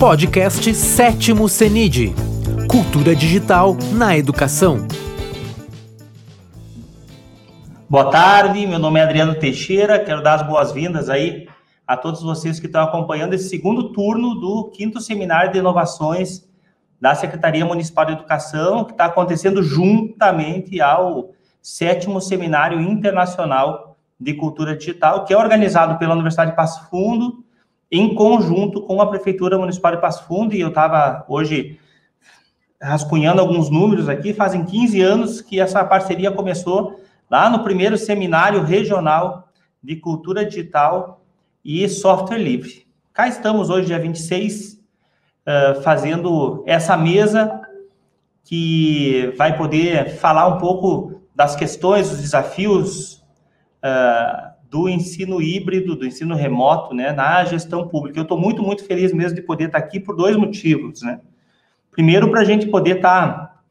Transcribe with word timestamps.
Podcast 0.00 0.74
Sétimo 0.74 1.46
CENID 1.46 2.14
Cultura 2.70 3.14
Digital 3.14 3.76
na 3.92 4.16
Educação. 4.16 4.86
Boa 7.86 8.10
tarde, 8.10 8.66
meu 8.66 8.78
nome 8.78 8.98
é 8.98 9.02
Adriano 9.02 9.34
Teixeira, 9.34 10.02
quero 10.02 10.22
dar 10.22 10.36
as 10.36 10.46
boas-vindas 10.46 11.10
aí 11.10 11.46
a 11.86 11.98
todos 11.98 12.22
vocês 12.22 12.58
que 12.58 12.64
estão 12.64 12.82
acompanhando 12.82 13.34
esse 13.34 13.50
segundo 13.50 13.92
turno 13.92 14.36
do 14.36 14.70
quinto 14.70 15.02
seminário 15.02 15.52
de 15.52 15.58
inovações 15.58 16.48
da 16.98 17.14
Secretaria 17.14 17.66
Municipal 17.66 18.06
de 18.06 18.12
Educação, 18.12 18.84
que 18.84 18.92
está 18.92 19.04
acontecendo 19.04 19.62
juntamente 19.62 20.80
ao 20.80 21.32
sétimo 21.60 22.22
seminário 22.22 22.80
internacional 22.80 23.98
de 24.18 24.32
cultura 24.32 24.74
digital, 24.74 25.26
que 25.26 25.34
é 25.34 25.36
organizado 25.36 25.98
pela 25.98 26.14
Universidade 26.14 26.52
de 26.52 26.56
Passo 26.56 26.88
Fundo, 26.88 27.44
em 27.90 28.14
conjunto 28.14 28.82
com 28.82 29.00
a 29.00 29.06
Prefeitura 29.06 29.58
Municipal 29.58 29.96
de 29.96 30.00
Passo 30.00 30.24
Fundo, 30.24 30.54
e 30.54 30.60
eu 30.60 30.68
estava 30.68 31.24
hoje 31.28 31.78
rascunhando 32.80 33.40
alguns 33.40 33.68
números 33.68 34.08
aqui, 34.08 34.32
fazem 34.32 34.64
15 34.64 35.00
anos 35.00 35.40
que 35.40 35.60
essa 35.60 35.84
parceria 35.84 36.30
começou 36.30 37.00
lá 37.30 37.50
no 37.50 37.62
primeiro 37.62 37.98
seminário 37.98 38.62
regional 38.62 39.48
de 39.82 39.96
cultura 39.96 40.44
digital 40.44 41.22
e 41.64 41.86
software 41.88 42.38
livre. 42.38 42.86
Cá 43.12 43.28
estamos 43.28 43.68
hoje, 43.68 43.88
dia 43.88 43.98
26, 43.98 44.74
uh, 44.74 45.82
fazendo 45.82 46.64
essa 46.66 46.96
mesa 46.96 47.60
que 48.44 49.34
vai 49.36 49.56
poder 49.56 50.16
falar 50.16 50.46
um 50.46 50.58
pouco 50.58 51.20
das 51.34 51.54
questões, 51.54 52.08
dos 52.08 52.20
desafios 52.20 53.16
uh, 53.84 54.49
do 54.70 54.88
ensino 54.88 55.42
híbrido, 55.42 55.96
do 55.96 56.06
ensino 56.06 56.34
remoto, 56.36 56.94
né, 56.94 57.12
na 57.12 57.44
gestão 57.44 57.88
pública. 57.88 58.18
Eu 58.18 58.22
estou 58.22 58.38
muito, 58.38 58.62
muito 58.62 58.84
feliz 58.84 59.12
mesmo 59.12 59.34
de 59.34 59.42
poder 59.42 59.64
estar 59.66 59.78
aqui 59.78 59.98
por 59.98 60.14
dois 60.14 60.36
motivos, 60.36 61.02
né. 61.02 61.20
Primeiro, 61.90 62.30
para 62.30 62.40
a 62.40 62.44
gente 62.44 62.68
poder 62.68 62.98
estar 62.98 63.62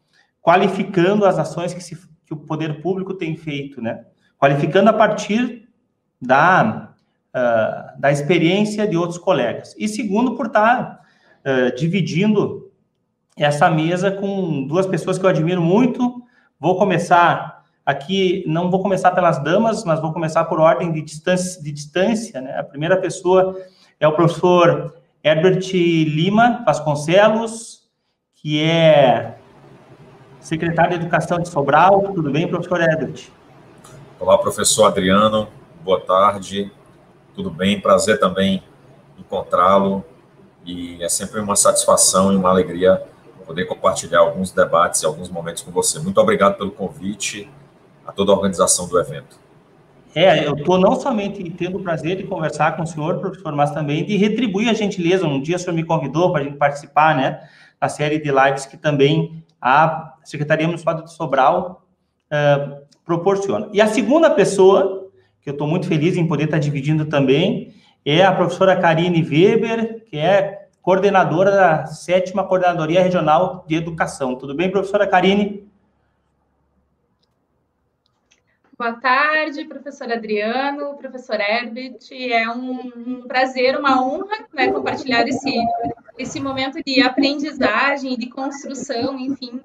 qualificando 0.42 1.26
as 1.26 1.40
ações 1.40 1.74
que, 1.74 1.82
se, 1.82 1.98
que, 2.26 2.34
o 2.34 2.38
poder 2.38 2.82
público 2.82 3.14
tem 3.14 3.38
feito, 3.38 3.82
né, 3.82 4.04
qualificando 4.38 4.90
a 4.90 4.94
partir 4.94 5.70
da, 6.22 6.94
uh, 7.34 8.00
da 8.00 8.12
experiência 8.12 8.86
de 8.86 8.98
outros 8.98 9.18
colegas. 9.18 9.74
E 9.80 9.88
segundo, 9.88 10.36
por 10.36 10.48
estar 10.48 11.00
uh, 11.46 11.74
dividindo 11.78 12.70
essa 13.38 13.70
mesa 13.70 14.12
com 14.12 14.68
duas 14.68 14.86
pessoas 14.86 15.18
que 15.18 15.26
eu 15.26 15.30
admiro 15.30 15.62
muito. 15.62 16.22
Vou 16.60 16.78
começar 16.78 17.59
Aqui 17.90 18.44
não 18.46 18.70
vou 18.70 18.84
começar 18.84 19.10
pelas 19.10 19.44
damas, 19.44 19.84
mas 19.84 20.00
vou 20.00 20.14
começar 20.14 20.46
por 20.46 20.60
ordem 20.60 20.92
de 20.92 21.02
distância. 21.02 21.60
De 21.60 21.72
distância 21.72 22.40
né? 22.40 22.56
A 22.60 22.64
primeira 22.64 22.96
pessoa 22.96 23.60
é 24.00 24.08
o 24.08 24.12
professor 24.12 24.94
Herbert 25.24 25.72
Lima 25.74 26.62
Vasconcelos, 26.64 27.90
que 28.36 28.62
é 28.62 29.40
secretário 30.40 31.00
de 31.00 31.04
Educação 31.04 31.40
de 31.40 31.50
Sobral. 31.50 32.14
Tudo 32.14 32.30
bem, 32.30 32.48
professor 32.48 32.80
Herbert? 32.80 33.30
Olá, 34.20 34.38
professor 34.38 34.86
Adriano. 34.86 35.48
Boa 35.84 36.00
tarde. 36.00 36.72
Tudo 37.34 37.50
bem? 37.50 37.82
Prazer 37.82 38.20
também 38.20 38.62
encontrá-lo. 39.18 40.06
E 40.64 41.04
é 41.04 41.10
sempre 41.10 41.40
uma 41.40 41.56
satisfação 41.56 42.32
e 42.32 42.36
uma 42.36 42.50
alegria 42.50 43.02
poder 43.48 43.66
compartilhar 43.66 44.20
alguns 44.20 44.52
debates 44.52 45.02
e 45.02 45.08
alguns 45.08 45.28
momentos 45.28 45.64
com 45.64 45.72
você. 45.72 45.98
Muito 45.98 46.22
obrigado 46.22 46.56
pelo 46.56 46.70
convite 46.70 47.50
a 48.10 48.12
toda 48.12 48.32
a 48.32 48.36
organização 48.36 48.88
do 48.88 49.00
evento. 49.00 49.40
É, 50.16 50.46
eu 50.46 50.56
estou 50.56 50.80
não 50.80 51.00
somente 51.00 51.48
tendo 51.52 51.78
o 51.78 51.84
prazer 51.84 52.18
de 52.18 52.24
conversar 52.24 52.76
com 52.76 52.84
o 52.84 52.88
senhor, 52.88 53.20
professor, 53.20 53.54
mas 53.56 53.72
também 53.72 54.04
de 54.04 54.18
retribuir 54.18 54.70
a 54.70 54.74
gentileza. 54.74 55.28
Um 55.28 55.42
dia 55.42 55.56
o 55.56 55.60
senhor 55.60 55.74
me 55.76 55.84
convidou 55.84 56.32
para 56.32 56.42
a 56.42 56.44
gente 56.44 56.58
participar, 56.58 57.16
né, 57.16 57.40
da 57.80 57.88
série 57.88 58.20
de 58.20 58.32
lives 58.32 58.66
que 58.66 58.76
também 58.76 59.44
a 59.62 60.16
Secretaria 60.24 60.66
Municipal 60.66 60.96
de 60.96 61.14
Sobral 61.14 61.86
uh, 62.32 62.78
proporciona. 63.06 63.70
E 63.72 63.80
a 63.80 63.88
segunda 63.88 64.30
pessoa, 64.30 65.10
que 65.42 65.50
eu 65.50 65.54
estou 65.54 65.68
muito 65.68 65.88
feliz 65.88 66.18
em 66.18 66.28
poder 66.28 66.46
estar 66.46 66.60
dividindo 66.60 67.06
também, 67.06 67.74
é 68.04 68.24
a 68.24 68.32
professora 68.32 68.76
Karine 68.76 69.22
Weber, 69.22 70.06
que 70.06 70.18
é 70.18 70.68
coordenadora 70.82 71.52
da 71.52 71.86
sétima 71.86 72.44
Coordenadoria 72.44 73.04
Regional 73.04 73.64
de 73.68 73.76
Educação. 73.76 74.36
Tudo 74.36 74.56
bem, 74.56 74.72
professora 74.72 75.06
Karine? 75.06 75.69
Boa 78.80 78.94
tarde, 78.94 79.66
professor 79.66 80.10
Adriano, 80.10 80.96
professor 80.96 81.38
Herbert. 81.38 81.98
É 82.14 82.50
um, 82.50 82.80
um 82.96 83.28
prazer, 83.28 83.78
uma 83.78 84.02
honra 84.02 84.48
né, 84.54 84.72
compartilhar 84.72 85.28
esse, 85.28 85.54
esse 86.18 86.40
momento 86.40 86.82
de 86.82 87.02
aprendizagem, 87.02 88.18
de 88.18 88.30
construção, 88.30 89.20
enfim, 89.20 89.60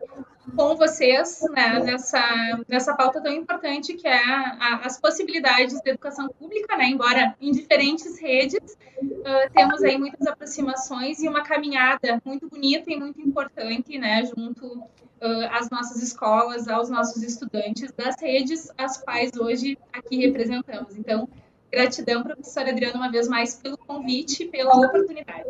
com 0.57 0.75
vocês 0.75 1.43
né, 1.53 1.79
nessa, 1.79 2.61
nessa 2.69 2.93
pauta 2.97 3.23
tão 3.23 3.33
importante 3.33 3.95
que 3.95 4.09
é 4.09 4.19
a, 4.19 4.81
as 4.83 5.01
possibilidades 5.01 5.81
da 5.81 5.91
educação 5.93 6.29
pública, 6.29 6.77
né, 6.77 6.87
embora 6.87 7.37
em 7.41 7.53
diferentes 7.53 8.19
redes, 8.19 8.77
uh, 9.01 9.53
temos 9.55 9.81
aí 9.85 9.97
muitas 9.97 10.27
aproximações 10.27 11.23
e 11.23 11.29
uma 11.29 11.45
caminhada 11.45 12.21
muito 12.25 12.49
bonita 12.49 12.91
e 12.91 12.97
muito 12.97 13.21
importante 13.21 13.97
né, 13.97 14.25
junto 14.25 14.83
uh, 15.25 15.49
às 15.51 15.71
nossas 15.71 16.03
escolas, 16.03 16.69
aos 16.69 16.91
nossos 16.91 17.23
estudantes 17.23 17.91
das 17.97 18.21
redes, 18.21 18.71
as 18.77 18.99
quais 18.99 19.33
hoje 19.37 19.79
aqui 19.93 20.27
representamos. 20.27 20.97
Então, 20.97 21.29
gratidão, 21.73 22.23
professora 22.23 22.71
Adriana, 22.71 22.97
uma 22.97 23.11
vez 23.11 23.27
mais 23.27 23.55
pelo 23.57 23.79
convite 23.79 24.45
pela 24.45 24.75
oportunidade. 24.75 25.49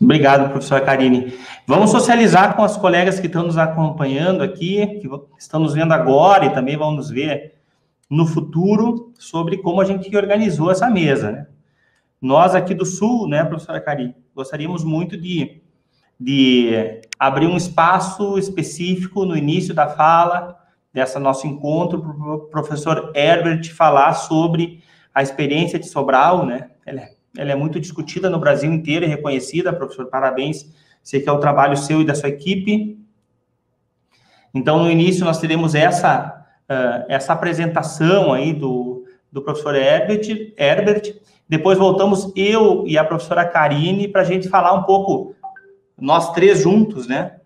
Obrigado, 0.00 0.50
professora 0.50 0.84
Karine. 0.84 1.34
Vamos 1.66 1.90
socializar 1.90 2.54
com 2.54 2.62
as 2.62 2.76
colegas 2.76 3.18
que 3.18 3.26
estão 3.26 3.42
nos 3.42 3.58
acompanhando 3.58 4.42
aqui, 4.42 5.00
que 5.00 5.08
estão 5.38 5.58
nos 5.58 5.74
vendo 5.74 5.92
agora 5.92 6.46
e 6.46 6.54
também 6.54 6.76
vão 6.76 6.92
nos 6.92 7.10
ver 7.10 7.54
no 8.08 8.26
futuro, 8.26 9.12
sobre 9.18 9.58
como 9.58 9.80
a 9.80 9.84
gente 9.84 10.14
organizou 10.16 10.70
essa 10.70 10.88
mesa. 10.88 11.32
Né? 11.32 11.46
Nós 12.20 12.54
aqui 12.54 12.74
do 12.74 12.86
Sul, 12.86 13.28
né, 13.28 13.44
professora 13.44 13.80
Karine, 13.80 14.14
gostaríamos 14.34 14.82
muito 14.82 15.16
de, 15.16 15.60
de 16.18 17.00
abrir 17.18 17.46
um 17.46 17.56
espaço 17.56 18.38
específico 18.38 19.24
no 19.24 19.36
início 19.36 19.74
da 19.74 19.88
fala 19.88 20.56
dessa 20.92 21.20
nosso 21.20 21.46
encontro 21.46 22.00
para 22.00 22.34
o 22.34 22.38
professor 22.48 23.12
Herbert 23.14 23.72
falar 23.74 24.14
sobre 24.14 24.82
a 25.14 25.22
experiência 25.22 25.78
de 25.78 25.88
Sobral, 25.88 26.44
né? 26.44 26.70
Ele 26.86 27.00
é 27.00 27.18
ela 27.38 27.52
é 27.52 27.54
muito 27.54 27.78
discutida 27.78 28.28
no 28.28 28.40
Brasil 28.40 28.72
inteiro 28.72 29.04
e 29.04 29.08
reconhecida, 29.08 29.72
professor, 29.72 30.06
parabéns, 30.06 30.66
sei 31.02 31.20
que 31.20 31.28
é 31.28 31.32
o 31.32 31.38
trabalho 31.38 31.76
seu 31.76 32.00
e 32.00 32.04
da 32.04 32.14
sua 32.14 32.28
equipe. 32.28 32.98
Então, 34.52 34.82
no 34.82 34.90
início, 34.90 35.24
nós 35.24 35.38
teremos 35.38 35.76
essa, 35.76 36.44
uh, 36.68 37.04
essa 37.08 37.32
apresentação 37.32 38.32
aí 38.32 38.52
do, 38.52 39.04
do 39.30 39.40
professor 39.40 39.76
Herbert, 39.76 40.52
Herbert, 40.56 41.14
depois 41.48 41.78
voltamos 41.78 42.32
eu 42.34 42.84
e 42.86 42.98
a 42.98 43.04
professora 43.04 43.46
Karine 43.46 44.08
para 44.08 44.22
a 44.22 44.24
gente 44.24 44.48
falar 44.48 44.74
um 44.74 44.82
pouco, 44.82 45.34
nós 46.00 46.32
três 46.32 46.62
juntos, 46.62 47.06
né? 47.06 47.36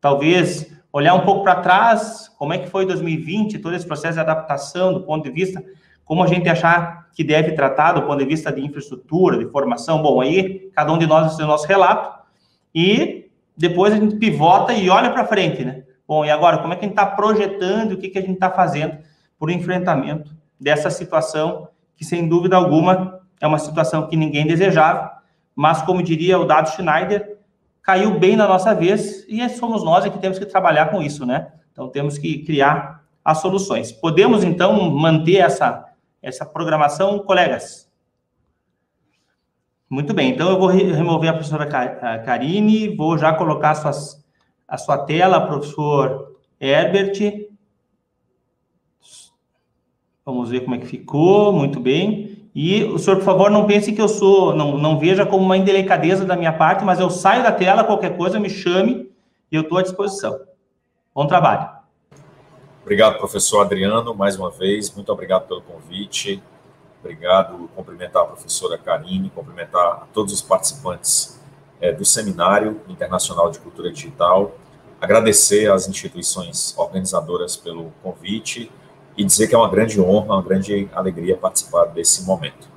Talvez 0.00 0.70
olhar 0.92 1.14
um 1.14 1.20
pouco 1.20 1.42
para 1.42 1.56
trás, 1.56 2.28
como 2.38 2.52
é 2.52 2.58
que 2.58 2.68
foi 2.68 2.84
2020, 2.86 3.58
todo 3.58 3.74
esse 3.74 3.86
processo 3.86 4.14
de 4.14 4.20
adaptação 4.20 4.92
do 4.92 5.02
ponto 5.02 5.24
de 5.24 5.30
vista 5.30 5.62
como 6.04 6.22
a 6.22 6.26
gente 6.26 6.48
achar 6.48 7.08
que 7.14 7.22
deve 7.22 7.52
tratar 7.52 7.92
do 7.92 8.02
ponto 8.02 8.18
de 8.18 8.24
vista 8.24 8.52
de 8.52 8.60
infraestrutura, 8.60 9.38
de 9.38 9.46
formação? 9.46 10.02
Bom, 10.02 10.20
aí 10.20 10.70
cada 10.74 10.92
um 10.92 10.98
de 10.98 11.06
nós 11.06 11.36
tem 11.36 11.44
o 11.44 11.48
nosso 11.48 11.66
relato 11.66 12.22
e 12.74 13.30
depois 13.56 13.92
a 13.92 13.96
gente 13.96 14.16
pivota 14.16 14.72
e 14.72 14.90
olha 14.90 15.10
para 15.10 15.24
frente, 15.24 15.64
né? 15.64 15.84
Bom, 16.06 16.24
e 16.24 16.30
agora, 16.30 16.58
como 16.58 16.72
é 16.72 16.76
que 16.76 16.84
a 16.84 16.88
gente 16.88 16.98
está 16.98 17.06
projetando, 17.06 17.92
o 17.92 17.96
que, 17.96 18.08
que 18.08 18.18
a 18.18 18.20
gente 18.20 18.34
está 18.34 18.50
fazendo 18.50 18.98
por 19.38 19.50
enfrentamento 19.50 20.34
dessa 20.60 20.90
situação, 20.90 21.68
que 21.96 22.04
sem 22.04 22.28
dúvida 22.28 22.56
alguma 22.56 23.20
é 23.40 23.46
uma 23.46 23.58
situação 23.58 24.06
que 24.06 24.16
ninguém 24.16 24.46
desejava, 24.46 25.12
mas 25.54 25.82
como 25.82 26.02
diria 26.02 26.38
o 26.38 26.44
Dado 26.44 26.68
Schneider, 26.70 27.31
caiu 27.82 28.18
bem 28.18 28.36
na 28.36 28.46
nossa 28.46 28.74
vez 28.74 29.26
e 29.28 29.46
somos 29.48 29.82
nós 29.82 30.04
que 30.04 30.18
temos 30.18 30.38
que 30.38 30.46
trabalhar 30.46 30.90
com 30.90 31.02
isso, 31.02 31.26
né? 31.26 31.52
Então 31.72 31.88
temos 31.88 32.18
que 32.18 32.44
criar 32.44 33.04
as 33.24 33.38
soluções. 33.38 33.92
Podemos 33.92 34.44
então 34.44 34.90
manter 34.90 35.36
essa 35.36 35.92
essa 36.22 36.46
programação, 36.46 37.18
colegas? 37.18 37.90
Muito 39.90 40.14
bem, 40.14 40.30
então 40.30 40.48
eu 40.48 40.58
vou 40.58 40.68
remover 40.68 41.28
a 41.28 41.34
professora 41.34 41.66
Karine, 42.24 42.96
vou 42.96 43.18
já 43.18 43.34
colocar 43.34 43.74
suas, 43.74 44.24
a 44.66 44.78
sua 44.78 44.98
tela, 44.98 45.46
professor 45.46 46.38
Herbert. 46.58 47.50
Vamos 50.24 50.48
ver 50.48 50.60
como 50.60 50.76
é 50.76 50.78
que 50.78 50.86
ficou, 50.86 51.52
muito 51.52 51.78
bem. 51.78 52.31
E 52.54 52.84
o 52.84 52.98
senhor, 52.98 53.16
por 53.16 53.24
favor, 53.24 53.50
não 53.50 53.66
pense 53.66 53.92
que 53.92 54.00
eu 54.00 54.08
sou, 54.08 54.54
não, 54.54 54.76
não 54.76 54.98
veja 54.98 55.24
como 55.24 55.44
uma 55.44 55.56
indelicadeza 55.56 56.24
da 56.24 56.36
minha 56.36 56.52
parte, 56.52 56.84
mas 56.84 57.00
eu 57.00 57.08
saio 57.08 57.42
da 57.42 57.50
tela, 57.50 57.84
qualquer 57.84 58.16
coisa, 58.16 58.38
me 58.38 58.50
chame 58.50 59.10
e 59.50 59.56
eu 59.56 59.62
estou 59.62 59.78
à 59.78 59.82
disposição. 59.82 60.38
Bom 61.14 61.26
trabalho. 61.26 61.68
Obrigado, 62.82 63.18
professor 63.18 63.60
Adriano, 63.60 64.14
mais 64.14 64.36
uma 64.36 64.50
vez. 64.50 64.94
Muito 64.94 65.10
obrigado 65.10 65.46
pelo 65.46 65.62
convite. 65.62 66.42
Obrigado, 67.00 67.70
cumprimentar 67.74 68.22
a 68.22 68.26
professora 68.26 68.76
Karine, 68.76 69.30
cumprimentar 69.30 69.84
a 69.84 70.06
todos 70.12 70.32
os 70.32 70.42
participantes 70.42 71.40
é, 71.80 71.90
do 71.92 72.04
Seminário 72.04 72.80
Internacional 72.88 73.50
de 73.50 73.58
Cultura 73.58 73.90
Digital, 73.90 74.56
agradecer 75.00 75.68
às 75.70 75.88
instituições 75.88 76.74
organizadoras 76.78 77.56
pelo 77.56 77.92
convite 78.02 78.70
e 79.16 79.24
dizer 79.24 79.46
que 79.46 79.54
é 79.54 79.58
uma 79.58 79.68
grande 79.68 80.00
honra, 80.00 80.34
uma 80.34 80.42
grande 80.42 80.88
alegria 80.92 81.36
participar 81.36 81.86
desse 81.86 82.24
momento. 82.24 82.68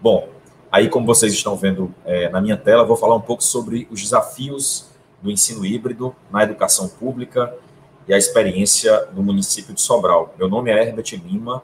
Bom, 0.00 0.28
aí 0.70 0.88
como 0.88 1.06
vocês 1.06 1.32
estão 1.32 1.56
vendo 1.56 1.94
é, 2.04 2.28
na 2.28 2.40
minha 2.40 2.56
tela, 2.56 2.84
vou 2.84 2.96
falar 2.96 3.16
um 3.16 3.20
pouco 3.20 3.42
sobre 3.42 3.88
os 3.90 4.00
desafios 4.00 4.90
do 5.20 5.30
ensino 5.30 5.64
híbrido 5.64 6.14
na 6.30 6.42
educação 6.42 6.88
pública 6.88 7.54
e 8.06 8.12
a 8.12 8.18
experiência 8.18 9.06
do 9.12 9.22
município 9.22 9.74
de 9.74 9.80
Sobral. 9.80 10.34
Meu 10.36 10.48
nome 10.48 10.70
é 10.70 10.82
Herbert 10.82 11.20
Lima, 11.24 11.62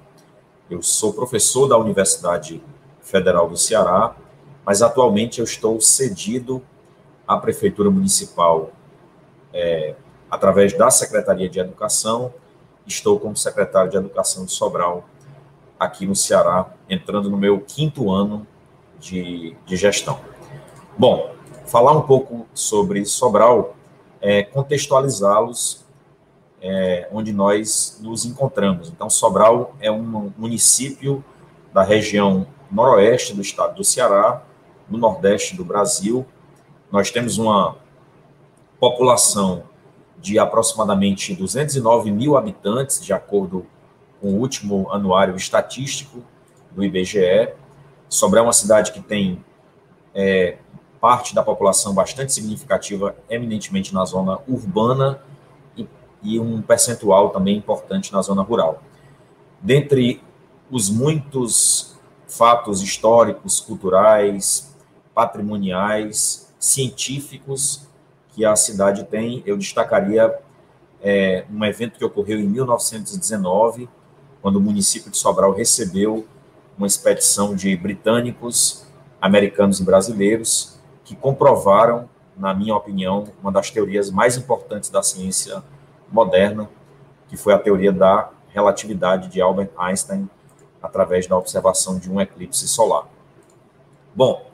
eu 0.70 0.82
sou 0.82 1.12
professor 1.12 1.66
da 1.66 1.78
Universidade 1.78 2.62
Federal 3.00 3.48
do 3.48 3.56
Ceará, 3.56 4.14
mas 4.64 4.82
atualmente 4.82 5.38
eu 5.38 5.44
estou 5.44 5.80
cedido 5.80 6.62
à 7.26 7.38
Prefeitura 7.38 7.90
Municipal 7.90 8.70
é, 9.52 9.94
através 10.30 10.76
da 10.76 10.90
Secretaria 10.90 11.48
de 11.48 11.58
Educação. 11.58 12.32
Estou 12.88 13.20
como 13.20 13.36
secretário 13.36 13.90
de 13.90 13.98
Educação 13.98 14.46
de 14.46 14.52
Sobral, 14.52 15.04
aqui 15.78 16.06
no 16.06 16.16
Ceará, 16.16 16.72
entrando 16.88 17.28
no 17.28 17.36
meu 17.36 17.60
quinto 17.60 18.10
ano 18.10 18.46
de, 18.98 19.54
de 19.66 19.76
gestão. 19.76 20.18
Bom, 20.96 21.34
falar 21.66 21.92
um 21.92 22.00
pouco 22.00 22.46
sobre 22.54 23.04
Sobral 23.04 23.76
é 24.22 24.42
contextualizá-los 24.42 25.84
é, 26.62 27.06
onde 27.12 27.30
nós 27.30 28.00
nos 28.02 28.24
encontramos. 28.24 28.88
Então, 28.88 29.10
Sobral 29.10 29.76
é 29.80 29.90
um 29.90 30.32
município 30.36 31.22
da 31.74 31.82
região 31.82 32.46
noroeste 32.70 33.34
do 33.34 33.42
estado 33.42 33.76
do 33.76 33.84
Ceará, 33.84 34.42
no 34.88 34.96
nordeste 34.96 35.54
do 35.54 35.64
Brasil. 35.64 36.26
Nós 36.90 37.10
temos 37.10 37.36
uma 37.36 37.76
população 38.80 39.64
de 40.20 40.38
aproximadamente 40.38 41.34
209 41.34 42.10
mil 42.10 42.36
habitantes, 42.36 43.04
de 43.04 43.12
acordo 43.12 43.66
com 44.20 44.28
o 44.28 44.38
último 44.38 44.90
anuário 44.90 45.36
estatístico 45.36 46.22
do 46.70 46.84
IBGE. 46.84 47.52
Sobral 48.08 48.44
é 48.44 48.46
uma 48.46 48.52
cidade 48.52 48.92
que 48.92 49.00
tem 49.00 49.44
é, 50.14 50.58
parte 51.00 51.34
da 51.34 51.42
população 51.42 51.94
bastante 51.94 52.32
significativa, 52.32 53.16
eminentemente 53.30 53.94
na 53.94 54.04
zona 54.04 54.38
urbana, 54.48 55.20
e, 55.76 55.86
e 56.22 56.40
um 56.40 56.60
percentual 56.60 57.30
também 57.30 57.56
importante 57.56 58.12
na 58.12 58.20
zona 58.20 58.42
rural. 58.42 58.82
Dentre 59.60 60.20
os 60.70 60.90
muitos 60.90 61.96
fatos 62.26 62.82
históricos, 62.82 63.60
culturais, 63.60 64.76
patrimoniais, 65.14 66.52
científicos 66.58 67.87
que 68.38 68.44
a 68.44 68.54
cidade 68.54 69.02
tem, 69.02 69.42
eu 69.44 69.56
destacaria 69.56 70.32
é, 71.02 71.44
um 71.52 71.64
evento 71.64 71.98
que 71.98 72.04
ocorreu 72.04 72.38
em 72.38 72.46
1919, 72.46 73.88
quando 74.40 74.56
o 74.56 74.60
município 74.60 75.10
de 75.10 75.16
Sobral 75.16 75.52
recebeu 75.52 76.24
uma 76.76 76.86
expedição 76.86 77.56
de 77.56 77.76
britânicos, 77.76 78.86
americanos 79.20 79.80
e 79.80 79.84
brasileiros 79.84 80.78
que 81.04 81.16
comprovaram, 81.16 82.08
na 82.36 82.54
minha 82.54 82.76
opinião, 82.76 83.24
uma 83.42 83.50
das 83.50 83.72
teorias 83.72 84.08
mais 84.08 84.36
importantes 84.36 84.88
da 84.88 85.02
ciência 85.02 85.60
moderna, 86.08 86.70
que 87.26 87.36
foi 87.36 87.52
a 87.52 87.58
teoria 87.58 87.90
da 87.90 88.30
relatividade 88.50 89.26
de 89.30 89.40
Albert 89.40 89.70
Einstein, 89.76 90.30
através 90.80 91.26
da 91.26 91.36
observação 91.36 91.98
de 91.98 92.08
um 92.08 92.20
eclipse 92.20 92.68
solar. 92.68 93.08
Bom, 94.14 94.47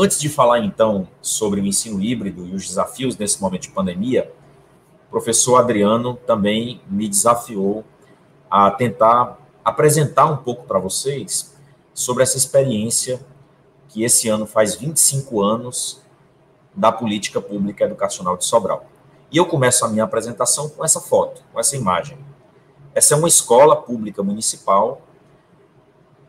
Antes 0.00 0.20
de 0.20 0.28
falar, 0.28 0.60
então, 0.60 1.08
sobre 1.20 1.60
o 1.60 1.66
ensino 1.66 2.00
híbrido 2.00 2.46
e 2.46 2.54
os 2.54 2.68
desafios 2.68 3.16
nesse 3.16 3.40
momento 3.40 3.62
de 3.62 3.70
pandemia, 3.70 4.32
o 5.08 5.10
professor 5.10 5.56
Adriano 5.56 6.14
também 6.24 6.80
me 6.88 7.08
desafiou 7.08 7.84
a 8.48 8.70
tentar 8.70 9.36
apresentar 9.64 10.26
um 10.26 10.36
pouco 10.36 10.64
para 10.66 10.78
vocês 10.78 11.52
sobre 11.92 12.22
essa 12.22 12.36
experiência 12.36 13.20
que 13.88 14.04
esse 14.04 14.28
ano 14.28 14.46
faz 14.46 14.76
25 14.76 15.42
anos 15.42 16.00
da 16.72 16.92
política 16.92 17.40
pública 17.40 17.84
educacional 17.84 18.36
de 18.36 18.44
Sobral. 18.44 18.86
E 19.32 19.36
eu 19.36 19.46
começo 19.46 19.84
a 19.84 19.88
minha 19.88 20.04
apresentação 20.04 20.68
com 20.68 20.84
essa 20.84 21.00
foto, 21.00 21.42
com 21.52 21.58
essa 21.58 21.76
imagem. 21.76 22.16
Essa 22.94 23.14
é 23.14 23.18
uma 23.18 23.26
escola 23.26 23.74
pública 23.74 24.22
municipal, 24.22 25.02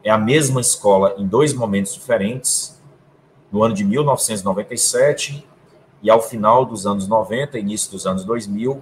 é 0.03 0.09
a 0.09 0.17
mesma 0.17 0.59
escola 0.59 1.13
em 1.19 1.27
dois 1.27 1.53
momentos 1.53 1.93
diferentes, 1.93 2.78
no 3.51 3.63
ano 3.63 3.73
de 3.73 3.83
1997 3.83 5.45
e 6.01 6.09
ao 6.09 6.21
final 6.21 6.65
dos 6.65 6.85
anos 6.85 7.07
90, 7.07 7.57
início 7.59 7.91
dos 7.91 8.05
anos 8.05 8.23
2000. 8.23 8.81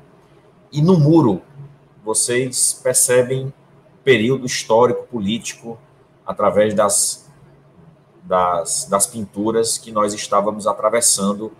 E 0.71 0.81
no 0.81 0.99
muro, 0.99 1.41
vocês 2.03 2.73
percebem 2.83 3.53
período 4.03 4.45
histórico 4.45 5.03
político 5.07 5.77
através 6.25 6.73
das, 6.73 7.29
das, 8.23 8.85
das 8.89 9.07
pinturas 9.07 9.77
que 9.77 9.91
nós 9.91 10.13
estávamos 10.13 10.67
atravessando, 10.67 11.51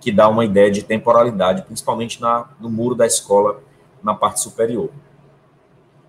que 0.00 0.12
dá 0.12 0.28
uma 0.28 0.44
ideia 0.44 0.70
de 0.70 0.82
temporalidade, 0.82 1.62
principalmente 1.62 2.20
na, 2.20 2.48
no 2.60 2.70
muro 2.70 2.94
da 2.94 3.06
escola, 3.06 3.60
na 4.02 4.14
parte 4.14 4.40
superior. 4.40 4.90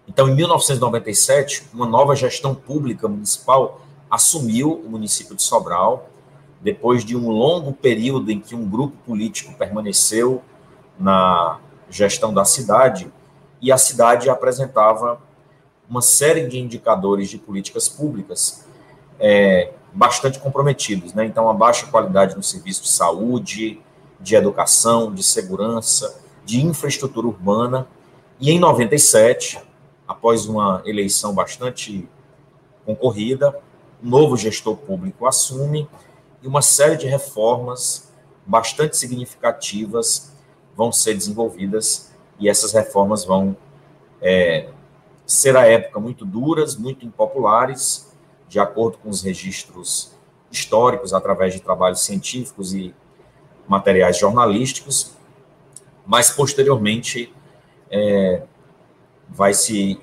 Então, 0.08 0.28
em 0.28 0.36
1997, 0.36 1.68
uma 1.74 1.86
nova 1.86 2.16
gestão 2.16 2.54
pública 2.54 3.08
municipal 3.08 3.82
assumiu 4.10 4.74
o 4.74 4.90
município 4.90 5.36
de 5.36 5.44
Sobral, 5.44 6.09
depois 6.62 7.06
de 7.06 7.16
um 7.16 7.30
longo 7.30 7.72
período 7.74 8.32
em 8.32 8.40
que 8.40 8.56
um 8.56 8.68
grupo 8.68 8.96
político 9.06 9.54
permaneceu 9.54 10.42
na 11.00 11.60
gestão 11.90 12.34
da 12.34 12.44
cidade, 12.46 13.12
e 13.62 13.72
a 13.72 13.78
cidade 13.78 14.30
apresentava 14.30 15.22
uma 15.90 16.02
série 16.02 16.48
de 16.48 16.60
indicadores 16.60 17.30
de 17.30 17.38
políticas 17.38 17.90
públicas 17.90 18.66
é, 19.20 19.74
bastante 19.94 20.40
comprometidos. 20.40 21.14
Né? 21.14 21.26
Então, 21.26 21.50
a 21.50 21.54
baixa 21.54 21.88
qualidade 21.88 22.36
no 22.36 22.44
serviço 22.44 22.84
de 22.84 22.90
saúde, 22.90 23.82
de 24.20 24.36
educação, 24.36 25.14
de 25.14 25.24
segurança, 25.24 26.22
de 26.46 26.64
infraestrutura 26.66 27.28
urbana. 27.28 27.88
E 28.40 28.52
em 28.52 28.60
97, 28.60 29.60
após 30.08 30.46
uma 30.46 30.82
eleição 30.86 31.34
bastante 31.34 32.08
concorrida, 32.86 33.56
um 34.02 34.10
novo 34.10 34.38
gestor 34.38 34.76
público 34.78 35.26
assume 35.26 35.88
e 36.42 36.48
uma 36.48 36.62
série 36.62 36.96
de 36.96 37.08
reformas 37.08 38.12
bastante 38.46 38.98
significativas 38.98 40.32
vão 40.76 40.92
ser 40.92 41.14
desenvolvidas 41.14 42.12
e 42.40 42.50
essas 42.50 42.72
reformas 42.72 43.26
vão 43.26 43.56
é, 44.22 44.70
ser 45.26 45.56
à 45.56 45.66
época 45.66 46.00
muito 46.00 46.26
duras, 46.26 46.76
muito 46.76 47.06
impopulares, 47.06 48.12
de 48.48 48.60
acordo 48.60 48.98
com 48.98 49.10
os 49.10 49.22
registros 49.22 50.12
históricos, 50.52 51.14
através 51.14 51.54
de 51.54 51.60
trabalhos 51.60 52.02
científicos 52.02 52.74
e 52.74 52.96
materiais 53.68 54.18
jornalísticos, 54.18 55.12
mas 56.06 56.32
posteriormente 56.32 57.32
é, 57.92 58.44
vai 59.28 59.54
se 59.54 60.02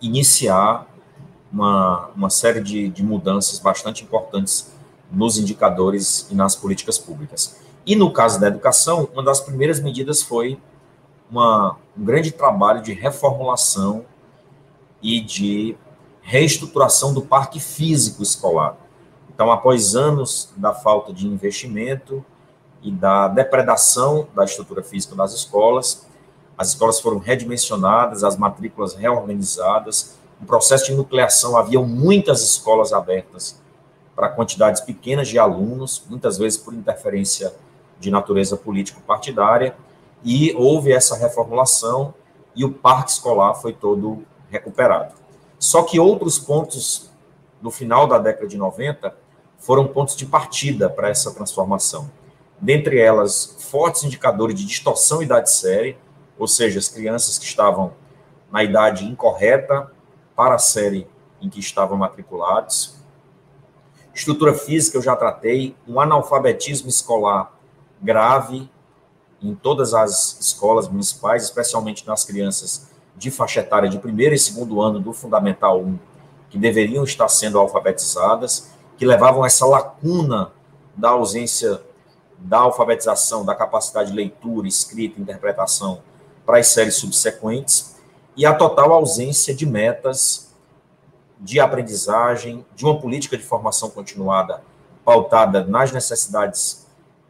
iniciar 0.00 0.86
uma, 1.52 2.08
uma 2.16 2.30
série 2.30 2.60
de, 2.60 2.88
de 2.88 3.02
mudanças 3.02 3.58
bastante 3.58 4.02
importantes 4.02 4.72
nos 5.10 5.38
indicadores 5.38 6.28
e 6.30 6.34
nas 6.34 6.54
políticas 6.54 6.98
públicas. 6.98 7.60
E 7.84 7.94
no 7.94 8.12
caso 8.12 8.40
da 8.40 8.48
educação, 8.48 9.08
uma 9.12 9.22
das 9.22 9.40
primeiras 9.40 9.80
medidas 9.80 10.22
foi 10.22 10.58
uma, 11.30 11.76
um 11.96 12.04
grande 12.04 12.32
trabalho 12.32 12.82
de 12.82 12.92
reformulação 12.92 14.04
e 15.02 15.20
de 15.20 15.76
reestruturação 16.20 17.14
do 17.14 17.22
parque 17.22 17.60
físico 17.60 18.22
escolar. 18.22 18.76
Então, 19.32 19.52
após 19.52 19.94
anos 19.94 20.52
da 20.56 20.74
falta 20.74 21.12
de 21.12 21.26
investimento 21.26 22.24
e 22.82 22.90
da 22.90 23.28
depredação 23.28 24.26
da 24.34 24.44
estrutura 24.44 24.82
física 24.82 25.14
das 25.14 25.32
escolas, 25.32 26.06
as 26.58 26.68
escolas 26.68 26.98
foram 26.98 27.18
redimensionadas, 27.18 28.24
as 28.24 28.36
matrículas 28.36 28.94
reorganizadas, 28.94 30.16
um 30.40 30.46
processo 30.46 30.86
de 30.86 30.94
nucleação, 30.94 31.56
havia 31.56 31.80
muitas 31.80 32.42
escolas 32.42 32.92
abertas 32.92 33.60
para 34.16 34.30
quantidades 34.30 34.80
pequenas 34.80 35.28
de 35.28 35.38
alunos, 35.38 36.02
muitas 36.08 36.38
vezes 36.38 36.58
por 36.58 36.72
interferência 36.72 37.54
de 38.00 38.10
natureza 38.10 38.56
político-partidária, 38.56 39.76
e 40.24 40.54
houve 40.56 40.90
essa 40.90 41.14
reformulação 41.14 42.14
e 42.54 42.64
o 42.64 42.72
parque 42.72 43.10
escolar 43.10 43.54
foi 43.54 43.74
todo 43.74 44.24
recuperado. 44.50 45.14
Só 45.58 45.82
que 45.82 46.00
outros 46.00 46.38
pontos 46.38 47.10
no 47.60 47.70
final 47.70 48.06
da 48.06 48.18
década 48.18 48.48
de 48.48 48.56
90 48.56 49.14
foram 49.58 49.86
pontos 49.86 50.16
de 50.16 50.24
partida 50.24 50.88
para 50.88 51.10
essa 51.10 51.32
transformação. 51.34 52.10
Dentre 52.58 52.98
elas, 52.98 53.56
fortes 53.70 54.04
indicadores 54.04 54.56
de 54.56 54.64
distorção 54.64 55.22
idade 55.22 55.50
série, 55.50 55.98
ou 56.38 56.48
seja, 56.48 56.78
as 56.78 56.88
crianças 56.88 57.38
que 57.38 57.44
estavam 57.44 57.92
na 58.50 58.62
idade 58.62 59.04
incorreta 59.04 59.90
para 60.34 60.54
a 60.54 60.58
série 60.58 61.06
em 61.40 61.48
que 61.48 61.60
estavam 61.60 61.98
matriculados, 61.98 62.95
Estrutura 64.16 64.54
física 64.54 64.96
eu 64.96 65.02
já 65.02 65.14
tratei, 65.14 65.76
um 65.86 66.00
analfabetismo 66.00 66.88
escolar 66.88 67.52
grave 68.00 68.66
em 69.42 69.54
todas 69.54 69.92
as 69.92 70.40
escolas 70.40 70.88
municipais, 70.88 71.44
especialmente 71.44 72.06
nas 72.06 72.24
crianças 72.24 72.88
de 73.14 73.30
faixa 73.30 73.60
etária 73.60 73.90
de 73.90 73.98
primeiro 73.98 74.34
e 74.34 74.38
segundo 74.38 74.80
ano 74.80 74.98
do 74.98 75.12
Fundamental 75.12 75.82
1, 75.82 75.98
que 76.48 76.56
deveriam 76.56 77.04
estar 77.04 77.28
sendo 77.28 77.58
alfabetizadas, 77.58 78.70
que 78.96 79.04
levavam 79.04 79.44
essa 79.44 79.66
lacuna 79.66 80.50
da 80.96 81.10
ausência 81.10 81.82
da 82.38 82.60
alfabetização, 82.60 83.44
da 83.44 83.54
capacidade 83.54 84.12
de 84.12 84.16
leitura, 84.16 84.66
escrita, 84.66 85.20
interpretação 85.20 86.00
para 86.46 86.56
as 86.56 86.68
séries 86.68 86.94
subsequentes, 86.94 87.96
e 88.34 88.46
a 88.46 88.54
total 88.54 88.94
ausência 88.94 89.54
de 89.54 89.66
metas 89.66 90.45
de 91.38 91.60
aprendizagem, 91.60 92.64
de 92.74 92.84
uma 92.84 92.98
política 92.98 93.36
de 93.36 93.42
formação 93.42 93.90
continuada 93.90 94.62
pautada 95.04 95.64
nas 95.64 95.92
necessidades 95.92 96.86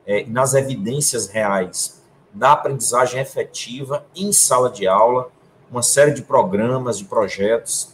e 0.06 0.12
é, 0.20 0.26
nas 0.26 0.54
evidências 0.54 1.26
reais 1.26 2.00
da 2.32 2.52
aprendizagem 2.52 3.20
efetiva 3.20 4.06
em 4.14 4.32
sala 4.32 4.70
de 4.70 4.86
aula, 4.86 5.30
uma 5.70 5.82
série 5.82 6.12
de 6.12 6.22
programas, 6.22 6.98
de 6.98 7.04
projetos, 7.04 7.90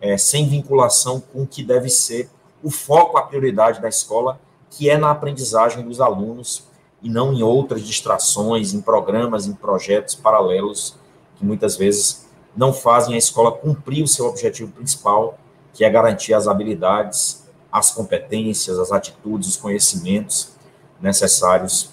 é, 0.00 0.18
sem 0.18 0.48
vinculação 0.48 1.20
com 1.20 1.42
o 1.42 1.46
que 1.46 1.62
deve 1.62 1.88
ser 1.88 2.28
o 2.62 2.70
foco, 2.70 3.16
a 3.16 3.22
prioridade 3.22 3.80
da 3.80 3.88
escola, 3.88 4.38
que 4.70 4.90
é 4.90 4.98
na 4.98 5.10
aprendizagem 5.10 5.82
dos 5.82 6.00
alunos 6.00 6.64
e 7.02 7.08
não 7.08 7.32
em 7.32 7.42
outras 7.42 7.82
distrações, 7.82 8.74
em 8.74 8.80
programas, 8.80 9.46
em 9.46 9.52
projetos 9.52 10.14
paralelos 10.14 10.96
que 11.36 11.44
muitas 11.44 11.76
vezes 11.76 12.26
não 12.56 12.72
fazem 12.72 13.14
a 13.14 13.18
escola 13.18 13.52
cumprir 13.52 14.02
o 14.02 14.08
seu 14.08 14.26
objetivo 14.26 14.72
principal, 14.72 15.38
que 15.76 15.84
é 15.84 15.90
garantir 15.90 16.32
as 16.32 16.48
habilidades, 16.48 17.46
as 17.70 17.90
competências, 17.90 18.78
as 18.78 18.90
atitudes, 18.90 19.50
os 19.50 19.56
conhecimentos 19.58 20.52
necessários 20.98 21.90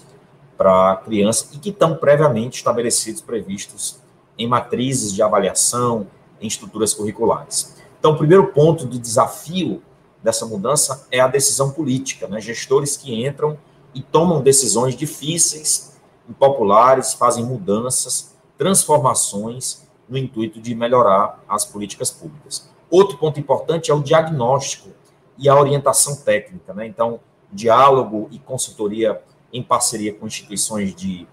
para 0.56 0.92
a 0.92 0.96
criança 0.96 1.48
e 1.52 1.58
que 1.58 1.68
estão 1.68 1.94
previamente 1.94 2.56
estabelecidos, 2.56 3.20
previstos 3.20 3.98
em 4.38 4.48
matrizes 4.48 5.12
de 5.12 5.22
avaliação, 5.22 6.06
em 6.40 6.46
estruturas 6.46 6.94
curriculares. 6.94 7.76
Então, 7.98 8.12
o 8.12 8.16
primeiro 8.16 8.46
ponto 8.52 8.86
de 8.86 8.98
desafio 8.98 9.82
dessa 10.22 10.46
mudança 10.46 11.06
é 11.10 11.20
a 11.20 11.28
decisão 11.28 11.70
política, 11.70 12.26
né? 12.26 12.40
Gestores 12.40 12.96
que 12.96 13.26
entram 13.26 13.58
e 13.94 14.00
tomam 14.00 14.42
decisões 14.42 14.96
difíceis, 14.96 15.98
impopulares, 16.26 17.12
fazem 17.12 17.44
mudanças, 17.44 18.34
transformações 18.56 19.86
no 20.08 20.16
intuito 20.16 20.58
de 20.58 20.74
melhorar 20.74 21.44
as 21.46 21.66
políticas 21.66 22.10
públicas. 22.10 22.72
Outro 22.90 23.18
ponto 23.18 23.38
importante 23.40 23.90
é 23.90 23.94
o 23.94 24.02
diagnóstico 24.02 24.90
e 25.38 25.48
a 25.48 25.58
orientação 25.58 26.16
técnica, 26.16 26.72
né? 26.72 26.86
Então, 26.86 27.20
diálogo 27.52 28.28
e 28.30 28.38
consultoria 28.38 29.20
em 29.52 29.62
parceria 29.62 30.12
com 30.12 30.26
instituições 30.26 30.94
de 30.94 31.26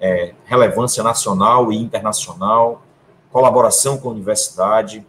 é, 0.00 0.34
relevância 0.44 1.02
nacional 1.02 1.72
e 1.72 1.76
internacional, 1.76 2.82
colaboração 3.30 3.98
com 3.98 4.08
a 4.08 4.12
universidade, 4.12 5.06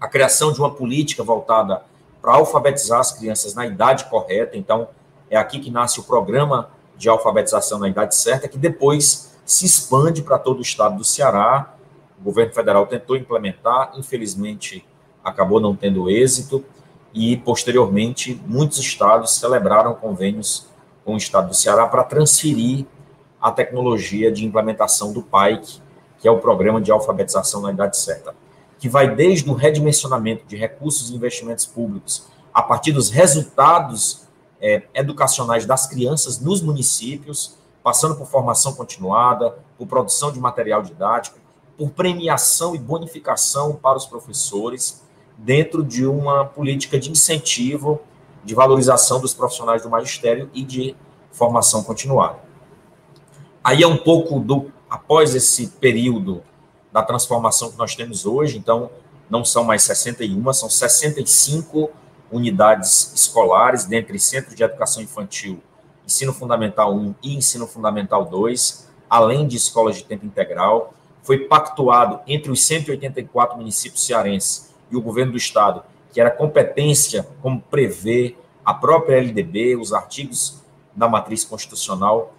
a 0.00 0.08
criação 0.08 0.52
de 0.52 0.58
uma 0.58 0.70
política 0.70 1.22
voltada 1.22 1.84
para 2.20 2.34
alfabetizar 2.34 3.00
as 3.00 3.12
crianças 3.12 3.54
na 3.54 3.66
idade 3.66 4.04
correta. 4.06 4.56
Então, 4.56 4.88
é 5.28 5.36
aqui 5.36 5.60
que 5.60 5.70
nasce 5.70 6.00
o 6.00 6.02
programa 6.02 6.70
de 6.96 7.08
alfabetização 7.08 7.78
na 7.78 7.88
idade 7.88 8.14
certa, 8.14 8.48
que 8.48 8.58
depois 8.58 9.38
se 9.44 9.64
expande 9.64 10.22
para 10.22 10.38
todo 10.38 10.58
o 10.58 10.62
estado 10.62 10.96
do 10.96 11.04
Ceará. 11.04 11.74
O 12.20 12.24
governo 12.24 12.52
federal 12.52 12.86
tentou 12.86 13.16
implementar, 13.16 13.92
infelizmente 13.96 14.86
acabou 15.24 15.60
não 15.60 15.74
tendo 15.74 16.10
êxito, 16.10 16.64
e 17.12 17.36
posteriormente 17.36 18.40
muitos 18.46 18.78
estados 18.78 19.34
celebraram 19.34 19.94
convênios 19.94 20.68
com 21.04 21.14
o 21.14 21.16
estado 21.16 21.48
do 21.48 21.54
Ceará 21.54 21.86
para 21.86 22.04
transferir 22.04 22.86
a 23.40 23.50
tecnologia 23.50 24.30
de 24.30 24.44
implementação 24.44 25.12
do 25.12 25.22
PAIC, 25.22 25.80
que 26.18 26.28
é 26.28 26.30
o 26.30 26.38
programa 26.38 26.80
de 26.80 26.92
alfabetização 26.92 27.62
na 27.62 27.72
idade 27.72 27.96
certa 27.96 28.34
que 28.80 28.88
vai 28.88 29.14
desde 29.14 29.48
o 29.48 29.52
redimensionamento 29.52 30.46
de 30.46 30.56
recursos 30.56 31.10
e 31.10 31.14
investimentos 31.14 31.66
públicos 31.66 32.26
a 32.52 32.62
partir 32.62 32.92
dos 32.92 33.10
resultados 33.10 34.22
é, 34.58 34.82
educacionais 34.94 35.66
das 35.66 35.86
crianças 35.86 36.40
nos 36.40 36.62
municípios, 36.62 37.56
passando 37.84 38.16
por 38.16 38.26
formação 38.26 38.72
continuada, 38.72 39.54
por 39.76 39.86
produção 39.86 40.32
de 40.32 40.40
material 40.40 40.82
didático, 40.82 41.38
por 41.80 41.88
premiação 41.88 42.74
e 42.74 42.78
bonificação 42.78 43.72
para 43.74 43.96
os 43.96 44.04
professores, 44.04 45.02
dentro 45.38 45.82
de 45.82 46.04
uma 46.04 46.44
política 46.44 46.98
de 46.98 47.10
incentivo, 47.10 48.02
de 48.44 48.54
valorização 48.54 49.18
dos 49.18 49.32
profissionais 49.32 49.82
do 49.82 49.88
magistério 49.88 50.50
e 50.52 50.62
de 50.62 50.94
formação 51.32 51.82
continuada. 51.82 52.38
Aí 53.64 53.82
é 53.82 53.86
um 53.86 53.96
pouco 53.96 54.38
do 54.38 54.70
após 54.90 55.34
esse 55.34 55.68
período 55.68 56.42
da 56.92 57.02
transformação 57.02 57.70
que 57.70 57.78
nós 57.78 57.94
temos 57.94 58.26
hoje. 58.26 58.58
Então, 58.58 58.90
não 59.30 59.42
são 59.42 59.64
mais 59.64 59.82
61, 59.84 60.52
são 60.52 60.68
65 60.68 61.88
unidades 62.30 63.10
escolares, 63.14 63.86
dentre 63.86 64.18
Centro 64.18 64.54
de 64.54 64.62
Educação 64.62 65.02
Infantil, 65.02 65.62
Ensino 66.04 66.34
Fundamental 66.34 66.94
1 66.94 67.14
e 67.22 67.36
Ensino 67.36 67.66
Fundamental 67.66 68.26
2, 68.26 68.86
além 69.08 69.46
de 69.46 69.56
escolas 69.56 69.96
de 69.96 70.04
tempo 70.04 70.26
integral. 70.26 70.92
Foi 71.30 71.38
pactuado 71.38 72.18
entre 72.26 72.50
os 72.50 72.66
184 72.66 73.56
municípios 73.56 74.04
cearenses 74.04 74.74
e 74.90 74.96
o 74.96 75.00
governo 75.00 75.30
do 75.30 75.38
estado, 75.38 75.84
que 76.12 76.20
era 76.20 76.28
competência, 76.28 77.24
como 77.40 77.60
prevê 77.70 78.34
a 78.64 78.74
própria 78.74 79.18
LDB, 79.18 79.76
os 79.76 79.92
artigos 79.92 80.60
da 80.92 81.08
matriz 81.08 81.44
constitucional, 81.44 82.34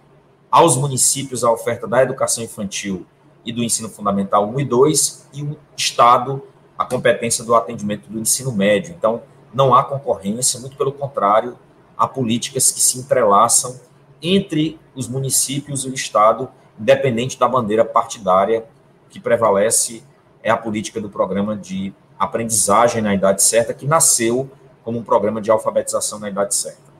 aos 0.50 0.76
municípios 0.76 1.42
a 1.42 1.50
oferta 1.50 1.86
da 1.86 2.02
educação 2.02 2.44
infantil 2.44 3.06
e 3.46 3.50
do 3.50 3.64
ensino 3.64 3.88
fundamental 3.88 4.46
1 4.46 4.60
e 4.60 4.64
2, 4.66 5.28
e 5.32 5.42
o 5.42 5.56
Estado 5.74 6.42
a 6.76 6.84
competência 6.84 7.42
do 7.44 7.54
atendimento 7.54 8.10
do 8.10 8.18
ensino 8.18 8.52
médio. 8.52 8.94
Então, 8.94 9.22
não 9.54 9.74
há 9.74 9.82
concorrência, 9.84 10.60
muito 10.60 10.76
pelo 10.76 10.92
contrário, 10.92 11.56
há 11.96 12.06
políticas 12.06 12.70
que 12.70 12.80
se 12.82 12.98
entrelaçam 12.98 13.80
entre 14.20 14.78
os 14.94 15.08
municípios 15.08 15.86
e 15.86 15.88
o 15.88 15.94
Estado, 15.94 16.46
independente 16.78 17.38
da 17.38 17.48
bandeira 17.48 17.86
partidária 17.86 18.66
que 19.12 19.20
prevalece, 19.20 20.02
é 20.42 20.50
a 20.50 20.56
política 20.56 21.00
do 21.00 21.10
programa 21.10 21.54
de 21.54 21.94
aprendizagem 22.18 23.02
na 23.02 23.14
idade 23.14 23.42
certa, 23.42 23.74
que 23.74 23.86
nasceu 23.86 24.50
como 24.82 24.98
um 24.98 25.02
programa 25.04 25.40
de 25.40 25.50
alfabetização 25.50 26.18
na 26.18 26.30
idade 26.30 26.54
certa. 26.54 26.90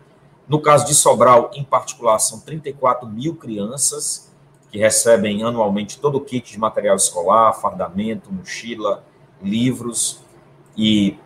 No 0.46 0.60
caso 0.60 0.84
de 0.86 0.94
Sobral, 0.94 1.50
em 1.54 1.64
particular, 1.64 2.18
são 2.18 2.38
34 2.40 3.08
mil 3.08 3.34
crianças 3.34 4.30
que 4.70 4.78
recebem 4.78 5.42
anualmente 5.42 5.98
todo 5.98 6.16
o 6.16 6.20
kit 6.20 6.52
de 6.52 6.58
material 6.58 6.96
escolar, 6.96 7.52
fardamento, 7.54 8.32
mochila, 8.32 9.04
livros, 9.40 10.20
e 10.76 11.18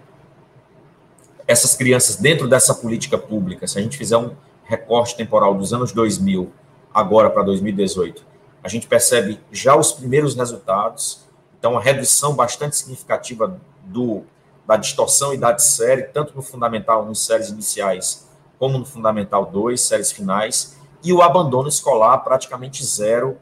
essas 1.46 1.76
crianças, 1.76 2.16
dentro 2.16 2.48
dessa 2.48 2.74
política 2.74 3.16
pública, 3.16 3.66
se 3.66 3.78
a 3.78 3.82
gente 3.82 3.96
fizer 3.96 4.16
um 4.16 4.32
recorte 4.64 5.16
temporal 5.16 5.54
dos 5.54 5.72
anos 5.72 5.92
2000 5.92 6.50
agora 6.92 7.30
para 7.30 7.42
2018, 7.44 8.25
a 8.66 8.68
gente 8.68 8.88
percebe 8.88 9.40
já 9.52 9.76
os 9.76 9.92
primeiros 9.92 10.34
resultados, 10.34 11.24
então 11.56 11.70
uma 11.70 11.80
redução 11.80 12.34
bastante 12.34 12.76
significativa 12.76 13.60
do, 13.84 14.24
da 14.66 14.76
distorção 14.76 15.32
idade 15.32 15.62
série, 15.62 16.02
tanto 16.02 16.34
no 16.34 16.42
Fundamental 16.42 17.06
1, 17.06 17.14
séries 17.14 17.48
iniciais, 17.48 18.28
como 18.58 18.76
no 18.76 18.84
Fundamental 18.84 19.46
2, 19.46 19.80
séries 19.80 20.10
finais, 20.10 20.76
e 21.04 21.12
o 21.12 21.22
abandono 21.22 21.68
escolar 21.68 22.18
praticamente 22.18 22.84
zero, 22.84 23.38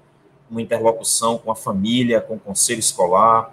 uma 0.50 0.60
interlocução 0.60 1.38
com 1.38 1.50
a 1.50 1.56
família, 1.56 2.20
com 2.20 2.34
o 2.34 2.38
conselho 2.38 2.80
escolar, 2.80 3.50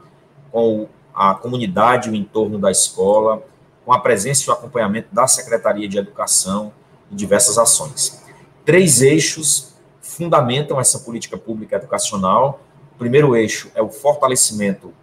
com 0.52 0.90
a 1.14 1.34
comunidade, 1.36 2.10
o 2.10 2.16
entorno 2.16 2.60
da 2.60 2.70
escola, 2.70 3.42
com 3.86 3.94
a 3.94 4.00
presença 4.02 4.44
e 4.46 4.50
o 4.50 4.54
acompanhamento 4.54 5.08
da 5.10 5.26
Secretaria 5.26 5.88
de 5.88 5.98
Educação 5.98 6.74
em 7.10 7.16
diversas 7.16 7.58
ações. 7.58 8.22
Três 8.66 9.02
eixos 9.02 9.71
fundamentam 10.12 10.80
essa 10.80 11.00
política 11.00 11.38
pública 11.38 11.76
educacional. 11.76 12.62
O 12.96 12.98
primeiro 12.98 13.36
eixo 13.36 13.72
é 13.74 13.82
o 13.82 13.90
fortalecimento 13.90 14.94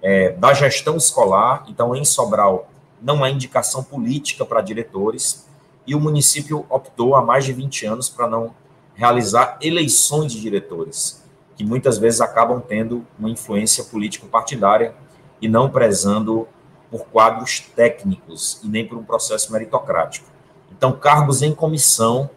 é, 0.00 0.30
da 0.30 0.52
gestão 0.54 0.96
escolar. 0.96 1.64
Então, 1.68 1.94
em 1.94 2.04
Sobral, 2.04 2.68
não 3.00 3.24
há 3.24 3.30
indicação 3.30 3.82
política 3.82 4.44
para 4.44 4.60
diretores 4.60 5.46
e 5.86 5.94
o 5.94 6.00
município 6.00 6.64
optou 6.70 7.16
há 7.16 7.22
mais 7.22 7.44
de 7.44 7.52
20 7.52 7.86
anos 7.86 8.08
para 8.08 8.28
não 8.28 8.54
realizar 8.94 9.58
eleições 9.60 10.32
de 10.32 10.40
diretores, 10.40 11.22
que 11.56 11.64
muitas 11.64 11.98
vezes 11.98 12.20
acabam 12.20 12.60
tendo 12.60 13.04
uma 13.18 13.30
influência 13.30 13.84
político-partidária 13.84 14.94
e 15.40 15.48
não 15.48 15.68
prezando 15.68 16.46
por 16.90 17.06
quadros 17.06 17.60
técnicos 17.74 18.60
e 18.62 18.68
nem 18.68 18.86
por 18.86 18.98
um 18.98 19.02
processo 19.02 19.50
meritocrático. 19.50 20.26
Então, 20.70 20.92
cargos 20.92 21.42
em 21.42 21.54
comissão 21.54 22.30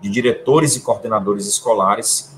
de 0.00 0.08
diretores 0.10 0.76
e 0.76 0.80
coordenadores 0.80 1.46
escolares 1.46 2.36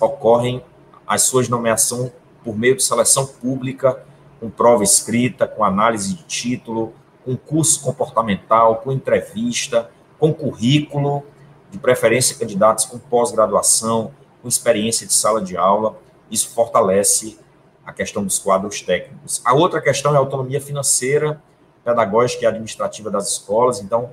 ocorrem 0.00 0.62
as 1.06 1.22
suas 1.22 1.48
nomeações 1.48 2.12
por 2.44 2.56
meio 2.56 2.76
de 2.76 2.82
seleção 2.82 3.26
pública, 3.26 4.02
com 4.40 4.50
prova 4.50 4.84
escrita, 4.84 5.46
com 5.46 5.64
análise 5.64 6.14
de 6.14 6.22
título, 6.24 6.92
com 7.24 7.36
curso 7.36 7.80
comportamental, 7.82 8.76
com 8.76 8.92
entrevista, 8.92 9.90
com 10.18 10.32
currículo, 10.32 11.24
de 11.70 11.78
preferência 11.78 12.36
candidatos 12.36 12.86
com 12.86 12.98
pós-graduação, 12.98 14.12
com 14.40 14.48
experiência 14.48 15.06
de 15.06 15.12
sala 15.12 15.40
de 15.42 15.56
aula. 15.56 15.98
Isso 16.30 16.48
fortalece 16.50 17.38
a 17.84 17.92
questão 17.92 18.22
dos 18.24 18.38
quadros 18.38 18.80
técnicos. 18.82 19.40
A 19.44 19.54
outra 19.54 19.80
questão 19.80 20.12
é 20.12 20.16
a 20.16 20.20
autonomia 20.20 20.60
financeira, 20.60 21.42
pedagógica 21.84 22.44
e 22.44 22.46
administrativa 22.46 23.10
das 23.10 23.32
escolas. 23.32 23.80
Então, 23.80 24.10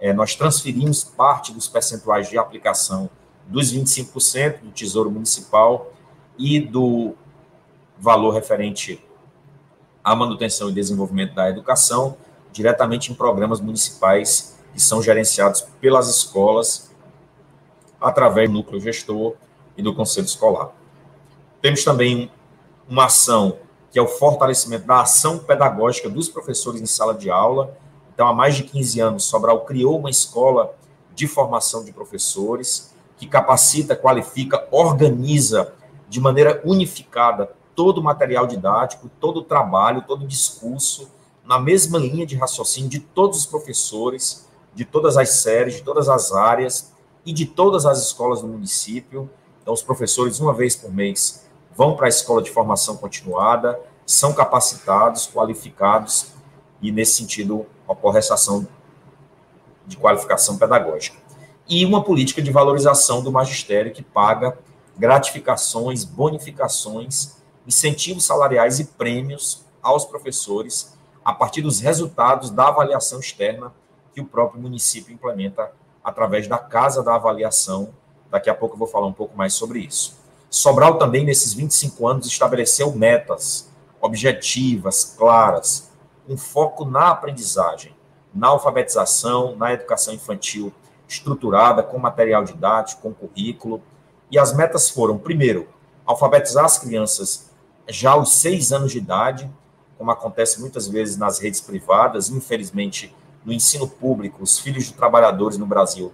é, 0.00 0.12
nós 0.12 0.34
transferimos 0.34 1.04
parte 1.04 1.52
dos 1.52 1.68
percentuais 1.68 2.28
de 2.28 2.38
aplicação 2.38 3.10
dos 3.46 3.72
25% 3.72 4.60
do 4.60 4.70
Tesouro 4.70 5.10
Municipal 5.10 5.92
e 6.38 6.58
do 6.58 7.14
valor 7.98 8.30
referente 8.30 9.04
à 10.02 10.16
manutenção 10.16 10.70
e 10.70 10.72
desenvolvimento 10.72 11.34
da 11.34 11.50
educação 11.50 12.16
diretamente 12.52 13.12
em 13.12 13.14
programas 13.14 13.60
municipais 13.60 14.58
que 14.72 14.80
são 14.80 15.02
gerenciados 15.02 15.62
pelas 15.80 16.08
escolas 16.08 16.90
através 18.00 18.48
do 18.48 18.54
núcleo 18.54 18.80
gestor 18.80 19.34
e 19.76 19.82
do 19.82 19.94
conselho 19.94 20.24
escolar. 20.24 20.72
Temos 21.60 21.84
também 21.84 22.30
uma 22.88 23.04
ação 23.06 23.58
que 23.90 23.98
é 23.98 24.02
o 24.02 24.06
fortalecimento 24.06 24.86
da 24.86 25.00
ação 25.00 25.38
pedagógica 25.38 26.08
dos 26.08 26.28
professores 26.28 26.80
em 26.80 26.86
sala 26.86 27.12
de 27.12 27.28
aula. 27.30 27.76
Então, 28.20 28.28
há 28.28 28.34
mais 28.34 28.54
de 28.54 28.64
15 28.64 29.00
anos, 29.00 29.24
Sobral 29.24 29.64
criou 29.64 29.98
uma 29.98 30.10
escola 30.10 30.74
de 31.14 31.26
formação 31.26 31.82
de 31.82 31.90
professores 31.90 32.94
que 33.16 33.26
capacita, 33.26 33.96
qualifica, 33.96 34.68
organiza 34.70 35.72
de 36.06 36.20
maneira 36.20 36.60
unificada 36.62 37.50
todo 37.74 37.96
o 37.96 38.04
material 38.04 38.46
didático, 38.46 39.10
todo 39.18 39.38
o 39.38 39.42
trabalho, 39.42 40.04
todo 40.06 40.24
o 40.24 40.26
discurso, 40.26 41.10
na 41.42 41.58
mesma 41.58 41.98
linha 41.98 42.26
de 42.26 42.36
raciocínio 42.36 42.90
de 42.90 43.00
todos 43.00 43.38
os 43.38 43.46
professores, 43.46 44.46
de 44.74 44.84
todas 44.84 45.16
as 45.16 45.30
séries, 45.30 45.76
de 45.76 45.82
todas 45.82 46.06
as 46.06 46.30
áreas 46.30 46.92
e 47.24 47.32
de 47.32 47.46
todas 47.46 47.86
as 47.86 48.04
escolas 48.04 48.42
do 48.42 48.48
município. 48.48 49.30
Então, 49.62 49.72
os 49.72 49.82
professores, 49.82 50.38
uma 50.40 50.52
vez 50.52 50.76
por 50.76 50.92
mês, 50.92 51.46
vão 51.74 51.96
para 51.96 52.04
a 52.04 52.10
escola 52.10 52.42
de 52.42 52.50
formação 52.50 52.98
continuada, 52.98 53.80
são 54.04 54.34
capacitados, 54.34 55.26
qualificados, 55.26 56.38
e 56.82 56.90
nesse 56.90 57.14
sentido 57.14 57.66
essa 58.16 58.34
ação 58.34 58.66
de 59.86 59.96
qualificação 59.96 60.56
pedagógica. 60.56 61.18
E 61.68 61.84
uma 61.84 62.02
política 62.02 62.42
de 62.42 62.50
valorização 62.50 63.22
do 63.22 63.30
magistério 63.30 63.92
que 63.92 64.02
paga 64.02 64.58
gratificações, 64.96 66.04
bonificações, 66.04 67.36
incentivos 67.66 68.24
salariais 68.24 68.80
e 68.80 68.84
prêmios 68.84 69.64
aos 69.82 70.04
professores 70.04 70.98
a 71.24 71.32
partir 71.32 71.62
dos 71.62 71.80
resultados 71.80 72.50
da 72.50 72.68
avaliação 72.68 73.20
externa 73.20 73.72
que 74.14 74.20
o 74.20 74.24
próprio 74.24 74.60
município 74.60 75.12
implementa 75.12 75.72
através 76.02 76.48
da 76.48 76.58
Casa 76.58 77.02
da 77.02 77.14
Avaliação. 77.14 77.90
Daqui 78.30 78.50
a 78.50 78.54
pouco 78.54 78.74
eu 78.74 78.78
vou 78.78 78.88
falar 78.88 79.06
um 79.06 79.12
pouco 79.12 79.36
mais 79.36 79.54
sobre 79.54 79.80
isso. 79.80 80.18
Sobral 80.48 80.98
também, 80.98 81.24
nesses 81.24 81.52
25 81.54 82.08
anos, 82.08 82.26
estabeleceu 82.26 82.92
metas 82.92 83.68
objetivas, 84.00 85.14
claras, 85.16 85.89
com 86.30 86.36
foco 86.36 86.84
na 86.84 87.08
aprendizagem, 87.08 87.92
na 88.32 88.46
alfabetização, 88.46 89.56
na 89.56 89.72
educação 89.72 90.14
infantil 90.14 90.72
estruturada, 91.08 91.82
com 91.82 91.98
material 91.98 92.44
didático, 92.44 93.02
com 93.02 93.12
currículo. 93.12 93.82
E 94.30 94.38
as 94.38 94.54
metas 94.54 94.88
foram, 94.88 95.18
primeiro, 95.18 95.68
alfabetizar 96.06 96.64
as 96.64 96.78
crianças 96.78 97.50
já 97.88 98.12
aos 98.12 98.34
seis 98.34 98.72
anos 98.72 98.92
de 98.92 98.98
idade, 98.98 99.50
como 99.98 100.12
acontece 100.12 100.60
muitas 100.60 100.86
vezes 100.86 101.16
nas 101.16 101.40
redes 101.40 101.60
privadas, 101.60 102.30
infelizmente, 102.30 103.12
no 103.44 103.52
ensino 103.52 103.88
público, 103.88 104.40
os 104.40 104.60
filhos 104.60 104.84
de 104.84 104.92
trabalhadores 104.92 105.58
no 105.58 105.66
Brasil 105.66 106.12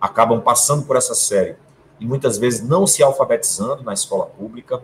acabam 0.00 0.40
passando 0.40 0.86
por 0.86 0.96
essa 0.96 1.14
série 1.14 1.56
e 2.00 2.06
muitas 2.06 2.38
vezes 2.38 2.66
não 2.66 2.86
se 2.86 3.02
alfabetizando 3.02 3.82
na 3.82 3.92
escola 3.92 4.24
pública. 4.24 4.82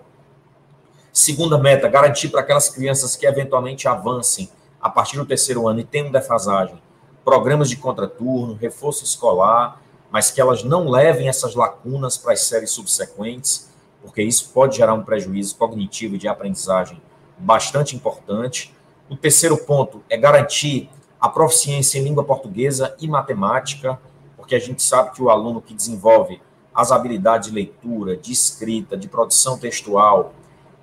Segunda 1.10 1.56
meta, 1.56 1.88
garantir 1.88 2.28
para 2.28 2.40
aquelas 2.40 2.68
crianças 2.68 3.16
que 3.16 3.26
eventualmente 3.26 3.88
avancem 3.88 4.50
a 4.84 4.90
partir 4.90 5.16
do 5.16 5.24
terceiro 5.24 5.66
ano 5.66 5.80
e 5.80 5.84
tenham 5.84 6.10
defasagem, 6.10 6.78
programas 7.24 7.70
de 7.70 7.76
contraturno, 7.78 8.52
reforço 8.52 9.02
escolar, 9.02 9.80
mas 10.10 10.30
que 10.30 10.42
elas 10.42 10.62
não 10.62 10.90
levem 10.90 11.26
essas 11.26 11.54
lacunas 11.54 12.18
para 12.18 12.34
as 12.34 12.42
séries 12.42 12.72
subsequentes, 12.72 13.70
porque 14.02 14.22
isso 14.22 14.50
pode 14.52 14.76
gerar 14.76 14.92
um 14.92 15.02
prejuízo 15.02 15.56
cognitivo 15.56 16.16
e 16.16 16.18
de 16.18 16.28
aprendizagem 16.28 17.00
bastante 17.38 17.96
importante. 17.96 18.74
O 19.08 19.16
terceiro 19.16 19.56
ponto 19.56 20.04
é 20.10 20.18
garantir 20.18 20.90
a 21.18 21.30
proficiência 21.30 21.98
em 21.98 22.02
língua 22.02 22.22
portuguesa 22.22 22.94
e 23.00 23.08
matemática, 23.08 23.98
porque 24.36 24.54
a 24.54 24.60
gente 24.60 24.82
sabe 24.82 25.12
que 25.12 25.22
o 25.22 25.30
aluno 25.30 25.62
que 25.62 25.72
desenvolve 25.72 26.42
as 26.74 26.92
habilidades 26.92 27.48
de 27.48 27.54
leitura, 27.54 28.18
de 28.18 28.32
escrita, 28.32 28.98
de 28.98 29.08
produção 29.08 29.56
textual, 29.58 30.34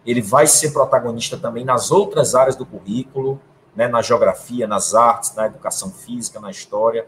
ele 0.03 0.23
vai 0.23 0.47
ser 0.47 0.71
protagonista 0.71 1.37
também 1.37 1.63
nas 1.63 1.91
outras 1.91 2.33
áreas 2.33 2.55
do 2.55 2.65
currículo, 2.65 3.39
né, 3.75 3.88
na 3.88 4.01
geografia, 4.01 4.67
nas 4.67 4.93
artes, 4.93 5.34
na 5.36 5.45
educação 5.45 5.91
física, 5.91 6.39
na 6.39 6.51
história. 6.51 7.07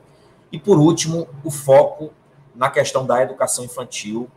E, 0.51 0.59
por 0.59 0.77
último, 0.77 1.27
o 1.43 1.51
foco 1.51 2.11
na 2.55 2.69
questão 2.69 3.05
da 3.05 3.21
educação 3.21 3.65
infantil, 3.65 4.29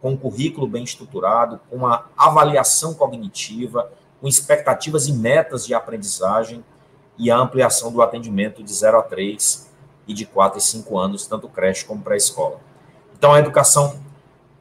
com 0.00 0.12
um 0.12 0.16
currículo 0.16 0.66
bem 0.66 0.84
estruturado, 0.84 1.60
com 1.68 1.76
uma 1.76 2.06
avaliação 2.16 2.94
cognitiva, 2.94 3.90
com 4.20 4.28
expectativas 4.28 5.08
e 5.08 5.12
metas 5.12 5.66
de 5.66 5.74
aprendizagem, 5.74 6.64
e 7.16 7.30
a 7.30 7.36
ampliação 7.36 7.92
do 7.92 8.02
atendimento 8.02 8.62
de 8.62 8.72
0 8.72 8.98
a 8.98 9.02
3 9.02 9.70
e 10.06 10.12
de 10.12 10.26
4 10.26 10.58
e 10.58 10.62
5 10.62 10.98
anos, 10.98 11.26
tanto 11.26 11.48
creche 11.48 11.84
como 11.84 12.02
pré-escola. 12.02 12.60
Então, 13.16 13.32
a 13.32 13.38
educação 13.38 14.00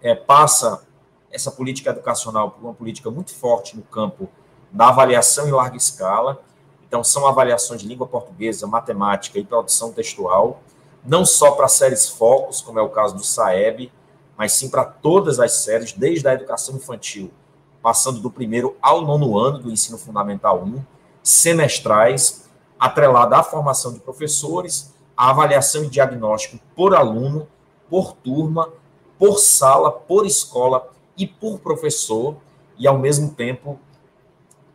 é, 0.01 0.13
passa 0.13 0.83
essa 1.31 1.51
política 1.51 1.89
educacional 1.89 2.51
por 2.51 2.63
uma 2.63 2.73
política 2.73 3.09
muito 3.09 3.33
forte 3.33 3.75
no 3.75 3.81
campo 3.83 4.29
da 4.71 4.89
avaliação 4.89 5.47
em 5.47 5.51
larga 5.51 5.77
escala. 5.77 6.41
Então, 6.93 7.03
são 7.03 7.25
avaliações 7.25 7.81
de 7.81 7.87
língua 7.87 8.05
portuguesa, 8.05 8.67
matemática 8.67 9.39
e 9.39 9.43
produção 9.43 9.91
textual, 9.91 10.61
não 11.03 11.25
só 11.25 11.49
para 11.49 11.67
séries 11.67 12.07
focos, 12.07 12.61
como 12.61 12.77
é 12.77 12.83
o 12.83 12.89
caso 12.89 13.15
do 13.15 13.23
SAEB, 13.23 13.91
mas 14.37 14.51
sim 14.53 14.69
para 14.69 14.85
todas 14.85 15.39
as 15.39 15.53
séries, 15.53 15.91
desde 15.91 16.27
a 16.27 16.35
educação 16.35 16.75
infantil, 16.75 17.31
passando 17.81 18.19
do 18.19 18.29
primeiro 18.29 18.77
ao 18.79 19.01
nono 19.01 19.39
ano 19.39 19.57
do 19.57 19.71
ensino 19.71 19.97
fundamental 19.97 20.61
1, 20.61 20.83
semestrais, 21.23 22.47
atrelada 22.79 23.37
à 23.37 23.43
formação 23.43 23.91
de 23.91 23.99
professores, 23.99 24.93
à 25.17 25.31
avaliação 25.31 25.85
e 25.85 25.89
diagnóstico 25.89 26.63
por 26.75 26.93
aluno, 26.93 27.47
por 27.89 28.13
turma, 28.13 28.69
por 29.17 29.39
sala, 29.39 29.89
por 29.89 30.27
escola 30.27 30.91
e 31.17 31.25
por 31.25 31.57
professor, 31.57 32.35
e 32.77 32.87
ao 32.87 32.99
mesmo 32.99 33.31
tempo 33.31 33.79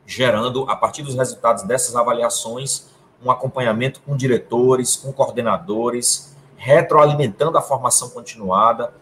gerando, 0.08 0.64
a 0.70 0.74
partir 0.74 1.02
dos 1.02 1.14
resultados 1.14 1.64
dessas 1.64 1.94
avaliações, 1.94 2.86
um 3.22 3.30
acompanhamento 3.30 4.00
com 4.00 4.16
diretores, 4.16 4.96
com 4.96 5.12
coordenadores, 5.12 6.34
retroalimentando 6.56 7.58
a 7.58 7.60
formação 7.60 8.08
continuada, 8.08 8.94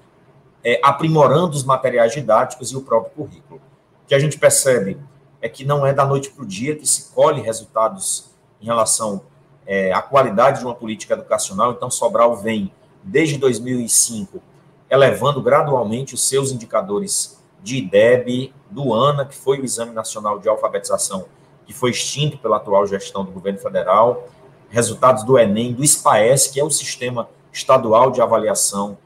é, 0.64 0.81
aprimorando 0.83 1.55
os 1.55 1.62
materiais 1.62 2.12
didáticos 2.12 2.73
e 2.73 2.77
o 2.77 2.83
próprio 2.83 3.12
currículo. 3.12 3.61
O 4.03 4.09
que 4.09 4.16
a 4.16 4.19
gente 4.19 4.37
percebe 4.37 4.99
é 5.40 5.49
que 5.49 5.64
não 5.64 5.87
é 5.87 5.92
da 5.92 6.05
noite 6.05 6.29
para 6.31 6.42
o 6.42 6.47
dia 6.47 6.75
que 6.75 6.87
se 6.88 7.12
colhe 7.12 7.40
resultados 7.40 8.33
em 8.61 8.66
relação 8.66 9.23
é, 9.64 9.92
à 9.92 10.03
qualidade 10.03 10.59
de 10.59 10.64
uma 10.64 10.75
política 10.75 11.14
educacional. 11.14 11.71
Então, 11.71 11.88
Sobral 11.88 12.35
vem, 12.35 12.73
desde 13.05 13.38
2005, 13.38 14.42
elevando 14.90 15.40
gradualmente 15.40 16.14
os 16.14 16.29
seus 16.29 16.51
indicadores 16.51 17.36
de 17.66 17.79
IDEB, 17.79 18.55
do 18.70 18.94
ANA, 18.94 19.24
que 19.26 19.35
foi 19.35 19.59
o 19.59 19.64
Exame 19.64 19.90
Nacional 19.90 20.38
de 20.38 20.48
Alfabetização, 20.48 21.26
que 21.66 21.74
foi 21.74 21.90
extinto 21.90 22.38
pela 22.38 22.59
atual 22.59 22.87
gestão 22.87 23.24
do 23.24 23.33
governo 23.33 23.59
federal, 23.59 24.29
resultados 24.70 25.24
do 25.24 25.37
Enem, 25.37 25.72
do 25.72 25.85
SPAES, 25.85 26.46
que 26.46 26.61
é 26.61 26.64
o 26.64 26.70
sistema 26.70 27.29
estadual 27.52 28.12
de 28.12 28.22
avaliação 28.22 28.96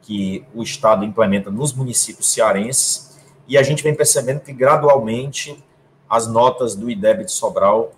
que 0.00 0.46
o 0.54 0.62
Estado 0.62 1.04
implementa 1.04 1.50
nos 1.50 1.74
municípios 1.74 2.32
cearenses, 2.32 3.18
e 3.46 3.58
a 3.58 3.62
gente 3.62 3.82
vem 3.82 3.94
percebendo 3.94 4.40
que 4.40 4.52
gradualmente 4.52 5.62
as 6.08 6.26
notas 6.26 6.74
do 6.74 6.88
IDEB 6.88 7.26
de 7.26 7.32
Sobral 7.32 7.92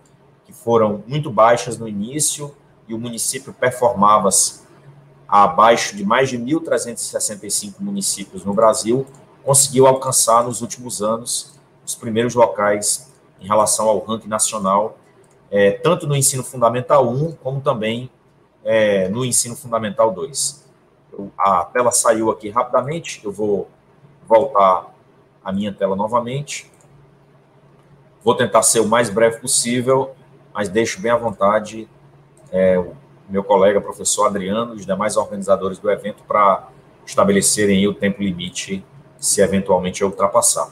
que 0.45 0.53
foram 0.53 1.05
muito 1.07 1.31
baixas 1.31 1.79
no 1.79 1.87
início 1.87 2.53
e 2.89 2.95
o 2.95 2.99
município 2.99 3.53
performava-se 3.53 4.63
abaixo 5.29 5.95
de 5.95 6.05
mais 6.05 6.29
de 6.29 6.39
1.365 6.39 7.75
municípios 7.79 8.45
no 8.45 8.53
Brasil, 8.53 9.07
conseguiu 9.45 9.87
alcançar 9.87 10.45
nos 10.45 10.61
últimos 10.61 11.03
anos 11.03 11.59
os 11.85 11.95
primeiros 11.95 12.35
locais 12.35 13.13
em 13.41 13.47
relação 13.47 13.89
ao 13.89 13.99
ranking 13.99 14.29
nacional, 14.29 14.99
é, 15.51 15.73
tanto 15.73 16.07
no 16.07 16.15
ensino 16.15 16.43
fundamental 16.43 17.09
1, 17.09 17.33
como 17.37 17.61
também 17.61 18.11
é, 18.65 19.09
no 19.09 19.25
ensino 19.25 19.57
fundamental 19.57 20.11
2. 20.13 20.67
Eu, 21.13 21.31
a 21.39 21.65
tela 21.65 21.91
saiu 21.91 22.31
aqui 22.31 22.51
rapidamente, 22.51 23.21
eu 23.25 23.33
vou 23.33 23.69
voltar 24.27 24.95
a 25.43 25.53
minha 25.53 25.73
tela 25.73 25.97
novamente. 25.97 26.71
Vou 28.23 28.35
tentar 28.35 28.63
ser 28.63 28.81
o 28.81 28.87
mais 28.87 29.09
breve 29.09 29.41
possível 29.41 30.15
mas 30.59 30.69
deixo 30.69 31.01
bem 31.01 31.13
à 31.13 31.17
vontade 31.17 31.89
é, 32.51 32.77
o 32.77 32.93
meu 33.29 33.45
colega, 33.45 33.81
professor 33.81 34.27
Adriano, 34.27 34.75
e 34.75 34.79
os 34.79 34.87
demais 34.87 35.17
organizadores 35.17 35.79
do 35.79 35.89
evento 35.89 36.25
para 36.27 36.69
estabelecerem 37.07 37.87
o 37.87 37.95
tempo 37.95 38.21
limite 38.21 38.85
se 39.19 39.41
eventualmente 39.41 40.05
ultrapassar. 40.05 40.71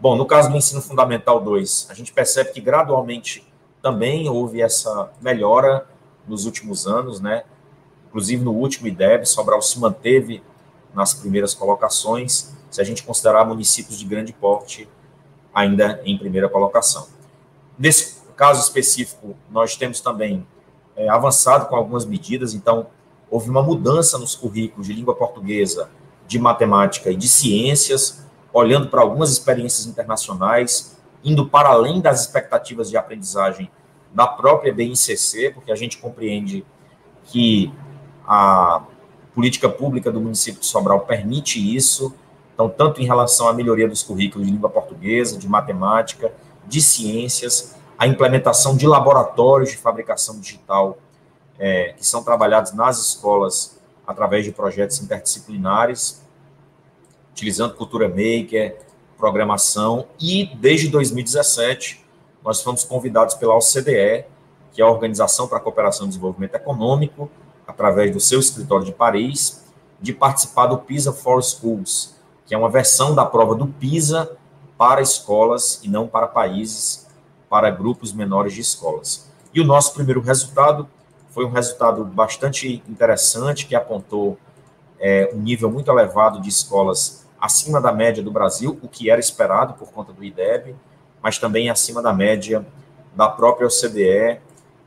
Bom, 0.00 0.16
no 0.16 0.26
caso 0.26 0.50
do 0.50 0.56
ensino 0.56 0.80
fundamental 0.80 1.40
2, 1.40 1.88
a 1.90 1.94
gente 1.94 2.12
percebe 2.12 2.52
que 2.52 2.60
gradualmente 2.60 3.46
também 3.82 4.28
houve 4.28 4.62
essa 4.62 5.10
melhora 5.20 5.86
nos 6.26 6.44
últimos 6.44 6.86
anos, 6.86 7.20
né? 7.20 7.44
Inclusive 8.08 8.44
no 8.44 8.52
último 8.52 8.86
IDEB, 8.86 9.26
Sobral 9.26 9.60
se 9.60 9.78
manteve 9.78 10.42
nas 10.94 11.14
primeiras 11.14 11.54
colocações, 11.54 12.54
se 12.70 12.80
a 12.80 12.84
gente 12.84 13.02
considerar 13.02 13.44
municípios 13.44 13.98
de 13.98 14.04
grande 14.04 14.32
porte 14.32 14.88
ainda 15.54 16.00
em 16.04 16.16
primeira 16.16 16.48
colocação. 16.48 17.08
Nesse 17.78 18.18
caso 18.36 18.62
específico, 18.62 19.34
nós 19.50 19.76
temos 19.76 20.00
também 20.00 20.46
é, 20.96 21.08
avançado 21.08 21.66
com 21.66 21.76
algumas 21.76 22.04
medidas, 22.04 22.54
então 22.54 22.86
houve 23.30 23.50
uma 23.50 23.62
mudança 23.62 24.18
nos 24.18 24.34
currículos 24.34 24.86
de 24.86 24.92
língua 24.92 25.14
portuguesa, 25.14 25.90
de 26.28 26.38
matemática 26.38 27.10
e 27.10 27.16
de 27.16 27.26
ciências, 27.26 28.24
olhando 28.52 28.88
para 28.88 29.00
algumas 29.00 29.32
experiências 29.32 29.86
internacionais, 29.86 30.96
indo 31.24 31.48
para 31.48 31.70
além 31.70 32.00
das 32.00 32.20
expectativas 32.20 32.90
de 32.90 32.96
aprendizagem 32.96 33.70
da 34.14 34.26
própria 34.26 34.72
BNCC, 34.72 35.50
porque 35.54 35.72
a 35.72 35.74
gente 35.74 35.98
compreende 35.98 36.64
que 37.24 37.72
a 38.26 38.82
política 39.34 39.68
pública 39.68 40.12
do 40.12 40.20
município 40.20 40.60
de 40.60 40.66
Sobral 40.66 41.00
permite 41.00 41.58
isso, 41.74 42.14
então, 42.54 42.68
tanto 42.68 43.00
em 43.00 43.04
relação 43.04 43.48
à 43.48 43.52
melhoria 43.52 43.88
dos 43.88 44.02
currículos 44.02 44.46
de 44.46 44.52
língua 44.52 44.68
portuguesa, 44.68 45.38
de 45.38 45.48
matemática, 45.48 46.32
de 46.66 46.82
ciências, 46.82 47.76
a 47.96 48.06
implementação 48.06 48.76
de 48.76 48.86
laboratórios 48.86 49.70
de 49.70 49.76
fabricação 49.76 50.40
digital 50.40 50.98
é, 51.58 51.94
que 51.96 52.04
são 52.04 52.22
trabalhados 52.22 52.72
nas 52.72 52.98
escolas 52.98 53.77
através 54.08 54.42
de 54.42 54.50
projetos 54.50 55.02
interdisciplinares, 55.02 56.24
utilizando 57.30 57.74
cultura 57.74 58.08
maker, 58.08 58.78
programação, 59.18 60.06
e 60.18 60.46
desde 60.56 60.88
2017 60.88 62.02
nós 62.42 62.62
fomos 62.62 62.84
convidados 62.84 63.34
pela 63.34 63.54
OCDE, 63.54 64.24
que 64.72 64.80
é 64.80 64.84
a 64.84 64.88
Organização 64.88 65.46
para 65.46 65.58
a 65.58 65.60
Cooperação 65.60 66.06
e 66.06 66.08
Desenvolvimento 66.08 66.54
Econômico, 66.54 67.30
através 67.66 68.10
do 68.10 68.18
seu 68.18 68.40
escritório 68.40 68.86
de 68.86 68.92
Paris, 68.92 69.62
de 70.00 70.14
participar 70.14 70.68
do 70.68 70.78
PISA 70.78 71.12
for 71.12 71.42
Schools, 71.42 72.16
que 72.46 72.54
é 72.54 72.58
uma 72.58 72.70
versão 72.70 73.14
da 73.14 73.26
prova 73.26 73.54
do 73.54 73.66
PISA 73.66 74.38
para 74.78 75.02
escolas 75.02 75.80
e 75.82 75.88
não 75.88 76.08
para 76.08 76.26
países, 76.26 77.06
para 77.50 77.68
grupos 77.68 78.10
menores 78.12 78.54
de 78.54 78.62
escolas. 78.62 79.28
E 79.52 79.60
o 79.60 79.64
nosso 79.64 79.92
primeiro 79.92 80.22
resultado 80.22 80.88
foi 81.38 81.44
um 81.44 81.50
resultado 81.50 82.04
bastante 82.04 82.82
interessante, 82.88 83.64
que 83.64 83.76
apontou 83.76 84.36
é, 84.98 85.30
um 85.32 85.38
nível 85.38 85.70
muito 85.70 85.88
elevado 85.88 86.40
de 86.40 86.48
escolas 86.48 87.28
acima 87.40 87.80
da 87.80 87.92
média 87.92 88.20
do 88.20 88.32
Brasil, 88.32 88.76
o 88.82 88.88
que 88.88 89.08
era 89.08 89.20
esperado 89.20 89.74
por 89.74 89.92
conta 89.92 90.12
do 90.12 90.24
IDEB, 90.24 90.74
mas 91.22 91.38
também 91.38 91.70
acima 91.70 92.02
da 92.02 92.12
média 92.12 92.66
da 93.14 93.28
própria 93.28 93.68
OCDE 93.68 94.40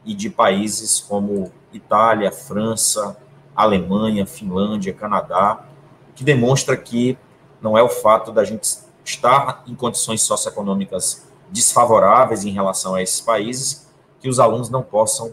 e 0.04 0.14
de 0.14 0.30
países 0.30 1.00
como 1.00 1.50
Itália, 1.72 2.34
França, 2.34 3.16
Alemanha, 3.56 4.26
Finlândia, 4.26 4.94
Canadá, 4.94 5.64
que 6.14 6.22
demonstra 6.22 6.76
que 6.76 7.18
não 7.62 7.78
é 7.78 7.82
o 7.82 7.88
fato 7.88 8.30
da 8.30 8.44
gente 8.44 8.68
estar 9.06 9.64
em 9.66 9.74
condições 9.74 10.22
socioeconômicas 10.24 11.26
desfavoráveis 11.50 12.44
em 12.44 12.52
relação 12.52 12.96
a 12.96 13.02
esses 13.02 13.22
países 13.22 13.90
que 14.20 14.28
os 14.28 14.38
alunos 14.38 14.70
não 14.70 14.84
possam 14.84 15.32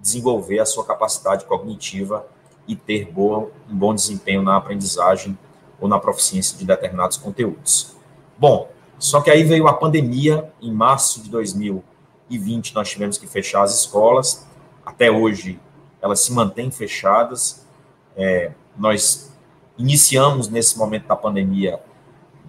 desenvolver 0.00 0.60
a 0.60 0.66
sua 0.66 0.84
capacidade 0.84 1.44
cognitiva 1.44 2.26
e 2.66 2.76
ter 2.76 3.10
boa, 3.10 3.50
um 3.68 3.76
bom 3.76 3.94
desempenho 3.94 4.42
na 4.42 4.56
aprendizagem 4.56 5.36
ou 5.80 5.88
na 5.88 5.98
proficiência 5.98 6.56
de 6.56 6.64
determinados 6.64 7.16
conteúdos. 7.16 7.96
Bom, 8.38 8.70
só 8.98 9.20
que 9.20 9.30
aí 9.30 9.44
veio 9.44 9.66
a 9.68 9.72
pandemia, 9.72 10.52
em 10.60 10.72
março 10.72 11.22
de 11.22 11.30
2020 11.30 12.74
nós 12.74 12.90
tivemos 12.90 13.16
que 13.16 13.26
fechar 13.26 13.62
as 13.62 13.74
escolas, 13.74 14.46
até 14.84 15.10
hoje 15.10 15.58
elas 16.00 16.20
se 16.20 16.32
mantêm 16.32 16.70
fechadas, 16.70 17.66
é, 18.16 18.52
nós 18.76 19.32
iniciamos 19.76 20.48
nesse 20.48 20.76
momento 20.76 21.06
da 21.06 21.16
pandemia, 21.16 21.80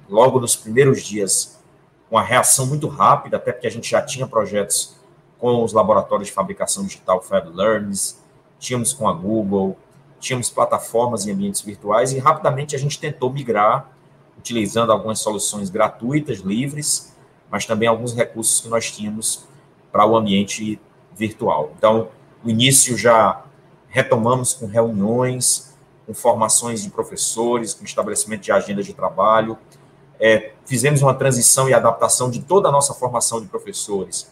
logo 0.10 0.40
nos 0.40 0.56
primeiros 0.56 1.04
dias, 1.04 1.60
uma 2.10 2.24
reação 2.24 2.66
muito 2.66 2.88
rápida, 2.88 3.38
até 3.38 3.52
porque 3.52 3.68
a 3.68 3.72
gente 3.72 3.90
já 3.90 4.02
tinha 4.02 4.28
projetos 4.28 4.99
com 5.40 5.64
os 5.64 5.72
laboratórios 5.72 6.28
de 6.28 6.34
fabricação 6.34 6.84
digital 6.84 7.22
Fab 7.22 7.50
Learns, 7.50 8.20
tínhamos 8.60 8.94
com 8.94 9.08
a 9.08 9.14
Google, 9.14 9.78
tínhamos 10.20 10.50
plataformas 10.50 11.26
em 11.26 11.32
ambientes 11.32 11.62
virtuais 11.62 12.12
e 12.12 12.20
rapidamente 12.20 12.76
a 12.76 12.80
gente 12.80 13.00
tentou 13.00 13.32
migrar, 13.32 13.90
utilizando 14.38 14.92
algumas 14.92 15.20
soluções 15.20 15.70
gratuitas, 15.70 16.40
livres, 16.40 17.16
mas 17.50 17.66
também 17.66 17.88
alguns 17.88 18.14
recursos 18.14 18.60
que 18.60 18.68
nós 18.68 18.92
tínhamos 18.92 19.46
para 19.92 20.06
o 20.06 20.16
ambiente 20.16 20.80
virtual. 21.16 21.72
Então, 21.78 22.10
no 22.44 22.52
início 22.52 22.98
já 22.98 23.44
retomamos 23.88 24.54
com 24.54 24.68
reuniões, 24.68 25.74
com 26.06 26.14
formações 26.14 26.84
de 26.84 26.90
professores, 26.90 27.74
com 27.74 27.86
estabelecimento 27.86 28.42
de 28.42 28.52
agendas 28.52 28.86
de 28.86 28.94
trabalho, 28.94 29.58
é, 30.20 30.52
fizemos 30.66 31.02
uma 31.02 31.14
transição 31.14 31.70
e 31.70 31.74
adaptação 31.74 32.30
de 32.30 32.42
toda 32.42 32.68
a 32.68 32.72
nossa 32.72 32.94
formação 32.94 33.40
de 33.40 33.48
professores 33.48 34.30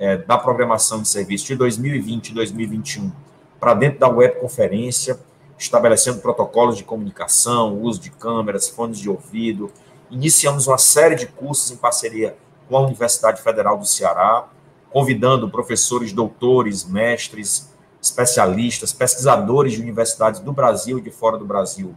é, 0.00 0.16
da 0.16 0.38
programação 0.38 1.02
de 1.02 1.08
serviço 1.08 1.46
de 1.46 1.54
2020 1.56 2.30
e 2.30 2.34
2021 2.34 3.12
para 3.60 3.74
dentro 3.74 4.00
da 4.00 4.08
webconferência, 4.08 5.20
estabelecendo 5.58 6.20
protocolos 6.20 6.78
de 6.78 6.82
comunicação, 6.82 7.78
uso 7.82 8.00
de 8.00 8.10
câmeras, 8.10 8.70
fones 8.70 8.98
de 8.98 9.10
ouvido. 9.10 9.70
Iniciamos 10.10 10.66
uma 10.66 10.78
série 10.78 11.14
de 11.14 11.26
cursos 11.26 11.70
em 11.70 11.76
parceria 11.76 12.34
com 12.66 12.78
a 12.78 12.80
Universidade 12.80 13.42
Federal 13.42 13.76
do 13.76 13.84
Ceará, 13.84 14.48
convidando 14.90 15.50
professores, 15.50 16.14
doutores, 16.14 16.82
mestres, 16.84 17.70
especialistas, 18.02 18.94
pesquisadores 18.94 19.74
de 19.74 19.82
universidades 19.82 20.40
do 20.40 20.50
Brasil 20.50 20.98
e 20.98 21.02
de 21.02 21.10
fora 21.10 21.36
do 21.36 21.44
Brasil 21.44 21.94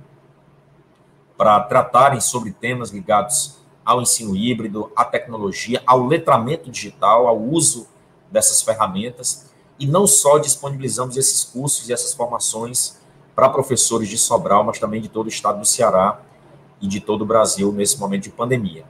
para 1.37 1.59
tratarem 1.61 2.19
sobre 2.19 2.51
temas 2.51 2.91
ligados 2.91 3.57
ao 3.83 4.01
ensino 4.01 4.35
híbrido, 4.35 4.91
à 4.95 5.03
tecnologia, 5.03 5.81
ao 5.85 6.05
letramento 6.05 6.69
digital, 6.69 7.27
ao 7.27 7.39
uso 7.39 7.87
dessas 8.33 8.61
ferramentas. 8.61 9.49
E 9.79 9.87
não 9.87 10.05
só 10.05 10.39
disponibilizamos 10.39 11.15
esses 11.15 11.43
cursos 11.43 11.87
e 11.87 11.93
essas 11.93 12.13
formações 12.13 12.97
para 13.35 13.49
professores 13.49 14.09
de 14.09 14.17
Sobral, 14.17 14.63
mas 14.63 14.79
também 14.79 15.01
de 15.01 15.07
todo 15.07 15.27
o 15.27 15.29
estado 15.29 15.59
do 15.59 15.65
Ceará 15.65 16.19
e 16.81 16.87
de 16.87 16.99
todo 16.99 17.21
o 17.21 17.25
Brasil 17.25 17.71
nesse 17.71 17.97
momento 17.99 18.23
de 18.23 18.29
pandemia. 18.29 18.85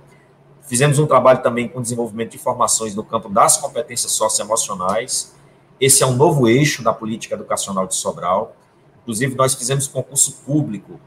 Fizemos 0.61 0.97
um 0.97 1.05
trabalho 1.05 1.43
também 1.43 1.67
com 1.67 1.81
desenvolvimento 1.81 2.31
de 2.31 2.37
formações 2.37 2.95
no 2.95 3.03
campo 3.03 3.29
das 3.29 3.57
competências 3.57 4.13
socioemocionais. 4.13 5.35
Esse 5.79 6.03
é 6.03 6.05
um 6.07 6.15
novo 6.15 6.47
eixo 6.47 6.83
da 6.83 6.93
política 6.93 7.35
educacional 7.35 7.85
de 7.85 7.95
Sobral. 7.95 8.55
Inclusive, 9.01 9.35
nós 9.35 9.53
fizemos 9.53 9.87
concurso 9.87 10.41
público 10.45 10.99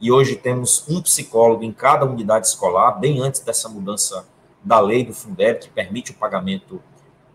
e 0.00 0.10
hoje 0.10 0.36
temos 0.36 0.84
um 0.88 1.00
psicólogo 1.00 1.62
em 1.62 1.72
cada 1.72 2.04
unidade 2.04 2.46
escolar, 2.46 2.98
bem 2.98 3.20
antes 3.20 3.40
dessa 3.40 3.68
mudança 3.68 4.26
da 4.62 4.80
lei 4.80 5.04
do 5.04 5.12
Fundeb, 5.12 5.60
que 5.60 5.68
permite 5.68 6.10
o 6.10 6.14
pagamento 6.14 6.82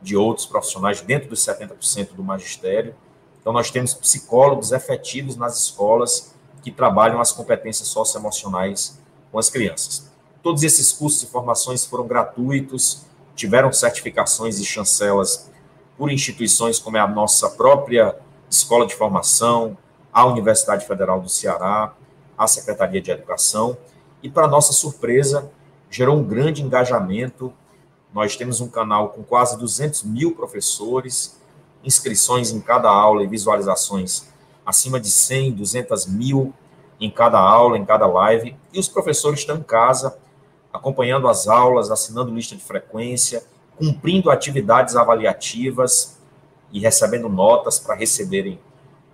de 0.02 0.16
outros 0.16 0.46
profissionais 0.46 1.02
dentro 1.02 1.30
dos 1.30 1.46
70% 1.46 2.14
do 2.14 2.24
magistério. 2.24 2.96
Então, 3.42 3.54
nós 3.54 3.72
temos 3.72 3.94
psicólogos 3.94 4.72
efetivos 4.72 5.36
nas 5.36 5.62
escolas 5.62 6.34
que 6.62 6.72
trabalham 6.72 7.22
as 7.22 7.32
competências 7.32 7.88
socioemocionais 7.88 9.00
com 9.32 9.40
as 9.40 9.50
crianças. 9.50 10.10
Todos 10.42 10.64
esses 10.64 10.92
cursos 10.92 11.24
e 11.24 11.28
formações 11.28 11.86
foram 11.86 12.08
gratuitos, 12.08 13.06
tiveram 13.36 13.72
certificações 13.72 14.60
e 14.60 14.66
chancelas 14.66 15.50
por 15.98 16.12
instituições 16.12 16.80
como 16.80 16.98
é 16.98 17.00
a 17.00 17.08
nossa 17.08 17.50
própria 17.50 18.16
Escola 18.50 18.88
de 18.88 18.96
Formação, 18.96 19.78
a 20.12 20.26
Universidade 20.26 20.88
Federal 20.88 21.22
do 21.22 21.30
Ceará, 21.30 21.94
a 22.38 22.48
Secretaria 22.48 23.02
de 23.02 23.12
Educação, 23.12 23.78
e, 24.24 24.30
para 24.30 24.48
nossa 24.48 24.74
surpresa, 24.74 25.52
gerou 25.90 26.18
um 26.18 26.24
grande 26.24 26.64
engajamento. 26.64 27.54
Nós 28.14 28.36
temos 28.36 28.60
um 28.60 28.68
canal 28.68 29.10
com 29.10 29.24
quase 29.24 29.58
200 29.58 30.04
mil 30.04 30.36
professores, 30.36 31.40
inscrições 31.84 32.52
em 32.52 32.60
cada 32.60 32.90
aula 32.90 33.24
e 33.24 33.28
visualizações 33.28 34.28
acima 34.66 35.00
de 35.00 35.10
100, 35.10 35.54
200 35.54 36.06
mil 36.08 36.54
em 37.00 37.10
cada 37.10 37.40
aula, 37.40 37.78
em 37.78 37.86
cada 37.86 38.06
live, 38.06 38.56
e 38.74 38.80
os 38.80 38.88
professores 38.88 39.40
estão 39.40 39.58
em 39.58 39.64
casa, 39.64 40.18
acompanhando 40.72 41.28
as 41.28 41.48
aulas, 41.48 41.90
assinando 41.90 42.34
lista 42.34 42.56
de 42.56 42.64
frequência, 42.64 43.44
cumprindo 43.78 44.30
atividades 44.30 44.96
avaliativas 44.96 46.20
e 46.72 46.80
recebendo 46.80 47.30
notas 47.30 47.80
para 47.80 47.96
receberem 47.96 48.60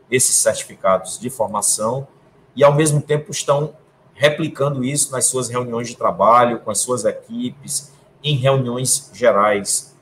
esses 0.09 0.35
certificados 0.35 1.19
de 1.19 1.29
formação. 1.29 2.07
E, 2.55 2.63
ao 2.63 2.73
mesmo 2.73 3.01
tempo, 3.01 3.31
estão 3.31 3.75
replicando 4.13 4.83
isso 4.83 5.11
nas 5.11 5.25
suas 5.25 5.47
reuniões 5.47 5.87
de 5.87 5.95
trabalho, 5.95 6.59
com 6.59 6.71
as 6.71 6.79
suas 6.79 7.05
equipes, 7.05 7.91
em 8.25 8.35
reuniões 8.35 9.11
gerais 9.13 9.95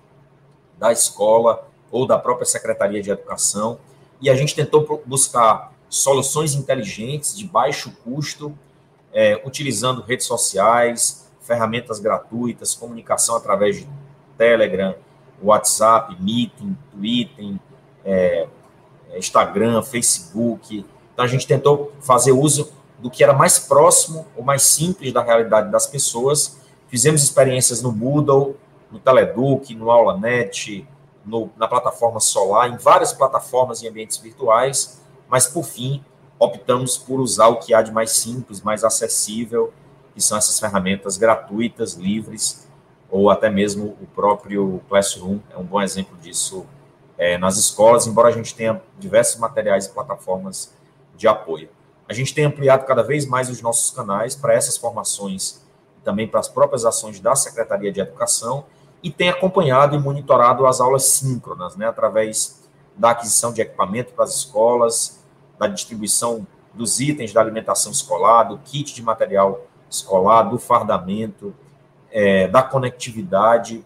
da 0.79 0.91
escola, 0.91 1.67
ou 1.91 2.07
da 2.07 2.17
própria 2.17 2.45
Secretaria 2.45 3.03
de 3.03 3.11
Educação, 3.11 3.77
e 4.19 4.29
a 4.29 4.35
gente 4.35 4.55
tentou 4.55 5.03
buscar 5.05 5.73
soluções 5.89 6.55
inteligentes 6.55 7.37
de 7.37 7.45
baixo 7.45 7.95
custo, 8.03 8.57
é, 9.13 9.39
utilizando 9.45 10.01
redes 10.01 10.25
sociais, 10.25 11.29
ferramentas 11.41 11.99
gratuitas, 11.99 12.73
comunicação 12.73 13.35
através 13.35 13.77
de 13.77 13.87
Telegram, 14.37 14.95
WhatsApp, 15.41 16.15
Meeting, 16.19 16.75
Twitter, 16.91 17.55
é, 18.03 18.47
Instagram, 19.15 19.83
Facebook. 19.83 20.83
Então 21.13 21.25
a 21.25 21.27
gente 21.27 21.45
tentou 21.45 21.91
fazer 21.99 22.31
uso 22.31 22.71
do 22.97 23.11
que 23.11 23.23
era 23.23 23.33
mais 23.33 23.59
próximo 23.59 24.25
ou 24.35 24.43
mais 24.43 24.63
simples 24.63 25.11
da 25.13 25.21
realidade 25.21 25.69
das 25.69 25.85
pessoas. 25.85 26.62
Fizemos 26.93 27.23
experiências 27.23 27.81
no 27.81 27.91
Moodle, 27.91 28.55
no 28.91 28.99
Teleduc, 28.99 29.73
no 29.73 29.89
AulaNet, 29.89 30.87
no, 31.25 31.49
na 31.57 31.67
plataforma 31.67 32.19
Solar, 32.19 32.71
em 32.71 32.77
várias 32.77 33.11
plataformas 33.11 33.81
e 33.81 33.87
ambientes 33.87 34.17
virtuais, 34.17 35.01
mas 35.27 35.47
por 35.47 35.63
fim 35.63 36.05
optamos 36.37 36.95
por 36.95 37.19
usar 37.19 37.47
o 37.47 37.55
que 37.55 37.73
há 37.73 37.81
de 37.81 37.91
mais 37.91 38.11
simples, 38.11 38.61
mais 38.61 38.83
acessível, 38.83 39.73
que 40.13 40.21
são 40.21 40.37
essas 40.37 40.59
ferramentas 40.59 41.17
gratuitas, 41.17 41.95
livres, 41.95 42.69
ou 43.09 43.31
até 43.31 43.49
mesmo 43.49 43.97
o 43.99 44.05
próprio 44.13 44.79
Classroom 44.87 45.39
é 45.49 45.57
um 45.57 45.63
bom 45.63 45.81
exemplo 45.81 46.15
disso 46.19 46.63
é, 47.17 47.39
nas 47.39 47.57
escolas, 47.57 48.05
embora 48.05 48.27
a 48.27 48.31
gente 48.31 48.53
tenha 48.53 48.79
diversos 48.99 49.39
materiais 49.39 49.87
e 49.87 49.89
plataformas 49.89 50.71
de 51.17 51.27
apoio. 51.27 51.69
A 52.07 52.13
gente 52.13 52.35
tem 52.35 52.45
ampliado 52.45 52.85
cada 52.85 53.01
vez 53.01 53.25
mais 53.25 53.49
os 53.49 53.63
nossos 53.63 53.89
canais 53.89 54.35
para 54.35 54.53
essas 54.53 54.77
formações 54.77 55.62
também 56.03 56.27
para 56.27 56.39
as 56.39 56.47
próprias 56.47 56.85
ações 56.85 57.19
da 57.19 57.35
Secretaria 57.35 57.91
de 57.91 57.99
Educação 57.99 58.65
e 59.01 59.11
tem 59.11 59.29
acompanhado 59.29 59.95
e 59.95 59.99
monitorado 59.99 60.65
as 60.65 60.79
aulas 60.79 61.05
síncronas, 61.07 61.75
né, 61.75 61.87
através 61.87 62.63
da 62.95 63.11
aquisição 63.11 63.51
de 63.51 63.61
equipamento 63.61 64.13
para 64.13 64.23
as 64.23 64.35
escolas, 64.35 65.19
da 65.59 65.67
distribuição 65.67 66.47
dos 66.73 66.99
itens 66.99 67.33
da 67.33 67.41
alimentação 67.41 67.91
escolar, 67.91 68.43
do 68.43 68.57
kit 68.59 68.93
de 68.93 69.03
material 69.03 69.65
escolar, 69.89 70.43
do 70.43 70.57
fardamento, 70.57 71.53
é, 72.11 72.47
da 72.47 72.63
conectividade. 72.63 73.83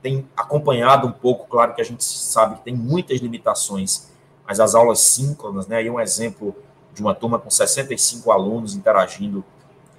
Tem 0.00 0.26
acompanhado 0.36 1.06
um 1.06 1.12
pouco, 1.12 1.46
claro 1.48 1.74
que 1.74 1.80
a 1.80 1.84
gente 1.84 2.04
sabe 2.04 2.56
que 2.56 2.62
tem 2.62 2.74
muitas 2.74 3.20
limitações, 3.20 4.10
mas 4.46 4.60
as 4.60 4.74
aulas 4.74 5.00
síncronas, 5.00 5.66
né, 5.66 5.76
aí 5.76 5.90
um 5.90 6.00
exemplo 6.00 6.54
de 6.94 7.02
uma 7.02 7.14
turma 7.14 7.38
com 7.38 7.50
65 7.50 8.30
alunos 8.30 8.74
interagindo 8.74 9.44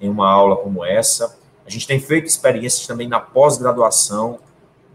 em 0.00 0.08
uma 0.08 0.28
aula 0.28 0.56
como 0.56 0.84
essa. 0.84 1.38
A 1.66 1.70
gente 1.70 1.86
tem 1.86 2.00
feito 2.00 2.26
experiências 2.26 2.86
também 2.86 3.08
na 3.08 3.20
pós-graduação, 3.20 4.38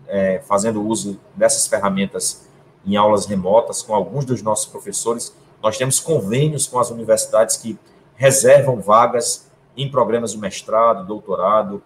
é, 0.07 0.41
fazendo 0.45 0.85
uso 0.85 1.19
dessas 1.35 1.67
ferramentas 1.67 2.47
em 2.85 2.95
aulas 2.95 3.25
remotas 3.25 3.81
com 3.81 3.93
alguns 3.93 4.25
dos 4.25 4.41
nossos 4.41 4.65
professores. 4.65 5.35
Nós 5.61 5.77
temos 5.77 5.99
convênios 5.99 6.67
com 6.67 6.79
as 6.79 6.89
universidades 6.89 7.57
que 7.57 7.77
reservam 8.15 8.79
vagas 8.79 9.47
em 9.75 9.89
programas 9.89 10.31
de 10.31 10.37
mestrado, 10.37 11.05
doutorado, 11.05 11.81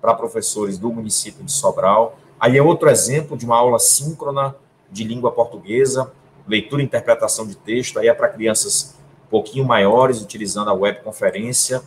para 0.00 0.14
professores 0.14 0.78
do 0.78 0.92
município 0.92 1.44
de 1.44 1.52
Sobral. 1.52 2.18
Aí 2.38 2.56
é 2.56 2.62
outro 2.62 2.88
exemplo 2.88 3.36
de 3.36 3.44
uma 3.44 3.56
aula 3.56 3.78
síncrona 3.78 4.54
de 4.90 5.04
língua 5.04 5.30
portuguesa, 5.30 6.10
leitura 6.48 6.82
e 6.82 6.84
interpretação 6.84 7.46
de 7.46 7.54
texto, 7.54 7.98
aí 7.98 8.08
é 8.08 8.14
para 8.14 8.28
crianças 8.28 8.96
pouquinho 9.30 9.64
maiores, 9.64 10.20
utilizando 10.20 10.68
a 10.68 10.74
webconferência. 10.74 11.82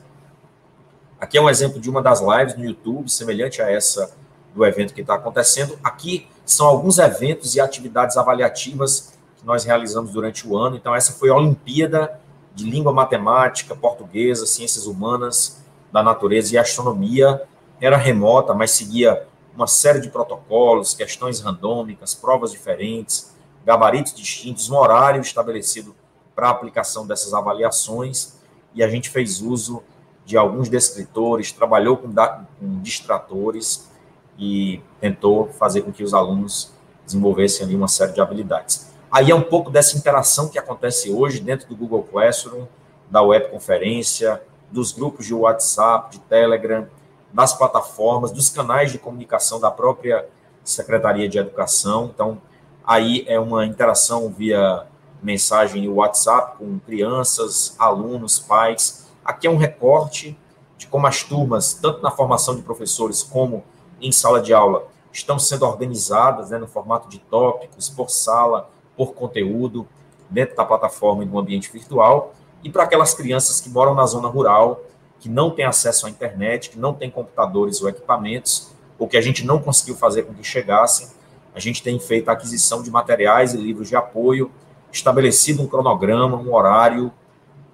Aqui 1.24 1.38
é 1.38 1.42
um 1.42 1.50
exemplo 1.50 1.80
de 1.80 1.90
uma 1.90 2.02
das 2.02 2.20
lives 2.20 2.58
no 2.58 2.66
YouTube, 2.66 3.10
semelhante 3.10 3.62
a 3.62 3.72
essa 3.72 4.14
do 4.54 4.66
evento 4.66 4.94
que 4.94 5.00
está 5.00 5.16
acontecendo. 5.16 5.80
Aqui 5.82 6.28
são 6.46 6.68
alguns 6.68 6.98
eventos 6.98 7.56
e 7.56 7.62
atividades 7.62 8.18
avaliativas 8.18 9.14
que 9.38 9.46
nós 9.46 9.64
realizamos 9.64 10.12
durante 10.12 10.46
o 10.46 10.58
ano. 10.58 10.76
Então, 10.76 10.94
essa 10.94 11.14
foi 11.14 11.30
a 11.30 11.34
Olimpíada 11.34 12.20
de 12.54 12.70
Língua 12.70 12.92
Matemática, 12.92 13.74
Portuguesa, 13.74 14.46
Ciências 14.46 14.86
Humanas, 14.86 15.64
da 15.94 16.04
Natureza 16.04 16.56
e 16.56 16.58
Astronomia. 16.58 17.42
Era 17.80 17.96
remota, 17.96 18.54
mas 18.54 18.72
seguia 18.72 19.26
uma 19.56 19.66
série 19.66 20.02
de 20.02 20.10
protocolos, 20.10 20.94
questões 20.94 21.40
randômicas, 21.40 22.14
provas 22.14 22.52
diferentes, 22.52 23.34
gabaritos 23.66 24.14
distintos, 24.14 24.70
um 24.70 24.76
horário 24.76 25.22
estabelecido 25.22 25.96
para 26.36 26.50
a 26.50 26.52
aplicação 26.52 27.08
dessas 27.08 27.34
avaliações, 27.34 28.34
e 28.76 28.84
a 28.84 28.90
gente 28.90 29.10
fez 29.10 29.40
uso 29.40 29.82
de 30.26 30.38
alguns 30.38 30.70
descritores, 30.70 31.52
trabalhou 31.52 31.98
com, 31.98 32.14
com 32.14 32.82
distratores 32.82 33.90
e 34.38 34.82
tentou 35.00 35.48
fazer 35.50 35.82
com 35.82 35.92
que 35.92 36.04
os 36.04 36.14
alunos 36.14 36.72
desenvolvessem 37.06 37.66
ali 37.66 37.76
uma 37.76 37.88
série 37.88 38.14
de 38.14 38.22
habilidades. 38.22 38.92
Aí 39.12 39.30
é 39.30 39.36
um 39.36 39.42
pouco 39.42 39.70
dessa 39.70 39.98
interação 39.98 40.50
que 40.50 40.58
acontece 40.58 41.12
hoje 41.12 41.40
dentro 41.40 41.68
do 41.68 41.76
Google 41.76 42.04
Classroom, 42.04 42.66
da 43.10 43.22
webconferência, 43.22 44.42
dos 44.72 44.92
grupos 44.92 45.28
de 45.28 45.34
WhatsApp, 45.36 46.18
de 46.18 46.20
Telegram, 46.22 46.88
das 47.32 47.54
plataformas, 47.54 48.32
dos 48.32 48.50
canais 48.50 48.92
de 48.92 48.98
comunicação 48.98 49.60
da 49.60 49.70
própria 49.70 50.26
Secretaria 50.64 51.30
de 51.30 51.38
Educação. 51.38 52.10
Então, 52.14 52.42
aí 52.84 53.24
é 53.28 53.40
uma 53.40 53.66
interação 53.66 54.30
via 54.30 54.86
mensagem 55.22 55.84
e 55.84 55.90
WhatsApp 55.90 56.58
com 56.58 56.80
crianças, 56.80 57.76
alunos, 57.78 58.40
pais. 58.40 59.03
Aqui 59.24 59.48
é 59.48 59.50
um 59.50 59.58
recorte 59.58 60.38
de 60.78 60.88
como 60.88 61.08
as 61.08 61.24
turmas, 61.24 61.74
tanto 61.74 62.02
na 62.02 62.12
formação 62.12 62.56
de 62.56 62.62
professores 62.62 63.24
como 63.24 63.64
em 64.02 64.12
sala 64.12 64.42
de 64.42 64.54
aula, 64.54 64.88
estão 65.12 65.40
sendo 65.40 65.66
organizadas 65.66 66.50
né, 66.50 66.58
no 66.58 66.68
formato 66.68 67.08
de 67.08 67.20
tópicos, 67.20 67.90
por 67.90 68.10
sala, 68.10 68.70
por 68.98 69.14
conteúdo, 69.14 69.88
dentro 70.30 70.56
da 70.56 70.66
plataforma 70.66 71.24
e 71.24 71.28
do 71.28 71.38
ambiente 71.38 71.72
virtual. 71.72 72.34
E 72.64 72.70
para 72.70 72.84
aquelas 72.84 73.14
crianças 73.14 73.62
que 73.62 73.70
moram 73.70 73.94
na 73.94 74.06
zona 74.06 74.28
rural, 74.28 74.82
que 75.20 75.30
não 75.30 75.52
têm 75.52 75.66
acesso 75.66 76.06
à 76.06 76.10
internet, 76.10 76.72
que 76.72 76.80
não 76.80 76.94
têm 76.94 77.10
computadores 77.10 77.82
ou 77.82 77.88
equipamentos, 77.88 78.72
ou 78.98 79.08
que 79.08 79.16
a 79.16 79.22
gente 79.22 79.46
não 79.46 79.60
conseguiu 79.60 79.96
fazer 79.96 80.24
com 80.24 80.34
que 80.34 80.44
chegassem, 80.44 81.08
a 81.56 81.60
gente 81.60 81.84
tem 81.84 82.00
feito 82.00 82.30
a 82.30 82.34
aquisição 82.34 82.82
de 82.82 82.90
materiais 82.90 83.54
e 83.54 83.58
livros 83.58 83.88
de 83.88 83.96
apoio 83.96 84.52
estabelecido 84.92 85.62
um 85.62 85.68
cronograma, 85.68 86.38
um 86.38 86.54
horário, 86.54 87.12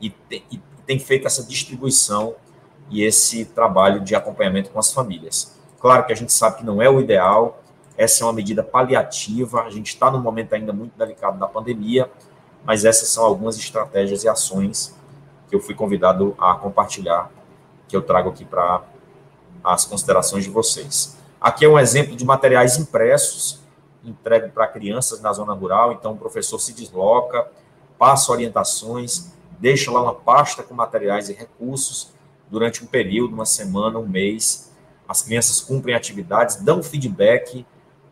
e, 0.02 0.10
te, 0.10 0.44
e 0.52 0.58
tem 0.90 0.98
feito 0.98 1.28
essa 1.28 1.44
distribuição 1.44 2.34
e 2.90 3.04
esse 3.04 3.46
trabalho 3.46 4.02
de 4.02 4.16
acompanhamento 4.16 4.72
com 4.72 4.80
as 4.80 4.92
famílias. 4.92 5.56
Claro 5.80 6.04
que 6.04 6.12
a 6.12 6.16
gente 6.16 6.34
sabe 6.34 6.58
que 6.58 6.66
não 6.66 6.82
é 6.82 6.90
o 6.90 7.00
ideal, 7.00 7.62
essa 7.96 8.24
é 8.24 8.26
uma 8.26 8.34
medida 8.34 8.64
paliativa, 8.64 9.62
a 9.62 9.70
gente 9.70 9.90
está 9.90 10.10
num 10.10 10.20
momento 10.20 10.54
ainda 10.54 10.74
muito 10.74 10.98
delicado 10.98 11.38
da 11.38 11.46
pandemia, 11.46 12.10
mas 12.66 12.86
essas 12.86 13.08
são 13.08 13.24
algumas 13.24 13.56
estratégias 13.56 14.24
e 14.24 14.28
ações 14.28 14.98
que 15.48 15.56
eu 15.56 15.60
fui 15.60 15.76
convidado 15.76 16.36
a 16.40 16.56
compartilhar, 16.56 17.30
que 17.88 17.96
eu 17.96 18.02
trago 18.02 18.30
aqui 18.30 18.44
para 18.44 18.82
as 19.64 19.86
considerações 19.86 20.44
de 20.44 20.50
vocês. 20.50 21.16
Aqui 21.40 21.66
é 21.66 21.70
um 21.70 21.78
exemplo 21.78 22.16
de 22.16 22.26
materiais 22.26 22.80
impressos 22.80 23.60
entregue 24.04 24.50
para 24.50 24.66
crianças 24.68 25.22
na 25.22 25.32
zona 25.34 25.54
rural. 25.54 25.92
Então, 25.92 26.14
o 26.14 26.18
professor 26.18 26.58
se 26.58 26.74
desloca, 26.74 27.48
passa 27.98 28.32
orientações, 28.32 29.32
deixa 29.60 29.92
lá 29.92 30.02
uma 30.02 30.16
pasta 30.16 30.64
com 30.64 30.74
materiais 30.74 31.30
e 31.30 31.34
recursos 31.34 32.14
durante 32.50 32.84
um 32.84 32.88
período, 32.88 33.34
uma 33.34 33.46
semana, 33.46 34.00
um 34.00 34.08
mês. 34.08 34.72
As 35.08 35.22
crianças 35.22 35.60
cumprem 35.60 35.96
atividades, 35.96 36.56
dão 36.58 36.82
feedback 36.82 37.66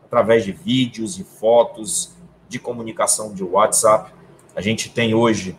através 0.04 0.44
de 0.44 0.52
vídeos 0.52 1.18
e 1.18 1.24
fotos, 1.24 2.12
de 2.48 2.58
comunicação 2.58 3.32
de 3.32 3.42
WhatsApp. 3.42 4.12
A 4.54 4.60
gente 4.60 4.90
tem 4.90 5.14
hoje 5.14 5.58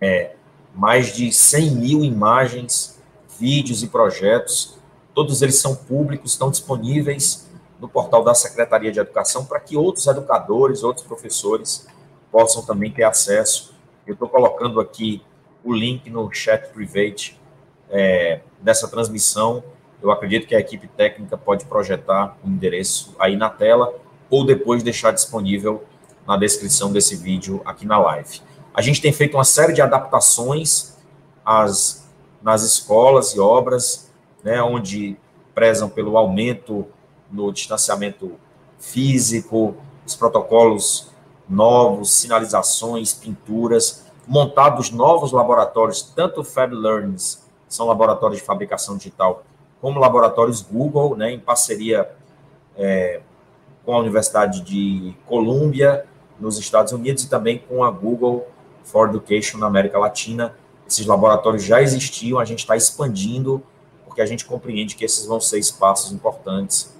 é, 0.00 0.34
mais 0.74 1.14
de 1.14 1.32
100 1.32 1.70
mil 1.72 2.04
imagens, 2.04 3.00
vídeos 3.38 3.82
e 3.82 3.88
projetos. 3.88 4.78
Todos 5.14 5.42
eles 5.42 5.56
são 5.56 5.74
públicos, 5.74 6.32
estão 6.32 6.50
disponíveis 6.50 7.48
no 7.80 7.88
portal 7.88 8.22
da 8.22 8.34
Secretaria 8.34 8.92
de 8.92 9.00
Educação 9.00 9.44
para 9.44 9.60
que 9.60 9.76
outros 9.76 10.06
educadores, 10.06 10.82
outros 10.82 11.06
professores 11.06 11.86
possam 12.30 12.64
também 12.64 12.90
ter 12.90 13.02
acesso. 13.02 13.71
Eu 14.06 14.14
estou 14.14 14.28
colocando 14.28 14.80
aqui 14.80 15.22
o 15.64 15.72
link 15.72 16.10
no 16.10 16.32
chat 16.32 16.68
private 16.72 17.40
é, 17.88 18.40
dessa 18.60 18.88
transmissão. 18.88 19.62
Eu 20.02 20.10
acredito 20.10 20.46
que 20.46 20.54
a 20.54 20.58
equipe 20.58 20.88
técnica 20.88 21.36
pode 21.36 21.64
projetar 21.66 22.36
o 22.44 22.48
endereço 22.48 23.14
aí 23.18 23.36
na 23.36 23.48
tela 23.48 23.94
ou 24.28 24.44
depois 24.44 24.82
deixar 24.82 25.12
disponível 25.12 25.84
na 26.26 26.36
descrição 26.36 26.92
desse 26.92 27.14
vídeo 27.16 27.60
aqui 27.64 27.86
na 27.86 27.98
live. 27.98 28.40
A 28.74 28.80
gente 28.80 29.00
tem 29.00 29.12
feito 29.12 29.36
uma 29.36 29.44
série 29.44 29.72
de 29.72 29.82
adaptações 29.82 30.96
às, 31.44 32.08
nas 32.42 32.62
escolas 32.62 33.34
e 33.34 33.40
obras, 33.40 34.10
né, 34.42 34.62
onde 34.62 35.16
prezam 35.54 35.88
pelo 35.88 36.16
aumento 36.16 36.86
no 37.30 37.52
distanciamento 37.52 38.32
físico, 38.78 39.76
os 40.04 40.16
protocolos 40.16 41.11
novos, 41.52 42.12
sinalizações, 42.14 43.12
pinturas, 43.12 44.06
montados 44.26 44.90
novos 44.90 45.32
laboratórios, 45.32 46.02
tanto 46.02 46.42
Fab 46.42 46.74
Learns, 46.74 47.42
são 47.68 47.86
laboratórios 47.86 48.40
de 48.40 48.46
fabricação 48.46 48.96
digital, 48.96 49.44
como 49.80 49.98
laboratórios 49.98 50.62
Google, 50.62 51.16
né, 51.16 51.32
em 51.32 51.38
parceria 51.38 52.10
é, 52.76 53.20
com 53.84 53.94
a 53.94 53.98
Universidade 53.98 54.62
de 54.62 55.14
Colômbia, 55.26 56.06
nos 56.38 56.58
Estados 56.58 56.92
Unidos, 56.92 57.24
e 57.24 57.28
também 57.28 57.58
com 57.58 57.84
a 57.84 57.90
Google 57.90 58.48
for 58.84 59.08
Education 59.08 59.58
na 59.58 59.66
América 59.66 59.98
Latina. 59.98 60.54
Esses 60.88 61.06
laboratórios 61.06 61.62
já 61.62 61.82
existiam, 61.82 62.38
a 62.38 62.44
gente 62.44 62.60
está 62.60 62.76
expandindo, 62.76 63.62
porque 64.06 64.20
a 64.20 64.26
gente 64.26 64.44
compreende 64.44 64.94
que 64.94 65.04
esses 65.04 65.26
vão 65.26 65.40
ser 65.40 65.58
espaços 65.58 66.12
importantes 66.12 66.94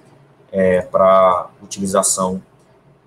é, 0.51 0.81
para 0.81 1.49
utilização 1.61 2.41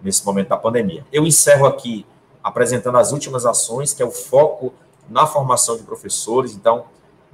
nesse 0.03 0.25
momento 0.25 0.49
da 0.49 0.57
pandemia. 0.57 1.07
Eu 1.13 1.27
encerro 1.27 1.67
aqui 1.67 2.07
apresentando 2.43 2.97
as 2.99 3.13
últimas 3.13 3.45
ações, 3.45 3.93
que 3.93 4.03
é 4.03 4.07
o 4.07 4.11
foco 4.11 4.73
na 5.09 5.27
formação 5.27 5.77
de 5.77 5.83
professores. 5.83 6.55
Então, 6.55 6.85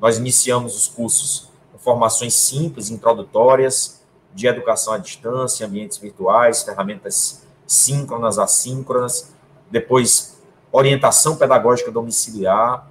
nós 0.01 0.17
iniciamos 0.19 0.77
os 0.77 0.89
cursos 0.89 1.51
com 1.71 1.79
formações 1.79 2.35
simples, 2.35 2.91
introdutórias, 2.91 4.03
de 4.35 4.47
educação 4.47 4.95
à 4.95 4.99
distância, 4.99 5.67
ambientes 5.67 5.99
virtuais, 5.99 6.63
ferramentas 6.63 7.43
síncronas, 7.67 8.39
assíncronas, 8.39 9.33
depois 9.71 10.39
orientação 10.71 11.37
pedagógica 11.37 11.91
domiciliar, 11.91 12.91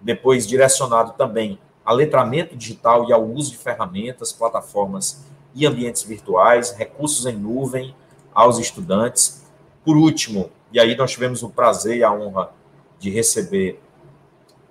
depois 0.00 0.46
direcionado 0.46 1.12
também 1.12 1.58
a 1.84 1.92
letramento 1.92 2.56
digital 2.56 3.08
e 3.08 3.12
ao 3.12 3.24
uso 3.24 3.50
de 3.50 3.58
ferramentas, 3.58 4.32
plataformas 4.32 5.24
e 5.54 5.66
ambientes 5.66 6.02
virtuais, 6.02 6.70
recursos 6.70 7.26
em 7.26 7.34
nuvem 7.34 7.94
aos 8.38 8.56
estudantes. 8.58 9.42
Por 9.84 9.96
último, 9.96 10.50
e 10.72 10.78
aí 10.78 10.96
nós 10.96 11.10
tivemos 11.10 11.42
o 11.42 11.48
prazer 11.48 11.96
e 11.96 12.04
a 12.04 12.12
honra 12.12 12.52
de 13.00 13.10
receber 13.10 13.82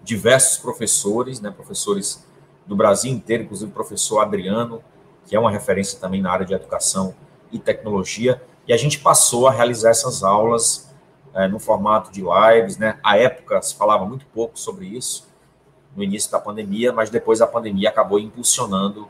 diversos 0.02 0.58
professores, 0.58 1.42
né, 1.42 1.52
professores 1.52 2.26
do 2.66 2.78
Brasil 2.78 3.12
inteiro, 3.12 3.44
inclusive 3.44 3.70
o 3.70 3.74
professor 3.74 4.20
Adriano, 4.20 4.82
que 5.26 5.36
é 5.36 5.40
uma 5.40 5.52
referência 5.52 6.00
também 6.00 6.22
na 6.22 6.32
área 6.32 6.46
de 6.46 6.54
educação 6.54 7.14
e 7.52 7.60
tecnologia, 7.60 8.42
e 8.66 8.72
a 8.72 8.78
gente 8.78 9.00
passou 9.00 9.48
a 9.48 9.52
realizar 9.52 9.90
essas 9.90 10.24
aulas 10.24 10.90
é, 11.34 11.46
no 11.46 11.60
formato 11.60 12.10
de 12.10 12.22
lives, 12.22 12.78
né? 12.78 12.98
À 13.04 13.18
época 13.18 13.62
se 13.62 13.76
falava 13.76 14.06
muito 14.06 14.26
pouco 14.28 14.58
sobre 14.58 14.86
isso, 14.86 15.28
no 15.94 16.02
início 16.02 16.32
da 16.32 16.40
pandemia, 16.40 16.94
mas 16.94 17.10
depois 17.10 17.42
a 17.42 17.48
pandemia 17.48 17.90
acabou 17.90 18.18
impulsionando 18.18 19.10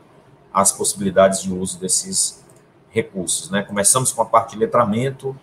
as 0.52 0.72
possibilidades 0.72 1.42
de 1.42 1.52
uso 1.52 1.78
desses 1.78 2.44
recursos, 2.90 3.50
né? 3.50 3.62
Começamos 3.62 4.12
com 4.12 4.22
a 4.22 4.26
parte 4.26 4.52
de 4.52 4.58
letramento, 4.58 5.36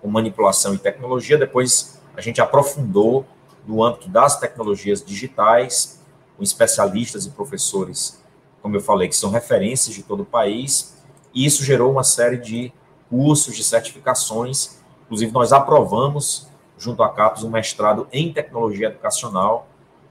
com 0.00 0.08
manipulação 0.08 0.74
e 0.74 0.78
tecnologia, 0.78 1.36
depois 1.36 2.00
a 2.16 2.20
gente 2.20 2.40
aprofundou 2.40 3.24
no 3.66 3.84
âmbito 3.84 4.08
das 4.08 4.38
tecnologias 4.38 5.04
digitais, 5.04 6.00
com 6.36 6.42
especialistas 6.42 7.26
e 7.26 7.30
professores, 7.30 8.22
como 8.62 8.76
eu 8.76 8.80
falei, 8.80 9.08
que 9.08 9.16
são 9.16 9.30
referências 9.30 9.94
de 9.94 10.02
todo 10.02 10.22
o 10.22 10.26
país, 10.26 11.02
e 11.34 11.44
isso 11.46 11.64
gerou 11.64 11.92
uma 11.92 12.04
série 12.04 12.36
de 12.36 12.72
cursos, 13.08 13.54
de 13.54 13.64
certificações, 13.64 14.80
inclusive 15.04 15.32
nós 15.32 15.52
aprovamos, 15.52 16.48
junto 16.78 17.02
à 17.02 17.08
CAPES, 17.08 17.44
um 17.44 17.50
mestrado 17.50 18.08
em 18.12 18.32
tecnologia 18.32 18.88
educacional, 18.88 19.68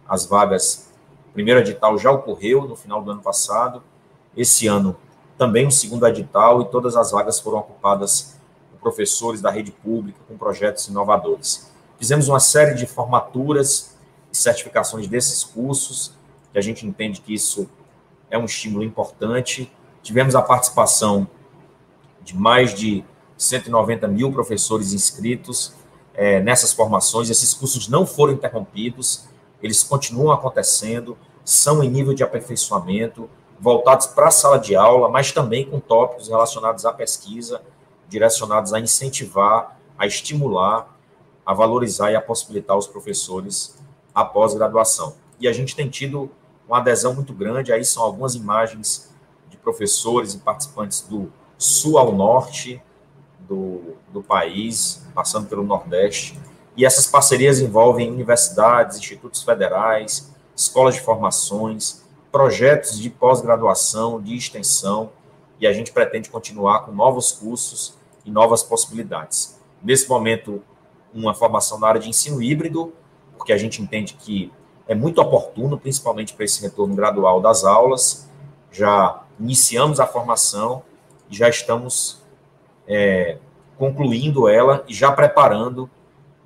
as 0.07 0.25
vagas, 0.25 0.91
o 1.29 1.33
primeiro 1.33 1.59
edital 1.59 1.97
já 1.97 2.11
ocorreu 2.11 2.67
no 2.67 2.75
final 2.75 3.01
do 3.01 3.11
ano 3.11 3.21
passado, 3.21 3.83
esse 4.35 4.67
ano 4.67 4.95
também 5.39 5.65
o 5.65 5.71
segundo 5.71 6.05
edital, 6.05 6.61
e 6.61 6.65
todas 6.65 6.97
as 6.97 7.11
vagas 7.11 7.39
foram 7.39 7.59
ocupadas 7.59 8.37
professores 8.81 9.41
da 9.41 9.49
rede 9.49 9.71
pública 9.71 10.19
com 10.27 10.37
projetos 10.37 10.87
inovadores. 10.89 11.71
Fizemos 11.97 12.27
uma 12.27 12.41
série 12.41 12.75
de 12.75 12.85
formaturas 12.85 13.97
e 14.31 14.37
certificações 14.37 15.07
desses 15.07 15.43
cursos, 15.43 16.13
que 16.51 16.59
a 16.59 16.61
gente 16.61 16.85
entende 16.85 17.21
que 17.21 17.33
isso 17.33 17.69
é 18.29 18.37
um 18.37 18.45
estímulo 18.45 18.83
importante. 18.83 19.71
Tivemos 20.03 20.35
a 20.35 20.41
participação 20.41 21.25
de 22.21 22.35
mais 22.35 22.73
de 22.73 23.03
190 23.37 24.07
mil 24.09 24.31
professores 24.33 24.91
inscritos 24.91 25.73
é, 26.13 26.41
nessas 26.41 26.73
formações. 26.73 27.29
Esses 27.29 27.53
cursos 27.53 27.87
não 27.87 28.05
foram 28.05 28.33
interrompidos, 28.33 29.25
eles 29.63 29.83
continuam 29.83 30.31
acontecendo, 30.33 31.17
são 31.45 31.81
em 31.81 31.89
nível 31.89 32.13
de 32.13 32.23
aperfeiçoamento, 32.23 33.29
voltados 33.59 34.07
para 34.07 34.27
a 34.27 34.31
sala 34.31 34.57
de 34.57 34.75
aula, 34.75 35.09
mas 35.09 35.31
também 35.31 35.69
com 35.69 35.79
tópicos 35.79 36.29
relacionados 36.29 36.85
à 36.85 36.93
pesquisa, 36.93 37.61
direcionados 38.07 38.73
a 38.73 38.79
incentivar, 38.79 39.77
a 39.97 40.07
estimular, 40.07 40.97
a 41.45 41.53
valorizar 41.53 42.11
e 42.11 42.15
a 42.15 42.21
possibilitar 42.21 42.77
os 42.77 42.87
professores 42.87 43.77
a 44.13 44.23
pós-graduação. 44.23 45.15
E 45.39 45.47
a 45.47 45.53
gente 45.53 45.75
tem 45.75 45.89
tido 45.89 46.29
uma 46.67 46.77
adesão 46.77 47.13
muito 47.13 47.33
grande, 47.33 47.71
aí 47.71 47.83
são 47.83 48.03
algumas 48.03 48.35
imagens 48.35 49.11
de 49.49 49.57
professores 49.57 50.33
e 50.33 50.37
participantes 50.37 51.01
do 51.01 51.31
sul 51.57 51.97
ao 51.97 52.11
norte 52.11 52.81
do, 53.39 53.95
do 54.13 54.21
país, 54.21 55.05
passando 55.13 55.47
pelo 55.47 55.63
Nordeste, 55.63 56.39
e 56.77 56.85
essas 56.85 57.07
parcerias 57.07 57.59
envolvem 57.59 58.09
universidades, 58.09 58.97
institutos 58.97 59.43
federais, 59.43 60.31
escolas 60.55 60.95
de 60.95 61.01
formações, 61.01 62.03
projetos 62.31 62.99
de 62.99 63.09
pós-graduação, 63.09 64.21
de 64.21 64.35
extensão, 64.35 65.11
e 65.59 65.67
a 65.67 65.73
gente 65.73 65.91
pretende 65.91 66.29
continuar 66.29 66.81
com 66.81 66.91
novos 66.91 67.31
cursos 67.31 67.97
e 68.25 68.31
novas 68.31 68.63
possibilidades. 68.63 69.59
Nesse 69.83 70.07
momento, 70.07 70.61
uma 71.13 71.33
formação 71.33 71.79
na 71.79 71.87
área 71.87 72.01
de 72.01 72.09
ensino 72.09 72.41
híbrido, 72.41 72.93
porque 73.37 73.51
a 73.51 73.57
gente 73.57 73.81
entende 73.81 74.13
que 74.13 74.51
é 74.87 74.95
muito 74.95 75.21
oportuno, 75.21 75.77
principalmente 75.77 76.33
para 76.33 76.45
esse 76.45 76.61
retorno 76.61 76.95
gradual 76.95 77.41
das 77.41 77.63
aulas. 77.63 78.27
Já 78.71 79.23
iniciamos 79.39 79.99
a 79.99 80.07
formação 80.07 80.83
e 81.29 81.35
já 81.35 81.49
estamos 81.49 82.21
é, 82.87 83.37
concluindo 83.77 84.47
ela 84.47 84.83
e 84.87 84.93
já 84.93 85.11
preparando 85.11 85.89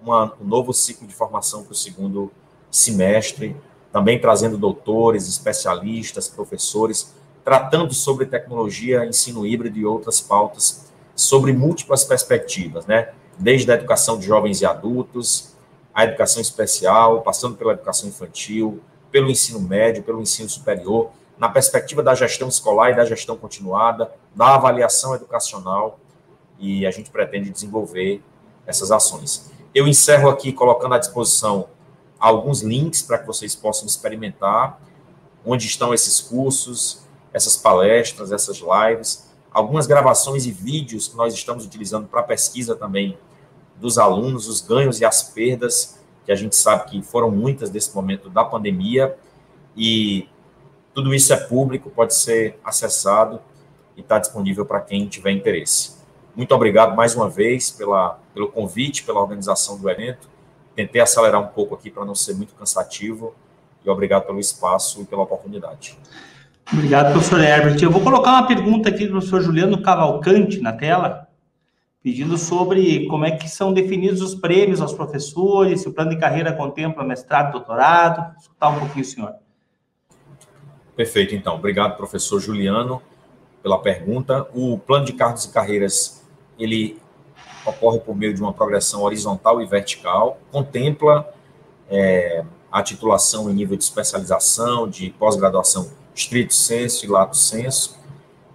uma, 0.02 0.34
um 0.42 0.46
novo 0.46 0.74
ciclo 0.74 1.08
de 1.08 1.14
formação 1.14 1.64
para 1.64 1.72
o 1.72 1.76
segundo 1.76 2.32
semestre, 2.70 3.56
também 3.94 4.20
trazendo 4.20 4.58
doutores, 4.58 5.30
especialistas, 5.30 6.28
professores, 6.28 7.14
tratando 7.46 7.94
sobre 7.94 8.26
tecnologia, 8.26 9.06
ensino 9.06 9.46
híbrido 9.46 9.78
e 9.78 9.86
outras 9.86 10.20
pautas 10.20 10.92
sobre 11.16 11.54
múltiplas 11.54 12.04
perspectivas, 12.04 12.88
né? 12.88 13.10
Desde 13.38 13.72
a 13.72 13.76
educação 13.76 14.18
de 14.18 14.26
jovens 14.26 14.62
e 14.62 14.66
adultos, 14.66 15.54
a 15.94 16.06
educação 16.06 16.42
especial, 16.42 17.22
passando 17.22 17.56
pela 17.56 17.74
educação 17.74 18.10
infantil, 18.10 18.82
pelo 19.12 19.30
ensino 19.30 19.60
médio, 19.60 20.02
pelo 20.02 20.20
ensino 20.20 20.50
superior, 20.50 21.12
na 21.38 21.48
perspectiva 21.48 22.02
da 22.02 22.16
gestão 22.16 22.48
escolar 22.48 22.92
e 22.92 22.96
da 22.96 23.06
gestão 23.06 23.38
continuada, 23.38 24.12
da 24.34 24.56
avaliação 24.56 25.14
educacional, 25.14 26.00
e 26.58 26.84
a 26.88 26.90
gente 26.92 27.12
pretende 27.12 27.52
desenvolver 27.52 28.24
essas 28.66 28.90
ações. 28.90 29.52
Eu 29.76 29.88
encerro 29.88 30.30
aqui 30.30 30.52
colocando 30.52 30.96
à 30.96 30.98
disposição 30.98 31.68
alguns 32.30 32.62
links 32.62 33.02
para 33.02 33.18
que 33.18 33.28
vocês 33.28 33.56
possam 33.56 33.86
experimentar 33.86 34.80
onde 35.46 35.66
estão 35.66 35.94
esses 35.94 36.22
cursos, 36.22 37.04
essas 37.34 37.58
palestras, 37.58 38.32
essas 38.32 38.60
lives 38.60 39.34
algumas 39.54 39.86
gravações 39.86 40.46
e 40.46 40.52
vídeos 40.52 41.08
que 41.08 41.16
nós 41.16 41.34
estamos 41.34 41.66
utilizando 41.66 42.08
para 42.08 42.24
pesquisa 42.24 42.76
também 42.76 43.18
dos 43.80 43.98
alunos, 43.98 44.48
os 44.48 44.62
ganhos 44.62 45.00
e 45.00 45.06
as 45.06 45.22
perdas, 45.22 46.00
que 46.26 46.32
a 46.32 46.36
gente 46.36 46.56
sabe 46.56 46.90
que 46.90 47.02
foram 47.04 47.30
muitas 47.30 47.70
desse 47.70 47.94
momento 47.96 48.30
da 48.30 48.44
pandemia, 48.44 49.16
e 49.78 50.28
tudo 50.94 51.14
isso 51.14 51.32
é 51.34 51.38
público, 51.38 51.90
pode 51.90 52.16
ser 52.16 52.60
acessado 52.64 53.40
e 53.96 54.02
está 54.02 54.18
disponível 54.18 54.66
para 54.66 54.82
quem 54.82 55.08
tiver 55.08 55.32
interesse. 55.32 55.98
Muito 56.36 56.54
obrigado 56.56 56.96
mais 56.96 57.16
uma 57.16 57.30
vez 57.30 57.70
pela, 57.70 58.20
pelo 58.34 58.52
convite, 58.52 59.04
pela 59.04 59.22
organização 59.22 59.78
do 59.78 59.88
evento. 59.90 60.28
Tentei 60.76 61.02
acelerar 61.02 61.42
um 61.42 61.48
pouco 61.48 61.76
aqui 61.76 61.92
para 61.92 62.04
não 62.04 62.16
ser 62.16 62.34
muito 62.34 62.54
cansativo, 62.56 63.36
e 63.86 63.90
obrigado 63.90 64.26
pelo 64.26 64.40
espaço 64.40 65.02
e 65.02 65.06
pela 65.06 65.24
oportunidade. 65.24 65.98
Obrigado, 66.72 67.12
professor 67.12 67.42
Herbert. 67.42 67.82
Eu 67.82 67.92
vou 67.92 68.02
colocar 68.02 68.32
uma 68.32 68.48
pergunta 68.48 68.90
aqui 68.90 69.06
do 69.06 69.12
professor 69.12 69.42
Juliano 69.42 69.82
Cavalcante 69.82 70.60
na 70.62 70.72
tela, 70.72 71.28
pedindo 72.02 72.38
sobre 72.38 73.06
como 73.08 73.26
é 73.26 73.32
que 73.32 73.48
são 73.50 73.74
definidos 73.74 74.22
os 74.22 74.34
prêmios 74.34 74.82
aos 74.82 74.94
professores, 74.94 75.82
se 75.82 75.88
o 75.88 75.94
plano 75.94 76.12
de 76.12 76.18
carreira 76.18 76.54
contempla 76.54 77.04
mestrado, 77.04 77.52
doutorado. 77.52 78.36
Escutar 78.40 78.70
um 78.70 78.80
pouquinho, 78.80 79.06
senhor. 79.06 79.34
Perfeito, 80.96 81.36
então. 81.36 81.56
Obrigado, 81.56 81.98
professor 81.98 82.40
Juliano, 82.40 83.02
pela 83.62 83.80
pergunta. 83.80 84.48
O 84.54 84.78
plano 84.78 85.06
de 85.06 85.14
cargos 85.14 85.46
e 85.46 85.52
carreiras, 85.52 86.24
ele 86.58 86.98
ocorre 87.66 88.00
por 88.00 88.16
meio 88.16 88.34
de 88.34 88.42
uma 88.42 88.54
progressão 88.54 89.04
horizontal 89.04 89.62
e 89.62 89.66
vertical, 89.66 90.38
contempla 90.52 91.32
é, 91.90 92.44
a 92.72 92.82
titulação 92.82 93.50
em 93.50 93.54
nível 93.54 93.78
de 93.78 93.84
especialização, 93.84 94.90
de 94.90 95.10
pós-graduação 95.12 95.92
estrito 96.16 96.54
senso 96.54 97.06
e 97.06 97.10
lato 97.10 97.36
senso, 97.36 97.98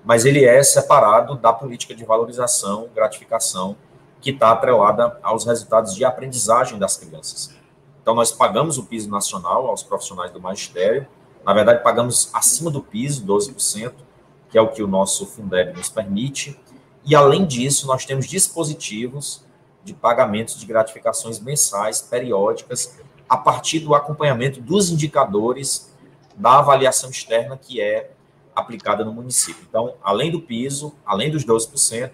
mas 0.04 0.24
ele 0.24 0.44
é 0.44 0.62
separado 0.62 1.36
da 1.36 1.52
política 1.52 1.94
de 1.94 2.04
valorização, 2.04 2.88
gratificação, 2.94 3.76
que 4.20 4.30
está 4.30 4.52
atrelada 4.52 5.18
aos 5.22 5.44
resultados 5.44 5.94
de 5.94 6.04
aprendizagem 6.04 6.78
das 6.78 6.96
crianças. 6.96 7.54
Então, 8.00 8.14
nós 8.14 8.32
pagamos 8.32 8.78
o 8.78 8.84
piso 8.84 9.10
nacional 9.10 9.66
aos 9.66 9.82
profissionais 9.82 10.32
do 10.32 10.40
magistério, 10.40 11.06
na 11.44 11.54
verdade, 11.54 11.82
pagamos 11.82 12.30
acima 12.34 12.70
do 12.70 12.82
piso, 12.82 13.24
12%, 13.24 13.92
que 14.50 14.58
é 14.58 14.60
o 14.60 14.68
que 14.68 14.82
o 14.82 14.86
nosso 14.86 15.26
Fundeb 15.26 15.76
nos 15.76 15.88
permite, 15.88 16.58
E, 17.08 17.16
além 17.16 17.46
disso, 17.46 17.86
nós 17.86 18.04
temos 18.04 18.26
dispositivos 18.26 19.42
de 19.82 19.94
pagamentos 19.94 20.60
de 20.60 20.66
gratificações 20.66 21.40
mensais, 21.40 22.02
periódicas, 22.02 22.98
a 23.26 23.34
partir 23.34 23.80
do 23.80 23.94
acompanhamento 23.94 24.60
dos 24.60 24.90
indicadores 24.90 25.90
da 26.36 26.58
avaliação 26.58 27.08
externa 27.08 27.56
que 27.56 27.80
é 27.80 28.10
aplicada 28.54 29.06
no 29.06 29.14
município. 29.14 29.64
Então, 29.66 29.94
além 30.02 30.30
do 30.30 30.42
piso, 30.42 30.94
além 31.06 31.30
dos 31.30 31.46
12%, 31.46 32.10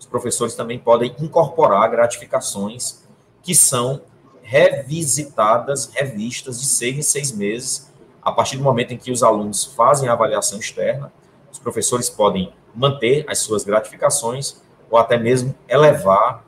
os 0.00 0.06
professores 0.06 0.54
também 0.54 0.78
podem 0.78 1.14
incorporar 1.20 1.90
gratificações 1.90 3.04
que 3.42 3.54
são 3.54 4.00
revisitadas, 4.40 5.90
revistas 5.92 6.58
de 6.58 6.66
seis 6.66 6.96
em 6.96 7.02
seis 7.02 7.32
meses, 7.32 7.92
a 8.22 8.32
partir 8.32 8.56
do 8.56 8.62
momento 8.62 8.94
em 8.94 8.96
que 8.96 9.12
os 9.12 9.22
alunos 9.22 9.66
fazem 9.66 10.08
a 10.08 10.14
avaliação 10.14 10.58
externa, 10.58 11.12
os 11.52 11.58
professores 11.58 12.08
podem 12.08 12.50
manter 12.78 13.24
as 13.28 13.40
suas 13.40 13.64
gratificações 13.64 14.62
ou 14.88 14.98
até 14.98 15.18
mesmo 15.18 15.54
elevar 15.68 16.44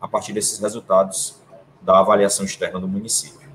a 0.00 0.08
partir 0.08 0.32
desses 0.32 0.58
resultados 0.58 1.40
da 1.82 1.98
avaliação 1.98 2.44
externa 2.44 2.80
do 2.80 2.88
município. 2.88 3.48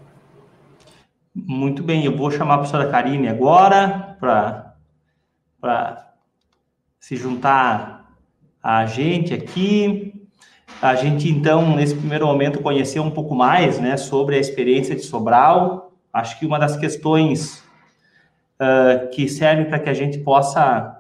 Muito 1.34 1.82
bem, 1.82 2.06
eu 2.06 2.16
vou 2.16 2.30
chamar 2.30 2.56
a 2.56 2.58
professora 2.60 2.90
Karine 2.90 3.28
agora 3.28 4.16
para 4.20 6.14
se 7.00 7.16
juntar 7.16 8.14
a 8.62 8.86
gente 8.86 9.34
aqui. 9.34 10.14
A 10.82 10.96
gente, 10.96 11.28
então, 11.30 11.76
nesse 11.76 11.96
primeiro 11.96 12.28
momento, 12.28 12.62
conhecer 12.62 13.00
um 13.00 13.10
pouco 13.10 13.34
mais 13.34 13.80
né, 13.80 13.98
sobre 13.98 14.36
a 14.36 14.40
experiência 14.40 14.96
de 14.96 15.02
Sobral. 15.02 15.94
Acho 16.14 16.38
que 16.38 16.46
uma 16.46 16.60
das 16.60 16.78
questões 16.78 17.64
uh, 18.60 19.10
que 19.12 19.28
serve 19.28 19.66
para 19.66 19.80
que 19.80 19.90
a 19.90 19.94
gente 19.94 20.20
possa 20.20 20.99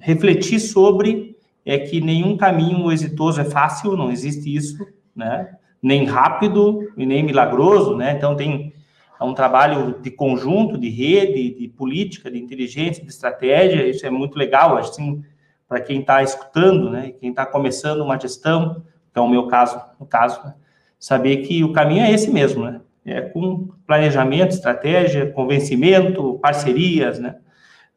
refletir 0.00 0.60
sobre 0.60 1.36
é 1.64 1.78
que 1.78 2.00
nenhum 2.00 2.36
caminho 2.36 2.92
exitoso 2.92 3.40
é 3.40 3.44
fácil, 3.44 3.96
não 3.96 4.10
existe 4.10 4.54
isso, 4.54 4.86
né? 5.16 5.56
nem 5.84 6.06
rápido 6.06 6.90
e 6.96 7.04
nem 7.04 7.22
milagroso, 7.22 7.94
né? 7.94 8.14
Então 8.16 8.34
tem 8.34 8.72
é 9.20 9.24
um 9.24 9.34
trabalho 9.34 10.00
de 10.02 10.10
conjunto, 10.10 10.76
de 10.76 10.88
rede, 10.88 11.54
de 11.54 11.68
política, 11.68 12.30
de 12.30 12.38
inteligência, 12.38 13.04
de 13.04 13.10
estratégia. 13.10 13.86
Isso 13.86 14.04
é 14.04 14.10
muito 14.10 14.36
legal, 14.36 14.76
assim, 14.76 15.22
para 15.68 15.80
quem 15.80 16.00
está 16.00 16.22
escutando, 16.22 16.90
né? 16.90 17.12
Quem 17.20 17.30
está 17.30 17.46
começando 17.46 18.00
uma 18.00 18.18
gestão, 18.18 18.82
que 19.12 19.18
é 19.18 19.22
o 19.22 19.28
meu 19.28 19.46
caso, 19.46 19.80
no 20.00 20.06
caso, 20.06 20.42
né? 20.44 20.54
saber 20.98 21.38
que 21.38 21.62
o 21.62 21.72
caminho 21.72 22.02
é 22.02 22.10
esse 22.10 22.30
mesmo, 22.30 22.64
né? 22.64 22.80
É 23.04 23.20
com 23.20 23.68
planejamento, 23.86 24.52
estratégia, 24.52 25.30
convencimento, 25.30 26.38
parcerias, 26.42 27.18
né? 27.18 27.36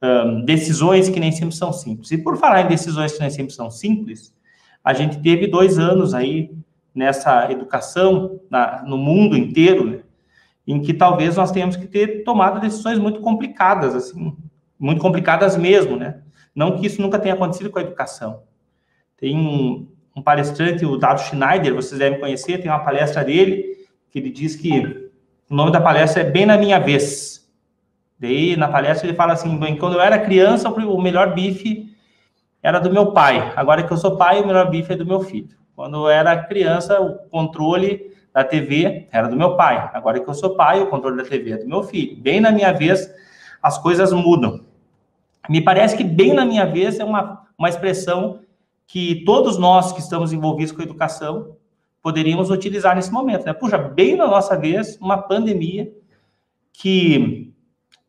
Um, 0.01 0.45
decisões 0.45 1.09
que 1.09 1.19
nem 1.19 1.31
sempre 1.31 1.55
são 1.55 1.73
simples. 1.73 2.11
E 2.11 2.17
por 2.17 2.37
falar 2.37 2.61
em 2.61 2.67
decisões 2.67 3.13
que 3.13 3.19
nem 3.19 3.29
sempre 3.29 3.53
são 3.53 3.71
simples, 3.71 4.33
a 4.83 4.93
gente 4.93 5.19
teve 5.19 5.47
dois 5.47 5.79
anos 5.79 6.13
aí 6.13 6.51
nessa 6.93 7.51
educação 7.51 8.39
na, 8.49 8.83
no 8.83 8.97
mundo 8.97 9.35
inteiro, 9.35 9.85
né? 9.85 9.99
em 10.67 10.81
que 10.81 10.93
talvez 10.93 11.37
nós 11.37 11.51
tenhamos 11.51 11.77
que 11.77 11.87
ter 11.87 12.23
tomado 12.23 12.59
decisões 12.59 12.99
muito 12.99 13.21
complicadas, 13.21 13.95
assim, 13.95 14.35
muito 14.77 15.01
complicadas 15.01 15.55
mesmo, 15.55 15.95
né? 15.95 16.21
Não 16.53 16.77
que 16.77 16.87
isso 16.87 17.01
nunca 17.01 17.17
tenha 17.17 17.35
acontecido 17.35 17.69
com 17.69 17.79
a 17.79 17.83
educação. 17.83 18.43
Tem 19.15 19.35
um, 19.35 19.87
um 20.15 20.21
palestrante, 20.21 20.85
o 20.85 20.97
Dado 20.97 21.21
Schneider, 21.21 21.73
vocês 21.73 21.97
devem 21.97 22.19
conhecer, 22.19 22.57
tem 22.57 22.69
uma 22.69 22.83
palestra 22.83 23.23
dele, 23.23 23.87
que 24.09 24.19
ele 24.19 24.29
diz 24.29 24.55
que 24.55 25.09
o 25.49 25.55
nome 25.55 25.71
da 25.71 25.79
palestra 25.79 26.21
é 26.21 26.29
Bem 26.29 26.45
na 26.45 26.57
Minha 26.57 26.79
Vez. 26.79 27.36
Daí, 28.19 28.55
na 28.55 28.67
palestra, 28.67 29.07
ele 29.07 29.15
fala 29.15 29.33
assim, 29.33 29.57
quando 29.79 29.93
eu 29.93 30.01
era 30.01 30.17
criança, 30.17 30.69
o 30.69 31.01
melhor 31.01 31.33
bife 31.33 31.95
era 32.63 32.79
do 32.79 32.91
meu 32.91 33.11
pai. 33.11 33.53
Agora 33.55 33.83
que 33.83 33.93
eu 33.93 33.97
sou 33.97 34.17
pai, 34.17 34.41
o 34.41 34.47
melhor 34.47 34.69
bife 34.69 34.93
é 34.93 34.95
do 34.95 35.05
meu 35.05 35.21
filho. 35.21 35.55
Quando 35.75 35.97
eu 35.97 36.09
era 36.09 36.43
criança, 36.43 36.99
o 36.99 37.29
controle 37.29 38.11
da 38.33 38.43
TV 38.43 39.07
era 39.11 39.27
do 39.27 39.35
meu 39.35 39.55
pai. 39.55 39.91
Agora 39.93 40.19
que 40.19 40.27
eu 40.27 40.33
sou 40.33 40.55
pai, 40.55 40.81
o 40.81 40.87
controle 40.87 41.17
da 41.17 41.23
TV 41.23 41.51
é 41.51 41.57
do 41.57 41.67
meu 41.67 41.83
filho. 41.83 42.17
Bem 42.21 42.41
na 42.41 42.51
minha 42.51 42.71
vez, 42.71 43.07
as 43.61 43.77
coisas 43.77 44.11
mudam. 44.11 44.65
Me 45.47 45.61
parece 45.61 45.95
que 45.95 46.03
bem 46.03 46.33
na 46.33 46.45
minha 46.45 46.65
vez 46.65 46.99
é 46.99 47.03
uma, 47.03 47.45
uma 47.57 47.69
expressão 47.69 48.39
que 48.87 49.23
todos 49.25 49.57
nós 49.57 49.91
que 49.91 49.99
estamos 49.99 50.33
envolvidos 50.33 50.71
com 50.71 50.81
a 50.81 50.85
educação 50.85 51.55
poderíamos 52.01 52.49
utilizar 52.49 52.95
nesse 52.95 53.11
momento. 53.11 53.45
Né? 53.45 53.53
Puxa, 53.53 53.77
bem 53.77 54.15
na 54.15 54.27
nossa 54.27 54.57
vez, 54.57 54.97
uma 55.01 55.17
pandemia 55.17 55.91
que 56.73 57.53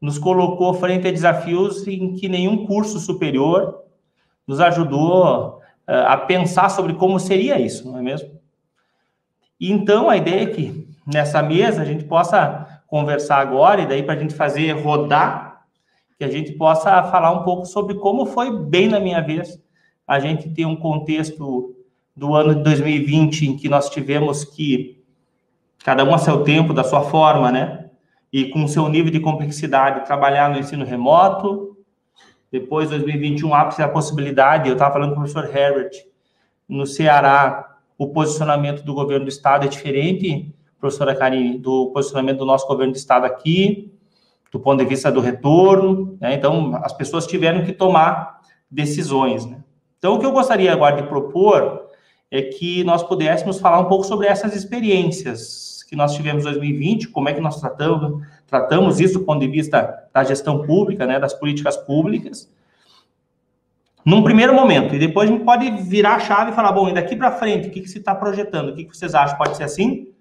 nos 0.01 0.19
colocou 0.19 0.73
frente 0.75 1.09
a 1.09 1.11
desafios 1.11 1.87
em 1.87 2.15
que 2.15 2.29
nenhum 2.29 2.67
curso 2.67 2.99
superior 2.99 3.83
nos 4.47 4.61
ajudou 4.61 5.59
uh, 5.59 5.61
a 6.07 6.17
pensar 6.17 6.69
sobre 6.69 6.95
como 6.95 7.19
seria 7.19 7.61
isso, 7.61 7.91
não 7.91 7.99
é 7.99 8.03
mesmo? 8.03 8.31
E 9.61 9.73
então 9.73 10.09
a 10.09 10.17
ideia 10.17 10.43
é 10.43 10.47
que 10.47 10.89
nessa 11.07 11.43
mesa 11.43 11.83
a 11.83 11.85
gente 11.85 12.05
possa 12.05 12.83
conversar 12.87 13.39
agora, 13.39 13.83
e 13.83 13.87
daí 13.87 14.03
para 14.03 14.15
a 14.15 14.19
gente 14.19 14.35
fazer 14.35 14.73
rodar, 14.73 15.65
que 16.17 16.25
a 16.25 16.31
gente 16.31 16.53
possa 16.53 17.03
falar 17.05 17.31
um 17.33 17.45
pouco 17.45 17.67
sobre 17.67 17.95
como 17.95 18.27
foi 18.27 18.51
bem 18.65 18.89
na 18.89 18.99
minha 18.99 19.21
vez 19.21 19.61
a 20.07 20.19
gente 20.19 20.51
ter 20.51 20.65
um 20.65 20.75
contexto 20.75 21.77
do 22.17 22.35
ano 22.35 22.55
de 22.57 22.63
2020 22.63 23.47
em 23.47 23.57
que 23.57 23.69
nós 23.69 23.89
tivemos 23.91 24.43
que 24.43 25.05
cada 25.85 26.03
um 26.05 26.13
a 26.13 26.19
seu 26.19 26.43
tempo, 26.43 26.73
da 26.73 26.83
sua 26.83 27.03
forma, 27.03 27.53
né? 27.53 27.88
E 28.33 28.51
com 28.51 28.69
seu 28.69 28.89
nível 28.89 29.11
de 29.11 29.21
complexidade, 29.21 30.05
trabalhar 30.07 30.51
no 30.51 30.59
ensino 30.59 30.85
remoto. 30.85 31.77
Depois, 32.51 32.91
2021, 32.91 33.55
abre-se 33.55 33.83
a 33.83 33.89
possibilidade, 33.89 34.69
eu 34.69 34.75
estava 34.75 34.95
falando 34.95 35.15
com 35.15 35.21
o 35.21 35.25
professor 35.25 35.45
Herbert, 35.45 35.91
no 36.69 36.87
Ceará, 36.87 37.79
o 37.97 38.09
posicionamento 38.09 38.85
do 38.85 38.95
governo 38.95 39.25
do 39.25 39.29
estado 39.29 39.65
é 39.65 39.69
diferente, 39.69 40.55
professora 40.79 41.15
Karine, 41.15 41.59
do 41.59 41.91
posicionamento 41.91 42.39
do 42.39 42.47
nosso 42.47 42.67
governo 42.67 42.93
do 42.93 42.97
estado 42.97 43.25
aqui, 43.25 43.93
do 44.53 44.61
ponto 44.61 44.79
de 44.79 44.89
vista 44.89 45.11
do 45.11 45.21
retorno, 45.21 46.17
né? 46.21 46.35
Então, 46.35 46.75
as 46.83 46.93
pessoas 46.93 47.27
tiveram 47.27 47.65
que 47.65 47.73
tomar 47.73 48.41
decisões, 48.71 49.45
né? 49.45 49.59
Então, 49.99 50.15
o 50.15 50.19
que 50.19 50.27
eu 50.27 50.33
gostaria 50.33 50.73
agora 50.73 50.97
de 50.97 51.09
propor 51.09 51.89
é 52.31 52.43
que 52.43 52.85
nós 52.85 53.03
pudéssemos 53.03 53.59
falar 53.59 53.81
um 53.81 53.87
pouco 53.87 54.05
sobre 54.05 54.27
essas 54.27 54.55
experiências 54.55 55.78
que 55.89 55.97
nós 55.97 56.15
tivemos 56.15 56.45
em 56.45 56.51
2020, 56.51 57.09
como 57.09 57.31
é 57.31 57.33
que 57.33 57.41
nós 57.41 57.59
tratamos, 57.59 58.23
tratamos 58.47 59.01
isso 59.01 59.19
do 59.19 59.25
ponto 59.25 59.41
de 59.41 59.49
vista 59.49 60.07
da 60.13 60.23
gestão 60.23 60.67
pública, 60.67 61.07
né, 61.07 61.19
das 61.19 61.33
políticas 61.33 61.79
públicas, 61.79 62.53
num 64.05 64.23
primeiro 64.23 64.55
momento, 64.55 64.95
e 64.95 64.99
depois 64.99 65.29
a 65.29 65.33
gente 65.33 65.45
pode 65.45 65.71
virar 65.83 66.17
a 66.17 66.21
chave 66.21 66.51
e 66.51 66.55
falar, 66.55 66.73
bom, 66.73 66.91
e 66.91 66.93
daqui 66.93 67.17
para 67.17 67.33
frente, 67.33 67.69
o 67.69 67.71
que, 67.71 67.81
que 67.81 67.89
se 67.89 67.99
está 67.99 68.15
projetando? 68.15 68.69
O 68.69 68.75
que, 68.75 68.85
que 68.85 68.95
vocês 68.97 69.15
acham? 69.15 69.39
Pode 69.39 69.57
ser 69.57 69.65
assim? 69.65 70.13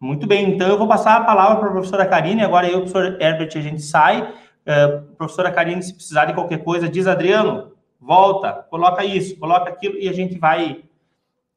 Muito 0.00 0.26
bem, 0.26 0.50
então 0.50 0.68
eu 0.68 0.76
vou 0.76 0.88
passar 0.88 1.16
a 1.16 1.24
palavra 1.24 1.58
para 1.58 1.68
a 1.68 1.72
professora 1.72 2.06
Karine, 2.06 2.42
agora 2.42 2.66
eu 2.66 2.72
e 2.72 2.76
o 2.76 2.80
professor 2.80 3.20
Herbert, 3.20 3.50
a 3.54 3.60
gente 3.60 3.82
sai. 3.82 4.22
Uh, 4.22 5.02
professora 5.16 5.52
Karine, 5.52 5.82
se 5.82 5.94
precisar 5.94 6.24
de 6.24 6.34
qualquer 6.34 6.64
coisa, 6.64 6.88
diz, 6.88 7.06
Adriano, 7.06 7.72
volta, 8.00 8.52
coloca 8.68 9.04
isso, 9.04 9.38
coloca 9.38 9.70
aquilo, 9.70 9.96
e 9.96 10.08
a 10.08 10.12
gente 10.12 10.36
vai, 10.36 10.82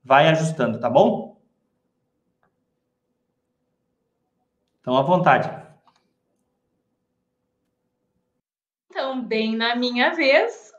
vai 0.03 0.27
ajustando, 0.27 0.79
tá 0.79 0.89
bom? 0.89 1.30
Então, 4.81 4.97
à 4.97 5.01
vontade. 5.01 5.49
Então, 8.89 9.21
bem 9.21 9.55
na 9.55 9.75
minha 9.75 10.13
vez, 10.13 10.71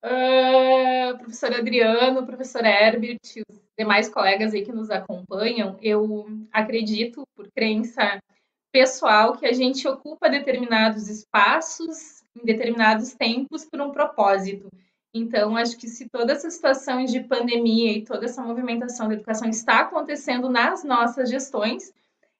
Uh, 0.00 1.18
professor 1.18 1.52
Adriano, 1.52 2.24
professor 2.24 2.64
Herbert, 2.64 3.18
os 3.48 3.60
demais 3.76 4.08
colegas 4.08 4.54
aí 4.54 4.64
que 4.64 4.70
nos 4.70 4.90
acompanham, 4.90 5.76
eu 5.82 6.26
acredito, 6.52 7.26
por 7.34 7.50
crença 7.50 8.22
pessoal, 8.70 9.36
que 9.36 9.44
a 9.44 9.52
gente 9.52 9.88
ocupa 9.88 10.30
determinados 10.30 11.08
espaços 11.08 12.22
em 12.36 12.44
determinados 12.44 13.12
tempos 13.14 13.64
por 13.64 13.80
um 13.80 13.90
propósito. 13.90 14.68
Então, 15.12 15.56
acho 15.56 15.76
que 15.76 15.88
se 15.88 16.08
toda 16.08 16.32
essa 16.32 16.48
situação 16.48 17.04
de 17.04 17.20
pandemia 17.20 17.92
e 17.92 18.04
toda 18.04 18.26
essa 18.26 18.42
movimentação 18.42 19.08
da 19.08 19.14
educação 19.14 19.48
está 19.48 19.80
acontecendo 19.80 20.48
nas 20.48 20.84
nossas 20.84 21.28
gestões, 21.28 21.92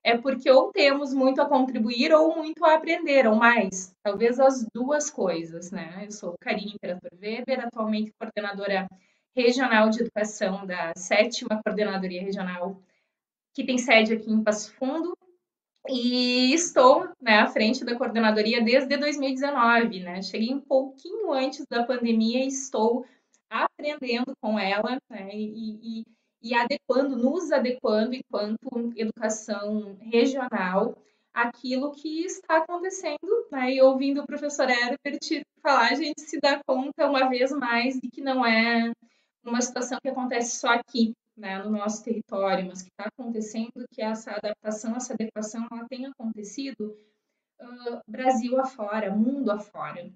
é 0.02 0.16
porque 0.16 0.50
ou 0.50 0.72
temos 0.72 1.12
muito 1.12 1.40
a 1.40 1.48
contribuir 1.48 2.12
ou 2.12 2.36
muito 2.36 2.64
a 2.64 2.74
aprender, 2.74 3.26
ou 3.26 3.36
mais. 3.36 3.94
Talvez 4.02 4.38
as 4.38 4.66
duas 4.72 5.10
coisas, 5.10 5.70
né? 5.70 6.04
Eu 6.06 6.12
sou 6.12 6.34
Karine 6.40 6.74
Imperator 6.74 7.10
Weber, 7.20 7.66
atualmente 7.66 8.12
coordenadora 8.18 8.88
regional 9.36 9.90
de 9.90 10.00
educação 10.00 10.66
da 10.66 10.92
sétima 10.96 11.60
coordenadoria 11.62 12.22
regional, 12.22 12.80
que 13.54 13.64
tem 13.64 13.78
sede 13.78 14.14
aqui 14.14 14.30
em 14.30 14.42
Passo 14.42 14.72
Fundo, 14.74 15.16
e 15.88 16.52
estou 16.52 17.08
né, 17.20 17.38
à 17.40 17.46
frente 17.46 17.84
da 17.84 17.96
coordenadoria 17.96 18.62
desde 18.62 18.96
2019, 18.96 20.00
né? 20.00 20.22
Cheguei 20.22 20.52
um 20.52 20.60
pouquinho 20.60 21.32
antes 21.32 21.64
da 21.66 21.84
pandemia 21.84 22.44
e 22.44 22.48
estou 22.48 23.06
aprendendo 23.48 24.36
com 24.40 24.58
ela, 24.58 24.98
né? 25.08 25.30
E, 25.32 26.00
e 26.00 26.04
e 26.42 26.54
adequando, 26.54 27.16
nos 27.16 27.50
adequando 27.50 28.14
enquanto 28.14 28.92
educação 28.96 29.96
regional 30.00 30.96
aquilo 31.32 31.92
que 31.92 32.24
está 32.24 32.58
acontecendo, 32.58 33.46
né? 33.50 33.74
E 33.74 33.82
ouvindo 33.82 34.22
o 34.22 34.26
professor 34.26 34.68
Herbert 34.68 35.44
falar, 35.62 35.90
a 35.90 35.94
gente 35.94 36.20
se 36.20 36.40
dá 36.40 36.60
conta 36.66 37.06
uma 37.06 37.28
vez 37.28 37.52
mais 37.52 37.98
de 38.00 38.08
que 38.08 38.20
não 38.20 38.44
é 38.44 38.92
uma 39.44 39.60
situação 39.60 39.98
que 40.02 40.08
acontece 40.08 40.58
só 40.58 40.68
aqui, 40.68 41.12
né, 41.36 41.62
no 41.62 41.70
nosso 41.70 42.02
território, 42.04 42.66
mas 42.66 42.82
que 42.82 42.88
está 42.88 43.04
acontecendo, 43.04 43.86
que 43.92 44.02
essa 44.02 44.32
adaptação, 44.32 44.96
essa 44.96 45.14
adequação, 45.14 45.66
ela 45.70 45.86
tem 45.88 46.06
acontecido 46.06 46.96
uh, 47.60 48.00
Brasil 48.06 48.60
afora, 48.60 49.14
mundo 49.14 49.50
afora. 49.50 50.10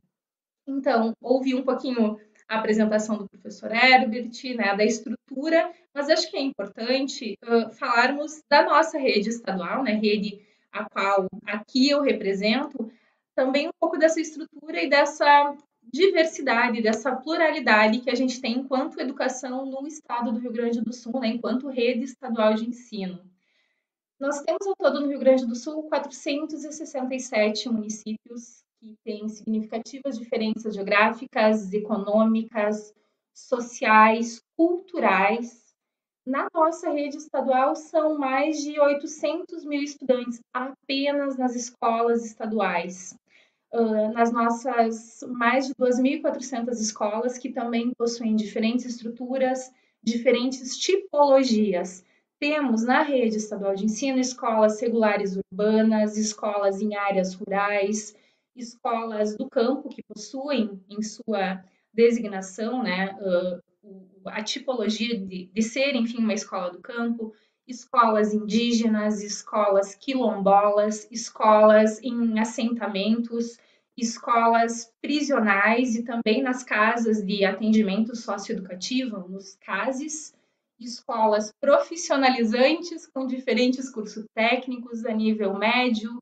Então, 0.66 1.12
ouvi 1.20 1.54
um 1.54 1.64
pouquinho 1.64 2.18
a 2.52 2.58
apresentação 2.58 3.16
do 3.16 3.26
professor 3.26 3.72
Herbert, 3.72 4.30
né, 4.54 4.76
da 4.76 4.84
estrutura, 4.84 5.72
mas 5.94 6.10
acho 6.10 6.30
que 6.30 6.36
é 6.36 6.40
importante 6.42 7.34
uh, 7.42 7.70
falarmos 7.72 8.42
da 8.48 8.62
nossa 8.62 8.98
rede 8.98 9.30
estadual, 9.30 9.82
né, 9.82 9.92
rede 9.92 10.38
a 10.70 10.84
qual 10.84 11.26
aqui 11.46 11.88
eu 11.88 12.02
represento, 12.02 12.92
também 13.34 13.68
um 13.68 13.72
pouco 13.80 13.98
dessa 13.98 14.20
estrutura 14.20 14.82
e 14.82 14.88
dessa 14.90 15.56
diversidade, 15.82 16.82
dessa 16.82 17.16
pluralidade 17.16 18.00
que 18.00 18.10
a 18.10 18.14
gente 18.14 18.38
tem 18.38 18.58
enquanto 18.58 19.00
educação 19.00 19.64
no 19.64 19.86
estado 19.86 20.30
do 20.30 20.38
Rio 20.38 20.52
Grande 20.52 20.82
do 20.82 20.92
Sul, 20.92 21.20
né, 21.20 21.28
enquanto 21.28 21.68
rede 21.68 22.04
estadual 22.04 22.52
de 22.52 22.68
ensino. 22.68 23.18
Nós 24.20 24.42
temos 24.42 24.66
ao 24.66 24.76
todo 24.76 25.00
no 25.00 25.08
Rio 25.08 25.18
Grande 25.18 25.46
do 25.46 25.54
Sul 25.54 25.84
467 25.84 27.70
municípios 27.70 28.62
que 28.82 28.98
têm 29.04 29.28
significativas 29.28 30.18
diferenças 30.18 30.74
geográficas, 30.74 31.72
econômicas, 31.72 32.92
sociais, 33.32 34.42
culturais. 34.56 35.62
Na 36.26 36.48
nossa 36.52 36.90
rede 36.90 37.16
estadual 37.16 37.76
são 37.76 38.18
mais 38.18 38.60
de 38.60 38.80
800 38.80 39.64
mil 39.64 39.80
estudantes 39.82 40.40
apenas 40.52 41.36
nas 41.36 41.54
escolas 41.54 42.24
estaduais 42.24 43.16
uh, 43.72 44.12
nas 44.12 44.32
nossas 44.32 45.24
mais 45.28 45.68
de 45.68 45.74
2.400 45.74 46.72
escolas, 46.72 47.38
que 47.38 47.52
também 47.52 47.92
possuem 47.96 48.34
diferentes 48.34 48.84
estruturas, 48.84 49.70
diferentes 50.02 50.76
tipologias. 50.76 52.04
Temos 52.40 52.82
na 52.82 53.02
rede 53.02 53.36
estadual 53.36 53.76
de 53.76 53.84
ensino 53.84 54.18
escolas 54.18 54.80
regulares 54.80 55.36
urbanas, 55.36 56.16
escolas 56.16 56.80
em 56.80 56.96
áreas 56.96 57.34
rurais, 57.34 58.16
escolas 58.54 59.36
do 59.36 59.48
campo 59.48 59.88
que 59.88 60.02
possuem 60.02 60.80
em 60.88 61.02
sua 61.02 61.62
designação, 61.92 62.82
né, 62.82 63.16
a 64.26 64.42
tipologia 64.42 65.18
de, 65.18 65.46
de 65.52 65.62
ser, 65.62 65.94
enfim, 65.94 66.18
uma 66.18 66.34
escola 66.34 66.70
do 66.70 66.80
campo, 66.80 67.32
escolas 67.66 68.32
indígenas, 68.32 69.22
escolas 69.22 69.94
quilombolas, 69.94 71.08
escolas 71.10 72.00
em 72.02 72.38
assentamentos, 72.38 73.58
escolas 73.96 74.92
prisionais 75.00 75.96
e 75.96 76.02
também 76.02 76.42
nas 76.42 76.62
casas 76.62 77.24
de 77.24 77.44
atendimento 77.44 78.16
socioeducativo, 78.16 79.28
nos 79.28 79.54
CASES, 79.56 80.34
escolas 80.80 81.52
profissionalizantes 81.60 83.06
com 83.06 83.26
diferentes 83.26 83.90
cursos 83.90 84.24
técnicos 84.34 85.04
a 85.04 85.12
nível 85.12 85.56
médio, 85.56 86.18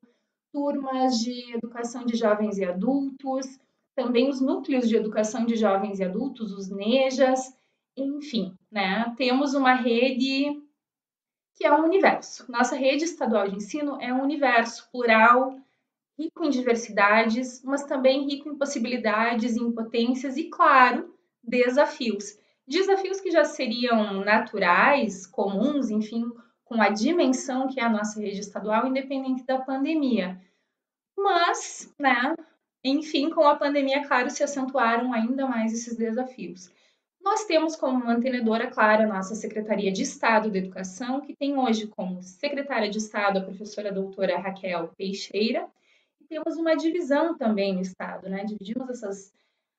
turmas 0.51 1.19
de 1.19 1.55
educação 1.55 2.05
de 2.05 2.15
jovens 2.15 2.57
e 2.57 2.65
adultos, 2.65 3.59
também 3.95 4.29
os 4.29 4.41
núcleos 4.41 4.87
de 4.87 4.95
educação 4.95 5.45
de 5.45 5.55
jovens 5.55 5.99
e 5.99 6.03
adultos, 6.03 6.51
os 6.51 6.69
NEJAs, 6.69 7.53
enfim, 7.95 8.53
né? 8.71 9.13
Temos 9.17 9.53
uma 9.53 9.73
rede 9.73 10.61
que 11.55 11.65
é 11.65 11.73
um 11.73 11.83
universo. 11.83 12.49
Nossa 12.51 12.75
rede 12.75 13.03
estadual 13.03 13.47
de 13.47 13.57
ensino 13.57 13.97
é 14.01 14.13
um 14.13 14.23
universo 14.23 14.89
plural, 14.91 15.59
rico 16.17 16.43
em 16.43 16.49
diversidades, 16.49 17.61
mas 17.63 17.83
também 17.83 18.25
rico 18.27 18.49
em 18.49 18.57
possibilidades, 18.57 19.55
em 19.57 19.71
potências 19.71 20.37
e, 20.37 20.45
claro, 20.45 21.13
desafios. 21.43 22.37
Desafios 22.67 23.19
que 23.19 23.31
já 23.31 23.43
seriam 23.43 24.23
naturais, 24.23 25.25
comuns, 25.25 25.89
enfim, 25.89 26.31
com 26.71 26.81
a 26.81 26.87
dimensão 26.87 27.67
que 27.67 27.81
é 27.81 27.83
a 27.83 27.89
nossa 27.89 28.17
rede 28.21 28.39
estadual, 28.39 28.87
independente 28.87 29.43
da 29.43 29.59
pandemia. 29.59 30.39
Mas, 31.17 31.93
né, 31.99 32.33
enfim, 32.81 33.29
com 33.29 33.45
a 33.45 33.57
pandemia, 33.57 34.07
claro, 34.07 34.29
se 34.29 34.41
acentuaram 34.41 35.11
ainda 35.11 35.45
mais 35.45 35.73
esses 35.73 35.97
desafios. 35.97 36.71
Nós 37.19 37.43
temos 37.43 37.75
como 37.75 38.05
mantenedora, 38.05 38.67
claro, 38.67 39.03
a 39.03 39.07
nossa 39.07 39.35
Secretaria 39.35 39.91
de 39.91 40.03
Estado 40.03 40.49
da 40.49 40.59
Educação, 40.59 41.19
que 41.19 41.35
tem 41.35 41.57
hoje 41.57 41.87
como 41.87 42.23
secretária 42.23 42.89
de 42.89 42.99
Estado 42.99 43.39
a 43.39 43.43
professora 43.43 43.91
doutora 43.91 44.39
Raquel 44.39 44.93
Teixeira, 44.97 45.67
e 46.21 46.23
temos 46.23 46.55
uma 46.55 46.77
divisão 46.77 47.37
também 47.37 47.73
no 47.73 47.81
Estado, 47.81 48.29
né? 48.29 48.45
Dividimos 48.45 48.89
essas 48.89 49.33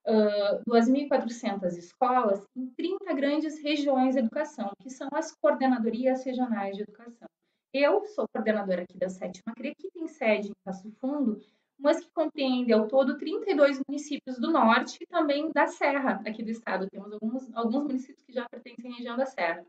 uh, 0.07 0.63
2.400 0.69 1.77
escolas 1.77 2.45
em 2.57 2.67
30 2.71 3.13
grandes 3.15 3.63
regiões 3.63 4.15
de 4.15 4.21
educação, 4.21 4.71
que 4.81 4.91
são 4.91 5.09
as 5.13 5.35
coordenadorias 5.35 6.25
regionais 6.25 6.77
de 6.77 6.83
educação. 6.83 7.29
Eu 7.73 8.05
sou 8.07 8.27
coordenadora 8.29 8.83
aqui 8.83 8.99
da 8.99 9.09
sétima 9.09 9.55
CRE, 9.55 9.75
que 9.75 9.91
tem 9.91 10.07
sede 10.07 10.49
em 10.49 10.55
Passo 10.65 10.91
Fundo, 11.01 11.41
mas 11.79 12.01
que 12.01 12.11
compreende 12.13 12.73
ao 12.73 12.87
todo 12.87 13.17
32 13.17 13.81
municípios 13.89 14.39
do 14.39 14.53
norte 14.53 14.99
e 15.01 15.07
também 15.07 15.51
da 15.51 15.67
Serra 15.67 16.23
aqui 16.27 16.43
do 16.43 16.51
estado. 16.51 16.87
Temos 16.91 17.13
alguns, 17.13 17.55
alguns 17.55 17.85
municípios 17.85 18.23
que 18.25 18.33
já 18.33 18.47
pertencem 18.49 18.93
à 18.93 18.97
região 18.97 19.17
da 19.17 19.27
Serra. 19.27 19.65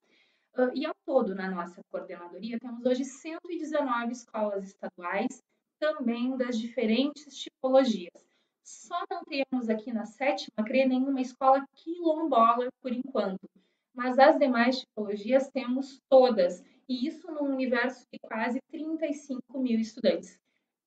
Uh, 0.55 0.69
e 0.75 0.85
ao 0.85 0.93
todo, 1.05 1.33
na 1.33 1.49
nossa 1.49 1.81
coordenadoria, 1.89 2.59
temos 2.59 2.85
hoje 2.85 3.03
119 3.03 4.11
escolas 4.11 4.65
estaduais, 4.65 5.41
também 5.79 6.37
das 6.37 6.59
diferentes 6.59 7.35
tipologias. 7.35 8.32
Só 8.63 9.03
não 9.09 9.23
temos 9.23 9.69
aqui 9.69 9.91
na 9.91 10.05
sétima 10.05 10.63
CRE 10.65 10.85
nenhuma 10.85 11.21
escola 11.21 11.65
quilombola 11.75 12.69
por 12.81 12.91
enquanto, 12.91 13.49
mas 13.93 14.17
as 14.17 14.39
demais 14.39 14.79
tipologias 14.79 15.49
temos 15.49 16.01
todas, 16.09 16.63
e 16.87 17.07
isso 17.07 17.31
num 17.31 17.53
universo 17.53 18.05
de 18.11 18.19
quase 18.19 18.59
35 18.71 19.59
mil 19.59 19.79
estudantes 19.79 20.39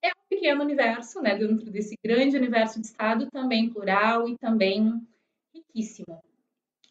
é 0.02 0.08
um 0.08 0.28
pequeno 0.28 0.62
universo, 0.62 1.20
né, 1.20 1.36
dentro 1.36 1.70
desse 1.70 1.96
grande 2.02 2.36
universo 2.36 2.80
de 2.80 2.86
Estado, 2.86 3.30
também 3.30 3.70
plural 3.70 4.28
e 4.28 4.36
também 4.38 5.06
riquíssimo. 5.54 6.22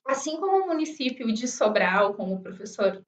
Assim 0.06 0.40
como 0.40 0.64
o 0.64 0.68
município 0.68 1.32
de 1.34 1.48
Sobral, 1.48 2.14
como 2.14 2.36
o 2.36 2.42
professor 2.42 3.04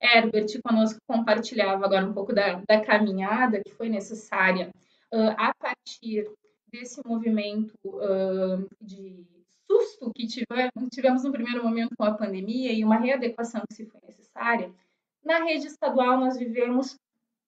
Herbert 0.00 0.60
conosco 0.62 1.00
compartilhava 1.06 1.84
agora 1.84 2.06
um 2.06 2.12
pouco 2.12 2.32
da, 2.32 2.62
da 2.68 2.80
caminhada 2.80 3.60
que 3.64 3.74
foi 3.74 3.88
necessária 3.88 4.70
uh, 5.12 5.34
a 5.36 5.52
partir 5.58 6.30
desse 6.70 7.00
movimento 7.06 7.74
uh, 7.84 8.68
de 8.80 9.26
susto 9.66 10.12
que 10.14 10.26
tivemos, 10.26 10.88
tivemos 10.90 11.24
no 11.24 11.32
primeiro 11.32 11.62
momento 11.62 11.94
com 11.96 12.04
a 12.04 12.14
pandemia 12.14 12.72
e 12.72 12.84
uma 12.84 12.96
readequação 12.96 13.62
que 13.68 13.74
se 13.74 13.86
foi 13.86 14.00
necessária, 14.06 14.72
na 15.24 15.44
rede 15.44 15.66
estadual 15.66 16.18
nós 16.18 16.38
vivemos 16.38 16.96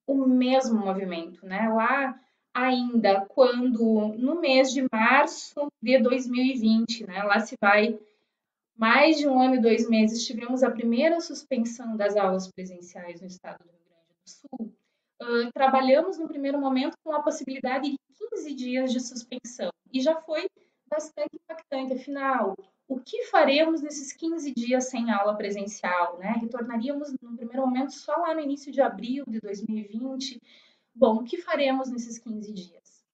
o 0.07 0.27
mesmo 0.27 0.79
movimento, 0.79 1.45
né? 1.47 1.69
Lá 1.69 2.19
ainda 2.53 3.25
quando 3.27 4.09
no 4.19 4.41
mês 4.41 4.73
de 4.73 4.85
março 4.93 5.73
de 5.81 5.99
2020, 5.99 7.07
né? 7.07 7.23
Lá 7.23 7.41
se 7.41 7.57
vai 7.61 7.99
mais 8.77 9.19
de 9.19 9.29
um 9.29 9.41
ano 9.41 9.57
e 9.57 9.61
dois 9.61 9.89
meses, 9.89 10.27
tivemos 10.27 10.63
a 10.63 10.71
primeira 10.71 11.21
suspensão 11.21 11.97
das 11.97 12.17
aulas 12.17 12.51
presenciais 12.51 13.21
no 13.21 13.27
estado 13.27 13.63
do 13.63 13.71
Rio 13.71 13.81
Grande 13.89 14.15
do 14.25 14.31
Sul. 14.31 14.80
Trabalhamos 15.53 16.19
no 16.19 16.29
primeiro 16.29 16.59
momento 16.59 16.97
com 17.05 17.13
a 17.13 17.23
possibilidade 17.23 17.91
de 17.91 17.99
15 18.31 18.55
dias 18.55 18.93
de 18.93 19.01
suspensão 19.01 19.71
e 19.93 20.01
já 20.01 20.17
foi 20.23 20.49
bastante 20.89 21.37
impactante. 21.37 21.93
Afinal, 21.93 22.57
o 22.89 22.99
que 22.99 23.25
faremos 23.27 23.81
nesses 23.83 24.13
15 24.13 24.53
dias 24.53 24.85
sem 24.85 25.11
aula 25.11 25.37
presencial? 25.37 26.19
Né? 26.19 26.33
Retornaríamos, 26.41 27.15
no 27.23 27.37
primeiro 27.37 27.67
momento, 27.67 27.93
só 27.93 28.17
lá 28.17 28.35
no 28.35 28.41
início 28.41 28.73
de 28.73 28.81
abril 28.81 29.25
de 29.29 29.41
2020. 29.41 30.41
Bom, 30.95 31.17
o 31.17 31.25
que 31.25 31.41
faremos 31.41 31.91
nesses 31.91 32.19
15 32.19 32.53
dias? 32.53 33.05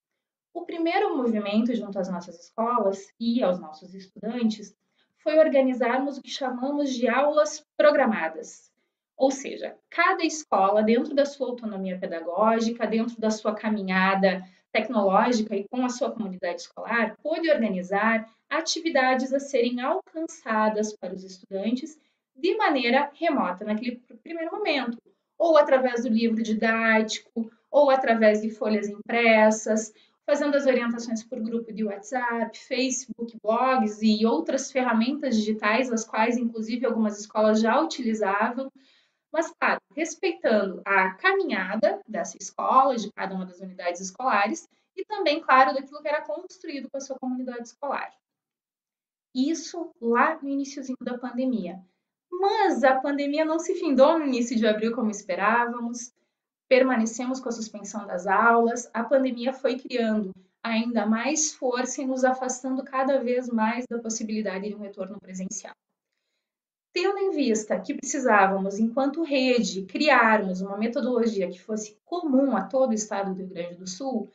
O 0.55 0.65
primeiro 0.65 1.15
movimento 1.15 1.75
junto 1.75 1.99
às 1.99 2.09
nossas 2.09 2.41
escolas 2.41 3.13
e 3.21 3.43
aos 3.43 3.59
nossos 3.59 3.95
estudantes 3.95 4.75
foi 5.19 5.39
organizarmos 5.39 6.17
o 6.17 6.23
que 6.23 6.31
chamamos 6.31 6.95
de 6.95 7.09
aulas 7.09 7.63
programadas. 7.77 8.73
Ou 9.17 9.31
seja, 9.31 9.77
cada 9.89 10.25
escola, 10.25 10.83
dentro 10.83 11.15
da 11.15 11.25
sua 11.25 11.49
autonomia 11.49 11.99
pedagógica, 11.99 12.87
dentro 12.87 13.19
da 13.19 13.31
sua 13.31 13.55
caminhada 13.55 14.43
tecnológica 14.71 15.57
e 15.57 15.67
com 15.69 15.85
a 15.85 15.89
sua 15.89 16.11
comunidade 16.11 16.61
escolar, 16.61 17.17
pôde 17.23 17.51
organizar 17.51 18.29
atividades 18.49 19.33
a 19.33 19.41
serem 19.41 19.81
alcançadas 19.81 20.95
para 20.95 21.15
os 21.15 21.25
estudantes 21.25 21.99
de 22.37 22.55
maneira 22.57 23.11
remota, 23.15 23.65
naquele 23.65 24.03
primeiro 24.23 24.53
momento, 24.53 24.99
ou 25.39 25.57
através 25.57 26.03
do 26.03 26.11
livro 26.11 26.43
didático, 26.43 27.51
ou 27.71 27.91
através 27.91 28.43
de 28.43 28.51
folhas 28.51 28.89
impressas, 28.89 29.93
fazendo 30.27 30.57
as 30.57 30.67
orientações 30.67 31.23
por 31.23 31.41
grupo 31.41 31.73
de 31.73 31.85
WhatsApp, 31.85 32.59
Facebook, 32.59 33.39
blogs 33.43 34.03
e 34.03 34.27
outras 34.27 34.71
ferramentas 34.71 35.37
digitais, 35.37 35.91
as 35.91 36.05
quais, 36.05 36.37
inclusive, 36.37 36.85
algumas 36.85 37.19
escolas 37.19 37.61
já 37.61 37.81
utilizavam, 37.81 38.71
mas, 39.37 39.53
claro, 39.61 39.79
respeitando 39.95 40.81
a 40.83 41.11
caminhada 41.11 42.01
dessa 42.09 42.39
escola, 42.41 42.97
de 42.97 43.13
cada 43.13 43.35
uma 43.35 43.45
das 43.45 43.61
unidades 43.61 44.01
escolares, 44.01 44.67
e 44.97 45.05
também, 45.05 45.43
claro, 45.43 45.75
daquilo 45.75 46.01
que 46.01 46.09
era 46.09 46.23
construído 46.23 46.89
com 46.89 46.97
a 46.97 47.01
sua 47.01 47.19
comunidade 47.19 47.69
escolar. 47.69 48.11
Isso 49.35 49.93
lá 50.01 50.39
no 50.41 50.49
iníciozinho 50.49 50.97
da 51.03 51.19
pandemia. 51.19 51.79
Mas 52.33 52.83
a 52.83 52.99
pandemia 52.99 53.45
não 53.45 53.59
se 53.59 53.75
findou 53.75 54.19
no 54.19 54.25
início 54.25 54.57
de 54.57 54.67
abril 54.67 54.95
como 54.95 55.11
esperávamos, 55.11 56.15
permanecemos 56.67 57.39
com 57.39 57.51
a 57.51 57.53
suspensão 57.53 58.07
das 58.07 58.27
aulas, 58.27 58.89
a 58.95 59.05
pandemia 59.05 59.53
foi 59.53 59.79
criando 59.79 60.33
ainda 60.63 61.05
mais 61.05 61.53
força 61.53 62.01
e 62.01 62.07
nos 62.07 62.25
afastando 62.25 62.83
cada 62.83 63.23
vez 63.23 63.51
mais 63.51 63.85
da 63.87 63.99
possibilidade 63.99 64.67
de 64.67 64.75
um 64.75 64.81
retorno 64.81 65.21
presencial. 65.21 65.75
Tendo 66.97 67.19
em 67.19 67.31
vista 67.31 67.79
que 67.79 67.93
precisávamos, 67.93 68.79
enquanto 68.79 69.23
rede, 69.23 69.83
criarmos 69.83 70.63
uma 70.63 70.79
metodologia 70.79 71.47
que 71.47 71.61
fosse 71.61 71.95
comum 72.07 72.57
a 72.57 72.63
todo 72.63 72.93
o 72.93 72.95
estado 72.95 73.35
do 73.35 73.37
Rio 73.37 73.49
Grande 73.49 73.75
do 73.75 73.87
Sul, 73.87 74.33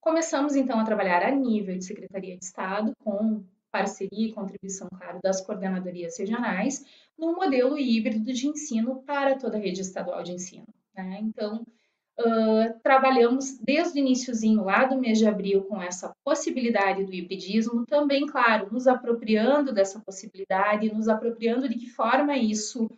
começamos 0.00 0.56
então 0.56 0.80
a 0.80 0.84
trabalhar 0.84 1.22
a 1.22 1.30
nível 1.30 1.78
de 1.78 1.84
Secretaria 1.84 2.36
de 2.36 2.44
Estado, 2.44 2.90
com 3.04 3.44
parceria 3.70 4.26
e 4.26 4.32
contribuição, 4.32 4.88
claro, 4.88 5.20
das 5.22 5.40
coordenadorias 5.40 6.18
regionais, 6.18 6.84
num 7.16 7.36
modelo 7.36 7.78
híbrido 7.78 8.32
de 8.32 8.48
ensino 8.48 9.04
para 9.04 9.38
toda 9.38 9.56
a 9.56 9.60
rede 9.60 9.80
estadual 9.80 10.24
de 10.24 10.32
ensino. 10.32 10.66
Né? 10.92 11.20
Então, 11.22 11.64
Uh, 12.22 12.78
trabalhamos 12.82 13.56
desde 13.58 13.98
o 13.98 14.02
iníciozinho 14.02 14.62
lá 14.62 14.84
do 14.84 14.98
mês 14.98 15.18
de 15.18 15.26
abril 15.26 15.62
com 15.62 15.80
essa 15.80 16.14
possibilidade 16.22 17.04
do 17.04 17.14
hibridismo, 17.14 17.86
também, 17.86 18.26
claro, 18.26 18.68
nos 18.70 18.86
apropriando 18.86 19.72
dessa 19.72 19.98
possibilidade, 20.00 20.92
nos 20.92 21.08
apropriando 21.08 21.66
de 21.66 21.76
que 21.76 21.88
forma 21.88 22.36
isso 22.36 22.90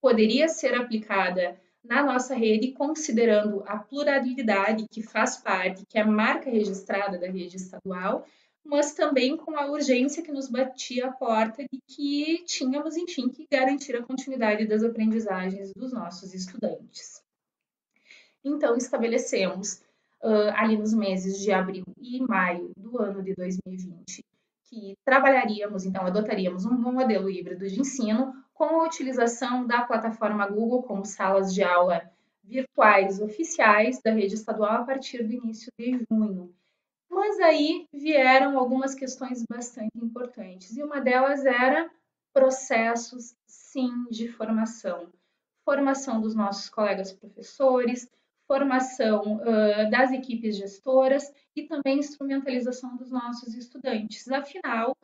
poderia 0.00 0.48
ser 0.48 0.74
aplicada 0.74 1.60
na 1.84 2.02
nossa 2.02 2.34
rede, 2.34 2.72
considerando 2.72 3.62
a 3.66 3.78
pluralidade 3.78 4.86
que 4.90 5.02
faz 5.02 5.36
parte, 5.36 5.84
que 5.86 5.98
é 5.98 6.04
marca 6.04 6.50
registrada 6.50 7.18
da 7.18 7.26
rede 7.26 7.56
estadual, 7.56 8.24
mas 8.64 8.94
também 8.94 9.36
com 9.36 9.58
a 9.58 9.66
urgência 9.70 10.22
que 10.22 10.32
nos 10.32 10.48
batia 10.48 11.06
a 11.06 11.12
porta 11.12 11.62
de 11.62 11.80
que 11.86 12.44
tínhamos, 12.44 12.96
enfim, 12.96 13.28
que 13.28 13.46
garantir 13.50 13.96
a 13.96 14.02
continuidade 14.02 14.66
das 14.66 14.84
aprendizagens 14.84 15.72
dos 15.74 15.92
nossos 15.92 16.34
estudantes. 16.34 17.19
Então, 18.44 18.76
estabelecemos 18.76 19.82
uh, 20.22 20.50
ali 20.54 20.76
nos 20.76 20.94
meses 20.94 21.38
de 21.38 21.52
abril 21.52 21.84
e 22.00 22.20
maio 22.20 22.72
do 22.76 23.00
ano 23.00 23.22
de 23.22 23.34
2020 23.34 24.24
que 24.70 24.96
trabalharíamos, 25.04 25.84
então, 25.84 26.06
adotaríamos 26.06 26.64
um 26.64 26.70
modelo 26.70 27.28
híbrido 27.28 27.68
de 27.68 27.80
ensino 27.80 28.32
com 28.54 28.80
a 28.80 28.84
utilização 28.84 29.66
da 29.66 29.82
plataforma 29.82 30.46
Google 30.46 30.84
como 30.84 31.04
salas 31.04 31.52
de 31.52 31.62
aula 31.62 32.08
virtuais 32.44 33.20
oficiais 33.20 34.00
da 34.00 34.12
rede 34.12 34.34
estadual 34.34 34.82
a 34.82 34.84
partir 34.84 35.24
do 35.24 35.32
início 35.32 35.72
de 35.76 35.98
junho. 36.08 36.54
Mas 37.10 37.40
aí 37.40 37.88
vieram 37.92 38.56
algumas 38.56 38.94
questões 38.94 39.44
bastante 39.48 39.90
importantes, 39.96 40.76
e 40.76 40.82
uma 40.82 41.00
delas 41.00 41.44
era 41.44 41.90
processos, 42.32 43.34
sim, 43.46 43.90
de 44.08 44.28
formação. 44.28 45.08
Formação 45.64 46.20
dos 46.20 46.34
nossos 46.34 46.70
colegas 46.70 47.12
professores, 47.12 48.08
formação 48.50 49.36
uh, 49.36 49.88
das 49.92 50.10
equipes 50.10 50.56
gestoras 50.56 51.32
e 51.54 51.68
também 51.68 52.00
instrumentalização 52.00 52.96
dos 52.96 53.08
nossos 53.08 53.54
estudantes. 53.54 54.26
Afinal, 54.28 54.96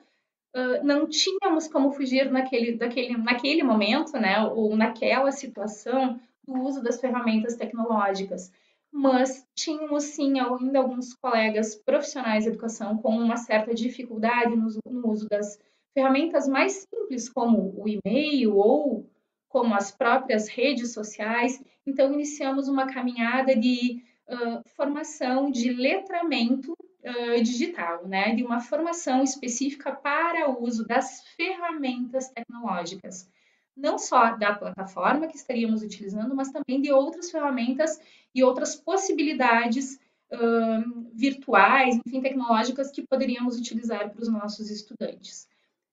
uh, 0.56 0.84
não 0.84 1.08
tínhamos 1.08 1.68
como 1.68 1.92
fugir 1.92 2.28
naquele, 2.28 2.72
daquele, 2.76 3.16
naquele 3.16 3.62
momento, 3.62 4.14
né, 4.18 4.42
ou 4.42 4.76
naquela 4.76 5.30
situação, 5.30 6.18
do 6.44 6.54
uso 6.60 6.82
das 6.82 7.00
ferramentas 7.00 7.54
tecnológicas. 7.54 8.50
Mas 8.92 9.46
tínhamos 9.54 10.02
sim 10.02 10.40
ainda 10.40 10.80
alguns 10.80 11.14
colegas 11.14 11.76
profissionais 11.76 12.42
de 12.42 12.50
educação 12.50 12.98
com 12.98 13.10
uma 13.10 13.36
certa 13.36 13.72
dificuldade 13.72 14.56
no, 14.56 14.68
no 14.90 15.08
uso 15.08 15.28
das 15.28 15.56
ferramentas 15.94 16.48
mais 16.48 16.84
simples, 16.92 17.28
como 17.28 17.80
o 17.80 17.88
e-mail 17.88 18.56
ou 18.56 19.08
como 19.48 19.72
as 19.72 19.92
próprias 19.92 20.48
redes 20.48 20.92
sociais. 20.92 21.62
Então, 21.86 22.12
iniciamos 22.12 22.68
uma 22.68 22.86
caminhada 22.86 23.54
de 23.54 24.02
uh, 24.28 24.68
formação 24.74 25.50
de 25.50 25.72
letramento 25.72 26.72
uh, 26.72 27.42
digital, 27.42 28.06
né? 28.06 28.34
de 28.34 28.42
uma 28.42 28.60
formação 28.60 29.22
específica 29.22 29.92
para 29.92 30.50
o 30.50 30.64
uso 30.64 30.84
das 30.86 31.22
ferramentas 31.36 32.28
tecnológicas. 32.30 33.30
Não 33.76 33.98
só 33.98 34.34
da 34.36 34.54
plataforma 34.54 35.28
que 35.28 35.36
estaríamos 35.36 35.82
utilizando, 35.82 36.34
mas 36.34 36.50
também 36.50 36.80
de 36.80 36.90
outras 36.90 37.30
ferramentas 37.30 38.00
e 38.34 38.42
outras 38.42 38.74
possibilidades 38.74 40.00
uh, 40.32 41.08
virtuais, 41.12 42.00
enfim, 42.04 42.20
tecnológicas 42.20 42.90
que 42.90 43.06
poderíamos 43.06 43.58
utilizar 43.58 44.10
para 44.10 44.22
os 44.22 44.28
nossos 44.28 44.70
estudantes. 44.70 45.46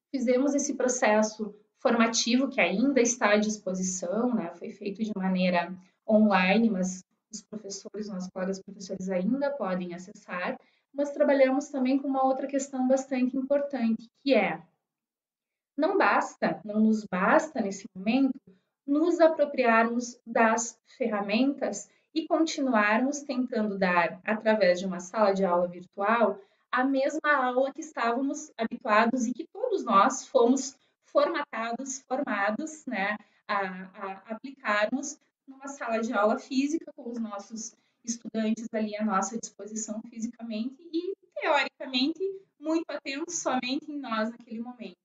Fizemos 0.10 0.56
esse 0.56 0.76
processo 0.76 1.54
formativo 1.84 2.48
que 2.48 2.62
ainda 2.62 3.02
está 3.02 3.32
à 3.32 3.38
disposição, 3.38 4.34
né? 4.34 4.52
Foi 4.56 4.72
feito 4.72 5.04
de 5.04 5.12
maneira 5.16 5.76
online, 6.08 6.70
mas 6.70 7.04
os 7.32 7.42
professores, 7.42 8.08
nossos 8.08 8.30
colegas 8.30 8.62
professores 8.62 9.10
ainda 9.10 9.52
podem 9.52 9.94
acessar. 9.94 10.58
Mas 10.94 11.12
trabalhamos 11.12 11.68
também 11.68 12.00
com 12.00 12.08
uma 12.08 12.24
outra 12.24 12.48
questão 12.48 12.88
bastante 12.88 13.36
importante, 13.36 14.10
que 14.24 14.34
é 14.34 14.62
não 15.76 15.98
basta, 15.98 16.62
não 16.64 16.80
nos 16.80 17.04
basta 17.04 17.60
nesse 17.60 17.86
momento 17.96 18.40
nos 18.86 19.20
apropriarmos 19.20 20.20
das 20.26 20.78
ferramentas 20.98 21.90
e 22.14 22.28
continuarmos 22.28 23.22
tentando 23.22 23.78
dar, 23.78 24.22
através 24.24 24.80
de 24.80 24.86
uma 24.86 25.00
sala 25.00 25.34
de 25.34 25.44
aula 25.44 25.68
virtual, 25.68 26.38
a 26.72 26.84
mesma 26.84 27.34
aula 27.34 27.74
que 27.74 27.82
estávamos 27.82 28.52
habituados 28.58 29.26
e 29.26 29.34
que 29.34 29.48
todos 29.52 29.84
nós 29.84 30.28
fomos 30.28 30.78
formatados, 31.14 32.03
formados, 32.07 32.86
né, 32.88 33.16
a, 33.47 33.59
a 33.59 34.11
aplicarmos 34.32 35.18
numa 35.47 35.68
sala 35.68 36.01
de 36.01 36.11
aula 36.11 36.39
física 36.39 36.91
com 36.95 37.11
os 37.11 37.20
nossos 37.20 37.76
estudantes 38.03 38.68
ali 38.74 38.97
à 38.97 39.05
nossa 39.05 39.38
disposição 39.38 40.01
fisicamente 40.09 40.76
e, 40.91 41.14
teoricamente, 41.39 42.20
muito 42.59 42.89
atentos 42.89 43.36
somente 43.36 43.91
em 43.91 43.99
nós 43.99 44.30
naquele 44.30 44.59
momento. 44.59 44.97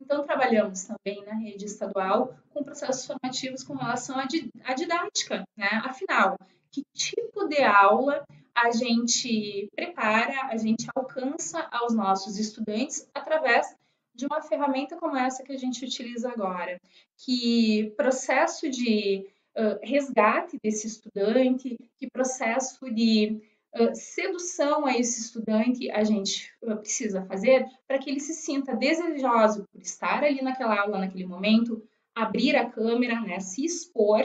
Então, 0.00 0.24
trabalhamos 0.24 0.84
também 0.84 1.24
na 1.24 1.34
rede 1.34 1.64
estadual 1.64 2.36
com 2.50 2.64
processos 2.64 3.06
formativos 3.06 3.62
com 3.62 3.74
relação 3.74 4.18
à, 4.18 4.26
à 4.64 4.74
didática, 4.74 5.44
né? 5.56 5.68
Afinal, 5.84 6.36
que 6.72 6.82
tipo 6.92 7.46
de 7.46 7.62
aula 7.62 8.24
a 8.54 8.70
gente 8.70 9.68
prepara, 9.74 10.46
a 10.46 10.56
gente 10.56 10.86
alcança 10.94 11.66
aos 11.70 11.94
nossos 11.94 12.36
estudantes 12.38 13.08
através 13.14 13.76
de 14.14 14.26
uma 14.26 14.42
ferramenta 14.42 14.96
como 14.96 15.16
essa 15.16 15.42
que 15.42 15.52
a 15.52 15.56
gente 15.56 15.84
utiliza 15.84 16.30
agora, 16.30 16.80
que 17.18 17.92
processo 17.96 18.68
de 18.68 19.26
uh, 19.56 19.78
resgate 19.82 20.58
desse 20.62 20.86
estudante, 20.86 21.76
que 21.98 22.10
processo 22.10 22.90
de 22.92 23.40
uh, 23.74 23.94
sedução 23.94 24.84
a 24.84 24.96
esse 24.96 25.20
estudante 25.20 25.90
a 25.90 26.04
gente 26.04 26.52
precisa 26.80 27.24
fazer 27.24 27.66
para 27.86 27.98
que 27.98 28.10
ele 28.10 28.20
se 28.20 28.34
sinta 28.34 28.76
desejoso 28.76 29.66
por 29.72 29.80
estar 29.80 30.22
ali 30.24 30.42
naquela 30.42 30.80
aula, 30.80 30.98
naquele 30.98 31.26
momento, 31.26 31.82
abrir 32.14 32.56
a 32.56 32.68
câmera, 32.68 33.20
né, 33.20 33.40
se 33.40 33.64
expor 33.64 34.22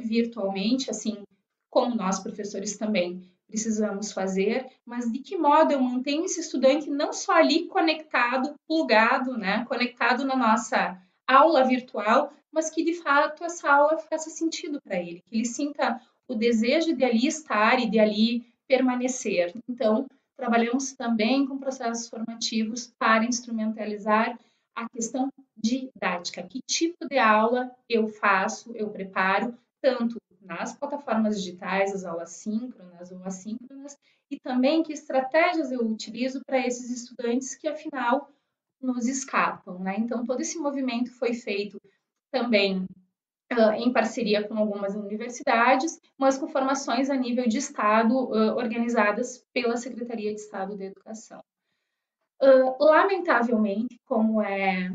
virtualmente, 0.00 0.90
assim 0.90 1.24
como 1.70 1.94
nós 1.94 2.20
professores 2.20 2.76
também 2.76 3.33
precisamos 3.54 4.10
fazer, 4.10 4.66
mas 4.84 5.10
de 5.12 5.20
que 5.20 5.36
modo 5.36 5.72
eu 5.72 5.80
mantenho 5.80 6.24
esse 6.24 6.40
estudante 6.40 6.90
não 6.90 7.12
só 7.12 7.34
ali 7.34 7.68
conectado, 7.68 8.56
plugado, 8.66 9.38
né, 9.38 9.64
conectado 9.66 10.24
na 10.24 10.34
nossa 10.34 11.00
aula 11.24 11.62
virtual, 11.62 12.32
mas 12.50 12.68
que 12.68 12.82
de 12.82 12.94
fato 12.94 13.44
essa 13.44 13.70
aula 13.70 13.96
faça 13.98 14.28
sentido 14.28 14.80
para 14.82 14.98
ele, 14.98 15.22
que 15.28 15.36
ele 15.36 15.44
sinta 15.44 16.00
o 16.26 16.34
desejo 16.34 16.96
de 16.96 17.04
ali 17.04 17.28
estar 17.28 17.78
e 17.78 17.88
de 17.88 18.00
ali 18.00 18.44
permanecer. 18.66 19.54
Então, 19.68 20.04
trabalhamos 20.36 20.92
também 20.92 21.46
com 21.46 21.56
processos 21.56 22.08
formativos 22.08 22.92
para 22.98 23.24
instrumentalizar 23.24 24.36
a 24.74 24.88
questão 24.88 25.28
didática. 25.56 26.42
Que 26.42 26.60
tipo 26.66 27.06
de 27.08 27.18
aula 27.18 27.70
eu 27.88 28.08
faço, 28.08 28.72
eu 28.74 28.90
preparo, 28.90 29.56
tanto 29.80 30.16
nas 30.44 30.76
plataformas 30.76 31.42
digitais, 31.42 31.92
as 31.92 32.04
aulas 32.04 32.30
síncronas 32.30 33.10
ou 33.10 33.24
assíncronas, 33.24 33.96
e 34.30 34.38
também 34.38 34.82
que 34.82 34.92
estratégias 34.92 35.70
eu 35.70 35.80
utilizo 35.80 36.42
para 36.44 36.58
esses 36.58 36.90
estudantes 36.90 37.54
que, 37.54 37.68
afinal, 37.68 38.30
nos 38.80 39.06
escapam. 39.06 39.78
Né? 39.78 39.96
Então, 39.98 40.24
todo 40.24 40.40
esse 40.40 40.58
movimento 40.58 41.10
foi 41.12 41.34
feito 41.34 41.80
também 42.30 42.84
uh, 43.52 43.72
em 43.76 43.92
parceria 43.92 44.46
com 44.46 44.56
algumas 44.56 44.94
universidades, 44.94 46.00
mas 46.18 46.36
com 46.36 46.48
formações 46.48 47.10
a 47.10 47.16
nível 47.16 47.48
de 47.48 47.58
Estado 47.58 48.14
uh, 48.14 48.56
organizadas 48.56 49.44
pela 49.52 49.76
Secretaria 49.76 50.34
de 50.34 50.40
Estado 50.40 50.76
de 50.76 50.84
Educação. 50.84 51.42
Uh, 52.42 52.84
lamentavelmente, 52.84 54.00
como 54.04 54.42
é 54.42 54.90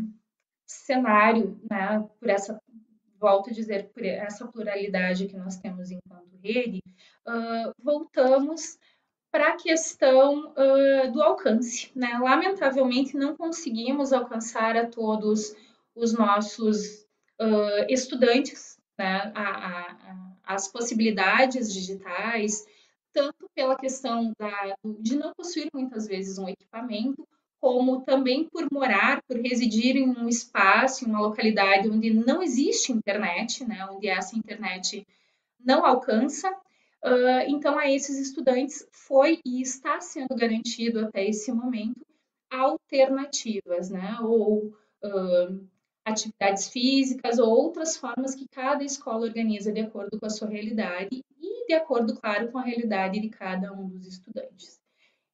cenário, 0.65 1.59
né, 1.69 2.07
por 2.19 2.29
essa 2.29 2.61
volto 3.19 3.49
a 3.49 3.53
dizer, 3.53 3.89
por 3.89 4.03
essa 4.05 4.47
pluralidade 4.47 5.27
que 5.27 5.37
nós 5.37 5.57
temos 5.57 5.91
enquanto 5.91 6.37
rede, 6.41 6.81
uh, 7.27 7.73
voltamos 7.83 8.77
para 9.31 9.49
a 9.49 9.57
questão 9.57 10.51
uh, 10.51 11.11
do 11.11 11.21
alcance. 11.21 11.91
Né? 11.95 12.17
Lamentavelmente, 12.19 13.15
não 13.15 13.35
conseguimos 13.35 14.11
alcançar 14.11 14.75
a 14.75 14.87
todos 14.87 15.55
os 15.95 16.13
nossos 16.13 17.03
uh, 17.39 17.85
estudantes 17.89 18.77
né? 18.97 19.31
a, 19.35 19.43
a, 19.43 19.91
a, 19.91 20.31
as 20.43 20.67
possibilidades 20.67 21.71
digitais, 21.71 22.65
tanto 23.13 23.49
pela 23.53 23.77
questão 23.77 24.31
da, 24.39 24.75
de 24.99 25.15
não 25.17 25.33
possuir 25.33 25.69
muitas 25.73 26.07
vezes 26.07 26.37
um 26.37 26.47
equipamento, 26.47 27.27
como 27.59 28.01
também 28.01 28.45
por 28.45 28.67
morar, 28.71 29.21
por 29.23 29.37
residir 29.37 29.97
em 29.97 30.09
um 30.09 30.29
espaço, 30.29 31.03
em 31.03 31.09
uma 31.09 31.19
localidade 31.19 31.89
onde 31.89 32.13
não 32.13 32.41
existe 32.41 32.91
internet, 32.91 33.65
né, 33.65 33.85
onde 33.91 34.07
essa 34.07 34.37
internet 34.37 35.05
não 35.59 35.85
alcança. 35.85 36.49
Uh, 37.03 37.43
então, 37.47 37.77
a 37.77 37.89
esses 37.89 38.17
estudantes 38.17 38.87
foi 38.91 39.39
e 39.45 39.61
está 39.61 39.99
sendo 39.99 40.35
garantido 40.35 41.05
até 41.05 41.25
esse 41.27 41.51
momento 41.51 42.05
alternativas, 42.49 43.89
né, 43.89 44.17
ou 44.21 44.73
uh, 45.03 45.67
atividades 46.05 46.69
físicas 46.69 47.39
ou 47.39 47.49
outras 47.49 47.97
formas 47.97 48.35
que 48.35 48.47
cada 48.47 48.83
escola 48.83 49.27
organiza 49.27 49.71
de 49.71 49.81
acordo 49.81 50.19
com 50.19 50.25
a 50.25 50.29
sua 50.29 50.47
realidade 50.47 51.23
e 51.39 51.67
de 51.67 51.73
acordo, 51.73 52.15
claro, 52.15 52.51
com 52.51 52.57
a 52.57 52.63
realidade 52.63 53.19
de 53.19 53.29
cada 53.29 53.71
um 53.73 53.87
dos 53.87 54.07
estudantes. 54.07 54.78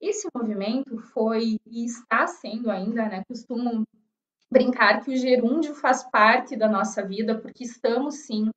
Esse 0.02 0.28
movimento 0.36 0.98
foi 0.98 1.58
e 1.66 1.86
está 1.86 2.28
sendo 2.28 2.70
ainda, 2.70 3.08
né? 3.08 3.24
Costumo 3.28 3.86
brincar 4.52 5.04
que 5.04 5.12
o 5.12 5.18
gerúndio 5.18 5.74
faz 5.76 6.04
parte 6.04 6.56
da 6.56 6.70
nossa 6.70 7.06
vida, 7.06 7.38
porque 7.38 7.64
estamos 7.64 8.16
sim 8.16 8.50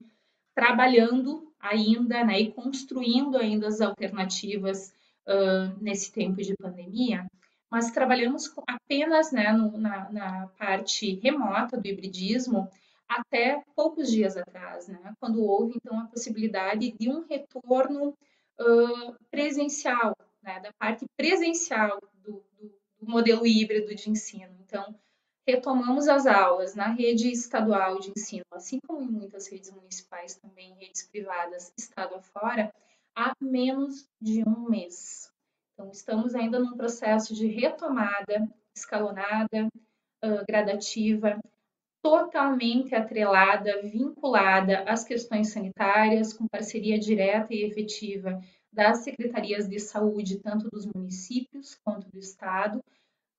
trabalhando 0.55 1.53
ainda, 1.61 2.25
né, 2.25 2.41
e 2.41 2.53
construindo 2.53 3.37
ainda 3.37 3.69
as 3.69 3.81
alternativas 3.81 4.93
uh, 5.27 5.77
nesse 5.81 6.13
tempo 6.13 6.37
de 6.43 6.57
pandemia, 6.57 7.27
mas 7.71 7.91
trabalhamos 7.91 8.53
apenas 8.67 9.33
né, 9.33 9.53
no, 9.53 9.77
na, 9.79 10.11
na, 10.11 10.47
parte 10.59 11.15
remota 11.23 11.77
do 11.77 11.87
hibridismo 11.87 12.69
até 13.09 13.63
poucos 13.75 14.11
dias 14.11 14.37
atrás, 14.37 14.89
né, 14.89 15.15
quando 15.21 15.43
houve 15.43 15.75
então 15.77 15.99
a 16.01 16.07
possibilidade 16.07 16.93
de 16.93 17.09
um 17.09 17.25
retorno 17.27 18.11
uh, 18.11 19.17
presencial 19.31 20.17
né, 20.49 20.61
da 20.61 20.73
parte 20.73 21.05
presencial 21.15 22.01
do, 22.01 22.43
do, 22.59 22.75
do 22.99 23.07
modelo 23.07 23.47
híbrido 23.47 23.95
de 23.95 24.09
ensino. 24.09 24.57
Então, 24.65 24.99
retomamos 25.47 26.09
as 26.09 26.27
aulas 26.27 26.75
na 26.75 26.89
rede 26.89 27.31
estadual 27.31 28.01
de 28.01 28.11
ensino, 28.17 28.45
assim 28.53 28.79
como 28.87 29.03
em 29.03 29.11
muitas 29.11 29.47
redes 29.47 29.71
municipais 29.71 30.37
também, 30.37 30.75
redes 30.81 31.07
privadas, 31.07 31.71
estado 31.79 32.15
afora, 32.15 32.73
há 33.15 33.35
menos 33.41 34.09
de 34.19 34.43
um 34.43 34.71
mês. 34.71 35.31
Então, 35.75 35.91
estamos 35.91 36.35
ainda 36.35 36.59
num 36.59 36.77
processo 36.77 37.35
de 37.35 37.47
retomada 37.47 38.49
escalonada, 38.75 39.69
uh, 40.25 40.45
gradativa, 40.49 41.39
totalmente 42.01 42.95
atrelada, 42.95 43.83
vinculada 43.83 44.85
às 44.87 45.05
questões 45.05 45.49
sanitárias, 45.49 46.33
com 46.33 46.47
parceria 46.47 46.99
direta 46.99 47.53
e 47.53 47.65
efetiva 47.65 48.41
das 48.73 48.99
secretarias 48.99 49.69
de 49.69 49.79
saúde, 49.81 50.39
tanto 50.39 50.69
dos 50.71 50.87
municípios 50.87 51.75
quanto 51.85 52.09
do 52.11 52.19
estado, 52.19 52.83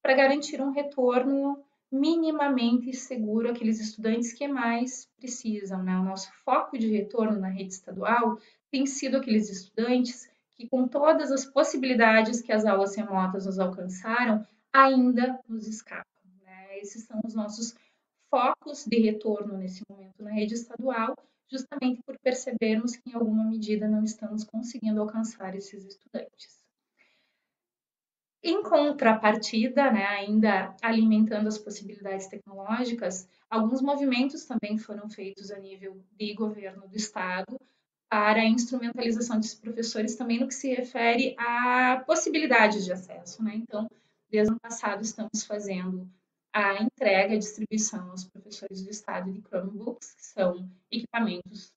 para 0.01 0.15
garantir 0.15 0.61
um 0.61 0.71
retorno 0.71 1.63
minimamente 1.91 2.93
seguro 2.93 3.49
àqueles 3.49 3.79
estudantes 3.79 4.33
que 4.33 4.47
mais 4.47 5.07
precisam. 5.17 5.81
Né? 5.83 5.97
O 5.97 6.03
nosso 6.03 6.31
foco 6.45 6.77
de 6.77 6.87
retorno 6.87 7.39
na 7.39 7.49
rede 7.49 7.73
estadual 7.73 8.37
tem 8.71 8.85
sido 8.85 9.17
aqueles 9.17 9.49
estudantes 9.49 10.29
que, 10.51 10.67
com 10.67 10.87
todas 10.87 11.31
as 11.31 11.45
possibilidades 11.45 12.41
que 12.41 12.51
as 12.51 12.65
aulas 12.65 12.95
remotas 12.95 13.45
nos 13.45 13.59
alcançaram, 13.59 14.45
ainda 14.71 15.39
nos 15.47 15.67
escapam. 15.67 16.05
Né? 16.43 16.79
Esses 16.79 17.03
são 17.05 17.19
os 17.25 17.33
nossos 17.33 17.75
focos 18.29 18.85
de 18.85 18.99
retorno 18.99 19.57
nesse 19.57 19.83
momento 19.89 20.23
na 20.23 20.31
rede 20.31 20.53
estadual 20.53 21.15
justamente 21.49 22.01
por 22.03 22.17
percebermos 22.19 22.95
que, 22.95 23.09
em 23.09 23.13
alguma 23.13 23.43
medida, 23.43 23.87
não 23.87 24.03
estamos 24.03 24.43
conseguindo 24.43 25.01
alcançar 25.01 25.55
esses 25.55 25.83
estudantes. 25.85 26.59
Em 28.41 28.63
contrapartida, 28.63 29.91
né, 29.91 30.05
ainda 30.05 30.73
alimentando 30.81 31.47
as 31.47 31.57
possibilidades 31.57 32.27
tecnológicas, 32.27 33.27
alguns 33.49 33.81
movimentos 33.81 34.45
também 34.45 34.77
foram 34.77 35.09
feitos 35.09 35.51
a 35.51 35.59
nível 35.59 36.01
de 36.17 36.33
governo 36.33 36.87
do 36.87 36.95
Estado 36.95 37.59
para 38.09 38.39
a 38.39 38.45
instrumentalização 38.45 39.37
desses 39.37 39.55
professores 39.55 40.15
também 40.15 40.39
no 40.39 40.47
que 40.47 40.55
se 40.55 40.73
refere 40.73 41.35
a 41.37 42.01
possibilidades 42.07 42.85
de 42.85 42.93
acesso. 42.93 43.43
Né? 43.43 43.55
Então, 43.55 43.89
desde 44.29 44.51
o 44.51 44.53
ano 44.53 44.61
passado, 44.61 45.01
estamos 45.01 45.43
fazendo 45.43 46.09
a 46.53 46.81
entrega 46.81 47.35
e 47.35 47.39
distribuição 47.39 48.09
aos 48.11 48.25
professores 48.25 48.83
do 48.83 48.89
estado 48.89 49.31
de 49.31 49.41
Chromebooks, 49.41 50.13
que 50.13 50.25
são 50.25 50.69
equipamentos 50.91 51.71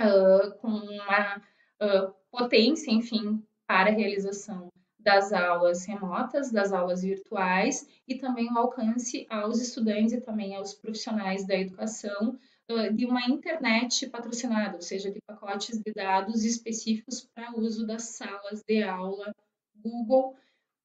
uh, 0.00 0.52
com 0.58 0.68
uma 0.68 1.36
uh, 1.36 2.14
potência, 2.30 2.90
enfim, 2.90 3.42
para 3.66 3.90
a 3.90 3.94
realização 3.94 4.72
das 4.98 5.32
aulas 5.32 5.84
remotas, 5.84 6.50
das 6.50 6.72
aulas 6.72 7.02
virtuais 7.02 7.88
e 8.06 8.16
também 8.16 8.52
o 8.52 8.58
alcance 8.58 9.26
aos 9.30 9.60
estudantes 9.60 10.12
e 10.12 10.20
também 10.20 10.54
aos 10.54 10.74
profissionais 10.74 11.46
da 11.46 11.54
educação 11.54 12.38
uh, 12.70 12.92
de 12.92 13.06
uma 13.06 13.24
internet 13.26 14.08
patrocinada, 14.08 14.76
ou 14.76 14.82
seja, 14.82 15.10
de 15.10 15.20
pacotes 15.26 15.78
de 15.78 15.92
dados 15.92 16.44
específicos 16.44 17.22
para 17.34 17.56
uso 17.56 17.86
das 17.86 18.02
salas 18.02 18.62
de 18.66 18.82
aula 18.82 19.34
Google 19.76 20.36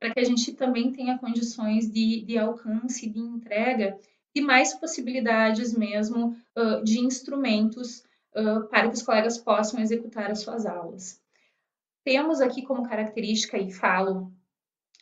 para 0.05 0.13
que 0.13 0.19
a 0.19 0.23
gente 0.23 0.53
também 0.53 0.91
tenha 0.91 1.17
condições 1.17 1.91
de, 1.91 2.21
de 2.21 2.37
alcance, 2.37 3.09
de 3.09 3.19
entrega 3.19 3.97
e 4.35 4.41
mais 4.41 4.71
possibilidades 4.75 5.75
mesmo 5.75 6.37
uh, 6.55 6.83
de 6.83 6.99
instrumentos 6.99 8.03
uh, 8.35 8.67
para 8.69 8.87
que 8.87 8.93
os 8.93 9.01
colegas 9.01 9.39
possam 9.39 9.79
executar 9.79 10.29
as 10.29 10.41
suas 10.41 10.67
aulas. 10.67 11.19
Temos 12.03 12.39
aqui 12.39 12.61
como 12.61 12.87
característica, 12.87 13.57
e 13.57 13.71
falo 13.71 14.31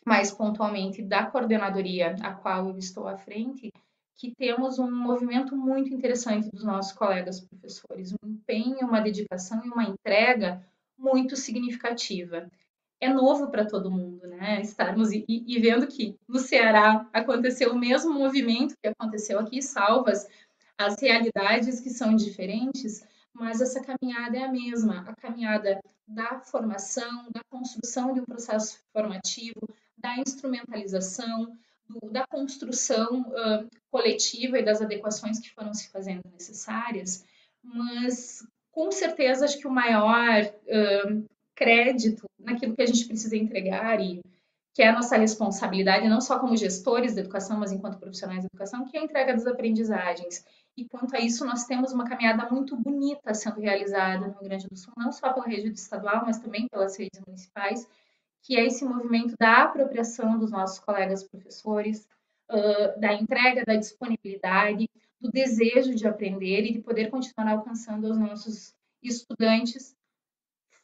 mais 0.06 0.30
pontualmente 0.30 1.02
da 1.02 1.26
coordenadoria 1.26 2.16
a 2.22 2.32
qual 2.32 2.68
eu 2.68 2.78
estou 2.78 3.06
à 3.06 3.18
frente, 3.18 3.70
que 4.16 4.34
temos 4.34 4.78
um 4.78 4.90
movimento 4.90 5.54
muito 5.54 5.92
interessante 5.92 6.48
dos 6.50 6.64
nossos 6.64 6.92
colegas 6.92 7.40
professores, 7.40 8.14
um 8.22 8.28
empenho, 8.28 8.86
uma 8.86 9.02
dedicação 9.02 9.62
e 9.66 9.68
uma 9.68 9.84
entrega 9.84 10.64
muito 10.96 11.36
significativa 11.36 12.48
é 13.04 13.12
novo 13.12 13.50
para 13.50 13.66
todo 13.66 13.90
mundo, 13.90 14.13
né? 14.36 14.60
Estarmos 14.60 15.12
e, 15.12 15.24
e, 15.28 15.60
vendo 15.60 15.86
que 15.86 16.16
no 16.28 16.38
Ceará 16.38 17.08
aconteceu 17.12 17.72
o 17.72 17.78
mesmo 17.78 18.12
movimento 18.12 18.76
que 18.80 18.88
aconteceu 18.88 19.38
aqui, 19.38 19.62
salvas 19.62 20.26
as 20.76 21.00
realidades 21.00 21.80
que 21.80 21.90
são 21.90 22.14
diferentes, 22.14 23.06
mas 23.32 23.60
essa 23.60 23.80
caminhada 23.80 24.36
é 24.36 24.44
a 24.44 24.52
mesma, 24.52 25.04
a 25.08 25.14
caminhada 25.14 25.80
da 26.06 26.40
formação, 26.40 27.28
da 27.32 27.42
construção 27.48 28.12
de 28.12 28.20
um 28.20 28.24
processo 28.24 28.78
formativo, 28.92 29.60
da 29.96 30.16
instrumentalização, 30.18 31.56
do, 31.88 32.10
da 32.10 32.26
construção 32.26 33.22
uh, 33.22 33.68
coletiva 33.90 34.58
e 34.58 34.64
das 34.64 34.82
adequações 34.82 35.38
que 35.38 35.50
foram 35.50 35.72
se 35.72 35.88
fazendo 35.90 36.22
necessárias, 36.32 37.24
mas 37.62 38.46
com 38.70 38.90
certeza 38.90 39.44
acho 39.44 39.58
que 39.58 39.66
o 39.66 39.70
maior 39.70 40.44
uh, 40.44 41.24
crédito 41.54 42.26
naquilo 42.44 42.74
que 42.74 42.82
a 42.82 42.86
gente 42.86 43.06
precisa 43.06 43.36
entregar 43.36 44.00
e 44.00 44.20
que 44.74 44.82
é 44.82 44.88
a 44.88 44.92
nossa 44.92 45.16
responsabilidade, 45.16 46.08
não 46.08 46.20
só 46.20 46.38
como 46.38 46.56
gestores 46.56 47.14
da 47.14 47.20
educação, 47.20 47.58
mas 47.60 47.70
enquanto 47.70 47.98
profissionais 47.98 48.40
da 48.40 48.48
educação, 48.52 48.84
que 48.84 48.96
é 48.96 49.00
a 49.00 49.04
entrega 49.04 49.32
das 49.32 49.46
aprendizagens. 49.46 50.44
E 50.76 50.84
quanto 50.88 51.14
a 51.14 51.20
isso, 51.20 51.44
nós 51.44 51.64
temos 51.64 51.92
uma 51.92 52.04
caminhada 52.04 52.50
muito 52.50 52.76
bonita 52.76 53.32
sendo 53.34 53.60
realizada 53.60 54.26
no 54.26 54.32
Rio 54.32 54.42
Grande 54.42 54.66
do 54.66 54.76
Sul, 54.76 54.92
não 54.96 55.12
só 55.12 55.32
pela 55.32 55.46
rede 55.46 55.70
estadual, 55.70 56.24
mas 56.26 56.40
também 56.40 56.66
pelas 56.66 56.96
redes 56.98 57.20
municipais, 57.24 57.88
que 58.42 58.56
é 58.56 58.66
esse 58.66 58.84
movimento 58.84 59.36
da 59.38 59.62
apropriação 59.62 60.36
dos 60.36 60.50
nossos 60.50 60.80
colegas 60.80 61.22
professores, 61.22 62.08
da 62.98 63.14
entrega 63.14 63.64
da 63.64 63.76
disponibilidade, 63.76 64.90
do 65.20 65.30
desejo 65.30 65.94
de 65.94 66.06
aprender 66.06 66.64
e 66.64 66.72
de 66.72 66.80
poder 66.80 67.10
continuar 67.10 67.52
alcançando 67.52 68.10
os 68.10 68.18
nossos 68.18 68.74
estudantes 69.00 69.94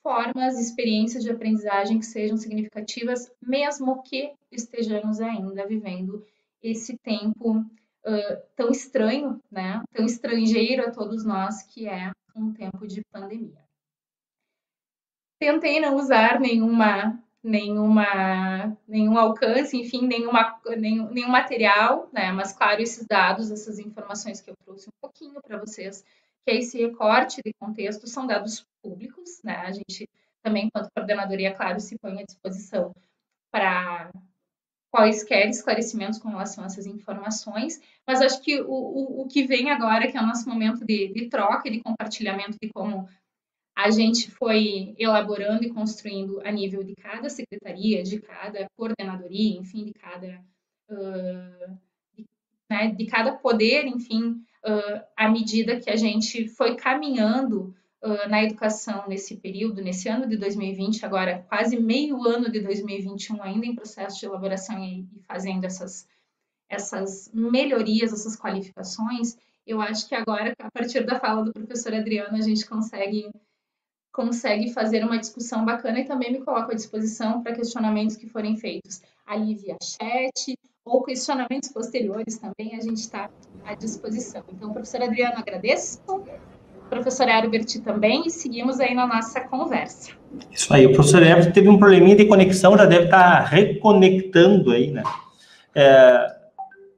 formas, 0.03 0.59
experiências 0.59 1.23
de 1.23 1.31
aprendizagem 1.31 1.99
que 1.99 2.07
sejam 2.07 2.37
significativas, 2.37 3.31
mesmo 3.41 4.03
que 4.03 4.33
estejamos 4.51 5.21
ainda 5.21 5.67
vivendo 5.67 6.25
esse 6.63 6.97
tempo 6.99 7.59
uh, 7.59 8.43
tão 8.57 8.71
estranho, 8.71 9.41
né? 9.51 9.83
tão 9.93 10.05
estrangeiro 10.05 10.87
a 10.87 10.91
todos 10.91 11.25
nós, 11.25 11.63
que 11.63 11.89
é 11.89 12.13
um 12.35 12.53
tempo 12.53 12.87
de 12.87 13.03
pandemia. 13.13 13.61
Tentei 15.39 15.81
não 15.81 15.97
usar 15.97 16.39
nenhuma, 16.39 17.19
nenhuma, 17.43 18.77
nenhum 18.87 19.19
alcance, 19.19 19.77
enfim, 19.77 20.07
nenhuma, 20.07 20.61
nenhum, 20.77 21.11
nenhum 21.11 21.31
material, 21.31 22.11
né? 22.13 22.31
mas 22.31 22.53
claro, 22.53 22.83
esses 22.83 23.07
dados, 23.07 23.51
essas 23.51 23.79
informações 23.79 24.41
que 24.41 24.51
eu 24.51 24.55
trouxe 24.65 24.89
um 24.89 25.01
pouquinho 25.01 25.41
para 25.41 25.59
vocês, 25.59 26.05
que 26.51 26.57
esse 26.57 26.79
recorte 26.79 27.41
de 27.45 27.53
contexto 27.55 28.07
são 28.07 28.27
dados 28.27 28.67
públicos, 28.83 29.41
né? 29.45 29.57
A 29.57 29.73
gente 29.73 30.09
também, 30.43 30.67
enquanto 30.67 30.91
coordenadoria, 30.95 31.55
claro, 31.55 31.81
se 31.81 31.99
põe 31.99 32.21
à 32.21 32.25
disposição 32.25 32.95
para 33.53 34.11
quaisquer 34.91 35.49
esclarecimentos 35.49 36.19
com 36.19 36.29
relação 36.29 36.65
a 36.65 36.67
essas 36.67 36.87
informações, 36.87 37.81
mas 38.07 38.21
acho 38.21 38.43
que 38.43 38.61
o, 38.61 38.73
o, 38.73 39.23
o 39.23 39.29
que 39.29 39.47
vem 39.47 39.71
agora, 39.71 40.11
que 40.11 40.17
é 40.17 40.21
o 40.21 40.27
nosso 40.27 40.49
momento 40.49 40.85
de, 40.85 41.13
de 41.13 41.29
troca 41.29 41.69
e 41.69 41.73
de 41.73 41.83
compartilhamento 41.83 42.59
de 42.61 42.71
como 42.71 43.09
a 43.77 43.91
gente 43.91 44.31
foi 44.31 44.95
elaborando 44.99 45.65
e 45.65 45.73
construindo 45.73 46.41
a 46.45 46.51
nível 46.51 46.83
de 46.83 46.95
cada 46.97 47.31
secretaria, 47.31 48.03
de 48.03 48.21
cada 48.21 48.67
coordenadoria, 48.77 49.59
enfim, 49.59 49.85
de 49.85 49.93
cada, 49.93 50.45
uh, 50.91 51.79
né, 52.71 52.93
de, 52.93 53.05
cada 53.07 53.33
poder, 53.33 53.85
enfim, 53.87 54.41
uh, 54.65 55.03
à 55.17 55.29
medida 55.29 55.81
que 55.81 55.91
a 55.91 55.97
gente 55.97 56.47
foi 56.49 56.77
caminhando 56.77 57.75
uh, 58.03 58.29
na 58.29 58.45
educação 58.45 59.09
nesse 59.09 59.37
período, 59.37 59.83
nesse 59.83 60.09
ano 60.09 60.29
de 60.29 60.37
2020, 60.37 61.05
agora 61.05 61.45
quase 61.49 61.79
meio 61.79 62.23
ano 62.25 62.51
de 62.51 62.61
2021, 62.61 63.43
ainda 63.43 63.67
em 63.67 63.75
processo 63.75 64.21
de 64.21 64.27
elaboração 64.27 64.79
e, 64.83 65.01
e 65.01 65.23
fazendo 65.27 65.65
essas, 65.65 66.07
essas 66.69 67.29
melhorias, 67.35 68.13
essas 68.13 68.37
qualificações, 68.37 69.37
eu 69.67 69.81
acho 69.81 70.09
que 70.09 70.15
agora, 70.15 70.55
a 70.59 70.71
partir 70.71 71.05
da 71.05 71.19
fala 71.19 71.45
do 71.45 71.53
professor 71.53 71.93
Adriano, 71.93 72.37
a 72.37 72.41
gente 72.41 72.67
consegue 72.67 73.29
consegue 74.13 74.73
fazer 74.73 75.05
uma 75.05 75.19
discussão 75.19 75.65
bacana 75.65 76.01
e 76.01 76.05
também 76.05 76.33
me 76.33 76.45
coloco 76.45 76.73
à 76.73 76.75
disposição 76.75 77.43
para 77.43 77.55
questionamentos 77.55 78.17
que 78.17 78.27
forem 78.27 78.57
feitos. 78.57 79.01
Ali 79.25 79.55
via 79.55 79.77
chat 79.81 80.59
ou 80.85 81.03
questionamentos 81.03 81.69
posteriores 81.71 82.39
também, 82.39 82.77
a 82.77 82.81
gente 82.81 82.99
está 82.99 83.31
à 83.65 83.75
disposição. 83.75 84.43
Então, 84.53 84.73
professor 84.73 85.03
Adriano, 85.03 85.39
agradeço 85.39 86.01
professor 86.91 87.29
Herbert 87.29 87.81
também, 87.85 88.27
e 88.27 88.31
seguimos 88.31 88.81
aí 88.81 88.95
na 88.95 89.07
nossa 89.07 89.41
conversa. 89.41 90.11
Isso 90.51 90.75
aí, 90.75 90.87
o 90.87 90.93
professor 90.93 91.23
Herbert 91.23 91.53
teve 91.53 91.69
um 91.69 91.79
probleminha 91.79 92.17
de 92.17 92.27
conexão, 92.27 92.77
já 92.77 92.85
deve 92.85 93.05
estar 93.05 93.45
reconectando 93.45 94.73
aí, 94.73 94.91
né? 94.91 95.05
É, 95.73 96.35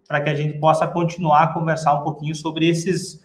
para 0.08 0.22
que 0.22 0.30
a 0.30 0.34
gente 0.34 0.58
possa 0.58 0.86
continuar 0.86 1.42
a 1.42 1.46
conversar 1.48 1.94
um 1.94 2.02
pouquinho 2.02 2.34
sobre 2.34 2.66
esses 2.66 3.22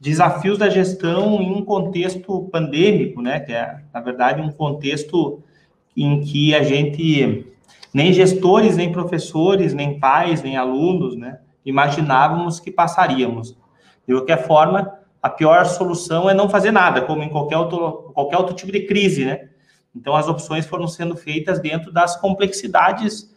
desafios 0.00 0.56
da 0.56 0.70
gestão 0.70 1.42
em 1.42 1.50
um 1.50 1.64
contexto 1.64 2.48
pandêmico, 2.50 3.20
né? 3.20 3.40
Que 3.40 3.52
é, 3.52 3.80
na 3.92 4.00
verdade, 4.00 4.40
um 4.40 4.52
contexto 4.52 5.42
em 5.96 6.20
que 6.20 6.54
a 6.54 6.62
gente, 6.62 7.53
nem 7.94 8.12
gestores, 8.12 8.76
nem 8.76 8.90
professores, 8.90 9.72
nem 9.72 10.00
pais, 10.00 10.42
nem 10.42 10.56
alunos, 10.56 11.16
né? 11.16 11.38
Imaginávamos 11.64 12.58
que 12.58 12.72
passaríamos. 12.72 13.56
De 14.06 14.12
qualquer 14.12 14.44
forma, 14.48 14.98
a 15.22 15.30
pior 15.30 15.64
solução 15.64 16.28
é 16.28 16.34
não 16.34 16.48
fazer 16.48 16.72
nada, 16.72 17.02
como 17.02 17.22
em 17.22 17.28
qualquer 17.28 17.56
outro, 17.56 18.10
qualquer 18.12 18.36
outro 18.36 18.54
tipo 18.54 18.72
de 18.72 18.80
crise, 18.80 19.24
né? 19.24 19.48
Então, 19.94 20.16
as 20.16 20.26
opções 20.26 20.66
foram 20.66 20.88
sendo 20.88 21.14
feitas 21.14 21.60
dentro 21.60 21.92
das 21.92 22.16
complexidades 22.16 23.32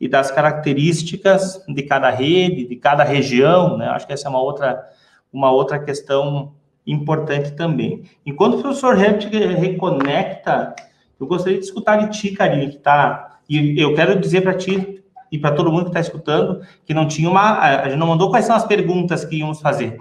e 0.00 0.08
das 0.08 0.32
características 0.32 1.64
de 1.68 1.82
cada 1.84 2.10
rede, 2.10 2.66
de 2.66 2.74
cada 2.74 3.04
região, 3.04 3.76
né? 3.76 3.86
Acho 3.90 4.08
que 4.08 4.12
essa 4.12 4.26
é 4.26 4.30
uma 4.30 4.42
outra, 4.42 4.84
uma 5.32 5.52
outra 5.52 5.78
questão 5.78 6.52
importante 6.84 7.52
também. 7.52 8.02
Enquanto 8.26 8.54
o 8.54 8.60
professor 8.60 9.00
Herbert 9.00 9.30
reconecta, 9.56 10.74
eu 11.20 11.28
gostaria 11.28 11.58
de 11.58 11.64
escutar 11.64 11.96
de 11.96 12.18
ti, 12.18 12.32
Karine, 12.32 12.70
que 12.70 12.78
está... 12.78 13.29
E 13.50 13.80
eu 13.80 13.94
quero 13.96 14.18
dizer 14.20 14.42
para 14.42 14.54
ti 14.54 15.02
e 15.32 15.38
para 15.38 15.54
todo 15.54 15.72
mundo 15.72 15.84
que 15.84 15.90
está 15.90 16.00
escutando 16.00 16.60
que 16.86 16.94
não 16.94 17.08
tinha 17.08 17.28
uma... 17.28 17.58
A 17.58 17.88
gente 17.88 17.98
não 17.98 18.06
mandou 18.06 18.30
quais 18.30 18.44
são 18.44 18.54
as 18.54 18.64
perguntas 18.64 19.24
que 19.24 19.36
íamos 19.36 19.60
fazer. 19.60 19.98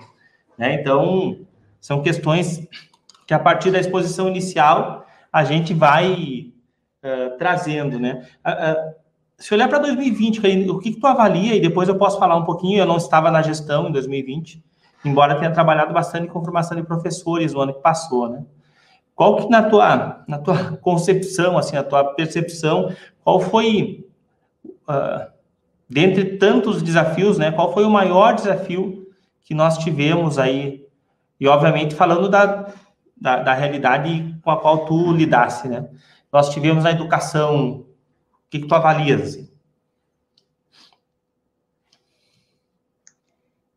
Né? 0.55 0.75
Então, 0.75 1.39
são 1.81 2.03
questões 2.03 2.67
que 3.25 3.33
a 3.33 3.39
partir 3.39 3.71
da 3.71 3.79
exposição 3.79 4.27
inicial 4.27 5.05
a 5.33 5.43
gente 5.43 5.73
vai 5.73 6.51
uh, 7.03 7.37
trazendo, 7.37 7.99
né? 7.99 8.27
Uh, 8.45 8.49
uh, 8.49 8.93
se 9.37 9.53
olhar 9.53 9.69
para 9.69 9.79
2020, 9.79 10.39
o 10.69 10.79
que, 10.79 10.91
que 10.91 10.99
tu 10.99 11.07
avalia, 11.07 11.55
e 11.55 11.61
depois 11.61 11.87
eu 11.87 11.95
posso 11.95 12.19
falar 12.19 12.35
um 12.35 12.43
pouquinho, 12.43 12.79
eu 12.79 12.85
não 12.85 12.97
estava 12.97 13.31
na 13.31 13.41
gestão 13.41 13.87
em 13.87 13.91
2020, 13.91 14.61
embora 15.05 15.35
tenha 15.35 15.51
trabalhado 15.51 15.93
bastante 15.93 16.27
com 16.27 16.43
formação 16.43 16.75
de 16.75 16.83
professores 16.83 17.53
no 17.53 17.61
ano 17.61 17.73
que 17.73 17.81
passou, 17.81 18.27
né? 18.27 18.43
Qual 19.15 19.35
que 19.35 19.49
na 19.49 19.63
tua, 19.63 20.23
na 20.27 20.37
tua 20.37 20.77
concepção, 20.81 21.57
assim, 21.57 21.75
a 21.77 21.83
tua 21.83 22.03
percepção, 22.15 22.93
qual 23.29 23.39
foi, 23.39 24.09
uh, 24.89 25.31
dentre 25.87 26.37
tantos 26.37 26.81
desafios, 26.81 27.37
né, 27.37 27.51
qual 27.51 27.71
foi 27.71 27.85
o 27.85 27.89
maior 27.89 28.33
desafio 28.33 29.07
que 29.43 29.53
nós 29.53 29.77
tivemos 29.77 30.39
aí, 30.39 30.83
e 31.39 31.47
obviamente 31.47 31.93
falando 31.93 32.27
da, 32.27 32.73
da, 33.15 33.43
da 33.43 33.53
realidade 33.53 34.35
com 34.41 34.49
a 34.49 34.59
qual 34.59 34.85
tu 34.85 35.11
lidasse, 35.11 35.67
né? 35.67 35.87
Nós 36.33 36.49
tivemos 36.49 36.85
a 36.85 36.91
educação, 36.91 37.81
o 37.81 37.85
que, 38.49 38.59
que 38.59 38.67
tu 38.67 38.73
avalias? 38.73 39.21
Assim? 39.21 39.49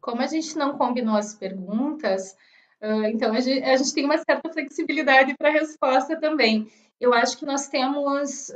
Como 0.00 0.22
a 0.22 0.26
gente 0.26 0.56
não 0.56 0.78
combinou 0.78 1.14
as 1.14 1.34
perguntas, 1.34 2.36
então 3.10 3.34
a 3.34 3.40
gente, 3.40 3.62
a 3.62 3.76
gente 3.76 3.92
tem 3.92 4.06
uma 4.06 4.16
certa 4.16 4.50
flexibilidade 4.50 5.36
para 5.36 5.50
a 5.50 5.52
resposta 5.52 6.18
também 6.18 6.70
eu 7.02 7.12
acho 7.12 7.36
que 7.36 7.44
nós 7.44 7.66
temos, 7.66 8.48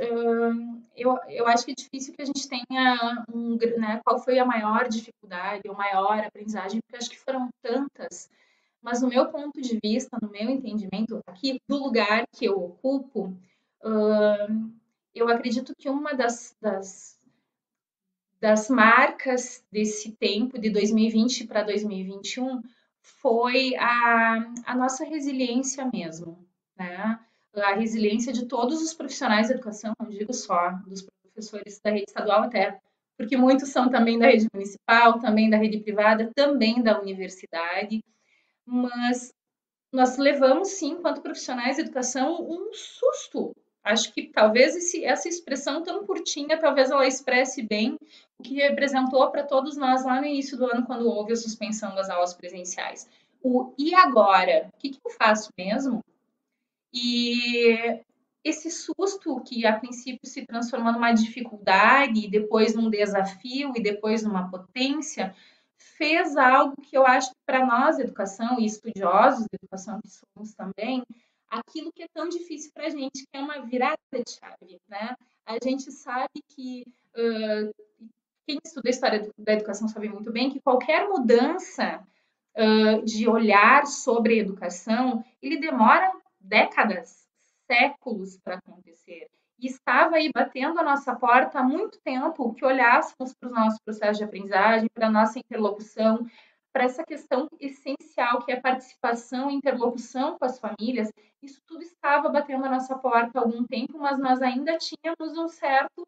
eu, 0.94 1.18
eu 1.28 1.48
acho 1.48 1.64
que 1.64 1.72
é 1.72 1.74
difícil 1.74 2.14
que 2.14 2.22
a 2.22 2.24
gente 2.24 2.48
tenha 2.48 3.24
um, 3.34 3.56
né, 3.76 4.00
qual 4.04 4.20
foi 4.20 4.38
a 4.38 4.44
maior 4.44 4.88
dificuldade, 4.88 5.68
ou 5.68 5.74
maior 5.74 6.20
aprendizagem, 6.20 6.80
porque 6.80 6.96
acho 6.96 7.10
que 7.10 7.18
foram 7.18 7.48
tantas, 7.60 8.30
mas 8.80 9.02
no 9.02 9.08
meu 9.08 9.26
ponto 9.32 9.60
de 9.60 9.80
vista, 9.82 10.16
no 10.22 10.30
meu 10.30 10.48
entendimento, 10.48 11.18
aqui 11.26 11.60
do 11.68 11.76
lugar 11.76 12.24
que 12.30 12.44
eu 12.44 12.56
ocupo, 12.56 13.36
eu 15.12 15.28
acredito 15.28 15.74
que 15.76 15.90
uma 15.90 16.14
das, 16.14 16.56
das, 16.60 17.18
das 18.40 18.68
marcas 18.68 19.66
desse 19.72 20.12
tempo, 20.12 20.56
de 20.56 20.70
2020 20.70 21.48
para 21.48 21.64
2021, 21.64 22.62
foi 23.00 23.74
a, 23.74 24.52
a 24.66 24.76
nossa 24.76 25.04
resiliência 25.04 25.90
mesmo, 25.92 26.46
né? 26.76 27.18
A 27.56 27.74
resiliência 27.74 28.32
de 28.32 28.46
todos 28.46 28.82
os 28.82 28.92
profissionais 28.92 29.48
da 29.48 29.54
educação, 29.54 29.92
não 30.00 30.08
digo 30.08 30.32
só 30.32 30.70
dos 30.86 31.06
professores 31.22 31.80
da 31.80 31.90
rede 31.90 32.06
estadual 32.08 32.42
até, 32.42 32.78
porque 33.16 33.36
muitos 33.36 33.70
são 33.70 33.88
também 33.88 34.18
da 34.18 34.26
rede 34.26 34.46
municipal, 34.52 35.18
também 35.18 35.48
da 35.48 35.56
rede 35.56 35.80
privada, 35.80 36.30
também 36.34 36.82
da 36.82 37.00
universidade, 37.00 38.04
mas 38.64 39.32
nós 39.92 40.18
levamos 40.18 40.68
sim, 40.68 40.92
enquanto 40.92 41.22
profissionais 41.22 41.76
de 41.76 41.82
educação, 41.82 42.42
um 42.42 42.72
susto. 42.72 43.52
Acho 43.82 44.12
que 44.12 44.26
talvez 44.28 44.74
esse, 44.74 45.04
essa 45.04 45.28
expressão 45.28 45.82
tão 45.82 46.04
curtinha, 46.04 46.58
talvez 46.58 46.90
ela 46.90 47.06
expresse 47.06 47.62
bem 47.62 47.96
o 48.38 48.42
que 48.42 48.56
representou 48.56 49.30
para 49.30 49.44
todos 49.44 49.76
nós 49.76 50.04
lá 50.04 50.20
no 50.20 50.26
início 50.26 50.58
do 50.58 50.66
ano, 50.66 50.84
quando 50.84 51.08
houve 51.08 51.32
a 51.32 51.36
suspensão 51.36 51.94
das 51.94 52.10
aulas 52.10 52.34
presenciais. 52.34 53.08
O 53.40 53.72
e 53.78 53.94
agora? 53.94 54.68
O 54.74 54.78
que, 54.78 54.90
que 54.90 55.00
eu 55.04 55.10
faço 55.12 55.50
mesmo? 55.56 56.04
E 56.92 58.02
esse 58.44 58.70
susto 58.70 59.40
que 59.40 59.66
a 59.66 59.78
princípio 59.78 60.28
se 60.28 60.46
transformou 60.46 60.92
numa 60.92 61.12
dificuldade, 61.12 62.30
depois 62.30 62.74
num 62.74 62.88
desafio 62.88 63.72
e 63.74 63.82
depois 63.82 64.22
numa 64.22 64.48
potência, 64.48 65.34
fez 65.76 66.36
algo 66.36 66.80
que 66.80 66.96
eu 66.96 67.06
acho 67.06 67.30
que 67.30 67.40
para 67.44 67.66
nós, 67.66 67.98
educação 67.98 68.60
e 68.60 68.66
estudiosos 68.66 69.46
de 69.46 69.56
educação 69.60 70.00
que 70.00 70.08
somos 70.08 70.54
também, 70.54 71.02
aquilo 71.48 71.92
que 71.92 72.02
é 72.02 72.08
tão 72.12 72.28
difícil 72.28 72.70
para 72.72 72.86
a 72.86 72.90
gente, 72.90 73.26
que 73.26 73.36
é 73.36 73.40
uma 73.40 73.60
virada 73.60 73.98
de 74.12 74.30
chave, 74.30 74.80
né? 74.88 75.16
A 75.44 75.58
gente 75.62 75.90
sabe 75.90 76.42
que 76.48 76.84
uh, 77.16 77.74
quem 78.46 78.58
estuda 78.64 78.88
a 78.88 78.90
história 78.90 79.30
da 79.38 79.52
educação 79.54 79.88
sabe 79.88 80.08
muito 80.08 80.30
bem 80.32 80.50
que 80.50 80.60
qualquer 80.60 81.08
mudança 81.08 82.00
uh, 82.56 83.04
de 83.04 83.28
olhar 83.28 83.86
sobre 83.86 84.34
a 84.34 84.42
educação, 84.42 85.24
ele 85.42 85.58
demora 85.58 86.12
décadas, 86.46 87.26
séculos 87.66 88.38
para 88.38 88.56
acontecer. 88.56 89.28
E 89.58 89.66
estava 89.66 90.16
aí 90.16 90.30
batendo 90.34 90.78
a 90.78 90.82
nossa 90.82 91.14
porta 91.14 91.58
há 91.58 91.62
muito 91.62 91.98
tempo 92.00 92.52
que 92.54 92.64
olhássemos 92.64 93.34
para 93.34 93.48
os 93.48 93.54
nossos 93.54 93.80
processos 93.80 94.18
de 94.18 94.24
aprendizagem, 94.24 94.88
para 94.92 95.06
a 95.06 95.10
nossa 95.10 95.38
interlocução, 95.38 96.26
para 96.72 96.84
essa 96.84 97.02
questão 97.04 97.48
essencial 97.58 98.44
que 98.44 98.52
é 98.52 98.56
a 98.56 98.60
participação 98.60 99.50
interlocução 99.50 100.38
com 100.38 100.44
as 100.44 100.58
famílias. 100.58 101.10
Isso 101.42 101.60
tudo 101.66 101.82
estava 101.82 102.28
batendo 102.28 102.66
a 102.66 102.70
nossa 102.70 102.98
porta 102.98 103.38
há 103.38 103.42
algum 103.42 103.64
tempo, 103.64 103.98
mas 103.98 104.18
nós 104.18 104.42
ainda 104.42 104.76
tínhamos 104.76 105.38
um 105.38 105.48
certo 105.48 106.02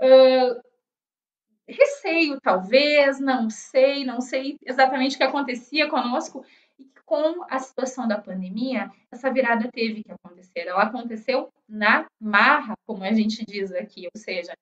uh, 0.00 0.62
receio, 1.68 2.40
talvez, 2.40 3.18
não 3.18 3.50
sei, 3.50 4.04
não 4.04 4.20
sei 4.20 4.58
exatamente 4.64 5.16
o 5.16 5.18
que 5.18 5.24
acontecia 5.24 5.88
conosco, 5.88 6.44
com 7.04 7.44
a 7.48 7.58
situação 7.58 8.08
da 8.08 8.20
pandemia, 8.20 8.90
essa 9.10 9.32
virada 9.32 9.70
teve 9.70 10.02
que 10.02 10.12
acontecer. 10.12 10.60
Ela 10.60 10.84
aconteceu 10.84 11.52
na 11.68 12.06
marra, 12.20 12.74
como 12.86 13.04
a 13.04 13.12
gente 13.12 13.44
diz 13.44 13.72
aqui, 13.72 14.08
ou 14.12 14.20
seja, 14.20 14.54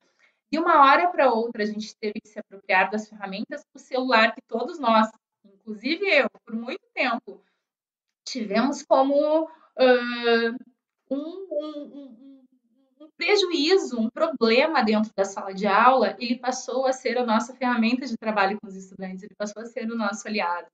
de 0.50 0.58
uma 0.58 0.82
hora 0.82 1.08
para 1.08 1.32
outra 1.32 1.62
a 1.62 1.66
gente 1.66 1.96
teve 1.96 2.20
que 2.20 2.28
se 2.28 2.38
apropriar 2.38 2.90
das 2.90 3.08
ferramentas 3.08 3.62
do 3.74 3.80
celular 3.80 4.34
que 4.34 4.42
todos 4.46 4.78
nós, 4.78 5.08
inclusive 5.44 6.04
eu, 6.06 6.28
por 6.44 6.54
muito 6.54 6.82
tempo, 6.92 7.42
tivemos 8.24 8.82
como 8.82 9.44
uh, 9.44 10.56
um, 11.10 11.46
um, 11.50 12.36
um, 13.00 13.08
prejuízo, 13.16 13.98
um 13.98 14.10
problema 14.10 14.82
dentro 14.82 15.10
da 15.16 15.24
sala 15.24 15.54
de 15.54 15.66
aula, 15.66 16.16
ele 16.18 16.38
passou 16.38 16.86
a 16.86 16.92
ser 16.92 17.16
a 17.16 17.24
nossa 17.24 17.54
ferramenta 17.54 18.04
de 18.04 18.16
trabalho 18.16 18.58
com 18.60 18.66
os 18.66 18.76
estudantes, 18.76 19.22
ele 19.22 19.34
passou 19.34 19.62
a 19.62 19.66
ser 19.66 19.90
o 19.90 19.96
nosso 19.96 20.28
aliado. 20.28 20.66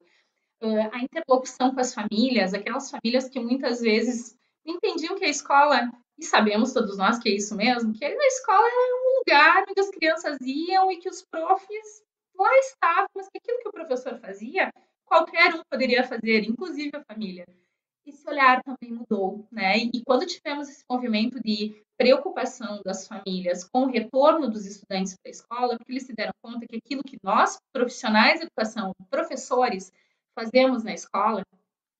Uh, 0.61 0.91
a 0.93 0.99
interlocução 0.99 1.73
com 1.73 1.81
as 1.81 1.95
famílias, 1.95 2.53
aquelas 2.53 2.91
famílias 2.91 3.29
que 3.29 3.39
muitas 3.39 3.81
vezes 3.81 4.37
entendiam 4.67 5.17
que 5.17 5.25
a 5.25 5.29
escola, 5.29 5.91
e 6.19 6.25
sabemos 6.25 6.73
todos 6.73 6.99
nós 6.99 7.19
que 7.19 7.29
é 7.29 7.33
isso 7.33 7.55
mesmo, 7.55 7.93
que 7.93 8.05
a 8.05 8.11
escola 8.11 8.67
é 8.67 8.95
um 8.95 9.19
lugar 9.19 9.65
onde 9.69 9.81
as 9.81 9.91
crianças 9.91 10.37
iam 10.41 10.91
e 10.91 10.97
que 10.97 11.09
os 11.09 11.23
profs 11.23 12.03
lá 12.37 12.59
estavam, 12.59 13.09
mas 13.15 13.29
que 13.29 13.39
aquilo 13.39 13.59
que 13.61 13.69
o 13.69 13.73
professor 13.73 14.19
fazia, 14.19 14.73
qualquer 15.05 15.55
um 15.55 15.63
poderia 15.71 16.05
fazer, 16.05 16.45
inclusive 16.45 16.97
a 16.97 17.05
família. 17.05 17.47
Esse 18.07 18.27
olhar 18.29 18.63
também 18.63 18.91
mudou, 18.91 19.47
né? 19.53 19.77
E 19.77 20.03
quando 20.05 20.27
tivemos 20.27 20.69
esse 20.69 20.83
movimento 20.91 21.41
de 21.43 21.83
preocupação 21.97 22.81
das 22.83 23.07
famílias 23.07 23.65
com 23.65 23.83
o 23.83 23.91
retorno 23.91 24.49
dos 24.49 24.65
estudantes 24.65 25.15
para 25.15 25.29
a 25.29 25.31
escola, 25.31 25.77
porque 25.77 25.93
eles 25.93 26.05
se 26.05 26.15
deram 26.15 26.33
conta 26.41 26.67
que 26.67 26.77
aquilo 26.77 27.03
que 27.03 27.19
nós, 27.23 27.59
profissionais 27.73 28.39
de 28.39 28.47
educação, 28.47 28.95
professores, 29.11 29.93
fazemos 30.39 30.85
na 30.85 30.95
escola, 30.95 31.43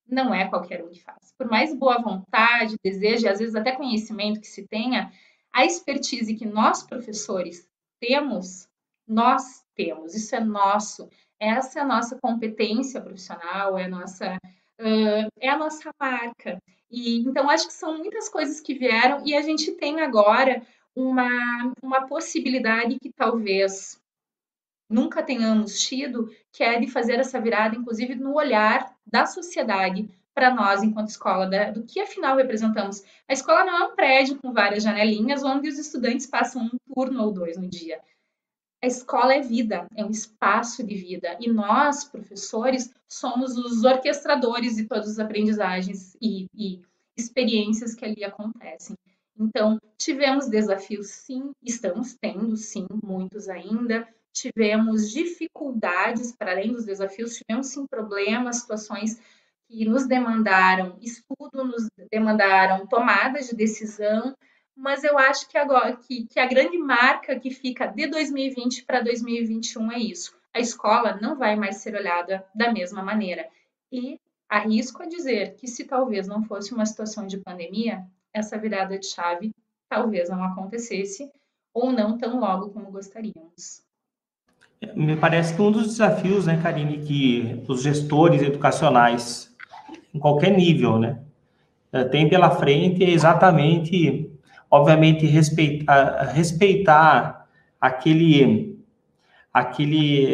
não 0.07 0.33
é 0.33 0.49
qualquer 0.49 0.85
um 0.85 0.89
que 0.89 1.03
faz. 1.03 1.35
Por 1.37 1.49
mais 1.49 1.75
boa 1.75 2.01
vontade, 2.01 2.77
desejo 2.83 3.27
e 3.27 3.29
às 3.29 3.41
vezes 3.41 3.57
até 3.57 3.73
conhecimento 3.73 4.41
que 4.41 4.47
se 4.47 4.67
tenha, 4.69 5.13
a 5.53 5.65
expertise 5.65 6.37
que 6.37 6.47
nós, 6.47 6.85
professores, 6.85 7.69
temos, 8.01 8.69
nós 9.07 9.65
temos, 9.75 10.15
isso 10.15 10.37
é 10.37 10.41
nosso. 10.41 11.09
Essa 11.41 11.81
é 11.81 11.83
a 11.83 11.87
nossa 11.87 12.17
competência 12.21 13.01
profissional, 13.01 13.77
é 13.77 13.85
a 13.85 13.89
nossa, 13.89 14.37
uh, 14.37 15.29
é 15.41 15.49
a 15.49 15.59
nossa 15.59 15.91
marca. 16.01 16.63
E 16.91 17.19
então 17.21 17.51
acho 17.51 17.67
que 17.67 17.73
são 17.73 17.99
muitas 17.99 18.29
coisas 18.29 18.61
que 18.61 18.75
vieram 18.75 19.27
e 19.27 19.35
a 19.35 19.43
gente 19.43 19.73
tem 19.73 20.01
agora 20.01 20.63
uma, 20.95 21.73
uma 21.83 22.07
possibilidade 22.07 22.99
que 23.01 23.13
talvez 23.13 24.01
nunca 24.89 25.23
tenhamos 25.23 25.81
tido, 25.81 26.31
que 26.53 26.63
é 26.63 26.79
de 26.79 26.89
fazer 26.89 27.19
essa 27.19 27.41
virada, 27.41 27.77
inclusive 27.77 28.15
no 28.15 28.35
olhar 28.35 28.95
da 29.07 29.27
sociedade 29.27 30.09
para 30.35 30.55
nós 30.55 30.83
enquanto 30.83 31.09
escola, 31.09 31.47
da, 31.47 31.71
do 31.71 31.83
que 31.83 32.01
afinal 32.01 32.37
representamos. 32.37 33.03
A 33.29 33.33
escola 33.33 33.65
não 33.65 33.77
é 33.77 33.85
um 33.87 33.97
prédio 33.97 34.39
com 34.39 34.53
várias 34.53 34.83
janelinhas 34.83 35.43
onde 35.43 35.69
os 35.69 35.79
estudantes 35.79 36.27
passam 36.27 36.63
um 36.63 36.95
turno 36.95 37.23
ou 37.25 37.33
dois 37.33 37.57
no 37.57 37.69
dia 37.69 38.01
a 38.83 38.87
escola 38.87 39.35
é 39.35 39.41
vida, 39.41 39.89
é 39.97 40.05
um 40.05 40.11
espaço 40.11 40.85
de 40.85 40.95
vida. 40.95 41.37
E 41.41 41.51
nós, 41.51 42.05
professores, 42.05 42.93
somos 43.09 43.57
os 43.57 43.85
orquestradores 43.85 44.77
de 44.77 44.85
todas 44.85 45.11
as 45.11 45.19
aprendizagens 45.19 46.17
e, 46.23 46.47
e 46.55 46.81
experiências 47.17 47.95
que 47.95 48.05
ali 48.05 48.23
acontecem. 48.23 48.97
Então, 49.37 49.81
tivemos 49.97 50.49
desafios, 50.49 51.09
sim, 51.09 51.51
estamos 51.63 52.15
tendo, 52.15 52.57
sim, 52.57 52.87
muitos 53.03 53.49
ainda. 53.49 54.07
Tivemos 54.33 55.11
dificuldades 55.11 56.33
para 56.33 56.53
além 56.53 56.73
dos 56.73 56.85
desafios, 56.85 57.37
tivemos, 57.37 57.69
sim, 57.69 57.87
problemas, 57.87 58.57
situações 58.57 59.21
que 59.69 59.85
nos 59.85 60.07
demandaram 60.07 60.97
estudo, 61.01 61.65
nos 61.65 61.89
demandaram 62.11 62.87
tomadas 62.87 63.49
de 63.49 63.57
decisão, 63.57 64.37
mas 64.75 65.05
eu 65.05 65.19
acho 65.19 65.49
que 65.49 65.59
agora 65.59 65.97
que, 65.97 66.27
que 66.27 66.39
a 66.39 66.47
grande 66.47 66.79
marca 66.79 67.39
que 67.39 67.51
fica 67.51 67.87
de 67.87 68.07
2020 68.07 68.85
para 68.85 69.01
2021 69.01 69.93
é 69.93 69.99
isso. 69.99 70.37
A 70.55 70.61
escola 70.61 71.19
não 71.21 71.37
vai 71.37 71.57
mais 71.57 71.77
ser 71.77 71.95
olhada 71.95 72.47
da 72.55 72.73
mesma 72.73 73.03
maneira. 73.03 73.49
E 73.93 74.21
arrisco 74.49 75.03
a 75.03 75.07
dizer 75.07 75.55
que 75.57 75.67
se 75.67 75.85
talvez 75.85 76.27
não 76.27 76.43
fosse 76.45 76.73
uma 76.73 76.87
situação 76.87 77.27
de 77.27 77.39
pandemia, 77.39 78.07
essa 78.33 78.57
virada 78.57 78.99
de 78.99 79.07
chave 79.07 79.55
talvez 79.89 80.29
não 80.29 80.43
acontecesse 80.43 81.31
ou 81.75 81.93
não 81.93 82.17
tão 82.17 82.39
logo 82.39 82.71
como 82.71 82.91
gostaríamos. 82.91 83.83
Me 84.95 85.17
parece 85.17 85.55
que 85.55 85.63
um 85.63 85.73
dos 85.73 85.87
desafios, 85.89 86.47
né, 86.47 86.61
Karine, 86.63 86.99
que 86.99 87.65
os 87.69 87.83
gestores 87.83 88.43
educacionais, 88.43 89.53
em 90.15 90.19
qualquer 90.19 90.57
nível, 90.57 90.99
né, 90.99 91.19
eh, 91.93 92.05
tem 92.05 92.29
pela 92.29 92.51
frente 92.51 93.03
é 93.03 93.11
exatamente 93.11 94.31
obviamente 94.71 95.27
respeitar, 95.27 96.31
respeitar 96.33 97.47
aquele, 97.81 98.79
aquele 99.53 100.27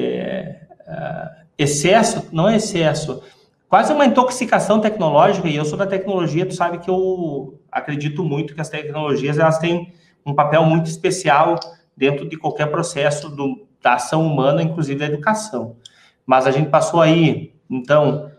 uh, 0.80 1.44
excesso, 1.56 2.28
não 2.32 2.48
é 2.48 2.56
excesso, 2.56 3.22
quase 3.68 3.92
uma 3.92 4.06
intoxicação 4.06 4.80
tecnológica, 4.80 5.48
e 5.48 5.56
eu 5.56 5.64
sou 5.64 5.78
da 5.78 5.86
tecnologia, 5.86 6.46
tu 6.46 6.54
sabe 6.54 6.78
que 6.78 6.90
eu 6.90 7.60
acredito 7.70 8.24
muito 8.24 8.54
que 8.54 8.60
as 8.60 8.68
tecnologias 8.68 9.38
elas 9.38 9.58
têm 9.58 9.92
um 10.26 10.34
papel 10.34 10.64
muito 10.64 10.86
especial 10.86 11.58
dentro 11.96 12.28
de 12.28 12.36
qualquer 12.36 12.66
processo 12.66 13.28
do, 13.28 13.66
da 13.84 13.94
ação 13.94 14.26
humana, 14.26 14.62
inclusive 14.62 14.98
da 14.98 15.04
educação. 15.04 15.76
Mas 16.24 16.46
a 16.46 16.50
gente 16.50 16.70
passou 16.70 17.02
aí, 17.02 17.54
então, 17.68 18.30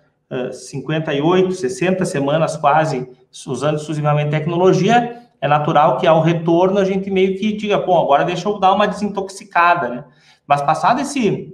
58, 0.51 1.51
60 1.51 2.03
semanas 2.03 2.57
quase 2.57 3.07
usando 3.45 3.77
exclusivamente 3.77 4.31
tecnologia, 4.31 5.21
é 5.39 5.47
natural 5.47 5.97
que 5.97 6.07
ao 6.07 6.21
retorno 6.21 6.79
a 6.79 6.83
gente 6.83 7.11
meio 7.11 7.37
que 7.37 7.53
diga, 7.53 7.77
pô, 7.77 7.99
agora 7.99 8.25
deixa 8.25 8.49
eu 8.49 8.59
dar 8.59 8.73
uma 8.73 8.87
desintoxicada, 8.87 9.87
né? 9.87 10.05
Mas 10.47 10.63
passado 10.63 10.99
esse 10.99 11.51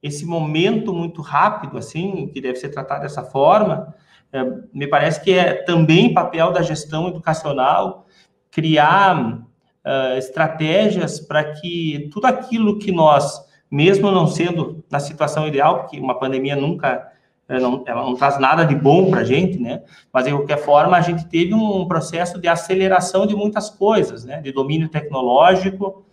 esse 0.00 0.24
momento 0.24 0.94
muito 0.94 1.20
rápido, 1.20 1.76
assim, 1.76 2.28
que 2.28 2.40
deve 2.40 2.56
ser 2.56 2.68
tratado 2.68 3.02
dessa 3.02 3.24
forma, 3.24 3.92
é, 4.32 4.44
me 4.72 4.86
parece 4.86 5.20
que 5.20 5.32
é 5.32 5.54
também 5.54 6.14
papel 6.14 6.52
da 6.52 6.62
gestão 6.62 7.08
educacional 7.08 8.06
criar 8.48 9.42
uh, 9.88 10.18
estratégias 10.18 11.18
para 11.18 11.42
que 11.54 12.10
tudo 12.12 12.26
aquilo 12.26 12.78
que 12.78 12.92
nós, 12.92 13.40
mesmo 13.70 14.10
não 14.10 14.26
sendo 14.26 14.84
na 14.90 15.00
situação 15.00 15.48
ideal, 15.48 15.80
porque 15.80 15.98
uma 15.98 16.18
pandemia 16.18 16.54
nunca 16.54 17.10
ela 17.48 17.60
não, 17.60 17.82
ela 17.86 18.02
não 18.02 18.14
traz 18.14 18.38
nada 18.38 18.62
de 18.64 18.74
bom 18.74 19.10
para 19.10 19.20
a 19.20 19.24
gente, 19.24 19.58
né? 19.58 19.82
Mas, 20.12 20.26
de 20.26 20.30
qualquer 20.32 20.58
forma, 20.58 20.98
a 20.98 21.00
gente 21.00 21.24
teve 21.26 21.54
um 21.54 21.88
processo 21.88 22.38
de 22.38 22.46
aceleração 22.46 23.26
de 23.26 23.34
muitas 23.34 23.70
coisas, 23.70 24.22
né? 24.22 24.42
De 24.42 24.52
domínio 24.52 24.88
tecnológico. 24.90 26.04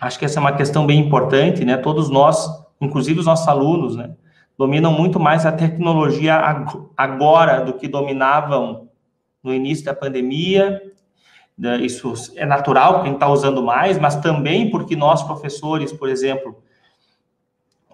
Acho 0.00 0.18
que 0.18 0.24
essa 0.24 0.38
é 0.38 0.40
uma 0.40 0.56
questão 0.56 0.86
bem 0.86 0.98
importante, 0.98 1.62
né? 1.62 1.76
Todos 1.76 2.08
nós, 2.08 2.48
inclusive 2.80 3.20
os 3.20 3.26
nossos 3.26 3.46
alunos, 3.46 3.96
né? 3.96 4.14
Dominam 4.56 4.92
muito 4.92 5.20
mais 5.20 5.44
a 5.44 5.52
tecnologia 5.52 6.40
agora 6.96 7.60
do 7.60 7.74
que 7.74 7.86
dominavam 7.86 8.88
no 9.42 9.52
início 9.52 9.84
da 9.84 9.92
pandemia. 9.92 10.80
Né? 11.56 11.78
Isso 11.82 12.12
é 12.36 12.44
natural, 12.44 13.04
gente 13.04 13.14
está 13.14 13.28
usando 13.28 13.62
mais, 13.62 13.98
mas 13.98 14.16
também 14.16 14.70
porque 14.70 14.96
nós, 14.96 15.22
professores, 15.22 15.92
por 15.92 16.08
exemplo, 16.08 16.62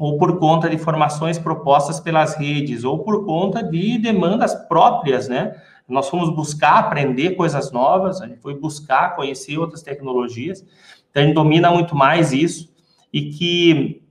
ou 0.01 0.17
por 0.17 0.39
conta 0.39 0.69
de 0.71 0.77
informações 0.77 1.39
propostas 1.39 2.01
pelas 2.01 2.35
redes, 2.35 2.85
ou 2.85 3.01
por 3.01 3.27
conta 3.27 3.63
de 3.63 3.99
demandas 3.99 4.55
próprias, 4.55 5.29
né? 5.29 5.61
Nós 5.87 6.09
fomos 6.09 6.35
buscar 6.35 6.79
aprender 6.79 7.33
coisas 7.33 7.71
novas, 7.71 8.23
a 8.23 8.27
gente 8.27 8.41
foi 8.41 8.59
buscar 8.59 9.15
conhecer 9.15 9.59
outras 9.59 9.83
tecnologias, 9.83 10.65
então 11.11 11.23
a 11.23 11.27
gente 11.27 11.35
domina 11.35 11.71
muito 11.71 11.95
mais 11.95 12.33
isso, 12.33 12.73
e 13.13 13.31
que, 13.31 14.03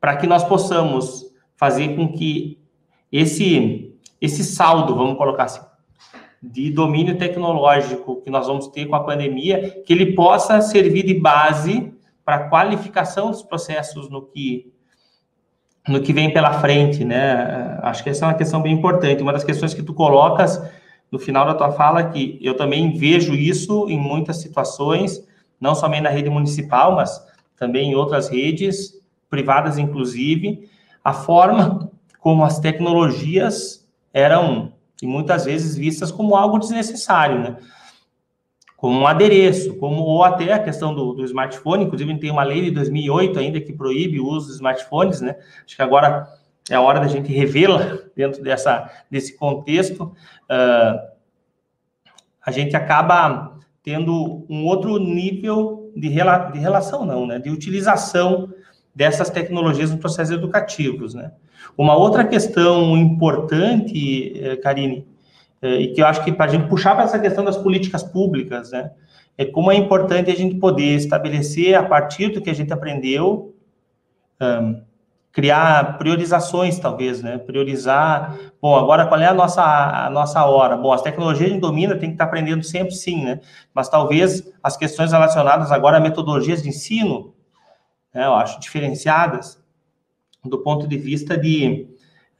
para 0.00 0.16
que 0.16 0.28
nós 0.28 0.44
possamos 0.44 1.24
fazer 1.56 1.96
com 1.96 2.12
que 2.12 2.60
esse, 3.10 3.98
esse 4.20 4.44
saldo, 4.44 4.94
vamos 4.94 5.18
colocar 5.18 5.44
assim, 5.44 5.60
de 6.42 6.70
domínio 6.70 7.18
tecnológico 7.18 8.22
que 8.22 8.30
nós 8.30 8.46
vamos 8.46 8.68
ter 8.68 8.86
com 8.86 8.96
a 8.96 9.04
pandemia, 9.04 9.82
que 9.84 9.92
ele 9.92 10.14
possa 10.14 10.60
servir 10.60 11.04
de 11.04 11.14
base 11.14 11.92
para 12.24 12.36
a 12.36 12.48
qualificação 12.48 13.30
dos 13.30 13.42
processos 13.42 14.08
no 14.08 14.22
que 14.22 14.72
no 15.88 16.02
que 16.02 16.12
vem 16.12 16.32
pela 16.32 16.60
frente, 16.60 17.04
né? 17.04 17.78
Acho 17.82 18.04
que 18.04 18.10
essa 18.10 18.24
é 18.24 18.28
uma 18.28 18.34
questão 18.34 18.60
bem 18.62 18.72
importante. 18.72 19.22
Uma 19.22 19.32
das 19.32 19.42
questões 19.42 19.74
que 19.74 19.82
tu 19.82 19.94
colocas 19.94 20.62
no 21.10 21.18
final 21.18 21.44
da 21.44 21.54
tua 21.54 21.72
fala, 21.72 22.04
que 22.04 22.38
eu 22.40 22.56
também 22.56 22.96
vejo 22.96 23.34
isso 23.34 23.88
em 23.88 23.98
muitas 23.98 24.36
situações, 24.36 25.26
não 25.60 25.74
somente 25.74 26.02
na 26.02 26.10
rede 26.10 26.30
municipal, 26.30 26.94
mas 26.94 27.20
também 27.56 27.90
em 27.90 27.94
outras 27.94 28.28
redes, 28.28 28.94
privadas 29.28 29.78
inclusive, 29.78 30.68
a 31.02 31.12
forma 31.12 31.90
como 32.20 32.44
as 32.44 32.60
tecnologias 32.60 33.88
eram, 34.12 34.72
e 35.02 35.06
muitas 35.06 35.44
vezes, 35.44 35.76
vistas 35.76 36.12
como 36.12 36.36
algo 36.36 36.58
desnecessário, 36.58 37.38
né? 37.38 37.56
como 38.80 38.98
um 38.98 39.06
adereço, 39.06 39.76
como 39.76 40.02
ou 40.02 40.24
até 40.24 40.54
a 40.54 40.58
questão 40.58 40.94
do, 40.94 41.12
do, 41.12 41.22
smartphone, 41.26 41.84
inclusive 41.84 42.18
tem 42.18 42.30
uma 42.30 42.42
lei 42.42 42.62
de 42.62 42.70
2008 42.70 43.38
ainda 43.38 43.60
que 43.60 43.74
proíbe 43.74 44.18
o 44.18 44.26
uso 44.26 44.46
dos 44.46 44.54
smartphones, 44.56 45.20
né? 45.20 45.36
Acho 45.66 45.76
que 45.76 45.82
agora 45.82 46.26
é 46.70 46.76
a 46.76 46.80
hora 46.80 46.98
da 46.98 47.06
gente 47.06 47.30
revê-la 47.30 47.98
dentro 48.16 48.42
dessa, 48.42 48.90
desse 49.10 49.36
contexto. 49.36 50.04
Uh, 50.04 51.10
a 52.40 52.50
gente 52.50 52.74
acaba 52.74 53.58
tendo 53.82 54.46
um 54.48 54.64
outro 54.64 54.98
nível 54.98 55.92
de, 55.94 56.08
rela, 56.08 56.50
de 56.50 56.58
relação, 56.58 57.04
não, 57.04 57.26
né? 57.26 57.38
De 57.38 57.50
utilização 57.50 58.48
dessas 58.94 59.30
tecnologias 59.30 59.90
nos 59.90 60.00
processos 60.00 60.34
educativos, 60.34 61.14
né? 61.14 61.32
Uma 61.76 61.96
outra 61.96 62.24
questão 62.24 62.96
importante, 62.96 64.32
eh, 64.38 64.56
Karine, 64.56 65.06
eh, 65.62 65.80
e 65.80 65.92
que 65.92 66.02
eu 66.02 66.06
acho 66.06 66.24
que 66.24 66.32
para 66.32 66.46
a 66.46 66.48
gente 66.48 66.68
puxar 66.68 66.94
para 66.94 67.04
essa 67.04 67.18
questão 67.18 67.44
das 67.44 67.56
políticas 67.56 68.02
públicas, 68.02 68.72
né? 68.72 68.90
É 69.38 69.44
como 69.44 69.70
é 69.70 69.76
importante 69.76 70.30
a 70.30 70.34
gente 70.34 70.56
poder 70.56 70.96
estabelecer, 70.96 71.74
a 71.74 71.82
partir 71.82 72.28
do 72.28 72.42
que 72.42 72.50
a 72.50 72.54
gente 72.54 72.72
aprendeu, 72.72 73.54
um, 74.40 74.82
criar 75.32 75.96
priorizações, 75.96 76.78
talvez, 76.78 77.22
né? 77.22 77.38
Priorizar, 77.38 78.36
bom, 78.60 78.76
agora 78.76 79.06
qual 79.06 79.20
é 79.20 79.26
a 79.26 79.34
nossa, 79.34 79.62
a 79.62 80.10
nossa 80.10 80.44
hora? 80.44 80.76
Bom, 80.76 80.92
as 80.92 81.02
tecnologias 81.02 81.48
a 81.48 81.52
gente 81.52 81.60
domina, 81.60 81.96
tem 81.96 82.10
que 82.10 82.14
estar 82.14 82.24
aprendendo 82.24 82.64
sempre, 82.64 82.92
sim, 82.92 83.24
né? 83.24 83.40
Mas 83.72 83.88
talvez 83.88 84.52
as 84.62 84.76
questões 84.76 85.12
relacionadas 85.12 85.70
agora 85.70 85.98
a 85.98 86.00
metodologias 86.00 86.62
de 86.62 86.68
ensino, 86.68 87.32
né, 88.12 88.26
eu 88.26 88.34
acho 88.34 88.60
diferenciadas, 88.60 89.62
do 90.44 90.58
ponto 90.58 90.86
de 90.86 90.96
vista 90.96 91.36
de 91.36 91.88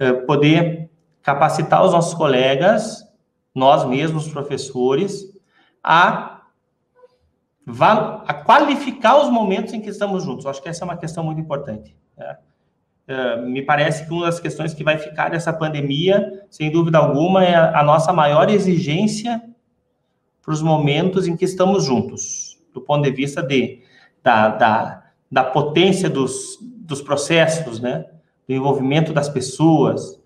uh, 0.01 0.27
poder 0.27 0.91
capacitar 1.23 1.85
os 1.85 1.93
nossos 1.93 2.15
colegas, 2.15 3.07
nós 3.55 3.85
mesmos, 3.85 4.29
professores, 4.29 5.25
a, 5.83 6.43
a 8.27 8.35
qualificar 8.35 9.23
os 9.23 9.31
momentos 9.31 9.75
em 9.75 9.81
que 9.81 9.91
estamos 9.91 10.25
juntos. 10.25 10.45
Eu 10.45 10.51
acho 10.51 10.63
que 10.63 10.69
essa 10.69 10.85
é 10.85 10.87
uma 10.87 10.97
questão 10.97 11.23
muito 11.25 11.41
importante. 11.41 11.97
Né? 12.17 12.37
Uh, 13.09 13.47
me 13.47 13.63
parece 13.63 14.07
que 14.07 14.13
uma 14.13 14.27
das 14.27 14.41
questões 14.41 14.73
que 14.73 14.85
vai 14.85 14.97
ficar 14.97 15.31
dessa 15.31 15.53
pandemia, 15.53 16.47
sem 16.49 16.71
dúvida 16.71 16.99
alguma, 16.99 17.45
é 17.45 17.55
a, 17.55 17.81
a 17.81 17.83
nossa 17.83 18.13
maior 18.13 18.49
exigência 18.49 19.43
para 20.43 20.53
os 20.53 20.63
momentos 20.63 21.27
em 21.27 21.37
que 21.37 21.45
estamos 21.45 21.85
juntos, 21.85 22.59
do 22.73 22.81
ponto 22.81 23.03
de 23.03 23.11
vista 23.11 23.43
de, 23.43 23.83
da, 24.23 24.49
da, 24.49 25.10
da 25.31 25.45
potência 25.45 26.11
dos, 26.11 26.59
dos 26.61 27.01
processos, 27.01 27.81
né? 27.81 28.07
do 28.49 28.55
envolvimento 28.55 29.13
das 29.13 29.29
pessoas, 29.29 30.21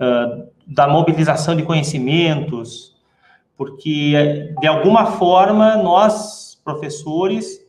uh, 0.00 0.48
da 0.66 0.88
mobilização 0.88 1.54
de 1.54 1.62
conhecimentos, 1.62 2.96
porque, 3.56 4.54
de 4.60 4.66
alguma 4.66 5.06
forma, 5.06 5.76
nós, 5.76 6.60
professores, 6.64 7.64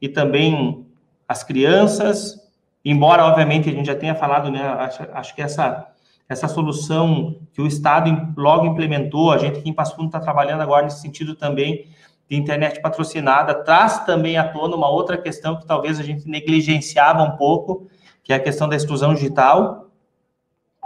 e 0.00 0.08
também 0.08 0.86
as 1.26 1.44
crianças, 1.44 2.40
embora, 2.84 3.24
obviamente, 3.24 3.68
a 3.68 3.72
gente 3.72 3.86
já 3.86 3.94
tenha 3.94 4.14
falado, 4.14 4.50
né, 4.50 4.62
acho, 4.62 5.02
acho 5.12 5.34
que 5.34 5.42
essa, 5.42 5.88
essa 6.28 6.48
solução 6.48 7.36
que 7.52 7.60
o 7.60 7.66
Estado 7.66 8.32
logo 8.36 8.66
implementou, 8.66 9.32
a 9.32 9.38
gente 9.38 9.58
aqui 9.58 9.68
em 9.68 9.72
Passo 9.74 9.96
Fundo 9.96 10.06
está 10.06 10.20
trabalhando 10.20 10.60
agora 10.60 10.84
nesse 10.84 11.00
sentido 11.00 11.34
também, 11.34 11.86
de 12.28 12.36
internet 12.36 12.80
patrocinada, 12.80 13.54
traz 13.54 14.04
também 14.04 14.36
à 14.36 14.46
tona 14.46 14.76
uma 14.76 14.88
outra 14.88 15.16
questão 15.16 15.56
que 15.56 15.66
talvez 15.66 15.98
a 15.98 16.02
gente 16.02 16.28
negligenciava 16.28 17.22
um 17.22 17.36
pouco, 17.36 17.88
que 18.22 18.32
é 18.32 18.36
a 18.36 18.40
questão 18.40 18.68
da 18.68 18.76
exclusão 18.76 19.14
digital, 19.14 19.88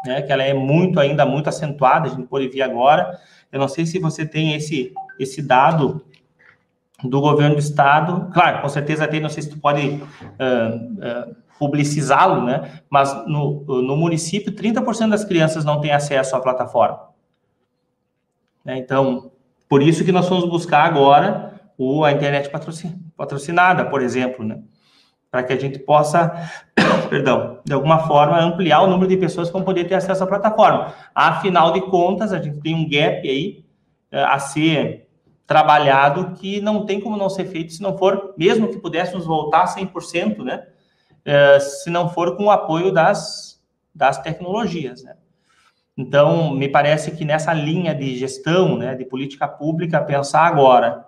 né, 0.07 0.23
que 0.23 0.33
ela 0.33 0.43
é 0.43 0.55
muito, 0.55 1.01
ainda 1.01 1.27
muito 1.27 1.49
acentuada, 1.49 2.07
a 2.07 2.11
gente 2.11 2.29
pode 2.29 2.49
ver 2.49 2.63
agora. 2.63 3.19
Eu 3.51 3.59
não 3.59 3.69
sei 3.69 3.85
se 3.85 3.99
você 3.99 4.25
tem 4.25 4.55
esse, 4.55 4.93
esse 5.19 5.43
dado 5.43 6.05
do 7.03 7.21
governo 7.21 7.57
do 7.57 7.61
estado, 7.61 8.31
claro, 8.33 8.63
com 8.63 8.69
certeza 8.69 9.09
tem, 9.09 9.21
não 9.21 9.29
sei 9.29 9.43
se 9.43 9.51
tu 9.51 9.59
pode 9.59 9.89
uh, 9.89 11.31
uh, 11.31 11.37
publicizá-lo, 11.59 12.45
né, 12.45 12.83
mas 12.89 13.13
no, 13.27 13.65
no 13.83 13.97
município, 13.97 14.53
30% 14.53 15.11
das 15.11 15.25
crianças 15.25 15.65
não 15.65 15.81
têm 15.81 15.91
acesso 15.91 16.37
à 16.37 16.41
plataforma. 16.41 17.09
Né, 18.65 18.79
então, 18.79 19.32
por 19.73 19.83
isso 19.83 20.05
que 20.05 20.13
nós 20.13 20.29
fomos 20.29 20.45
buscar 20.45 20.85
agora 20.85 21.59
o, 21.79 22.05
a 22.05 22.13
internet 22.13 22.51
patrocinada, 23.17 23.87
por 23.87 24.03
exemplo, 24.03 24.45
né, 24.45 24.59
para 25.31 25.43
que 25.43 25.51
a 25.55 25.59
gente 25.59 25.79
possa 25.79 26.31
perdão, 27.09 27.59
de 27.65 27.73
alguma 27.73 28.01
forma 28.01 28.39
ampliar 28.39 28.83
o 28.83 28.87
número 28.87 29.09
de 29.09 29.17
pessoas 29.17 29.49
que 29.49 29.55
vão 29.55 29.65
poder 29.65 29.85
ter 29.85 29.95
acesso 29.95 30.25
à 30.25 30.27
plataforma. 30.27 30.93
Afinal 31.15 31.73
de 31.73 31.81
contas, 31.81 32.35
a 32.35 32.39
gente 32.39 32.61
tem 32.61 32.75
um 32.75 32.87
gap 32.87 33.27
aí 33.27 33.65
é, 34.11 34.23
a 34.23 34.39
ser 34.39 35.09
trabalhado 35.47 36.35
que 36.35 36.61
não 36.61 36.85
tem 36.85 37.01
como 37.01 37.17
não 37.17 37.31
ser 37.31 37.47
feito 37.47 37.73
se 37.73 37.81
não 37.81 37.97
for, 37.97 38.35
mesmo 38.37 38.69
que 38.69 38.77
pudéssemos 38.77 39.25
voltar 39.25 39.75
100%, 39.75 40.45
né? 40.45 40.67
É, 41.25 41.59
se 41.59 41.89
não 41.89 42.11
for 42.11 42.37
com 42.37 42.45
o 42.45 42.51
apoio 42.51 42.93
das, 42.93 43.59
das 43.95 44.21
tecnologias, 44.21 45.03
né? 45.03 45.15
Então, 45.97 46.55
me 46.55 46.69
parece 46.69 47.11
que 47.11 47.25
nessa 47.25 47.53
linha 47.53 47.95
de 47.95 48.17
gestão, 48.17 48.79
né, 48.79 48.95
de 48.95 49.05
política 49.05 49.47
pública, 49.47 50.01
pensar 50.01 50.47
agora 50.47 51.07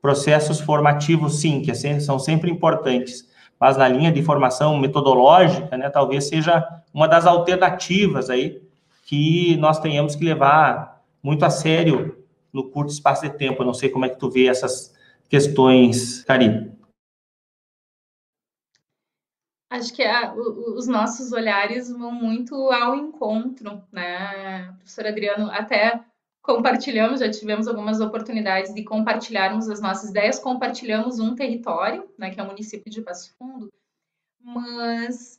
processos 0.00 0.60
formativos, 0.60 1.40
sim, 1.40 1.60
que 1.60 1.70
é 1.70 2.00
são 2.00 2.18
sempre 2.18 2.50
importantes, 2.50 3.28
mas 3.60 3.76
na 3.76 3.88
linha 3.88 4.12
de 4.12 4.22
formação 4.22 4.78
metodológica, 4.78 5.76
né, 5.76 5.90
talvez 5.90 6.28
seja 6.28 6.66
uma 6.94 7.06
das 7.06 7.26
alternativas 7.26 8.30
aí 8.30 8.62
que 9.04 9.56
nós 9.56 9.80
tenhamos 9.80 10.14
que 10.14 10.24
levar 10.24 11.02
muito 11.22 11.44
a 11.44 11.50
sério 11.50 12.16
no 12.52 12.64
curto 12.64 12.92
espaço 12.92 13.22
de 13.22 13.30
tempo. 13.30 13.62
Eu 13.62 13.66
não 13.66 13.74
sei 13.74 13.88
como 13.88 14.04
é 14.04 14.08
que 14.08 14.18
tu 14.18 14.30
vê 14.30 14.46
essas 14.46 14.94
questões, 15.28 16.24
Karine. 16.24 16.77
Acho 19.70 19.92
que 19.92 20.02
a, 20.02 20.34
os 20.34 20.86
nossos 20.86 21.32
olhares 21.32 21.90
vão 21.90 22.10
muito 22.10 22.54
ao 22.70 22.94
encontro, 22.94 23.82
né, 23.92 24.72
professor 24.78 25.06
Adriano? 25.06 25.50
Até 25.50 26.02
compartilhamos, 26.42 27.20
já 27.20 27.30
tivemos 27.30 27.68
algumas 27.68 28.00
oportunidades 28.00 28.74
de 28.74 28.82
compartilharmos 28.82 29.68
as 29.68 29.82
nossas 29.82 30.08
ideias, 30.08 30.38
compartilhamos 30.38 31.20
um 31.20 31.34
território, 31.34 32.08
né, 32.16 32.30
que 32.30 32.40
é 32.40 32.42
o 32.42 32.46
município 32.46 32.90
de 32.90 33.02
Passo 33.02 33.34
Fundo, 33.36 33.70
mas 34.40 35.38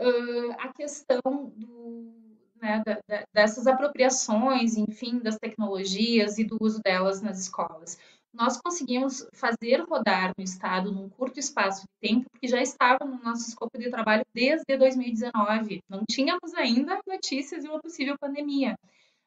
uh, 0.00 0.52
a 0.58 0.72
questão 0.72 1.20
do, 1.54 2.14
né, 2.62 2.82
da, 2.86 2.98
da, 3.06 3.24
dessas 3.30 3.66
apropriações, 3.66 4.78
enfim, 4.78 5.18
das 5.18 5.36
tecnologias 5.36 6.38
e 6.38 6.44
do 6.44 6.56
uso 6.58 6.80
delas 6.82 7.20
nas 7.20 7.38
escolas. 7.38 7.98
Nós 8.36 8.60
conseguimos 8.60 9.26
fazer 9.32 9.80
rodar 9.88 10.32
no 10.36 10.44
Estado 10.44 10.92
num 10.92 11.08
curto 11.08 11.40
espaço 11.40 11.82
de 11.82 12.08
tempo, 12.08 12.26
porque 12.30 12.46
já 12.46 12.60
estava 12.60 13.04
no 13.04 13.18
nosso 13.22 13.48
escopo 13.48 13.78
de 13.78 13.90
trabalho 13.90 14.24
desde 14.34 14.76
2019. 14.76 15.80
Não 15.88 16.04
tínhamos 16.08 16.54
ainda 16.54 17.00
notícias 17.06 17.62
de 17.62 17.68
uma 17.68 17.80
possível 17.80 18.16
pandemia 18.18 18.76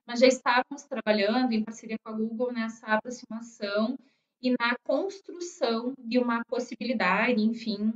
mas 0.09 0.21
já 0.21 0.25
estávamos 0.25 0.81
trabalhando 0.89 1.51
em 1.51 1.63
parceria 1.63 1.95
com 2.03 2.09
a 2.09 2.13
Google 2.13 2.51
nessa 2.51 2.87
aproximação 2.87 3.95
e 4.41 4.49
na 4.59 4.75
construção 4.83 5.93
de 5.99 6.17
uma 6.17 6.43
possibilidade, 6.45 7.43
enfim, 7.43 7.93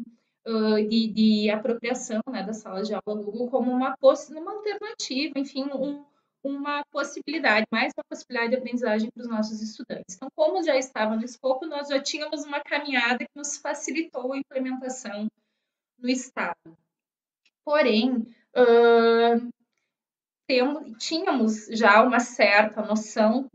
de, 0.88 1.08
de 1.08 1.50
apropriação 1.50 2.22
né, 2.30 2.44
da 2.44 2.54
sala 2.54 2.84
de 2.84 2.94
aula 2.94 3.24
Google 3.24 3.50
como 3.50 3.72
uma, 3.72 3.96
uma 4.00 4.52
alternativa, 4.52 5.40
enfim, 5.40 5.64
um, 5.74 6.06
uma 6.44 6.84
possibilidade, 6.92 7.66
mais 7.72 7.94
uma 7.98 8.04
possibilidade 8.04 8.52
de 8.52 8.58
aprendizagem 8.58 9.10
para 9.10 9.22
os 9.22 9.30
nossos 9.30 9.62
estudantes. 9.62 10.16
Então, 10.16 10.30
como 10.36 10.62
já 10.62 10.76
estava 10.76 11.16
no 11.16 11.24
escopo, 11.24 11.66
nós 11.66 11.88
já 11.88 12.02
tínhamos 12.02 12.44
uma 12.44 12.60
caminhada 12.60 13.20
que 13.20 13.32
nos 13.36 13.58
facilitou 13.58 14.34
a 14.34 14.38
implementação 14.38 15.28
no 15.98 16.10
Estado. 16.10 16.78
Porém, 17.64 18.28
uh, 18.56 19.54
temos, 20.46 20.98
tínhamos 20.98 21.68
já 21.68 22.04
uma 22.04 22.20
certa 22.20 22.82
noção, 22.82 23.50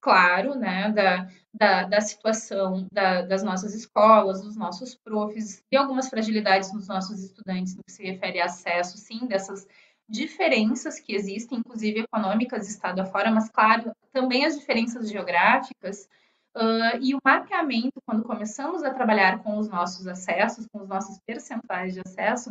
claro, 0.00 0.56
né, 0.56 0.90
da, 0.90 1.28
da, 1.54 1.84
da 1.84 2.00
situação 2.00 2.88
da, 2.92 3.22
das 3.22 3.44
nossas 3.44 3.72
escolas, 3.72 4.42
dos 4.42 4.56
nossos 4.56 4.96
profs, 4.96 5.62
de 5.70 5.76
algumas 5.76 6.08
fragilidades 6.08 6.72
nos 6.72 6.88
nossos 6.88 7.22
estudantes 7.22 7.76
no 7.76 7.84
que 7.84 7.92
se 7.92 8.02
refere 8.02 8.40
a 8.40 8.46
acesso, 8.46 8.98
sim, 8.98 9.26
dessas 9.26 9.64
diferenças 10.08 10.98
que 10.98 11.14
existem, 11.14 11.58
inclusive 11.58 12.00
econômicas, 12.00 12.68
estado 12.68 13.00
afora, 13.00 13.30
mas, 13.30 13.48
claro, 13.48 13.92
também 14.12 14.44
as 14.44 14.58
diferenças 14.58 15.10
geográficas, 15.10 16.08
uh, 16.56 16.98
e 17.00 17.14
o 17.14 17.20
mapeamento, 17.24 18.00
quando 18.04 18.24
começamos 18.24 18.82
a 18.82 18.92
trabalhar 18.92 19.42
com 19.42 19.58
os 19.58 19.68
nossos 19.68 20.06
acessos, 20.06 20.66
com 20.66 20.80
os 20.80 20.88
nossos 20.88 21.18
percentuais 21.26 21.94
de 21.94 22.00
acesso, 22.00 22.50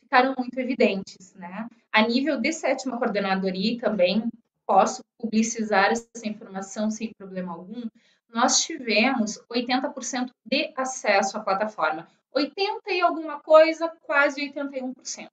ficaram 0.00 0.34
muito 0.36 0.58
evidentes, 0.58 1.34
né? 1.34 1.68
A 1.90 2.02
nível 2.02 2.40
de 2.40 2.52
sétima 2.52 2.98
coordenadoria 2.98 3.80
também 3.80 4.28
posso 4.66 5.02
publicizar 5.18 5.90
essa 5.90 6.26
informação 6.26 6.90
sem 6.90 7.12
problema 7.14 7.52
algum. 7.52 7.82
Nós 8.28 8.62
tivemos 8.62 9.38
80% 9.50 10.30
de 10.46 10.72
acesso 10.76 11.36
à 11.36 11.40
plataforma. 11.40 12.08
80 12.34 12.90
e 12.90 13.00
alguma 13.00 13.40
coisa, 13.40 13.92
quase 14.02 14.40
81%. 14.40 15.28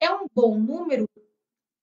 É 0.00 0.10
um 0.10 0.26
bom 0.34 0.58
número? 0.58 1.06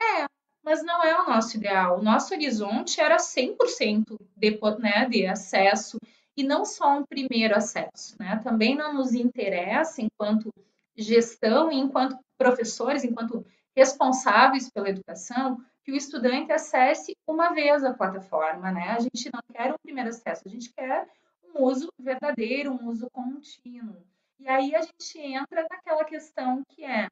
É, 0.02 0.26
mas 0.64 0.84
não 0.84 1.04
é 1.04 1.22
o 1.22 1.28
nosso 1.28 1.58
ideal. 1.58 2.00
O 2.00 2.04
nosso 2.04 2.34
horizonte 2.34 3.00
era 3.00 3.18
100% 3.18 4.18
de, 4.36 4.60
né, 4.80 5.06
de 5.10 5.26
acesso 5.26 6.00
e 6.36 6.44
não 6.44 6.66
só 6.66 6.98
um 6.98 7.06
primeiro 7.06 7.56
acesso. 7.56 8.16
Né? 8.20 8.40
Também 8.44 8.76
não 8.76 8.94
nos 8.94 9.14
interessa, 9.14 10.02
enquanto 10.02 10.52
gestão 10.96 11.72
e 11.72 11.76
enquanto 11.76 12.18
professores, 12.38 13.04
enquanto 13.04 13.46
responsáveis 13.76 14.70
pela 14.70 14.90
educação, 14.90 15.58
que 15.84 15.92
o 15.92 15.96
estudante 15.96 16.52
acesse 16.52 17.16
uma 17.26 17.54
vez 17.54 17.84
a 17.84 17.94
plataforma, 17.94 18.72
né? 18.72 18.90
A 18.90 19.00
gente 19.00 19.30
não 19.32 19.42
quer 19.54 19.72
um 19.72 19.78
primeiro 19.82 20.10
acesso, 20.10 20.42
a 20.46 20.50
gente 20.50 20.74
quer 20.74 21.08
um 21.56 21.64
uso 21.64 21.88
verdadeiro, 21.98 22.74
um 22.74 22.90
uso 22.90 23.08
contínuo. 23.12 23.96
E 24.40 24.50
aí 24.50 24.76
a 24.76 24.82
gente 24.82 25.20
entra 25.20 25.66
naquela 25.70 26.04
questão 26.04 26.62
que 26.70 26.84
é 26.84 27.08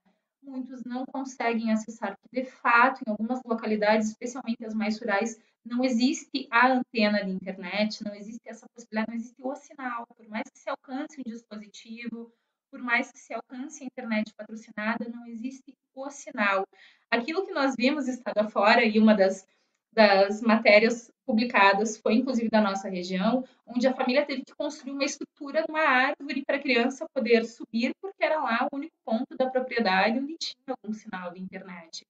muitos 0.45 0.83
não 0.83 1.05
conseguem 1.05 1.71
acessar, 1.71 2.17
porque 2.21 2.41
de 2.41 2.49
fato, 2.49 3.01
em 3.05 3.09
algumas 3.09 3.41
localidades, 3.43 4.09
especialmente 4.09 4.63
as 4.65 4.73
mais 4.73 4.99
rurais, 4.99 5.37
não 5.65 5.83
existe 5.83 6.47
a 6.51 6.67
antena 6.67 7.25
de 7.25 7.31
internet, 7.31 8.03
não 8.03 8.13
existe 8.13 8.47
essa 8.47 8.67
possibilidade, 8.73 9.09
não 9.09 9.15
existe 9.15 9.41
o 9.41 9.55
sinal. 9.55 10.05
Por 10.15 10.27
mais 10.27 10.47
que 10.49 10.59
se 10.59 10.69
alcance 10.69 11.19
um 11.19 11.29
dispositivo, 11.29 12.31
por 12.69 12.79
mais 12.81 13.11
que 13.11 13.17
se 13.17 13.33
alcance 13.33 13.83
a 13.83 13.87
internet 13.87 14.33
patrocinada, 14.35 15.09
não 15.09 15.25
existe 15.25 15.73
o 15.95 16.09
sinal. 16.09 16.67
Aquilo 17.09 17.45
que 17.45 17.53
nós 17.53 17.73
vimos 17.75 18.07
estado 18.07 18.37
afora, 18.37 18.83
e 18.85 18.99
uma 18.99 19.15
das, 19.15 19.47
das 19.95 20.41
matérias 20.41 21.09
publicadas 21.25 21.97
foi 21.97 22.15
inclusive 22.15 22.49
da 22.49 22.61
nossa 22.61 22.89
região, 22.89 23.43
onde 23.65 23.87
a 23.87 23.95
família 23.95 24.25
teve 24.25 24.43
que 24.43 24.53
construir 24.53 24.91
uma 24.91 25.05
estrutura 25.05 25.63
de 25.63 25.71
uma 25.71 25.81
árvore 25.81 26.43
para 26.45 26.57
a 26.57 26.61
criança 26.61 27.05
poder 27.13 27.45
subir, 27.45 27.93
porque 28.01 28.23
era 28.23 28.41
lá 28.41 28.67
o 28.71 28.75
único 28.75 28.95
ponto 29.03 29.35
da 29.37 29.49
propriedade 29.49 30.19
onde 30.19 30.35
tinha 30.37 30.75
algum 30.83 30.93
sinal 30.93 31.31
de 31.31 31.41
internet. 31.41 32.05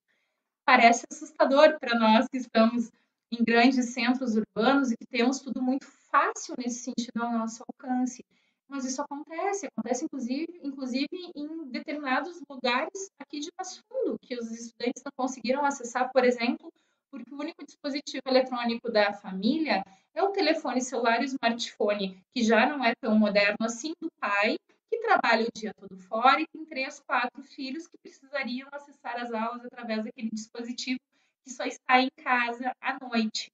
Parece 0.66 1.06
assustador 1.12 1.80
para 1.80 1.98
nós 1.98 2.28
que 2.28 2.38
estamos 2.38 2.90
em 3.32 3.44
grandes 3.44 3.94
centros 3.94 4.36
urbanos 4.36 4.91
e 4.91 4.98
que 4.98 5.06
temos 5.06 5.40
tudo 5.40 5.62
muito 5.62 5.86
fácil 6.12 6.56
nesse 6.57 6.80
sentido 6.80 7.22
ao 7.22 7.32
nosso 7.32 7.64
alcance. 7.70 8.26
Mas 8.68 8.84
isso 8.84 9.02
acontece, 9.02 9.68
acontece 9.68 10.06
inclusive, 10.06 10.60
inclusive 10.64 11.07
em 11.36 11.70
determinados 11.70 12.41
lugares 12.49 13.12
aqui 13.20 13.40
de 13.40 13.52
Passo 13.56 13.84
Fundo, 13.88 14.18
que 14.20 14.36
os 14.36 14.52
estudantes 14.52 15.03
não 15.03 15.12
conseguiram 15.16 15.64
acessar, 15.64 16.12
por 16.12 16.26
exemplo, 16.26 16.74
porque 17.16 17.34
o 17.34 17.40
único 17.40 17.66
dispositivo 17.66 18.24
eletrônico 18.28 18.92
da 18.92 19.14
família 19.14 19.86
é 20.14 20.22
o 20.22 20.32
telefone 20.32 20.82
celular 20.82 21.22
e 21.22 21.24
o 21.24 21.32
smartphone, 21.32 22.22
que 22.34 22.44
já 22.44 22.66
não 22.66 22.84
é 22.84 22.94
tão 23.00 23.18
moderno 23.18 23.56
assim, 23.62 23.94
do 24.02 24.12
pai, 24.20 24.58
que 24.90 25.00
trabalha 25.00 25.46
o 25.46 25.52
dia 25.58 25.74
todo 25.80 25.98
fora 25.98 26.42
e 26.42 26.48
tem 26.48 26.66
três, 26.66 27.00
quatro 27.00 27.42
filhos 27.42 27.88
que 27.88 27.98
precisariam 27.98 28.68
acessar 28.74 29.18
as 29.18 29.32
aulas 29.32 29.64
através 29.64 30.04
daquele 30.04 30.30
dispositivo 30.30 31.00
que 31.46 31.52
só 31.52 31.64
está 31.64 32.02
em 32.02 32.10
casa 32.22 32.74
à 32.82 32.98
noite 33.00 33.50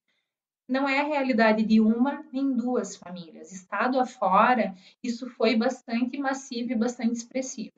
não 0.68 0.88
é 0.88 1.02
a 1.02 1.06
realidade 1.06 1.64
de 1.64 1.82
uma 1.82 2.24
nem 2.32 2.56
duas 2.56 2.96
famílias. 2.96 3.52
Estado 3.52 4.00
afora, 4.00 4.74
isso 5.04 5.30
foi 5.32 5.56
bastante 5.56 6.18
massivo 6.18 6.72
e 6.72 6.76
bastante 6.76 7.14
expressivo. 7.14 7.74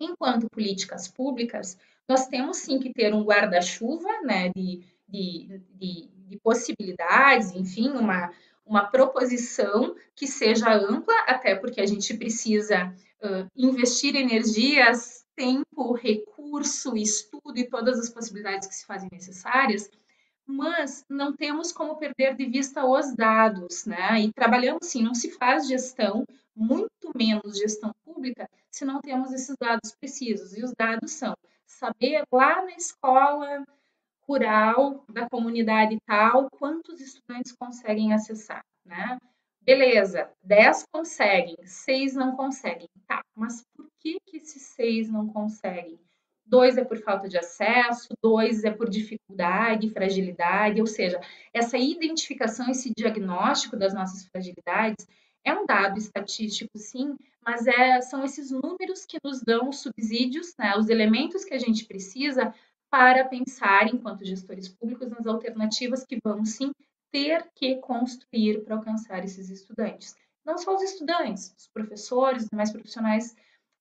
Enquanto 0.00 0.50
políticas 0.50 1.06
públicas, 1.06 1.78
nós 2.10 2.26
temos 2.26 2.56
sim 2.56 2.80
que 2.80 2.92
ter 2.92 3.14
um 3.14 3.22
guarda-chuva 3.22 4.08
né, 4.24 4.48
de, 4.48 4.82
de, 5.08 5.62
de, 5.76 6.08
de, 6.26 6.40
possibilidades, 6.42 7.52
enfim, 7.52 7.90
uma, 7.90 8.32
uma 8.66 8.84
proposição 8.84 9.94
que 10.16 10.26
seja 10.26 10.74
ampla, 10.74 11.14
até 11.28 11.54
porque 11.54 11.80
a 11.80 11.86
gente 11.86 12.12
precisa 12.14 12.92
uh, 13.22 13.46
investir 13.54 14.16
energias, 14.16 15.24
tempo, 15.36 15.92
recurso, 15.92 16.96
estudo 16.96 17.56
e 17.56 17.70
todas 17.70 18.00
as 18.00 18.08
possibilidades 18.08 18.66
que 18.66 18.74
se 18.74 18.84
fazem 18.84 19.08
necessárias 19.12 19.88
mas 20.52 21.04
não 21.08 21.32
temos 21.32 21.70
como 21.70 21.94
perder 21.94 22.34
de 22.34 22.44
vista 22.44 22.84
os 22.84 23.14
dados, 23.14 23.86
né? 23.86 24.20
E 24.20 24.32
trabalhamos 24.32 24.84
sim, 24.88 25.00
não 25.00 25.14
se 25.14 25.30
faz 25.30 25.68
gestão, 25.68 26.24
muito 26.56 27.12
menos 27.14 27.56
gestão 27.56 27.94
pública, 28.04 28.50
se 28.68 28.84
não 28.84 29.00
temos 29.00 29.32
esses 29.32 29.54
dados 29.60 29.92
precisos. 29.92 30.56
E 30.56 30.64
os 30.64 30.72
dados 30.76 31.12
são 31.12 31.36
saber 31.70 32.22
lá 32.32 32.62
na 32.62 32.72
escola 32.72 33.64
rural 34.26 35.04
da 35.08 35.28
comunidade 35.28 35.98
tal 36.06 36.48
quantos 36.50 37.00
estudantes 37.00 37.52
conseguem 37.52 38.12
acessar, 38.12 38.64
né? 38.84 39.18
Beleza, 39.62 40.30
10 40.42 40.86
conseguem, 40.90 41.56
6 41.64 42.14
não 42.14 42.34
conseguem. 42.34 42.88
Tá, 43.06 43.22
mas 43.34 43.62
por 43.74 43.88
que, 44.00 44.18
que 44.26 44.38
esses 44.38 44.62
6 44.62 45.10
não 45.10 45.28
conseguem? 45.28 45.98
dois 46.50 46.76
é 46.76 46.84
por 46.84 46.98
falta 46.98 47.28
de 47.28 47.38
acesso, 47.38 48.08
dois 48.20 48.64
é 48.64 48.72
por 48.72 48.90
dificuldade, 48.90 49.88
fragilidade, 49.90 50.80
ou 50.80 50.86
seja, 50.86 51.20
essa 51.54 51.78
identificação, 51.78 52.68
esse 52.68 52.92
diagnóstico 52.92 53.76
das 53.76 53.94
nossas 53.94 54.26
fragilidades 54.26 55.06
é 55.44 55.52
um 55.54 55.66
dado 55.66 55.98
estatístico, 55.98 56.76
sim, 56.76 57.16
mas 57.44 57.66
é, 57.66 58.00
são 58.00 58.24
esses 58.24 58.50
números 58.50 59.06
que 59.06 59.18
nos 59.24 59.42
dão 59.42 59.68
os 59.68 59.80
subsídios, 59.80 60.54
né, 60.58 60.76
os 60.76 60.88
elementos 60.88 61.44
que 61.44 61.54
a 61.54 61.58
gente 61.58 61.84
precisa 61.86 62.54
para 62.90 63.24
pensar, 63.24 63.86
enquanto 63.86 64.24
gestores 64.24 64.68
públicos, 64.68 65.08
nas 65.08 65.26
alternativas 65.26 66.04
que 66.04 66.18
vamos, 66.22 66.50
sim, 66.50 66.72
ter 67.12 67.48
que 67.54 67.76
construir 67.76 68.64
para 68.64 68.76
alcançar 68.76 69.24
esses 69.24 69.48
estudantes. 69.48 70.16
Não 70.44 70.58
só 70.58 70.74
os 70.74 70.82
estudantes, 70.82 71.54
os 71.56 71.68
professores, 71.68 72.44
os 72.44 72.48
demais 72.48 72.72
profissionais 72.72 73.36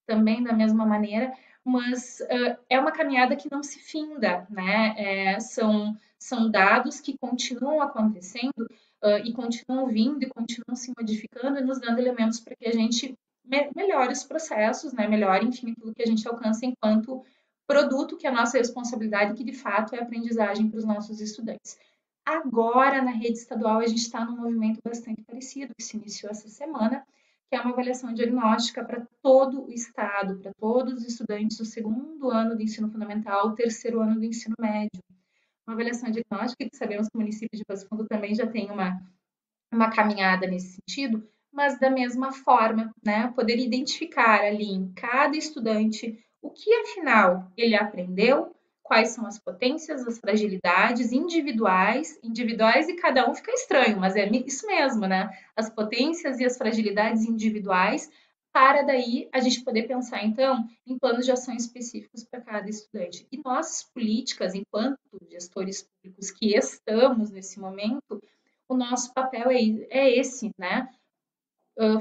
também 0.05 0.43
da 0.43 0.53
mesma 0.53 0.85
maneira, 0.85 1.31
mas 1.63 2.19
uh, 2.21 2.57
é 2.69 2.79
uma 2.79 2.91
caminhada 2.91 3.35
que 3.35 3.51
não 3.51 3.61
se 3.61 3.79
finda, 3.79 4.47
né? 4.49 4.95
É, 4.97 5.39
são, 5.39 5.95
são 6.17 6.49
dados 6.49 6.99
que 6.99 7.17
continuam 7.17 7.81
acontecendo 7.81 8.67
uh, 9.03 9.17
e 9.23 9.33
continuam 9.33 9.87
vindo 9.87 10.23
e 10.23 10.29
continuam 10.29 10.75
se 10.75 10.91
modificando 10.97 11.59
e 11.59 11.63
nos 11.63 11.79
dando 11.79 11.99
elementos 11.99 12.39
para 12.39 12.55
que 12.55 12.67
a 12.67 12.71
gente 12.71 13.15
me 13.43 13.69
melhore 13.75 14.13
os 14.13 14.23
processos, 14.23 14.93
né? 14.93 15.07
Melhore, 15.07 15.47
enfim, 15.47 15.71
aquilo 15.71 15.93
que 15.93 16.03
a 16.03 16.05
gente 16.05 16.27
alcança 16.27 16.65
enquanto 16.65 17.23
produto, 17.67 18.17
que 18.17 18.27
é 18.27 18.29
a 18.29 18.33
nossa 18.33 18.57
responsabilidade, 18.57 19.35
que 19.35 19.43
de 19.43 19.53
fato 19.53 19.95
é 19.95 19.99
aprendizagem 20.01 20.69
para 20.69 20.79
os 20.79 20.85
nossos 20.85 21.19
estudantes. 21.21 21.77
Agora, 22.25 23.01
na 23.01 23.11
rede 23.11 23.39
estadual, 23.39 23.79
a 23.79 23.87
gente 23.87 24.01
está 24.01 24.23
num 24.23 24.37
movimento 24.37 24.79
bastante 24.83 25.23
parecido, 25.23 25.73
que 25.75 25.83
se 25.83 25.97
iniciou 25.97 26.31
essa 26.31 26.47
semana, 26.47 27.03
que 27.49 27.55
é 27.55 27.61
uma 27.61 27.71
avaliação 27.71 28.13
diagnóstica 28.13 28.83
para 28.83 29.07
todo 29.21 29.65
o 29.65 29.71
estado, 29.71 30.37
para 30.37 30.51
todos 30.59 30.93
os 30.93 31.07
estudantes 31.07 31.57
do 31.57 31.65
segundo 31.65 32.29
ano 32.29 32.55
do 32.55 32.61
ensino 32.61 32.89
fundamental, 32.89 33.55
terceiro 33.55 33.99
ano 33.99 34.19
do 34.19 34.25
ensino 34.25 34.55
médio. 34.59 35.01
Uma 35.69 35.75
avaliação 35.75 36.09
diagnóstica 36.09 36.67
que 36.67 36.75
sabemos 36.75 37.07
que 37.07 37.15
o 37.15 37.19
município 37.19 37.55
de 37.55 37.63
Passo 37.63 37.87
Fundo 37.87 38.03
também 38.07 38.33
já 38.33 38.47
tem 38.47 38.71
uma, 38.71 38.99
uma 39.71 39.91
caminhada 39.91 40.47
nesse 40.47 40.79
sentido, 40.81 41.23
mas 41.53 41.79
da 41.79 41.91
mesma 41.91 42.31
forma, 42.31 42.91
né, 43.05 43.31
poder 43.35 43.59
identificar 43.59 44.41
ali 44.41 44.65
em 44.65 44.91
cada 44.93 45.37
estudante 45.37 46.17
o 46.41 46.49
que 46.49 46.73
afinal 46.73 47.51
ele 47.55 47.75
aprendeu, 47.75 48.55
quais 48.81 49.09
são 49.09 49.27
as 49.27 49.37
potências, 49.37 50.07
as 50.07 50.17
fragilidades 50.17 51.11
individuais, 51.11 52.17
individuais 52.23 52.89
e 52.89 52.95
cada 52.95 53.29
um 53.29 53.35
fica 53.35 53.51
estranho, 53.51 53.99
mas 53.99 54.15
é 54.15 54.27
isso 54.27 54.65
mesmo, 54.65 55.05
né? 55.05 55.29
As 55.55 55.69
potências 55.69 56.39
e 56.39 56.45
as 56.45 56.57
fragilidades 56.57 57.25
individuais, 57.25 58.09
para 58.51 58.81
daí 58.81 59.29
a 59.31 59.39
gente 59.39 59.63
poder 59.63 59.83
pensar, 59.83 60.23
então, 60.23 60.67
em 60.85 60.97
planos 60.97 61.25
de 61.25 61.31
ação 61.31 61.55
específicos 61.55 62.23
para 62.23 62.41
cada 62.41 62.69
estudante. 62.69 63.27
E 63.31 63.37
nossas 63.37 63.83
políticas, 63.83 64.53
enquanto 64.55 64.99
gestores 65.29 65.83
públicos 65.83 66.31
que 66.31 66.55
estamos 66.55 67.29
nesse 67.29 67.59
momento, 67.59 68.21
o 68.67 68.75
nosso 68.75 69.13
papel 69.13 69.51
é, 69.51 69.59
é 69.89 70.17
esse, 70.17 70.51
né? 70.57 70.89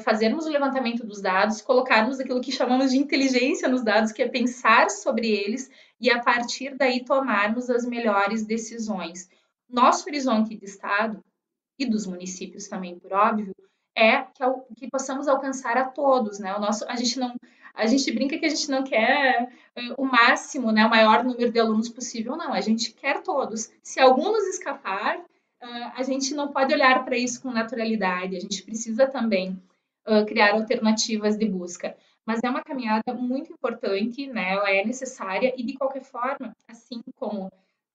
fazermos 0.00 0.44
o 0.44 0.50
levantamento 0.50 1.06
dos 1.06 1.20
dados, 1.20 1.60
colocarmos 1.60 2.18
aquilo 2.18 2.40
que 2.40 2.50
chamamos 2.50 2.90
de 2.90 2.98
inteligência 2.98 3.68
nos 3.68 3.84
dados, 3.84 4.10
que 4.10 4.22
é 4.22 4.28
pensar 4.28 4.90
sobre 4.90 5.30
eles 5.30 5.70
e 6.00 6.10
a 6.10 6.20
partir 6.20 6.76
daí 6.76 7.04
tomarmos 7.04 7.70
as 7.70 7.86
melhores 7.86 8.44
decisões. 8.44 9.30
Nosso 9.68 10.08
horizonte 10.08 10.56
de 10.56 10.64
Estado 10.64 11.22
e 11.78 11.86
dos 11.86 12.06
municípios 12.06 12.66
também, 12.66 12.98
por 12.98 13.12
óbvio, 13.12 13.54
é 13.98 14.22
que, 14.22 14.44
que 14.76 14.90
possamos 14.90 15.26
alcançar 15.26 15.76
a 15.76 15.84
todos, 15.84 16.38
né? 16.38 16.54
O 16.54 16.60
nosso, 16.60 16.84
a 16.88 16.94
gente 16.96 17.18
não, 17.18 17.34
a 17.74 17.86
gente 17.86 18.12
brinca 18.12 18.38
que 18.38 18.46
a 18.46 18.48
gente 18.48 18.70
não 18.70 18.84
quer 18.84 19.50
uh, 19.76 19.94
o 20.02 20.04
máximo, 20.04 20.70
né? 20.70 20.86
O 20.86 20.90
maior 20.90 21.24
número 21.24 21.50
de 21.50 21.58
alunos 21.58 21.88
possível, 21.88 22.36
não. 22.36 22.52
A 22.52 22.60
gente 22.60 22.92
quer 22.92 23.22
todos. 23.22 23.70
Se 23.82 24.00
algum 24.00 24.30
nos 24.32 24.46
escapar, 24.46 25.18
uh, 25.18 25.92
a 25.96 26.02
gente 26.02 26.34
não 26.34 26.52
pode 26.52 26.72
olhar 26.72 27.04
para 27.04 27.16
isso 27.16 27.42
com 27.42 27.50
naturalidade. 27.50 28.36
A 28.36 28.40
gente 28.40 28.62
precisa 28.62 29.06
também 29.06 29.60
uh, 30.06 30.24
criar 30.26 30.54
alternativas 30.54 31.36
de 31.36 31.46
busca. 31.46 31.96
Mas 32.24 32.44
é 32.44 32.50
uma 32.50 32.62
caminhada 32.62 33.14
muito 33.14 33.52
importante, 33.52 34.26
né? 34.26 34.52
Ela 34.52 34.70
é 34.70 34.84
necessária 34.84 35.52
e 35.56 35.62
de 35.64 35.74
qualquer 35.74 36.02
forma, 36.02 36.54
assim 36.68 37.00
como 37.16 37.50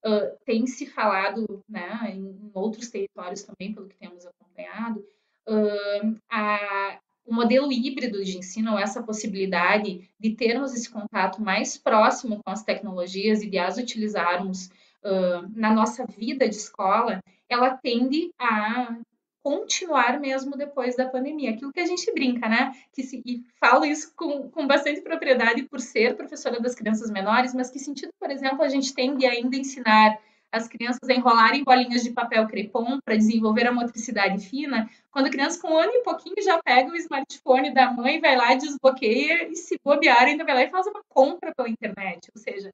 uh, 0.06 0.38
tem 0.46 0.68
se 0.68 0.86
falado, 0.86 1.64
né, 1.68 2.12
em, 2.14 2.52
outros 2.54 2.90
territórios 2.90 3.44
também, 3.44 3.74
pelo 3.74 3.88
que 3.88 3.98
temos 3.98 4.26
acompanhado, 4.26 5.06
uh, 5.48 6.16
a, 6.30 7.00
o 7.26 7.34
modelo 7.34 7.72
híbrido 7.72 8.24
de 8.24 8.38
ensino, 8.38 8.78
essa 8.78 9.02
possibilidade 9.02 10.10
de 10.20 10.36
termos 10.36 10.74
esse 10.74 10.90
contato 10.90 11.42
mais 11.42 11.78
próximo 11.78 12.42
com 12.44 12.52
as 12.52 12.64
tecnologias 12.64 13.42
e 13.42 13.50
de 13.50 13.58
as 13.58 13.78
utilizarmos 13.78 14.68
uh, 15.04 15.48
na 15.56 15.74
nossa 15.74 16.06
vida 16.06 16.48
de 16.48 16.56
escola, 16.56 17.22
ela 17.50 17.78
tende 17.78 18.32
a 18.40 18.98
continuar 19.44 20.20
mesmo 20.20 20.56
depois 20.56 20.96
da 20.96 21.08
pandemia. 21.08 21.52
Aquilo 21.52 21.74
que 21.74 21.80
a 21.82 21.86
gente 21.86 22.12
brinca, 22.14 22.48
né? 22.48 22.74
Que 22.94 23.04
se, 23.04 23.22
e 23.26 23.44
falo 23.60 23.84
isso 23.84 24.14
com, 24.16 24.50
com 24.50 24.66
bastante 24.66 25.02
propriedade 25.02 25.64
por 25.64 25.82
ser 25.82 26.16
professora 26.16 26.62
das 26.62 26.74
crianças 26.74 27.12
menores, 27.12 27.54
mas 27.54 27.70
que 27.70 27.78
sentido, 27.78 28.10
por 28.18 28.32
exemplo, 28.32 28.64
a 28.64 28.70
gente 28.70 28.94
tem 28.94 29.18
de 29.18 29.26
ainda 29.26 29.58
ensinar 29.58 30.18
as 30.54 30.68
crianças 30.68 31.10
enrolarem 31.10 31.64
bolinhas 31.64 32.04
de 32.04 32.12
papel 32.12 32.48
crepom 32.48 33.00
para 33.04 33.18
desenvolver 33.18 33.66
a 33.66 33.72
motricidade 33.72 34.48
fina, 34.48 34.88
quando 35.10 35.26
a 35.26 35.32
criança 35.32 35.60
com 35.60 35.74
um 35.74 35.78
ano 35.78 35.92
e 35.92 36.04
pouquinho 36.04 36.44
já 36.44 36.62
pega 36.62 36.92
o 36.92 36.96
smartphone 36.96 37.74
da 37.74 37.92
mãe, 37.92 38.22
vai 38.22 38.38
lá, 38.38 38.54
desbloqueia 38.54 39.50
e 39.52 39.56
se 39.56 39.80
bobear 39.84 40.22
ainda 40.22 40.46
vai 40.46 40.54
lá 40.54 40.64
e 40.64 40.70
faz 40.70 40.86
uma 40.86 41.02
compra 41.10 41.52
pela 41.56 41.68
internet. 41.68 42.30
Ou 42.36 42.40
seja, 42.40 42.72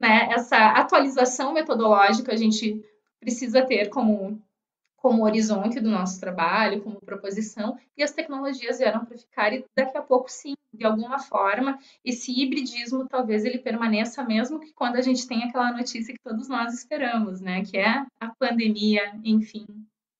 né, 0.00 0.28
essa 0.30 0.56
atualização 0.68 1.52
metodológica 1.52 2.32
a 2.32 2.36
gente 2.36 2.80
precisa 3.18 3.66
ter 3.66 3.88
como 3.88 4.40
como 5.06 5.22
horizonte 5.22 5.78
do 5.78 5.88
nosso 5.88 6.18
trabalho, 6.18 6.80
como 6.80 7.00
proposição, 7.00 7.76
e 7.96 8.02
as 8.02 8.10
tecnologias 8.10 8.78
vieram 8.78 9.04
para 9.04 9.16
ficar 9.16 9.52
e 9.52 9.64
daqui 9.76 9.96
a 9.96 10.02
pouco 10.02 10.28
sim, 10.28 10.54
de 10.74 10.84
alguma 10.84 11.20
forma, 11.20 11.78
esse 12.04 12.32
hibridismo 12.32 13.06
talvez 13.08 13.44
ele 13.44 13.58
permaneça 13.58 14.24
mesmo 14.24 14.58
que 14.58 14.72
quando 14.74 14.96
a 14.96 15.00
gente 15.00 15.24
tem 15.28 15.44
aquela 15.44 15.70
notícia 15.70 16.12
que 16.12 16.18
todos 16.20 16.48
nós 16.48 16.74
esperamos, 16.74 17.40
né, 17.40 17.62
que 17.64 17.78
é 17.78 18.04
a 18.20 18.28
pandemia, 18.36 19.12
enfim, 19.22 19.64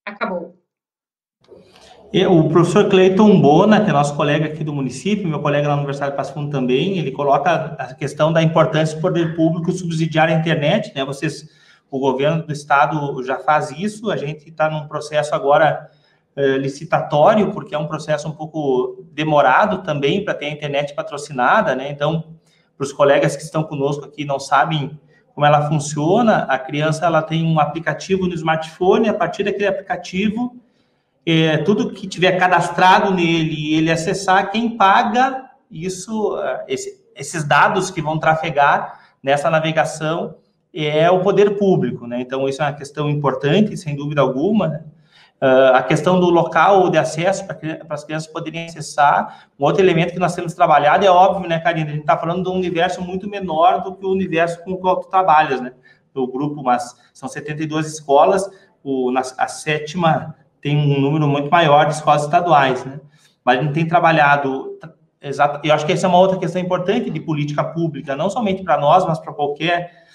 acabou. 0.04 0.56
O 2.30 2.48
professor 2.48 2.88
Cleiton 2.88 3.40
Bona, 3.40 3.82
que 3.82 3.90
é 3.90 3.92
nosso 3.92 4.14
colega 4.14 4.46
aqui 4.46 4.62
do 4.62 4.72
município, 4.72 5.26
meu 5.26 5.42
colega 5.42 5.66
na 5.66 5.74
Universidade 5.74 6.12
de 6.12 6.16
Passo 6.16 6.32
Fundo 6.32 6.52
também, 6.52 6.96
ele 6.96 7.10
coloca 7.10 7.74
a 7.76 7.92
questão 7.92 8.32
da 8.32 8.40
importância 8.40 8.94
do 8.94 9.02
poder 9.02 9.34
público 9.34 9.72
subsidiar 9.72 10.28
a 10.28 10.32
internet, 10.32 10.94
né? 10.94 11.04
Vocês 11.04 11.50
o 11.90 11.98
governo 11.98 12.44
do 12.44 12.52
estado 12.52 13.22
já 13.22 13.38
faz 13.38 13.70
isso, 13.70 14.10
a 14.10 14.16
gente 14.16 14.48
está 14.48 14.68
num 14.68 14.86
processo 14.88 15.34
agora 15.34 15.90
eh, 16.34 16.58
licitatório, 16.58 17.52
porque 17.52 17.74
é 17.74 17.78
um 17.78 17.86
processo 17.86 18.28
um 18.28 18.32
pouco 18.32 19.04
demorado 19.12 19.82
também 19.82 20.24
para 20.24 20.34
ter 20.34 20.46
a 20.46 20.50
internet 20.50 20.94
patrocinada, 20.94 21.74
né? 21.74 21.90
Então, 21.90 22.34
para 22.76 22.84
os 22.84 22.92
colegas 22.92 23.36
que 23.36 23.42
estão 23.42 23.62
conosco 23.62 24.04
aqui 24.04 24.24
não 24.24 24.38
sabem 24.38 24.98
como 25.34 25.46
ela 25.46 25.68
funciona, 25.68 26.44
a 26.44 26.58
criança 26.58 27.06
ela 27.06 27.22
tem 27.22 27.44
um 27.44 27.60
aplicativo 27.60 28.26
no 28.26 28.34
smartphone, 28.34 29.08
a 29.08 29.14
partir 29.14 29.44
daquele 29.44 29.66
aplicativo, 29.66 30.56
eh, 31.24 31.58
tudo 31.58 31.92
que 31.92 32.06
tiver 32.06 32.32
cadastrado 32.38 33.12
nele 33.12 33.54
e 33.54 33.74
ele 33.74 33.90
acessar, 33.90 34.50
quem 34.50 34.76
paga 34.76 35.50
isso, 35.70 36.38
eh, 36.38 36.64
esse, 36.68 37.04
esses 37.14 37.44
dados 37.44 37.90
que 37.90 38.02
vão 38.02 38.18
trafegar 38.18 39.00
nessa 39.22 39.50
navegação 39.50 40.36
é 40.84 41.10
o 41.10 41.20
poder 41.20 41.56
público, 41.56 42.06
né? 42.06 42.20
Então, 42.20 42.48
isso 42.48 42.60
é 42.60 42.66
uma 42.66 42.72
questão 42.72 43.08
importante, 43.08 43.76
sem 43.76 43.96
dúvida 43.96 44.20
alguma. 44.20 44.84
Uh, 45.40 45.74
a 45.74 45.82
questão 45.82 46.18
do 46.18 46.28
local 46.30 46.88
de 46.90 46.98
acesso 46.98 47.46
para 47.46 47.58
as 47.90 48.04
crianças 48.04 48.30
poderem 48.30 48.66
acessar. 48.66 49.48
Um 49.58 49.64
outro 49.64 49.82
elemento 49.82 50.12
que 50.12 50.18
nós 50.18 50.34
temos 50.34 50.54
trabalhado 50.54 51.04
é 51.04 51.10
óbvio, 51.10 51.48
né, 51.48 51.58
Karina? 51.58 51.88
A 51.90 51.92
gente 51.92 52.00
está 52.00 52.16
falando 52.16 52.42
de 52.42 52.48
um 52.48 52.54
universo 52.54 53.00
muito 53.02 53.28
menor 53.28 53.82
do 53.82 53.94
que 53.94 54.04
o 54.04 54.10
universo 54.10 54.62
com 54.64 54.72
o 54.72 54.78
qual 54.78 55.00
tu 55.00 55.08
trabalhas, 55.08 55.60
né? 55.60 55.72
O 56.14 56.26
grupo, 56.26 56.62
mas 56.62 56.94
são 57.12 57.28
72 57.28 57.86
escolas, 57.86 58.48
o, 58.82 59.10
na, 59.10 59.20
a 59.20 59.48
sétima 59.48 60.34
tem 60.62 60.76
um 60.76 61.00
número 61.00 61.28
muito 61.28 61.50
maior 61.50 61.86
de 61.86 61.94
escolas 61.94 62.22
estaduais, 62.22 62.84
né? 62.84 62.98
Mas 63.44 63.58
a 63.58 63.62
gente 63.62 63.74
tem 63.74 63.86
trabalhado 63.86 64.78
exato. 65.20 65.60
Eu 65.62 65.74
acho 65.74 65.84
que 65.84 65.92
essa 65.92 66.06
é 66.06 66.08
uma 66.08 66.18
outra 66.18 66.38
questão 66.38 66.60
importante 66.60 67.10
de 67.10 67.20
política 67.20 67.62
pública, 67.62 68.16
não 68.16 68.30
somente 68.30 68.62
para 68.62 68.78
nós, 68.78 69.06
mas 69.06 69.18
para 69.18 69.32
qualquer 69.32 70.06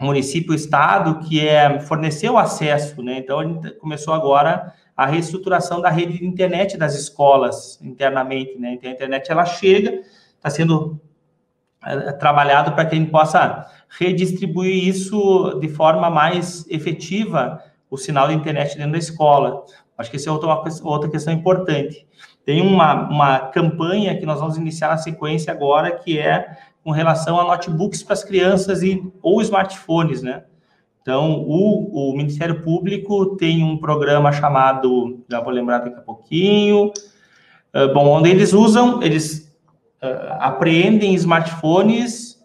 município 0.00 0.54
estado 0.54 1.20
que 1.26 1.46
é 1.46 1.80
fornecer 1.80 2.30
o 2.30 2.38
acesso, 2.38 3.02
né? 3.02 3.18
Então 3.18 3.40
a 3.40 3.44
gente 3.44 3.70
começou 3.72 4.14
agora 4.14 4.72
a 4.96 5.06
reestruturação 5.06 5.80
da 5.80 5.90
rede 5.90 6.18
de 6.18 6.26
internet 6.26 6.76
das 6.76 6.94
escolas 6.94 7.80
internamente, 7.82 8.58
né? 8.58 8.74
Então 8.74 8.90
a 8.90 8.92
internet 8.92 9.30
ela 9.30 9.44
chega, 9.44 10.00
está 10.36 10.50
sendo 10.50 11.00
é, 11.84 12.12
trabalhado 12.12 12.72
para 12.72 12.84
que 12.84 12.94
a 12.94 12.98
gente 12.98 13.10
possa 13.10 13.66
redistribuir 13.88 14.88
isso 14.88 15.58
de 15.60 15.68
forma 15.68 16.10
mais 16.10 16.66
efetiva 16.68 17.62
o 17.90 17.96
sinal 17.96 18.28
de 18.28 18.34
internet 18.34 18.76
dentro 18.76 18.92
da 18.92 18.98
escola. 18.98 19.64
Acho 19.96 20.10
que 20.10 20.16
essa 20.16 20.28
é 20.28 20.32
outra, 20.32 20.62
outra 20.82 21.10
questão 21.10 21.32
importante. 21.32 22.06
Tem 22.44 22.60
uma, 22.60 23.08
uma 23.08 23.38
campanha 23.50 24.16
que 24.18 24.24
nós 24.24 24.40
vamos 24.40 24.56
iniciar 24.56 24.88
na 24.88 24.96
sequência 24.96 25.52
agora, 25.52 25.90
que 25.90 26.18
é 26.18 26.56
com 26.82 26.90
relação 26.90 27.38
a 27.38 27.44
notebooks 27.44 28.02
para 28.02 28.14
as 28.14 28.24
crianças 28.24 28.82
e, 28.82 29.02
ou 29.22 29.42
smartphones, 29.42 30.22
né? 30.22 30.44
Então, 31.08 31.42
o, 31.46 32.10
o 32.10 32.16
Ministério 32.16 32.62
Público 32.62 33.36
tem 33.36 33.64
um 33.64 33.78
programa 33.78 34.30
chamado, 34.30 35.24
já 35.26 35.40
vou 35.40 35.50
lembrar 35.50 35.78
daqui 35.78 35.96
a 35.96 36.02
pouquinho, 36.02 36.92
uh, 37.74 37.94
bom, 37.94 38.08
onde 38.08 38.28
eles 38.28 38.52
usam, 38.52 39.02
eles 39.02 39.50
uh, 40.02 40.34
apreendem 40.38 41.14
smartphones, 41.14 42.38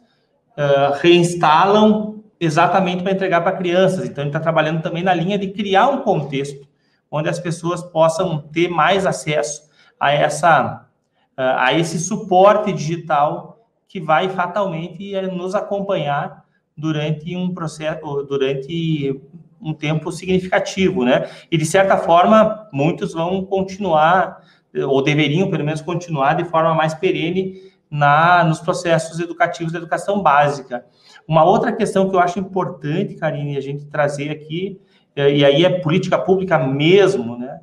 uh, 0.57 0.93
reinstalam 1.01 2.23
exatamente 2.39 3.03
para 3.03 3.11
entregar 3.11 3.41
para 3.41 3.57
crianças. 3.57 4.05
Então, 4.05 4.23
ele 4.23 4.29
está 4.29 4.39
trabalhando 4.39 4.81
também 4.81 5.03
na 5.03 5.13
linha 5.13 5.37
de 5.37 5.49
criar 5.49 5.89
um 5.89 6.01
contexto 6.01 6.65
onde 7.11 7.27
as 7.27 7.39
pessoas 7.39 7.83
possam 7.83 8.43
ter 8.53 8.69
mais 8.69 9.05
acesso 9.05 9.69
a 9.99 10.11
essa 10.11 10.87
a 11.35 11.73
esse 11.73 11.99
suporte 11.99 12.71
digital 12.71 13.52
que 13.93 14.01
vai 14.01 14.27
fatalmente 14.27 15.13
nos 15.33 15.53
acompanhar 15.53 16.43
durante 16.75 17.35
um 17.37 17.53
processo, 17.53 18.23
durante 18.23 19.21
um 19.61 19.71
tempo 19.71 20.11
significativo, 20.11 21.05
né? 21.05 21.29
E 21.51 21.57
de 21.59 21.65
certa 21.65 21.95
forma, 21.95 22.67
muitos 22.73 23.13
vão 23.13 23.45
continuar 23.45 24.41
ou 24.87 25.03
deveriam 25.03 25.47
pelo 25.51 25.63
menos 25.63 25.79
continuar 25.79 26.33
de 26.33 26.43
forma 26.43 26.73
mais 26.73 26.95
perene 26.95 27.71
na 27.87 28.43
nos 28.43 28.59
processos 28.59 29.19
educativos 29.19 29.71
da 29.71 29.77
educação 29.77 30.23
básica. 30.23 30.83
Uma 31.27 31.43
outra 31.43 31.71
questão 31.71 32.09
que 32.09 32.15
eu 32.15 32.19
acho 32.19 32.39
importante, 32.39 33.13
Karine, 33.13 33.55
a 33.55 33.61
gente 33.61 33.85
trazer 33.85 34.31
aqui, 34.31 34.81
eh, 35.15 35.35
e 35.35 35.45
aí 35.45 35.63
é 35.63 35.69
política 35.69 36.17
pública 36.17 36.57
mesmo, 36.57 37.37
né? 37.37 37.59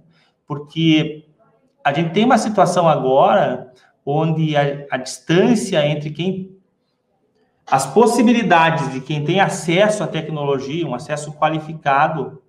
Porque 0.47 1.25
a 1.83 1.93
gente 1.93 2.13
tem 2.13 2.25
uma 2.25 2.39
situação 2.39 2.89
agora 2.89 3.70
onde 4.11 4.57
a, 4.57 4.87
a 4.91 4.97
distância 4.97 5.87
entre 5.87 6.11
quem 6.11 6.57
as 7.71 7.87
possibilidades 7.87 8.93
de 8.93 9.01
quem 9.01 9.25
tem 9.25 9.39
acesso 9.39 10.03
à 10.03 10.07
tecnologia, 10.07 10.87
um 10.87 10.95
acesso 10.95 11.33
qualificado, 11.33 12.43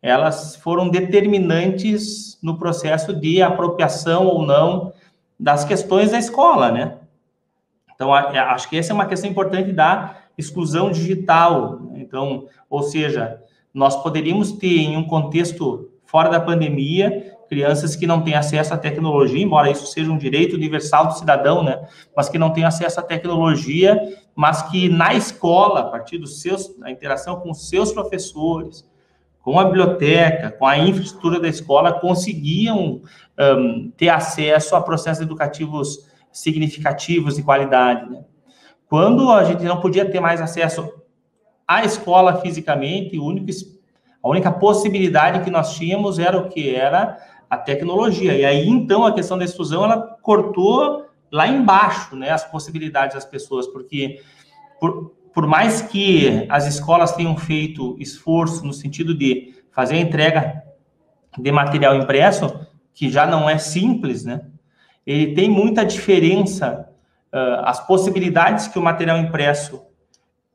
elas 0.00 0.54
foram 0.54 0.88
determinantes 0.88 2.38
no 2.40 2.56
processo 2.56 3.12
de 3.12 3.42
apropriação 3.42 4.26
ou 4.26 4.46
não 4.46 4.92
das 5.38 5.64
questões 5.64 6.12
da 6.12 6.18
escola, 6.18 6.70
né? 6.70 6.98
Então, 7.94 8.14
acho 8.14 8.68
que 8.68 8.76
essa 8.76 8.92
é 8.92 8.94
uma 8.94 9.06
questão 9.06 9.30
importante 9.30 9.72
da 9.72 10.16
exclusão 10.36 10.90
digital. 10.90 11.80
Né? 11.80 12.00
Então, 12.00 12.46
ou 12.68 12.82
seja, 12.82 13.40
nós 13.72 14.00
poderíamos 14.02 14.52
ter 14.52 14.78
em 14.78 14.96
um 14.96 15.04
contexto 15.04 15.90
fora 16.04 16.28
da 16.28 16.40
pandemia 16.40 17.31
crianças 17.52 17.94
que 17.94 18.06
não 18.06 18.22
têm 18.22 18.34
acesso 18.34 18.72
à 18.72 18.78
tecnologia, 18.78 19.42
embora 19.42 19.70
isso 19.70 19.86
seja 19.86 20.10
um 20.10 20.16
direito 20.16 20.56
universal 20.56 21.08
do 21.08 21.18
cidadão, 21.18 21.62
né? 21.62 21.86
Mas 22.16 22.30
que 22.30 22.38
não 22.38 22.50
têm 22.50 22.64
acesso 22.64 22.98
à 22.98 23.02
tecnologia, 23.02 24.00
mas 24.34 24.62
que 24.62 24.88
na 24.88 25.12
escola, 25.12 25.80
a 25.80 25.84
partir 25.84 26.16
dos 26.16 26.40
seus, 26.40 26.74
da 26.78 26.90
interação 26.90 27.40
com 27.40 27.50
os 27.50 27.68
seus 27.68 27.92
professores, 27.92 28.90
com 29.42 29.60
a 29.60 29.64
biblioteca, 29.66 30.50
com 30.50 30.66
a 30.66 30.78
infraestrutura 30.78 31.38
da 31.38 31.46
escola, 31.46 31.92
conseguiam 31.92 33.02
um, 33.38 33.92
ter 33.98 34.08
acesso 34.08 34.74
a 34.74 34.80
processos 34.80 35.22
educativos 35.22 36.08
significativos 36.32 37.36
de 37.36 37.42
qualidade. 37.42 38.10
Né? 38.10 38.24
Quando 38.88 39.30
a 39.30 39.44
gente 39.44 39.62
não 39.62 39.78
podia 39.78 40.10
ter 40.10 40.20
mais 40.20 40.40
acesso 40.40 40.90
à 41.68 41.84
escola 41.84 42.40
fisicamente, 42.40 43.18
único, 43.18 43.48
a 44.22 44.28
única 44.30 44.50
possibilidade 44.50 45.44
que 45.44 45.50
nós 45.50 45.74
tínhamos 45.74 46.18
era 46.18 46.38
o 46.38 46.48
que? 46.48 46.74
Era 46.74 47.18
a 47.52 47.58
tecnologia. 47.58 48.34
E 48.34 48.46
aí, 48.46 48.66
então, 48.66 49.04
a 49.04 49.12
questão 49.12 49.36
da 49.36 49.44
exclusão, 49.44 49.84
ela 49.84 50.16
cortou 50.22 51.06
lá 51.30 51.46
embaixo, 51.46 52.16
né, 52.16 52.30
as 52.30 52.42
possibilidades 52.50 53.14
das 53.14 53.26
pessoas, 53.26 53.66
porque 53.66 54.22
por, 54.80 55.12
por 55.34 55.46
mais 55.46 55.82
que 55.82 56.46
as 56.48 56.66
escolas 56.66 57.12
tenham 57.12 57.36
feito 57.36 57.94
esforço 57.98 58.64
no 58.64 58.72
sentido 58.72 59.14
de 59.14 59.54
fazer 59.70 59.96
a 59.96 60.00
entrega 60.00 60.62
de 61.38 61.52
material 61.52 61.94
impresso, 61.94 62.66
que 62.94 63.10
já 63.10 63.26
não 63.26 63.50
é 63.50 63.58
simples, 63.58 64.24
né, 64.24 64.46
ele 65.06 65.34
tem 65.34 65.50
muita 65.50 65.84
diferença, 65.84 66.88
uh, 67.34 67.64
as 67.66 67.86
possibilidades 67.86 68.66
que 68.66 68.78
o 68.78 68.82
material 68.82 69.18
impresso 69.18 69.82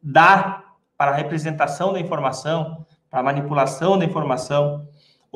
dá 0.01 0.63
para 0.97 1.11
a 1.11 1.15
representação 1.15 1.93
da 1.93 1.99
informação, 1.99 2.87
para 3.07 3.19
a 3.19 3.23
manipulação 3.23 3.99
da 3.99 4.05
informação, 4.05 4.87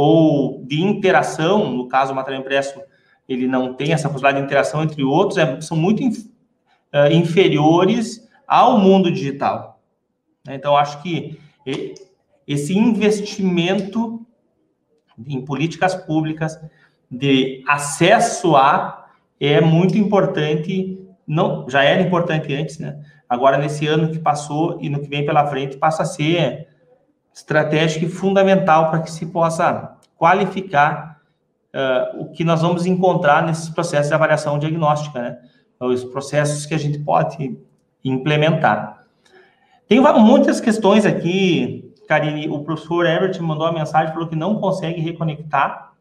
ou 0.03 0.63
de 0.65 0.81
interação, 0.81 1.71
no 1.71 1.87
caso 1.87 2.11
o 2.11 2.15
material 2.15 2.41
impresso, 2.41 2.81
ele 3.29 3.47
não 3.47 3.75
tem 3.75 3.93
essa 3.93 4.09
possibilidade 4.09 4.39
de 4.39 4.45
interação 4.45 4.81
entre 4.81 5.03
outros, 5.03 5.37
é, 5.37 5.61
são 5.61 5.77
muito 5.77 6.01
inf, 6.01 6.17
uh, 6.17 7.13
inferiores 7.13 8.27
ao 8.47 8.79
mundo 8.79 9.11
digital. 9.11 9.79
Então, 10.49 10.75
acho 10.75 11.03
que 11.03 11.39
esse 12.47 12.75
investimento 12.75 14.25
em 15.27 15.45
políticas 15.45 15.93
públicas 15.93 16.59
de 17.09 17.63
acesso 17.67 18.55
a 18.55 19.07
é 19.39 19.61
muito 19.61 19.99
importante, 19.99 20.99
não, 21.27 21.69
já 21.69 21.83
era 21.83 22.01
importante 22.01 22.51
antes, 22.55 22.79
né? 22.79 22.99
agora 23.29 23.59
nesse 23.59 23.85
ano 23.85 24.11
que 24.11 24.17
passou 24.17 24.79
e 24.81 24.89
no 24.89 24.99
que 24.99 25.07
vem 25.07 25.23
pela 25.23 25.45
frente, 25.45 25.77
passa 25.77 26.01
a 26.01 26.05
ser 26.07 26.70
estratégico 27.33 28.05
e 28.05 28.09
fundamental 28.09 28.89
para 28.89 29.01
que 29.01 29.11
se 29.11 29.25
possa 29.25 29.97
qualificar 30.17 31.21
uh, 31.73 32.21
o 32.21 32.31
que 32.31 32.43
nós 32.43 32.61
vamos 32.61 32.85
encontrar 32.85 33.45
nesses 33.45 33.69
processos 33.69 34.09
de 34.09 34.13
avaliação 34.13 34.59
diagnóstica, 34.59 35.21
né? 35.21 35.37
Os 35.79 36.03
processos 36.03 36.65
que 36.67 36.75
a 36.75 36.77
gente 36.77 36.99
pode 36.99 37.57
implementar. 38.03 39.03
Tem 39.87 39.99
muitas 39.99 40.61
questões 40.61 41.07
aqui, 41.07 41.91
Karine. 42.07 42.47
O 42.49 42.63
professor 42.63 43.05
Herbert 43.05 43.41
mandou 43.41 43.65
uma 43.65 43.73
mensagem, 43.73 44.13
falou 44.13 44.27
que 44.27 44.35
não 44.35 44.55
consegue 44.59 45.01
reconectar. 45.01 45.93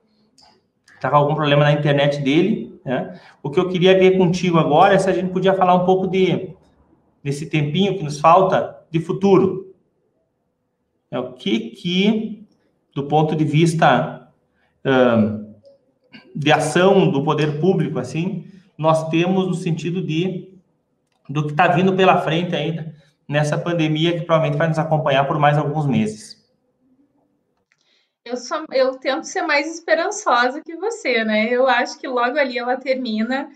Estava 0.95 1.17
algum 1.17 1.35
problema 1.35 1.65
na 1.65 1.73
internet 1.73 2.21
dele. 2.21 2.79
Né? 2.85 3.19
O 3.43 3.51
que 3.51 3.59
eu 3.59 3.69
queria 3.69 3.99
ver 3.99 4.19
contigo 4.19 4.59
agora 4.59 4.95
é 4.95 4.99
se 4.99 5.09
a 5.09 5.13
gente 5.15 5.33
podia 5.33 5.55
falar 5.55 5.75
um 5.75 5.87
pouco 5.87 6.07
de 6.07 6.55
desse 7.23 7.47
tempinho 7.47 7.97
que 7.97 8.05
nos 8.05 8.21
falta 8.21 8.79
de 8.91 9.01
futuro. 9.01 9.70
É 11.11 11.19
o 11.19 11.33
que 11.33 11.71
que, 11.71 12.47
do 12.95 13.09
ponto 13.09 13.35
de 13.35 13.45
vista 13.45 14.33
um, 14.85 15.55
de 16.35 16.53
ação 16.53 17.11
do 17.11 17.25
poder 17.25 17.61
público, 17.61 17.99
assim, 17.99 18.47
nós 18.79 19.09
temos 19.09 19.47
no 19.47 19.55
sentido 19.55 20.03
de 20.03 20.49
do 21.29 21.45
que 21.45 21.53
está 21.53 21.69
vindo 21.69 21.95
pela 21.95 22.21
frente 22.23 22.57
ainda 22.57 22.95
nessa 23.29 23.57
pandemia 23.57 24.19
que 24.19 24.25
provavelmente 24.25 24.59
vai 24.59 24.67
nos 24.67 24.79
acompanhar 24.79 25.25
por 25.25 25.39
mais 25.39 25.57
alguns 25.57 25.87
meses. 25.87 26.41
Eu, 28.25 28.37
sou, 28.37 28.65
eu 28.73 28.99
tento 28.99 29.25
ser 29.25 29.43
mais 29.43 29.73
esperançosa 29.73 30.61
que 30.61 30.77
você, 30.77 31.25
né? 31.25 31.49
Eu 31.49 31.69
acho 31.69 31.99
que 31.99 32.09
logo 32.09 32.37
ali 32.37 32.59
ela 32.59 32.77
termina 32.77 33.49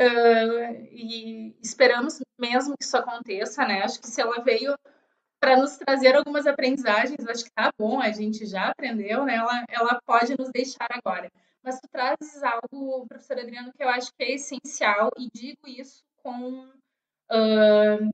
uh, 0.00 0.88
e 0.92 1.54
esperamos 1.62 2.20
mesmo 2.38 2.76
que 2.76 2.84
isso 2.84 2.96
aconteça, 2.96 3.64
né? 3.64 3.82
Acho 3.82 4.00
que 4.00 4.08
se 4.08 4.20
ela 4.20 4.42
veio 4.42 4.74
para 5.40 5.56
nos 5.56 5.76
trazer 5.78 6.14
algumas 6.14 6.46
aprendizagens, 6.46 7.26
acho 7.26 7.44
que 7.44 7.52
tá 7.52 7.72
bom, 7.78 8.00
a 8.00 8.12
gente 8.12 8.44
já 8.44 8.68
aprendeu, 8.68 9.24
né? 9.24 9.36
Ela, 9.36 9.64
ela 9.68 10.00
pode 10.04 10.36
nos 10.38 10.50
deixar 10.50 10.88
agora. 10.90 11.32
Mas 11.62 11.80
tu 11.80 11.88
trazes 11.90 12.42
algo, 12.42 13.06
professor 13.06 13.38
Adriano, 13.38 13.72
que 13.72 13.82
eu 13.82 13.88
acho 13.88 14.12
que 14.16 14.22
é 14.22 14.34
essencial 14.34 15.10
e 15.18 15.28
digo 15.32 15.66
isso 15.66 16.02
com 16.22 16.68
uh, 17.32 18.10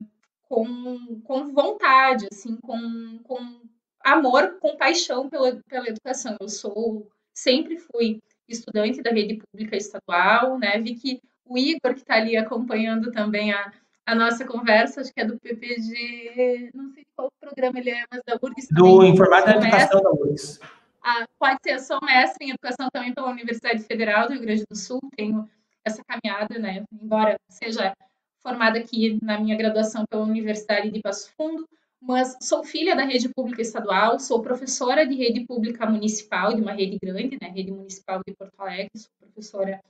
com, 0.47 1.21
com 1.21 1.53
vontade, 1.53 2.27
assim, 2.31 2.55
com, 2.57 3.19
com 3.23 3.61
amor, 4.03 4.57
com 4.59 4.77
paixão 4.77 5.29
pela, 5.29 5.61
pela 5.67 5.87
educação. 5.89 6.37
Eu 6.39 6.49
sou, 6.49 7.09
sempre 7.33 7.77
fui 7.77 8.21
estudante 8.47 9.01
da 9.01 9.11
rede 9.11 9.35
pública 9.37 9.75
estadual, 9.75 10.57
né? 10.57 10.79
Vi 10.79 10.95
que 10.95 11.21
o 11.45 11.57
Igor, 11.57 11.93
que 11.93 12.01
está 12.01 12.15
ali 12.15 12.37
acompanhando 12.37 13.11
também 13.11 13.51
a, 13.51 13.73
a 14.07 14.15
nossa 14.15 14.45
conversa, 14.45 15.01
acho 15.01 15.13
que 15.13 15.19
é 15.19 15.25
do 15.25 15.37
PPG, 15.37 16.71
não 16.73 16.89
sei 16.93 17.05
qual 17.13 17.29
programa 17.41 17.77
ele 17.77 17.89
é, 17.89 18.05
mas 18.09 18.21
da 18.25 18.39
URGS. 18.41 18.69
Do 18.71 19.03
Informática 19.03 19.59
da 19.59 19.67
Educação 19.67 20.01
da 20.01 20.11
URGS. 20.11 20.59
Ah, 21.03 21.25
pode 21.37 21.59
ser, 21.61 21.77
sou 21.81 21.99
mestre 22.01 22.45
em 22.45 22.51
educação 22.51 22.87
também 22.91 23.13
pela 23.13 23.29
Universidade 23.29 23.83
Federal 23.83 24.27
do 24.27 24.33
Rio 24.33 24.43
Grande 24.43 24.63
do 24.69 24.77
Sul, 24.77 25.01
tenho 25.13 25.49
essa 25.85 26.01
caminhada, 26.05 26.57
né? 26.57 26.85
Embora 27.01 27.35
seja 27.49 27.93
formada 28.41 28.79
aqui 28.79 29.19
na 29.21 29.37
minha 29.41 29.57
graduação 29.57 30.05
pela 30.09 30.23
Universidade 30.23 30.89
de 30.89 31.01
Passo 31.01 31.29
Fundo, 31.35 31.67
mas 32.01 32.37
sou 32.41 32.63
filha 32.63 32.95
da 32.95 33.03
rede 33.03 33.27
pública 33.27 33.61
estadual, 33.61 34.19
sou 34.21 34.41
professora 34.41 35.05
de 35.05 35.15
rede 35.15 35.45
pública 35.45 35.85
municipal, 35.85 36.53
de 36.53 36.61
uma 36.61 36.71
rede 36.71 36.97
grande, 36.97 37.37
né, 37.41 37.49
rede 37.49 37.71
municipal 37.71 38.21
de 38.25 38.33
Porto 38.33 38.57
Alegre, 38.57 38.89
sou 38.95 39.11
professora 39.19 39.81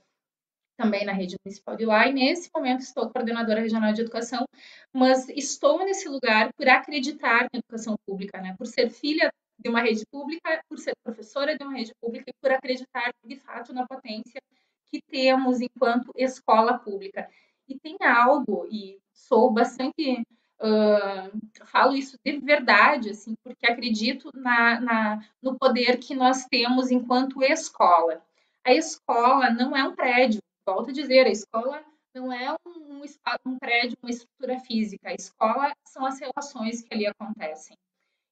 também 0.78 1.04
na 1.04 1.12
rede 1.12 1.36
municipal 1.44 1.76
de 1.76 1.84
lá, 1.84 2.06
e 2.06 2.12
nesse 2.12 2.48
momento 2.54 2.80
estou 2.80 3.10
coordenadora 3.10 3.60
regional 3.60 3.92
de 3.92 4.00
educação, 4.00 4.46
mas 4.92 5.28
estou 5.30 5.84
nesse 5.84 6.08
lugar 6.08 6.52
por 6.54 6.68
acreditar 6.68 7.48
na 7.52 7.58
educação 7.58 7.96
pública, 8.06 8.40
né, 8.40 8.54
por 8.56 8.66
ser 8.66 8.88
filha 8.88 9.30
de 9.58 9.68
uma 9.68 9.80
rede 9.80 10.06
pública, 10.06 10.62
por 10.68 10.78
ser 10.78 10.92
professora 11.02 11.58
de 11.58 11.64
uma 11.64 11.76
rede 11.76 11.92
pública 12.00 12.26
e 12.30 12.34
por 12.40 12.52
acreditar, 12.52 13.10
de 13.24 13.36
fato, 13.36 13.74
na 13.74 13.84
potência 13.86 14.40
que 14.86 15.02
temos 15.02 15.60
enquanto 15.60 16.12
escola 16.16 16.78
pública. 16.78 17.28
E 17.68 17.76
tem 17.78 17.96
algo, 18.00 18.66
e 18.70 18.98
sou 19.12 19.52
bastante. 19.52 20.22
Uh, 20.60 21.66
falo 21.66 21.94
isso 21.94 22.16
de 22.24 22.38
verdade, 22.38 23.10
assim, 23.10 23.34
porque 23.44 23.66
acredito 23.66 24.30
na, 24.34 24.80
na, 24.80 25.24
no 25.40 25.56
poder 25.56 25.98
que 25.98 26.14
nós 26.14 26.46
temos 26.46 26.90
enquanto 26.90 27.42
escola. 27.42 28.22
A 28.64 28.72
escola 28.72 29.50
não 29.50 29.76
é 29.76 29.84
um 29.84 29.94
prédio, 29.94 30.40
volto 30.74 30.90
a 30.90 30.92
dizer, 30.92 31.26
a 31.26 31.30
escola 31.30 31.82
não 32.14 32.32
é 32.32 32.54
um, 32.66 33.02
um 33.46 33.58
prédio, 33.58 33.96
uma 34.02 34.10
estrutura 34.10 34.58
física. 34.60 35.08
A 35.08 35.14
escola 35.14 35.72
são 35.86 36.04
as 36.04 36.20
relações 36.20 36.82
que 36.82 36.92
ali 36.92 37.06
acontecem. 37.06 37.76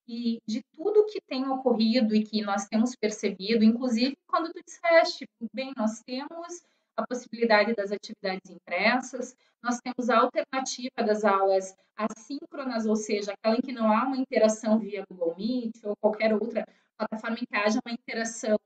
E 0.07 0.39
de 0.47 0.63
tudo 0.73 1.07
que 1.07 1.21
tem 1.27 1.49
ocorrido 1.49 2.15
e 2.15 2.23
que 2.23 2.43
nós 2.43 2.67
temos 2.67 2.95
percebido, 2.95 3.65
inclusive 3.65 4.17
quando 4.27 4.53
tu 4.53 4.61
disseste, 4.65 5.27
bem, 5.53 5.73
nós 5.77 6.01
temos 6.05 6.63
a 6.97 7.07
possibilidade 7.07 7.75
das 7.75 7.91
atividades 7.91 8.51
impressas, 8.51 9.37
nós 9.63 9.81
temos 9.81 10.09
a 10.09 10.19
alternativa 10.19 11.03
das 11.05 11.25
aulas 11.25 11.75
assíncronas, 11.97 12.87
ou 12.87 12.97
seja, 12.97 13.33
aquela 13.33 13.57
em 13.57 13.61
que 13.61 13.73
não 13.73 13.91
há 13.91 14.05
uma 14.05 14.17
interação 14.17 14.79
via 14.79 15.05
Google 15.11 15.35
Meet 15.37 15.85
ou 15.85 15.97
qualquer 15.97 16.35
outra 16.35 16.65
plataforma 16.97 17.39
em 17.39 17.47
que 17.47 17.57
haja 17.57 17.81
uma 17.85 17.93
interação 17.93 18.57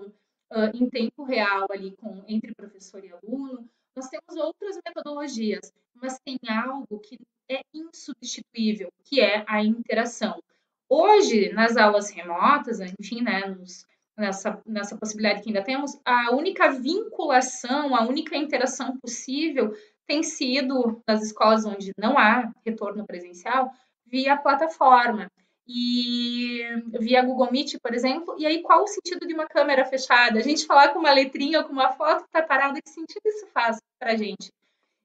uh, 0.51 0.71
em 0.75 0.89
tempo 0.89 1.25
real 1.25 1.67
ali 1.71 1.93
com, 1.97 2.23
entre 2.27 2.55
professor 2.55 3.05
e 3.05 3.13
aluno. 3.13 3.69
Nós 3.95 4.09
temos 4.09 4.37
outras 4.37 4.79
metodologias, 4.85 5.73
mas 5.95 6.19
tem 6.21 6.39
algo 6.49 6.99
que 7.01 7.19
é 7.49 7.61
insubstituível, 7.75 8.93
que 9.05 9.21
é 9.21 9.45
a 9.49 9.63
interação. 9.63 10.43
Hoje, 10.89 11.53
nas 11.53 11.77
aulas 11.77 12.11
remotas, 12.11 12.81
enfim, 12.81 13.23
né, 13.23 13.47
nos, 13.47 13.87
nessa, 14.17 14.61
nessa 14.67 14.97
possibilidade 14.97 15.43
que 15.43 15.49
ainda 15.49 15.63
temos, 15.63 16.01
a 16.05 16.35
única 16.35 16.71
vinculação, 16.71 17.95
a 17.95 18.07
única 18.07 18.37
interação 18.37 18.97
possível 18.99 19.75
tem 20.07 20.23
sido 20.23 21.03
nas 21.07 21.23
escolas 21.23 21.65
onde 21.65 21.93
não 21.97 22.19
há 22.19 22.53
retorno 22.65 23.07
presencial, 23.07 23.71
via 24.07 24.37
plataforma 24.37 25.31
e 25.73 26.83
via 26.99 27.23
Google 27.23 27.53
Meet, 27.53 27.79
por 27.81 27.95
exemplo. 27.95 28.35
E 28.37 28.45
aí, 28.45 28.61
qual 28.61 28.83
o 28.83 28.89
sentido 28.89 29.25
de 29.25 29.33
uma 29.33 29.47
câmera 29.47 29.85
fechada? 29.85 30.41
A 30.41 30.43
gente 30.43 30.67
falar 30.67 30.89
com 30.89 30.99
uma 30.99 31.13
letrinha 31.13 31.61
ou 31.61 31.65
com 31.65 31.73
uma 31.73 31.93
foto 31.93 32.23
que 32.23 32.27
está 32.27 32.43
parada, 32.43 32.83
que 32.83 32.91
sentido 32.91 33.23
isso 33.25 33.47
faz 33.55 33.79
para 33.99 34.13
a 34.13 34.17
gente? 34.17 34.51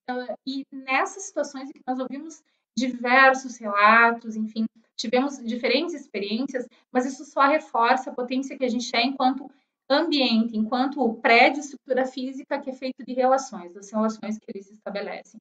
Uh, 0.09 0.35
e 0.45 0.65
nessas 0.71 1.23
situações 1.23 1.71
que 1.71 1.81
nós 1.85 1.99
ouvimos 1.99 2.43
diversos 2.75 3.57
relatos, 3.57 4.35
enfim, 4.35 4.65
tivemos 4.97 5.37
diferentes 5.37 5.93
experiências, 5.93 6.67
mas 6.91 7.05
isso 7.05 7.25
só 7.25 7.41
reforça 7.41 8.09
a 8.09 8.13
potência 8.13 8.57
que 8.57 8.65
a 8.65 8.69
gente 8.69 8.95
é 8.95 9.03
enquanto 9.03 9.49
ambiente, 9.87 10.57
enquanto 10.57 11.13
prédio, 11.15 11.59
estrutura 11.59 12.07
física 12.07 12.59
que 12.59 12.71
é 12.71 12.73
feito 12.73 13.05
de 13.05 13.13
relações, 13.13 13.71
das 13.71 13.91
relações 13.91 14.39
que 14.39 14.45
eles 14.47 14.69
estabelecem. 14.71 15.39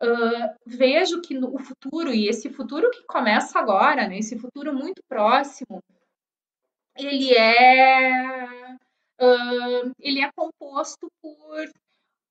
Uh, 0.00 0.54
vejo 0.64 1.20
que 1.20 1.34
no 1.34 1.58
futuro, 1.58 2.14
e 2.14 2.28
esse 2.28 2.48
futuro 2.50 2.88
que 2.90 3.02
começa 3.02 3.58
agora, 3.58 4.06
né, 4.06 4.18
esse 4.18 4.38
futuro 4.38 4.72
muito 4.72 5.02
próximo, 5.08 5.82
ele 6.96 7.34
é, 7.34 8.76
uh, 9.20 9.92
ele 9.98 10.20
é 10.20 10.30
composto 10.36 11.10
por, 11.20 11.70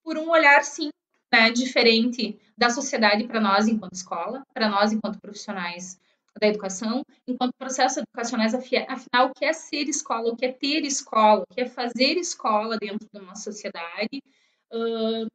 por 0.01 0.17
um 0.17 0.29
olhar, 0.29 0.63
sim, 0.63 0.89
né, 1.31 1.51
diferente 1.51 2.39
da 2.57 2.69
sociedade 2.69 3.27
para 3.27 3.41
nós 3.41 3.67
enquanto 3.67 3.93
escola, 3.93 4.43
para 4.53 4.69
nós 4.69 4.93
enquanto 4.93 5.19
profissionais 5.19 5.99
da 6.39 6.47
educação, 6.47 7.03
enquanto 7.27 7.53
processos 7.57 7.97
educacionais, 7.97 8.53
afinal, 8.53 9.27
o 9.27 9.33
que 9.33 9.43
é 9.43 9.51
ser 9.51 9.89
escola, 9.89 10.31
o 10.31 10.37
que 10.37 10.45
é 10.45 10.51
ter 10.51 10.85
escola, 10.85 11.43
o 11.43 11.53
que 11.53 11.61
é 11.61 11.65
fazer 11.65 12.13
escola 12.17 12.77
dentro 12.77 13.07
de 13.11 13.19
uma 13.19 13.35
sociedade. 13.35 14.21
Uh, 14.71 15.27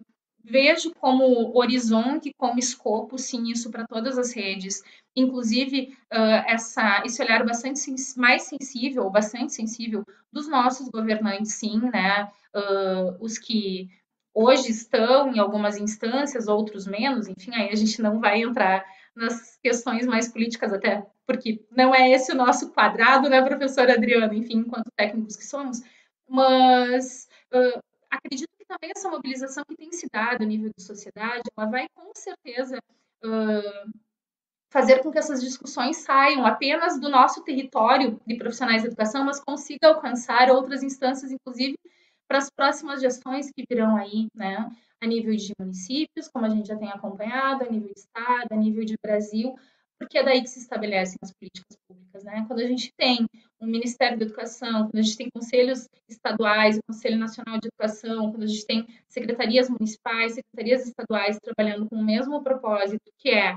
vejo 0.45 0.93
como 0.95 1.57
horizonte, 1.57 2.33
como 2.37 2.59
escopo, 2.59 3.19
sim, 3.19 3.51
isso 3.51 3.71
para 3.71 3.87
todas 3.87 4.19
as 4.19 4.33
redes. 4.33 4.83
Inclusive, 5.15 5.97
uh, 6.13 6.45
essa, 6.47 7.03
esse 7.05 7.23
olhar 7.23 7.45
bastante 7.45 7.79
sens 7.79 8.17
mais 8.17 8.43
sensível, 8.43 9.09
bastante 9.11 9.53
sensível 9.53 10.05
dos 10.33 10.49
nossos 10.49 10.89
governantes, 10.89 11.55
sim, 11.55 11.81
né? 11.93 12.29
Uh, 12.55 13.17
os 13.21 13.39
que 13.39 13.89
hoje 14.35 14.71
estão 14.71 15.33
em 15.33 15.39
algumas 15.39 15.77
instâncias, 15.77 16.49
outros 16.49 16.87
menos, 16.87 17.29
enfim, 17.29 17.55
aí 17.55 17.71
a 17.71 17.77
gente 17.77 18.01
não 18.01 18.19
vai 18.19 18.43
entrar 18.43 18.85
nas 19.15 19.59
questões 19.63 20.07
mais 20.07 20.29
políticas 20.29 20.73
até, 20.73 21.07
porque 21.27 21.63
não 21.71 21.95
é 21.95 22.11
esse 22.11 22.33
o 22.33 22.35
nosso 22.35 22.71
quadrado, 22.73 23.29
né, 23.29 23.43
professora 23.43 23.93
Adriana, 23.95 24.35
enfim, 24.35 24.59
enquanto 24.59 24.91
técnicos 24.97 25.37
que 25.37 25.45
somos, 25.45 25.83
mas 26.27 27.29
uh, 27.53 27.83
acredito 28.11 28.52
também 28.73 28.93
essa 28.97 29.11
mobilização 29.11 29.65
que 29.69 29.77
tem 29.77 29.93
se 29.93 30.07
dado 30.11 30.43
a 30.43 30.47
nível 30.47 30.71
de 30.77 30.83
sociedade, 30.83 31.43
ela 31.57 31.69
vai 31.69 31.87
com 31.95 32.11
certeza 32.15 32.79
uh, 33.25 33.93
fazer 34.73 35.03
com 35.03 35.11
que 35.11 35.19
essas 35.19 35.43
discussões 35.43 35.99
saiam 35.99 36.47
apenas 36.47 36.99
do 36.99 37.09
nosso 37.11 37.43
território 37.45 38.19
de 38.27 38.37
profissionais 38.37 38.83
de 38.83 38.89
educação, 38.89 39.25
mas 39.25 39.41
consiga 39.41 39.89
alcançar 39.89 40.51
outras 40.51 40.83
instâncias, 40.83 41.31
inclusive 41.31 41.77
para 42.27 42.39
as 42.39 42.49
próximas 42.49 43.01
gestões 43.03 43.51
que 43.51 43.65
virão 43.69 43.95
aí, 43.97 44.29
né, 44.35 44.71
a 45.03 45.07
nível 45.07 45.35
de 45.37 45.53
municípios, 45.59 46.29
como 46.29 46.47
a 46.47 46.49
gente 46.49 46.69
já 46.69 46.77
tem 46.77 46.89
acompanhado, 46.89 47.65
a 47.65 47.69
nível 47.69 47.93
de 47.93 48.01
estado, 48.01 48.47
a 48.51 48.57
nível 48.57 48.85
de 48.85 48.95
Brasil, 49.03 49.55
porque 50.03 50.19
é 50.19 50.25
daí 50.25 50.43
que 50.43 50.51
se 50.51 50.59
estabelecem 50.59 51.17
as 51.23 51.33
políticas 51.33 51.77
públicas, 51.87 52.25
né? 52.25 52.45
Quando 52.49 52.59
a 52.59 52.67
gente 52.67 52.93
tem 52.97 53.25
um 53.61 53.67
Ministério 53.67 54.19
da 54.19 54.25
Educação, 54.25 54.89
quando 54.89 54.99
a 54.99 55.03
gente 55.03 55.17
tem 55.17 55.31
conselhos 55.31 55.89
estaduais, 56.09 56.77
o 56.77 56.83
Conselho 56.89 57.17
Nacional 57.17 57.61
de 57.61 57.69
Educação, 57.69 58.31
quando 58.33 58.43
a 58.43 58.47
gente 58.47 58.67
tem 58.67 58.87
secretarias 59.09 59.71
municipais, 59.71 60.35
secretarias 60.35 60.87
estaduais 60.87 61.39
trabalhando 61.41 61.89
com 61.89 61.97
o 61.97 62.05
mesmo 62.05 62.43
propósito, 62.43 63.13
que 63.17 63.31
é 63.31 63.55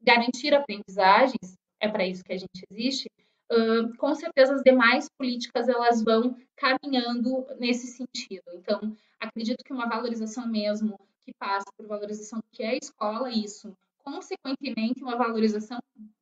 garantir 0.00 0.54
aprendizagens, 0.54 1.56
é 1.80 1.88
para 1.88 2.06
isso 2.06 2.22
que 2.22 2.32
a 2.32 2.38
gente 2.38 2.64
existe, 2.70 3.10
uh, 3.50 3.96
com 3.96 4.14
certeza 4.14 4.54
as 4.54 4.62
demais 4.62 5.08
políticas 5.18 5.68
elas 5.68 6.02
vão 6.02 6.36
caminhando 6.56 7.44
nesse 7.58 7.88
sentido. 7.88 8.44
Então, 8.54 8.96
acredito 9.18 9.64
que 9.64 9.72
uma 9.72 9.88
valorização 9.88 10.46
mesmo 10.46 10.96
que 11.24 11.32
passa 11.38 11.66
por 11.76 11.88
valorização 11.88 12.38
do 12.38 12.46
que 12.52 12.62
é 12.62 12.70
a 12.70 12.76
escola, 12.76 13.30
isso, 13.30 13.76
consequentemente, 14.12 15.02
uma 15.02 15.16
valorização 15.16 15.78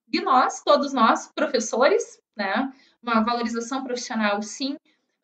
de 0.06 0.20
nós, 0.20 0.62
todos 0.62 0.92
nós, 0.92 1.30
professores, 1.34 2.20
né? 2.36 2.72
Uma 3.02 3.20
valorização 3.22 3.84
profissional, 3.84 4.42
sim. 4.42 4.74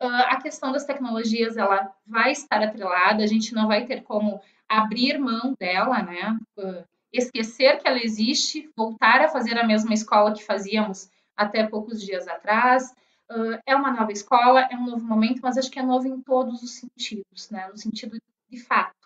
Uh, 0.01 0.25
a 0.27 0.41
questão 0.41 0.71
das 0.71 0.85
tecnologias, 0.85 1.55
ela 1.57 1.93
vai 2.05 2.31
estar 2.31 2.61
atrelada, 2.61 3.23
a 3.23 3.27
gente 3.27 3.53
não 3.53 3.67
vai 3.67 3.85
ter 3.85 4.03
como 4.03 4.41
abrir 4.67 5.17
mão 5.17 5.55
dela, 5.59 6.01
né? 6.01 6.37
Uh, 6.57 6.83
esquecer 7.11 7.79
que 7.79 7.87
ela 7.87 8.03
existe, 8.03 8.69
voltar 8.75 9.21
a 9.21 9.29
fazer 9.29 9.57
a 9.57 9.65
mesma 9.65 9.93
escola 9.93 10.33
que 10.33 10.43
fazíamos 10.43 11.09
até 11.37 11.65
poucos 11.65 12.01
dias 12.01 12.27
atrás. 12.27 12.91
Uh, 13.31 13.59
é 13.65 13.75
uma 13.75 13.91
nova 13.91 14.11
escola, 14.11 14.67
é 14.69 14.75
um 14.75 14.85
novo 14.85 15.05
momento, 15.05 15.39
mas 15.41 15.57
acho 15.57 15.71
que 15.71 15.79
é 15.79 15.83
novo 15.83 16.07
em 16.07 16.21
todos 16.21 16.61
os 16.61 16.71
sentidos, 16.71 17.49
né? 17.49 17.67
No 17.67 17.77
sentido 17.77 18.17
de 18.49 18.59
fato 18.59 19.02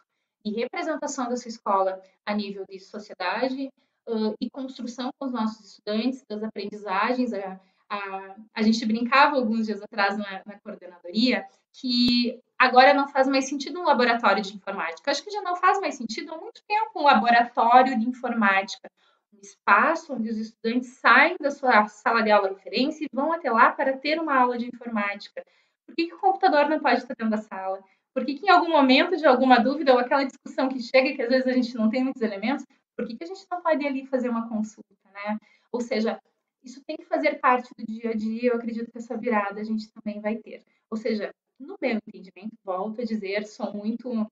e 0.49 0.61
representação 0.61 1.29
dessa 1.29 1.47
escola 1.47 2.01
a 2.25 2.33
nível 2.33 2.65
de 2.69 2.79
sociedade 2.79 3.69
uh, 4.07 4.35
e 4.39 4.49
construção 4.49 5.09
com 5.17 5.27
os 5.27 5.33
nossos 5.33 5.65
estudantes 5.71 6.23
das 6.29 6.43
aprendizagens. 6.43 7.33
A, 7.33 7.59
a, 7.89 8.35
a 8.53 8.61
gente 8.61 8.85
brincava 8.85 9.35
alguns 9.35 9.65
dias 9.65 9.81
atrás 9.81 10.17
na, 10.17 10.41
na 10.45 10.59
coordenadoria 10.59 11.45
que 11.73 12.39
agora 12.57 12.93
não 12.93 13.07
faz 13.07 13.27
mais 13.27 13.47
sentido 13.47 13.79
um 13.79 13.85
laboratório 13.85 14.41
de 14.41 14.55
informática. 14.55 15.11
Acho 15.11 15.23
que 15.23 15.31
já 15.31 15.41
não 15.41 15.55
faz 15.55 15.79
mais 15.79 15.95
sentido 15.95 16.33
há 16.33 16.37
muito 16.37 16.61
tempo 16.67 16.99
um 16.99 17.03
laboratório 17.03 17.99
de 17.99 18.07
informática 18.07 18.89
um 19.37 19.41
espaço 19.41 20.13
onde 20.13 20.29
os 20.29 20.37
estudantes 20.37 20.89
saem 20.97 21.35
da 21.39 21.51
sua 21.51 21.87
sala 21.87 22.21
de 22.21 22.31
aula 22.31 22.49
referência 22.49 23.05
e 23.05 23.09
vão 23.13 23.31
até 23.31 23.51
lá 23.51 23.71
para 23.71 23.97
ter 23.97 24.19
uma 24.19 24.35
aula 24.35 24.57
de 24.57 24.67
informática. 24.67 25.43
Por 25.85 25.95
que, 25.95 26.07
que 26.07 26.15
o 26.15 26.19
computador 26.19 26.67
não 26.67 26.79
pode 26.79 27.01
estar 27.01 27.13
dentro 27.15 27.29
da 27.29 27.37
sala? 27.37 27.81
Por 28.17 28.25
que, 28.25 28.33
que 28.33 28.47
em 28.47 28.49
algum 28.49 28.71
momento 28.71 29.15
de 29.15 29.27
alguma 29.27 29.59
dúvida 29.59 29.93
ou 29.93 29.99
aquela 29.99 30.23
discussão 30.23 30.67
que 30.67 30.81
chega 30.81 31.13
que 31.13 31.21
às 31.21 31.29
vezes 31.29 31.45
a 31.45 31.51
gente 31.51 31.75
não 31.75 31.87
tem 31.87 32.03
muitos 32.03 32.23
elementos, 32.23 32.65
por 32.95 33.05
que, 33.05 33.15
que 33.15 33.23
a 33.23 33.27
gente 33.27 33.45
não 33.51 33.61
pode 33.61 33.85
ali 33.85 34.07
fazer 34.07 34.27
uma 34.27 34.49
consulta, 34.49 34.89
né? 35.13 35.37
Ou 35.71 35.79
seja, 35.79 36.19
isso 36.63 36.83
tem 36.83 36.97
que 36.97 37.05
fazer 37.05 37.35
parte 37.35 37.69
do 37.77 37.85
dia 37.85 38.09
a 38.09 38.13
dia, 38.15 38.49
eu 38.49 38.55
acredito 38.55 38.91
que 38.91 38.97
essa 38.97 39.15
virada 39.15 39.61
a 39.61 39.63
gente 39.63 39.91
também 39.91 40.19
vai 40.19 40.35
ter. 40.37 40.63
Ou 40.89 40.97
seja, 40.97 41.31
no 41.59 41.77
meu 41.79 41.91
entendimento, 41.91 42.57
volto 42.65 43.01
a 43.01 43.05
dizer, 43.05 43.45
sou 43.45 43.71
muito 43.71 44.27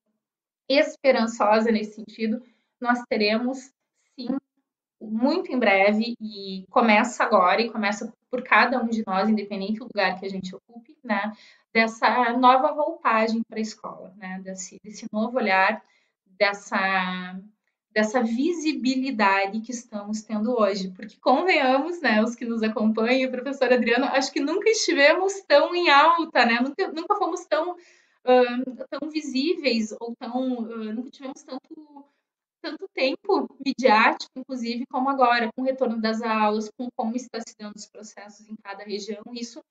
esperançosa 0.68 1.72
nesse 1.72 1.94
sentido, 1.94 2.42
nós 2.82 3.04
teremos 3.08 3.72
sim 4.16 4.36
muito 5.00 5.52
em 5.52 5.60
breve 5.60 6.16
e 6.20 6.66
começa 6.72 7.24
agora 7.24 7.62
e 7.62 7.70
começa 7.70 8.12
por 8.32 8.42
cada 8.42 8.82
um 8.82 8.88
de 8.88 9.04
nós, 9.06 9.30
independente 9.30 9.78
do 9.78 9.86
lugar 9.86 10.20
que 10.20 10.26
a 10.26 10.30
gente 10.30 10.56
ocupe, 10.56 10.98
né? 11.04 11.32
Dessa 11.76 12.32
nova 12.38 12.72
roupagem 12.72 13.44
para 13.44 13.58
a 13.58 13.62
escola, 13.62 14.14
né? 14.16 14.40
Desse, 14.42 14.80
desse 14.82 15.06
novo 15.12 15.38
olhar, 15.38 15.84
dessa 16.26 17.38
dessa 17.92 18.22
visibilidade 18.22 19.62
que 19.62 19.72
estamos 19.72 20.22
tendo 20.22 20.52
hoje, 20.52 20.92
porque 20.92 21.16
convenhamos, 21.18 22.02
né, 22.02 22.22
os 22.22 22.36
que 22.36 22.44
nos 22.44 22.62
acompanham, 22.62 23.32
professor 23.32 23.72
Adriano, 23.72 24.04
acho 24.08 24.34
que 24.34 24.42
nunca 24.42 24.70
estivemos 24.70 25.34
tão 25.48 25.74
em 25.74 25.90
alta, 25.90 26.46
né, 26.46 26.60
nunca, 26.60 26.92
nunca 26.92 27.16
fomos 27.16 27.46
tão, 27.46 27.72
uh, 27.72 28.86
tão 28.90 29.10
visíveis 29.10 29.96
ou 29.98 30.14
tão, 30.20 30.58
uh, 30.58 30.94
nunca 30.94 31.10
tivemos 31.10 31.42
tanto 31.44 32.06
tanto 32.62 32.90
tempo 32.94 33.48
midiático, 33.64 34.32
inclusive, 34.36 34.86
como 34.88 35.08
agora, 35.08 35.52
com 35.56 35.62
o 35.62 35.66
retorno 35.66 36.02
das 36.02 36.22
aulas, 36.24 36.70
com 36.76 36.90
como 36.96 37.16
está 37.16 37.40
se 37.40 37.56
dando 37.58 37.76
os 37.76 37.86
processos 37.86 38.50
em 38.50 38.56
cada 38.56 38.84
região, 38.84 39.24
isso 39.34 39.64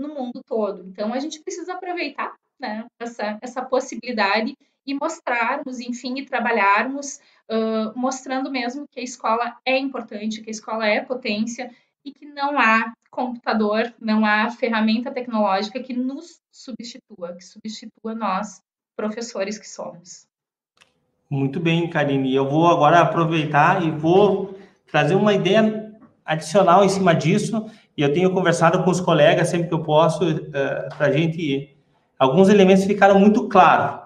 no 0.00 0.14
mundo 0.14 0.40
todo. 0.46 0.82
Então, 0.86 1.12
a 1.12 1.18
gente 1.18 1.40
precisa 1.40 1.74
aproveitar 1.74 2.34
né, 2.58 2.86
essa, 2.98 3.38
essa 3.40 3.62
possibilidade 3.62 4.54
e 4.86 4.94
mostrarmos, 4.94 5.78
enfim, 5.78 6.18
e 6.18 6.24
trabalharmos, 6.24 7.20
uh, 7.50 7.96
mostrando 7.96 8.50
mesmo 8.50 8.86
que 8.90 9.00
a 9.00 9.02
escola 9.02 9.56
é 9.64 9.78
importante, 9.78 10.40
que 10.40 10.50
a 10.50 10.52
escola 10.52 10.86
é 10.86 11.00
potência 11.00 11.70
e 12.04 12.12
que 12.12 12.24
não 12.26 12.58
há 12.58 12.92
computador, 13.10 13.92
não 14.00 14.24
há 14.24 14.50
ferramenta 14.50 15.10
tecnológica 15.10 15.80
que 15.80 15.92
nos 15.92 16.40
substitua, 16.50 17.34
que 17.34 17.44
substitua 17.44 18.14
nós, 18.14 18.62
professores 18.96 19.58
que 19.58 19.68
somos. 19.68 20.26
Muito 21.28 21.60
bem, 21.60 21.88
Karine. 21.88 22.34
Eu 22.34 22.48
vou 22.48 22.66
agora 22.66 23.00
aproveitar 23.00 23.84
e 23.84 23.90
vou 23.90 24.58
trazer 24.86 25.14
uma 25.14 25.32
ideia 25.32 25.94
adicional 26.24 26.84
em 26.84 26.88
cima 26.88 27.14
disso. 27.14 27.70
E 28.00 28.02
eu 28.02 28.14
tenho 28.14 28.32
conversado 28.32 28.82
com 28.82 28.90
os 28.90 28.98
colegas 28.98 29.48
sempre 29.48 29.68
que 29.68 29.74
eu 29.74 29.82
posso, 29.82 30.24
uh, 30.24 30.40
eh, 30.54 30.88
para 30.96 31.08
a 31.08 31.12
gente. 31.12 31.76
Alguns 32.18 32.48
elementos 32.48 32.86
ficaram 32.86 33.20
muito 33.20 33.46
claros, 33.46 34.00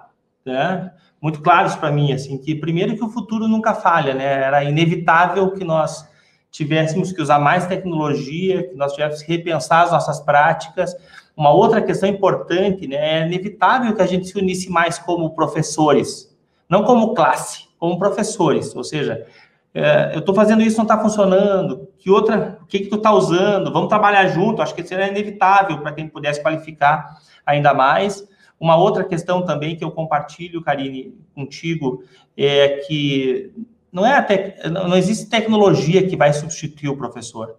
né? 0.44 0.90
Muito 1.22 1.40
claros 1.40 1.76
para 1.76 1.92
mim, 1.92 2.12
assim, 2.12 2.36
que 2.36 2.56
primeiro 2.56 2.96
que 2.96 3.04
o 3.04 3.08
futuro 3.08 3.46
nunca 3.46 3.72
falha, 3.72 4.12
né? 4.12 4.24
Era 4.24 4.64
inevitável 4.64 5.52
que 5.52 5.62
nós 5.62 6.08
tivéssemos 6.50 7.12
que 7.12 7.22
usar 7.22 7.38
mais 7.38 7.68
tecnologia, 7.68 8.68
que 8.68 8.74
nós 8.74 8.94
tivéssemos 8.94 9.22
que 9.22 9.30
repensar 9.30 9.84
as 9.84 9.92
nossas 9.92 10.18
práticas. 10.18 10.92
Uma 11.36 11.52
outra 11.52 11.80
questão 11.80 12.08
importante, 12.08 12.88
né? 12.88 13.20
É 13.20 13.26
inevitável 13.28 13.94
que 13.94 14.02
a 14.02 14.06
gente 14.06 14.26
se 14.26 14.36
unisse 14.36 14.68
mais 14.68 14.98
como 14.98 15.36
professores, 15.36 16.36
não 16.68 16.82
como 16.82 17.14
classe, 17.14 17.68
como 17.78 17.96
professores, 17.96 18.74
ou 18.74 18.82
seja, 18.82 19.24
é, 19.72 20.14
eu 20.14 20.18
estou 20.18 20.34
fazendo 20.34 20.62
isso, 20.62 20.78
não 20.78 20.84
está 20.84 20.98
funcionando, 21.00 21.88
que 22.04 22.10
outra, 22.10 22.58
o 22.60 22.66
que, 22.66 22.80
que 22.80 22.90
tu 22.90 22.96
está 22.96 23.14
usando, 23.14 23.72
vamos 23.72 23.88
trabalhar 23.88 24.26
junto, 24.26 24.60
acho 24.60 24.74
que 24.74 24.86
seria 24.86 25.08
inevitável 25.08 25.78
para 25.78 25.90
quem 25.90 26.06
pudesse 26.06 26.42
qualificar 26.42 27.16
ainda 27.46 27.72
mais. 27.72 28.28
Uma 28.60 28.76
outra 28.76 29.04
questão 29.04 29.42
também 29.42 29.74
que 29.74 29.82
eu 29.82 29.90
compartilho, 29.90 30.60
Karine, 30.60 31.14
contigo, 31.34 32.04
é 32.36 32.82
que 32.86 33.50
não, 33.90 34.04
é 34.04 34.20
te, 34.20 34.68
não 34.68 34.94
existe 34.98 35.30
tecnologia 35.30 36.06
que 36.06 36.14
vai 36.14 36.30
substituir 36.34 36.90
o 36.90 36.96
professor. 36.98 37.56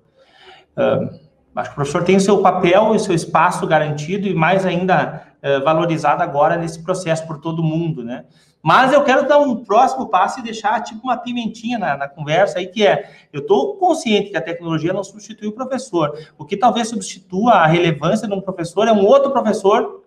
Uh, 0.78 1.20
acho 1.56 1.70
que 1.72 1.74
o 1.74 1.76
professor 1.78 2.04
tem 2.04 2.18
o 2.18 2.22
seu 2.22 2.38
papel 2.44 2.94
e 2.94 2.98
o 2.98 3.00
seu 3.00 3.16
espaço 3.16 3.66
garantido 3.66 4.28
e 4.28 4.36
mais 4.36 4.64
ainda 4.64 5.24
uh, 5.42 5.64
valorizado 5.64 6.22
agora 6.22 6.56
nesse 6.56 6.84
processo 6.84 7.26
por 7.26 7.40
todo 7.40 7.64
mundo, 7.64 8.04
né? 8.04 8.26
Mas 8.66 8.92
eu 8.92 9.04
quero 9.04 9.28
dar 9.28 9.38
um 9.38 9.64
próximo 9.64 10.10
passo 10.10 10.40
e 10.40 10.44
deixar 10.44 10.82
tipo 10.82 11.02
uma 11.04 11.16
pimentinha 11.16 11.78
na, 11.78 11.96
na 11.96 12.08
conversa 12.08 12.58
aí, 12.58 12.66
que 12.66 12.84
é, 12.84 13.12
eu 13.32 13.42
estou 13.42 13.76
consciente 13.76 14.32
que 14.32 14.38
a 14.38 14.42
tecnologia 14.42 14.92
não 14.92 15.04
substitui 15.04 15.48
o 15.48 15.52
professor. 15.52 16.18
O 16.36 16.44
que 16.44 16.58
talvez 16.58 16.88
substitua 16.88 17.52
a 17.52 17.68
relevância 17.68 18.28
de 18.28 18.34
um 18.34 18.42
professor 18.42 18.88
é 18.88 18.92
um 18.92 19.06
outro 19.06 19.30
professor 19.30 20.04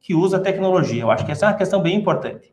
que 0.00 0.12
usa 0.12 0.38
a 0.38 0.40
tecnologia. 0.40 1.02
Eu 1.02 1.10
acho 1.12 1.24
que 1.24 1.30
essa 1.30 1.46
é 1.46 1.48
uma 1.50 1.54
questão 1.54 1.80
bem 1.80 1.94
importante. 1.94 2.52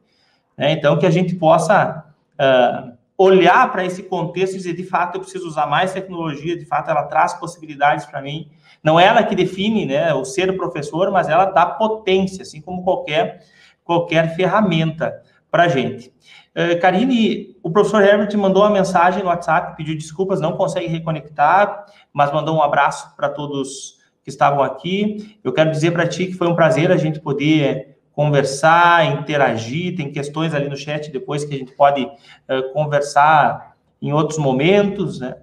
Né? 0.55 0.73
Então, 0.73 0.95
que 0.99 1.07
a 1.07 1.09
gente 1.09 1.33
possa 1.33 2.05
uh, 2.39 2.91
olhar 3.17 3.71
para 3.71 3.83
esse 3.83 4.03
contexto 4.03 4.53
e 4.53 4.57
dizer, 4.57 4.73
de 4.73 4.83
fato, 4.83 5.15
eu 5.15 5.21
preciso 5.21 5.47
usar 5.47 5.65
mais 5.65 5.91
tecnologia, 5.91 6.55
de 6.55 6.65
fato, 6.65 6.91
ela 6.91 7.01
traz 7.05 7.33
possibilidades 7.33 8.05
para 8.05 8.21
mim. 8.21 8.47
Não 8.83 8.99
é 8.99 9.05
ela 9.05 9.23
que 9.23 9.35
define 9.35 9.87
né, 9.87 10.13
o 10.13 10.23
ser 10.23 10.55
professor, 10.55 11.09
mas 11.09 11.27
ela 11.27 11.45
dá 11.45 11.65
potência, 11.65 12.43
assim 12.43 12.61
como 12.61 12.83
qualquer, 12.83 13.43
qualquer 13.83 14.35
ferramenta 14.35 15.25
para 15.49 15.63
a 15.63 15.67
gente. 15.67 16.11
Uh, 16.55 16.79
Karine, 16.79 17.55
o 17.61 17.69
professor 17.69 18.03
Herbert 18.03 18.35
mandou 18.37 18.63
uma 18.63 18.69
mensagem 18.69 19.21
no 19.21 19.29
WhatsApp, 19.29 19.75
pediu 19.77 19.95
desculpas, 19.95 20.41
não 20.41 20.57
consegue 20.57 20.87
reconectar, 20.87 21.85
mas 22.11 22.31
mandou 22.31 22.55
um 22.55 22.61
abraço 22.61 23.15
para 23.15 23.29
todos 23.29 23.97
que 24.23 24.29
estavam 24.29 24.63
aqui. 24.63 25.37
Eu 25.43 25.53
quero 25.53 25.71
dizer 25.71 25.91
para 25.91 26.07
ti 26.07 26.27
que 26.27 26.33
foi 26.33 26.47
um 26.47 26.55
prazer 26.55 26.91
a 26.91 26.97
gente 26.97 27.19
poder 27.19 27.97
conversar, 28.11 29.05
interagir, 29.05 29.95
tem 29.95 30.11
questões 30.11 30.53
ali 30.53 30.67
no 30.67 30.75
chat 30.75 31.11
depois 31.11 31.45
que 31.45 31.53
a 31.53 31.57
gente 31.57 31.71
pode 31.73 32.03
uh, 32.03 32.73
conversar 32.73 33.75
em 34.01 34.11
outros 34.11 34.39
momentos, 34.39 35.19
né? 35.19 35.35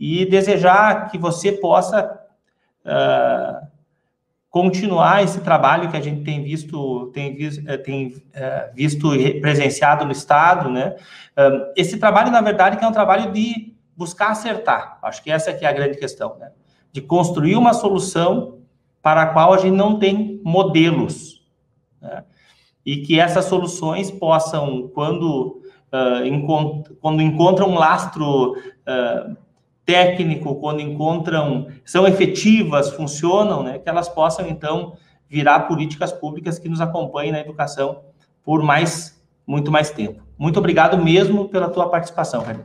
E 0.00 0.24
desejar 0.24 1.10
que 1.10 1.18
você 1.18 1.52
possa 1.52 2.20
uh, 2.84 3.66
continuar 4.52 5.24
esse 5.24 5.40
trabalho 5.40 5.90
que 5.90 5.96
a 5.96 6.00
gente 6.00 6.22
tem 6.22 6.44
visto, 6.44 7.10
tem, 7.12 7.36
eh, 7.66 7.76
tem 7.78 8.22
é, 8.32 8.70
visto 8.74 9.08
presenciado 9.40 10.04
no 10.04 10.12
Estado, 10.12 10.70
né? 10.70 10.94
Esse 11.74 11.98
trabalho, 11.98 12.30
na 12.30 12.42
verdade, 12.42 12.76
que 12.76 12.84
é 12.84 12.86
um 12.86 12.92
trabalho 12.92 13.32
de 13.32 13.74
buscar 13.96 14.30
acertar. 14.30 14.98
Acho 15.02 15.22
que 15.22 15.30
essa 15.30 15.50
é 15.50 15.66
a 15.66 15.72
grande 15.72 15.98
questão, 15.98 16.36
né? 16.38 16.52
De 16.92 17.00
construir 17.00 17.56
uma 17.56 17.72
solução 17.72 18.58
para 19.00 19.22
a 19.22 19.26
qual 19.26 19.54
a 19.54 19.56
gente 19.58 19.74
não 19.74 19.98
tem 19.98 20.40
modelos. 20.44 21.42
Né? 22.00 22.22
e 22.84 22.98
que 22.98 23.18
essas 23.18 23.44
soluções 23.46 24.10
possam, 24.10 24.88
quando, 24.88 25.62
uh, 25.92 26.24
encont 26.24 26.90
quando 27.00 27.22
encontram 27.22 27.70
um 27.70 27.74
lastro 27.74 28.52
uh, 28.52 29.36
técnico, 29.84 30.56
quando 30.56 30.80
encontram, 30.80 31.68
são 31.84 32.06
efetivas, 32.06 32.90
funcionam, 32.90 33.62
né, 33.62 33.78
que 33.78 33.88
elas 33.88 34.08
possam, 34.08 34.46
então, 34.48 34.96
virar 35.28 35.60
políticas 35.60 36.12
públicas 36.12 36.58
que 36.58 36.68
nos 36.68 36.80
acompanhem 36.80 37.32
na 37.32 37.40
educação 37.40 38.02
por 38.44 38.62
mais, 38.62 39.20
muito 39.46 39.70
mais 39.70 39.90
tempo. 39.90 40.22
Muito 40.38 40.58
obrigado 40.58 40.98
mesmo 41.02 41.48
pela 41.48 41.70
tua 41.70 41.88
participação, 41.88 42.44
Karine. 42.44 42.64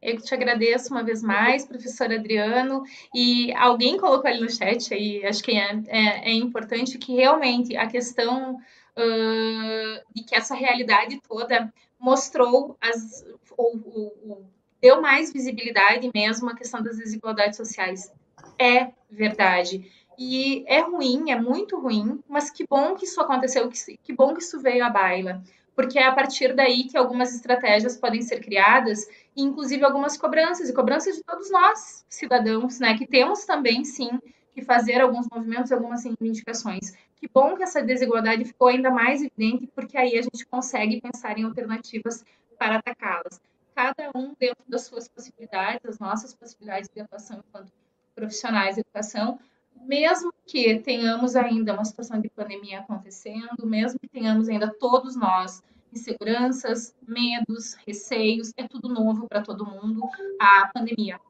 Eu 0.00 0.16
te 0.20 0.32
agradeço 0.32 0.92
uma 0.92 1.02
vez 1.02 1.22
mais, 1.22 1.66
professor 1.66 2.12
Adriano. 2.12 2.84
E 3.14 3.52
alguém 3.54 3.98
colocou 3.98 4.30
ali 4.30 4.40
no 4.40 4.50
chat, 4.50 4.94
aí 4.94 5.24
acho 5.26 5.42
que 5.42 5.52
é, 5.52 5.82
é, 5.88 6.30
é 6.30 6.32
importante 6.32 6.98
que 6.98 7.14
realmente 7.14 7.76
a 7.76 7.88
questão 7.88 8.54
uh, 8.54 10.14
de 10.14 10.22
que 10.24 10.36
essa 10.36 10.54
realidade 10.54 11.20
toda 11.28 11.72
mostrou 11.98 12.76
as, 12.80 13.24
ou, 13.56 14.46
deu 14.80 15.00
mais 15.00 15.32
visibilidade 15.32 16.10
mesmo 16.14 16.48
à 16.50 16.54
questão 16.54 16.82
das 16.82 16.96
desigualdades 16.96 17.56
sociais. 17.56 18.12
É 18.58 18.90
verdade. 19.10 19.90
E 20.18 20.64
é 20.66 20.80
ruim, 20.80 21.30
é 21.30 21.40
muito 21.40 21.78
ruim, 21.78 22.20
mas 22.28 22.50
que 22.50 22.66
bom 22.68 22.94
que 22.94 23.04
isso 23.04 23.20
aconteceu, 23.20 23.68
que, 23.68 23.96
que 24.02 24.12
bom 24.12 24.34
que 24.34 24.42
isso 24.42 24.60
veio 24.60 24.84
à 24.84 24.90
baila 24.90 25.42
porque 25.78 25.96
é 25.96 26.08
a 26.08 26.12
partir 26.12 26.56
daí 26.56 26.88
que 26.88 26.98
algumas 26.98 27.32
estratégias 27.32 27.96
podem 27.96 28.20
ser 28.20 28.40
criadas, 28.40 29.06
inclusive 29.36 29.84
algumas 29.84 30.16
cobranças, 30.16 30.68
e 30.68 30.74
cobranças 30.74 31.14
de 31.14 31.22
todos 31.22 31.48
nós, 31.52 32.04
cidadãos, 32.08 32.80
né, 32.80 32.98
que 32.98 33.06
temos 33.06 33.44
também, 33.44 33.84
sim, 33.84 34.10
que 34.52 34.60
fazer 34.60 35.00
alguns 35.00 35.28
movimentos, 35.32 35.70
algumas 35.70 36.02
reivindicações. 36.02 36.94
Que 37.20 37.28
bom 37.28 37.56
que 37.56 37.62
essa 37.62 37.82
desigualdade 37.82 38.44
ficou 38.44 38.68
ainda 38.68 38.90
mais 38.90 39.20
evidente, 39.22 39.66
porque 39.74 39.96
aí 39.96 40.16
a 40.18 40.22
gente 40.22 40.46
consegue 40.46 41.00
pensar 41.00 41.36
em 41.38 41.44
alternativas 41.44 42.24
para 42.58 42.76
atacá-las. 42.76 43.40
Cada 43.74 44.10
um 44.14 44.34
dentro 44.38 44.64
das 44.68 44.82
suas 44.82 45.08
possibilidades, 45.08 45.84
as 45.84 45.98
nossas 45.98 46.34
possibilidades 46.34 46.88
de 46.92 47.00
atuação 47.00 47.42
enquanto 47.48 47.72
profissionais 48.14 48.74
de 48.74 48.80
educação, 48.80 49.38
mesmo 49.82 50.32
que 50.44 50.78
tenhamos 50.80 51.36
ainda 51.36 51.72
uma 51.72 51.84
situação 51.84 52.20
de 52.20 52.28
pandemia 52.28 52.80
acontecendo, 52.80 53.64
mesmo 53.64 53.98
que 53.98 54.08
tenhamos 54.08 54.48
ainda 54.48 54.72
todos 54.78 55.16
nós 55.16 55.62
inseguranças, 55.92 56.94
medos, 57.06 57.74
receios, 57.86 58.52
é 58.56 58.66
tudo 58.66 58.88
novo 58.88 59.28
para 59.28 59.42
todo 59.42 59.66
mundo. 59.66 60.08
A 60.40 60.68
pandemia 60.72 61.20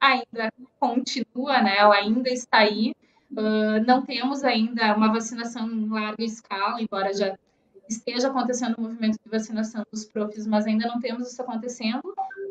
ainda 0.00 0.52
continua, 0.78 1.60
né? 1.60 1.76
Ela 1.76 1.96
ainda 1.96 2.30
está 2.30 2.58
aí. 2.58 2.94
Uh, 3.32 3.84
não 3.86 4.02
temos 4.02 4.44
ainda 4.44 4.94
uma 4.94 5.12
vacinação 5.12 5.70
em 5.70 5.88
larga 5.88 6.22
escala, 6.22 6.80
embora 6.80 7.12
já 7.14 7.36
esteja 7.88 8.28
acontecendo 8.28 8.76
o 8.76 8.80
um 8.80 8.84
movimento 8.84 9.18
de 9.24 9.30
vacinação 9.30 9.84
dos 9.90 10.04
profs, 10.04 10.46
mas 10.46 10.66
ainda 10.66 10.86
não 10.86 11.00
temos 11.00 11.30
isso 11.30 11.40
acontecendo. 11.40 12.02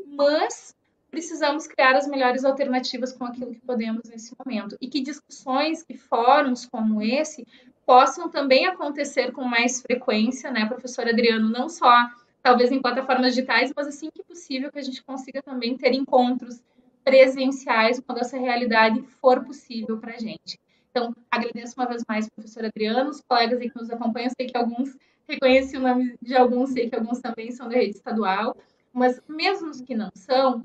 Mas 0.07 0.75
precisamos 1.09 1.67
criar 1.67 1.95
as 1.95 2.07
melhores 2.07 2.45
alternativas 2.45 3.11
com 3.11 3.25
aquilo 3.25 3.51
que 3.51 3.59
podemos 3.59 4.09
nesse 4.09 4.33
momento. 4.39 4.77
E 4.79 4.87
que 4.87 5.01
discussões, 5.01 5.83
que 5.83 5.97
fóruns 5.97 6.65
como 6.65 7.01
esse 7.01 7.45
possam 7.85 8.29
também 8.29 8.65
acontecer 8.65 9.31
com 9.31 9.43
mais 9.43 9.81
frequência, 9.81 10.49
né, 10.49 10.65
professor 10.65 11.07
Adriano, 11.07 11.49
não 11.49 11.67
só 11.67 12.09
talvez 12.41 12.71
em 12.71 12.81
plataformas 12.81 13.35
digitais, 13.35 13.71
mas 13.75 13.87
assim 13.87 14.09
que 14.09 14.23
possível 14.23 14.71
que 14.71 14.79
a 14.79 14.83
gente 14.83 15.03
consiga 15.03 15.41
também 15.43 15.77
ter 15.77 15.93
encontros 15.93 16.61
presenciais 17.03 17.99
quando 17.99 18.19
essa 18.19 18.37
realidade 18.37 19.01
for 19.19 19.43
possível 19.43 19.97
para 19.97 20.13
a 20.13 20.17
gente. 20.17 20.59
Então, 20.91 21.15
agradeço 21.31 21.73
uma 21.77 21.87
vez 21.87 22.03
mais, 22.07 22.29
professor 22.29 22.65
Adriano, 22.65 23.09
os 23.09 23.21
colegas 23.21 23.59
que 23.59 23.71
nos 23.75 23.89
acompanham, 23.89 24.29
sei 24.37 24.47
que 24.47 24.57
alguns 24.57 24.95
reconheci 25.27 25.77
o 25.77 25.79
nome 25.79 26.17
de 26.21 26.35
alguns, 26.35 26.71
sei 26.71 26.89
que 26.89 26.95
alguns 26.95 27.21
também 27.21 27.49
são 27.51 27.69
da 27.69 27.75
rede 27.75 27.95
estadual, 27.95 28.55
mas 28.91 29.21
mesmo 29.27 29.69
os 29.69 29.79
que 29.79 29.95
não 29.95 30.11
são, 30.13 30.61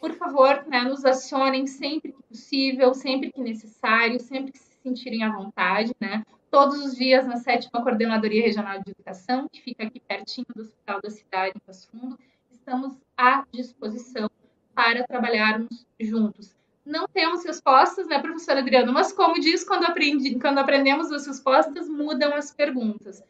por 0.00 0.12
favor, 0.14 0.64
né, 0.66 0.82
nos 0.82 1.04
acionem 1.04 1.66
sempre 1.66 2.12
que 2.12 2.22
possível, 2.22 2.94
sempre 2.94 3.30
que 3.30 3.40
necessário, 3.40 4.18
sempre 4.18 4.52
que 4.52 4.58
se 4.58 4.76
sentirem 4.82 5.22
à 5.22 5.30
vontade, 5.30 5.94
né? 6.00 6.22
Todos 6.50 6.82
os 6.82 6.96
dias 6.96 7.26
na 7.26 7.36
sétima 7.36 7.82
Coordenadoria 7.82 8.42
Regional 8.42 8.80
de 8.82 8.90
Educação, 8.92 9.48
que 9.48 9.60
fica 9.60 9.84
aqui 9.84 10.00
pertinho 10.00 10.46
do 10.54 10.62
Hospital 10.62 11.00
da 11.02 11.10
Cidade, 11.10 11.54
em 11.56 11.60
Passo 11.66 11.88
Fundo, 11.90 12.18
estamos 12.50 12.96
à 13.16 13.44
disposição 13.52 14.30
para 14.74 15.04
trabalharmos 15.06 15.86
juntos. 16.00 16.54
Não 16.86 17.08
temos 17.08 17.44
respostas, 17.44 18.06
né, 18.06 18.20
professora 18.20 18.60
Adriana? 18.60 18.92
Mas 18.92 19.12
como 19.12 19.40
diz, 19.40 19.64
quando, 19.64 19.86
aprendi, 19.86 20.38
quando 20.38 20.58
aprendemos 20.58 21.10
as 21.10 21.26
respostas, 21.26 21.88
mudam 21.88 22.32
as 22.32 22.54
perguntas. 22.54 23.20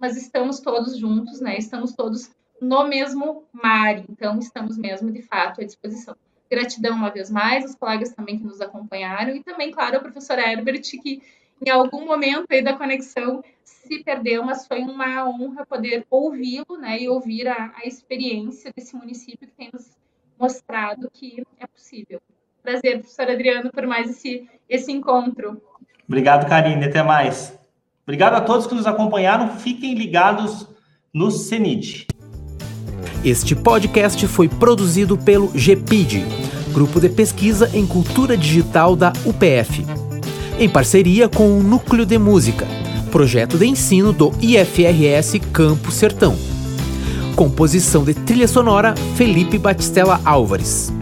Mas 0.00 0.16
estamos 0.16 0.58
todos 0.58 0.98
juntos, 0.98 1.40
né? 1.40 1.56
Estamos 1.56 1.92
todos 1.92 2.32
no 2.60 2.88
mesmo 2.88 3.44
mar, 3.52 3.98
então 4.10 4.40
estamos 4.40 4.76
mesmo, 4.76 5.12
de 5.12 5.22
fato, 5.22 5.60
à 5.60 5.64
disposição. 5.64 6.16
Gratidão 6.50 6.96
uma 6.96 7.08
vez 7.08 7.30
mais, 7.30 7.64
os 7.64 7.76
colegas 7.76 8.12
também 8.12 8.36
que 8.36 8.44
nos 8.44 8.60
acompanharam, 8.60 9.36
e 9.36 9.44
também, 9.44 9.70
claro, 9.70 9.96
a 9.96 10.00
professora 10.00 10.50
Herbert, 10.50 10.82
que 10.82 11.22
em 11.64 11.70
algum 11.70 12.04
momento 12.04 12.46
aí 12.50 12.62
da 12.62 12.76
conexão 12.76 13.44
se 13.62 14.02
perdeu, 14.02 14.42
mas 14.42 14.66
foi 14.66 14.80
uma 14.80 15.28
honra 15.28 15.64
poder 15.64 16.04
ouvi-lo, 16.10 16.76
né, 16.78 17.00
e 17.00 17.08
ouvir 17.08 17.46
a, 17.46 17.72
a 17.76 17.86
experiência 17.86 18.72
desse 18.74 18.96
município 18.96 19.46
que 19.46 19.54
tem 19.54 19.70
nos 19.72 19.96
mostrado 20.38 21.08
que 21.12 21.44
é 21.58 21.66
possível. 21.66 22.20
Prazer, 22.64 23.00
professor 23.00 23.30
Adriano, 23.30 23.70
por 23.70 23.86
mais 23.86 24.08
esse, 24.08 24.48
esse 24.66 24.90
encontro. 24.90 25.60
Obrigado, 26.08 26.48
Karine. 26.48 26.86
Até 26.86 27.02
mais. 27.02 27.52
Obrigado 28.04 28.34
a 28.36 28.40
todos 28.40 28.66
que 28.66 28.74
nos 28.74 28.86
acompanharam. 28.86 29.50
Fiquem 29.58 29.94
ligados 29.94 30.66
no 31.12 31.30
CENID. 31.30 32.06
Este 33.22 33.54
podcast 33.54 34.26
foi 34.26 34.48
produzido 34.48 35.18
pelo 35.18 35.48
GPID, 35.48 36.24
Grupo 36.72 37.00
de 37.00 37.10
Pesquisa 37.10 37.70
em 37.74 37.86
Cultura 37.86 38.34
Digital 38.34 38.96
da 38.96 39.12
UPF, 39.26 39.84
em 40.58 40.68
parceria 40.68 41.28
com 41.28 41.58
o 41.58 41.62
Núcleo 41.62 42.06
de 42.06 42.18
Música, 42.18 42.66
projeto 43.12 43.58
de 43.58 43.66
ensino 43.66 44.10
do 44.10 44.32
IFRS 44.40 45.38
Campo 45.52 45.90
Sertão. 45.90 46.34
Composição 47.36 48.04
de 48.04 48.14
trilha 48.14 48.48
sonora 48.48 48.94
Felipe 49.16 49.58
Batistella 49.58 50.18
Álvares. 50.24 50.92